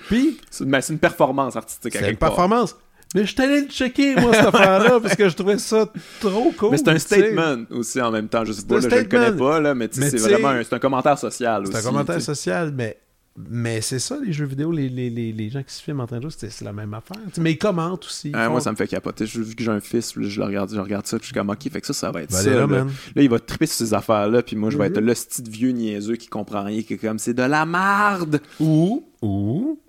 [0.07, 2.30] Puis, C'est une, ben, c'est une performance artistique c'est une part.
[2.30, 2.76] performance.
[3.15, 6.52] Mais je suis allé le checker, moi, cette affaire-là, parce que je trouvais ça trop
[6.57, 6.72] cool.
[6.72, 8.45] Mais c'est un statement aussi en même temps.
[8.45, 11.18] Je sais pas, là, je le connais pas, là, mais, c'est vraiment un, un commentaire
[11.18, 11.72] social aussi.
[11.72, 12.99] C'est un commentaire social, mais,
[13.48, 16.07] mais c'est ça, les jeux vidéo, les, les, les, les gens qui se filment en
[16.07, 17.18] train de jouer, c'est la même affaire.
[17.38, 18.30] Mais ils commentent aussi.
[18.30, 19.26] ils Ouais, font- moi, ça me fait capoter.
[19.26, 21.34] Je- Vu que j'ai un fils, je le regarde, je regarde ça, puis je suis
[21.34, 22.49] comme, ok, fait que ça, ça va être Ben, ça.
[22.49, 22.86] là, là.
[23.16, 24.95] il va triper sur ces affaires-là, puis moi, je vais Mhm.
[24.98, 28.41] être le petit vieux niaiseux qui comprend rien, qui est comme, c'est de la marde.
[28.60, 29.80] Ou, ou,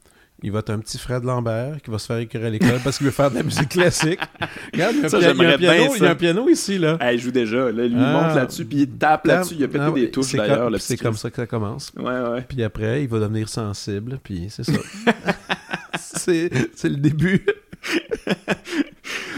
[0.43, 2.99] il va être un petit Fred Lambert qui va se faire écœurer à l'école parce
[2.99, 4.21] qu'il veut faire de la musique classique.
[4.73, 5.97] Regarde, il y a un, Ça, il bien piano, ça.
[5.97, 6.97] il y a un piano ici, là.
[7.01, 8.13] Elle joue déjà, là, lui, il Ah.
[8.13, 11.17] monte là-dessus, puis il tape là-dessus, il a pété Ah, des touches d'ailleurs, C'est comme
[11.17, 11.93] ça que ça commence.
[11.97, 12.43] Ouais, ouais.
[12.49, 14.73] Puis après, il va devenir sensible, puis c'est ça.
[15.99, 17.45] c'est c'est le début.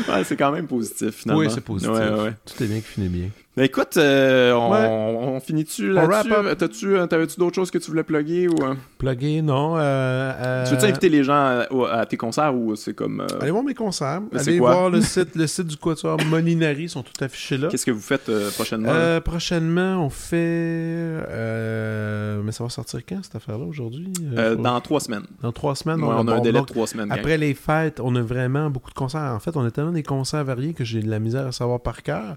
[0.08, 1.40] Ouais, c'est quand même positif, finalement.
[1.42, 1.92] Oui, c'est positif.
[1.92, 2.32] Ouais, ouais.
[2.44, 3.28] Tout est bien qui finit bien.
[3.54, 4.86] Ben écoute, euh, on, Ouais.
[4.88, 6.96] on finit-tu On là-dessus?
[6.96, 8.54] euh, T'avais-tu d'autres choses que tu voulais plugger ou...
[8.62, 8.72] euh?
[8.96, 9.74] Plugger, non.
[9.76, 11.60] euh, Tu veux-tu inviter les gens
[11.90, 13.26] à, tes concerts ou c'est comme...
[13.42, 14.22] Allez voir mes concerts.
[14.32, 17.68] Mais Allez voir le site, le site du Quatuor Moninari, ils sont tout affichés là.
[17.68, 19.20] Qu'est-ce que vous faites prochainement?
[19.22, 21.18] prochainement, on fait.
[22.42, 24.14] mais ça va sortir quand cette affaire-là aujourd'hui?
[24.58, 25.26] Dans trois semaines.
[25.42, 26.00] dans trois semaines.
[26.02, 27.12] Ouais, on a un bon, délai de trois semaines.
[27.12, 29.20] Après les fêtes, on a vraiment beaucoup de concerts.
[29.34, 31.80] En fait, on a tellement des concerts variés que j'ai de la misère à savoir
[31.80, 32.36] par cœur.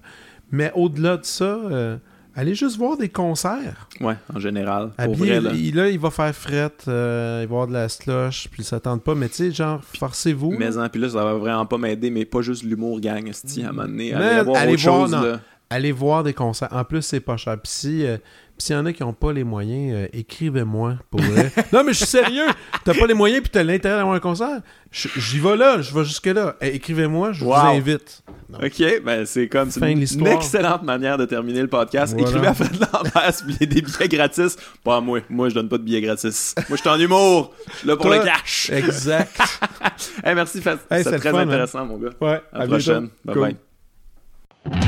[0.50, 1.96] Mais au-delà de ça, euh,
[2.34, 3.88] allez juste voir des concerts.
[4.00, 4.90] Ouais, en général.
[4.96, 5.50] Pour vrai, là.
[5.54, 8.78] il, là, il va faire fret, euh, il va avoir de la slush, puis ça
[8.78, 9.14] tente pas.
[9.14, 10.54] Mais tu sais, genre, forcez-vous.
[10.58, 13.30] Mais en puis là, ça va vraiment pas m'aider, mais pas juste l'humour gang, à
[13.30, 14.12] un moment donné.
[14.12, 15.38] Mais Allez voir allez autre voir, chose, non.
[15.68, 16.68] Allez voir des concerts.
[16.70, 17.54] En plus, c'est pas cher.
[17.60, 18.18] Puis si, euh,
[18.56, 21.50] s'il y en a qui n'ont pas les moyens, euh, écrivez-moi pour vrai.
[21.72, 22.46] non, mais je suis sérieux.
[22.84, 24.60] T'as pas les moyens puis t'as l'intérêt d'avoir un concert?
[24.92, 26.54] J'y vais là, je vais jusque là.
[26.60, 27.50] Eh, écrivez-moi, je Wow.
[27.54, 28.22] vous invite.
[28.48, 28.60] Non.
[28.64, 32.14] Ok, ben c'est comme c'est une, excellente manière de terminer le podcast.
[32.16, 32.28] Voilà.
[32.30, 34.56] Écrivez à Fred Lambert voulez des billets gratis.
[34.84, 36.54] Pas moi, moi je donne pas de billets gratis.
[36.68, 38.70] Moi je suis en humour, je suis là pour Toi- le cash.
[38.70, 39.36] Exact.
[40.24, 40.78] Hey, merci, Fred.
[40.90, 42.10] Hey, c'est très fun, intéressant, mon gars.
[42.20, 43.08] ouais, À la prochaine.
[43.24, 43.56] Bye Cool.
[44.70, 44.86] bye.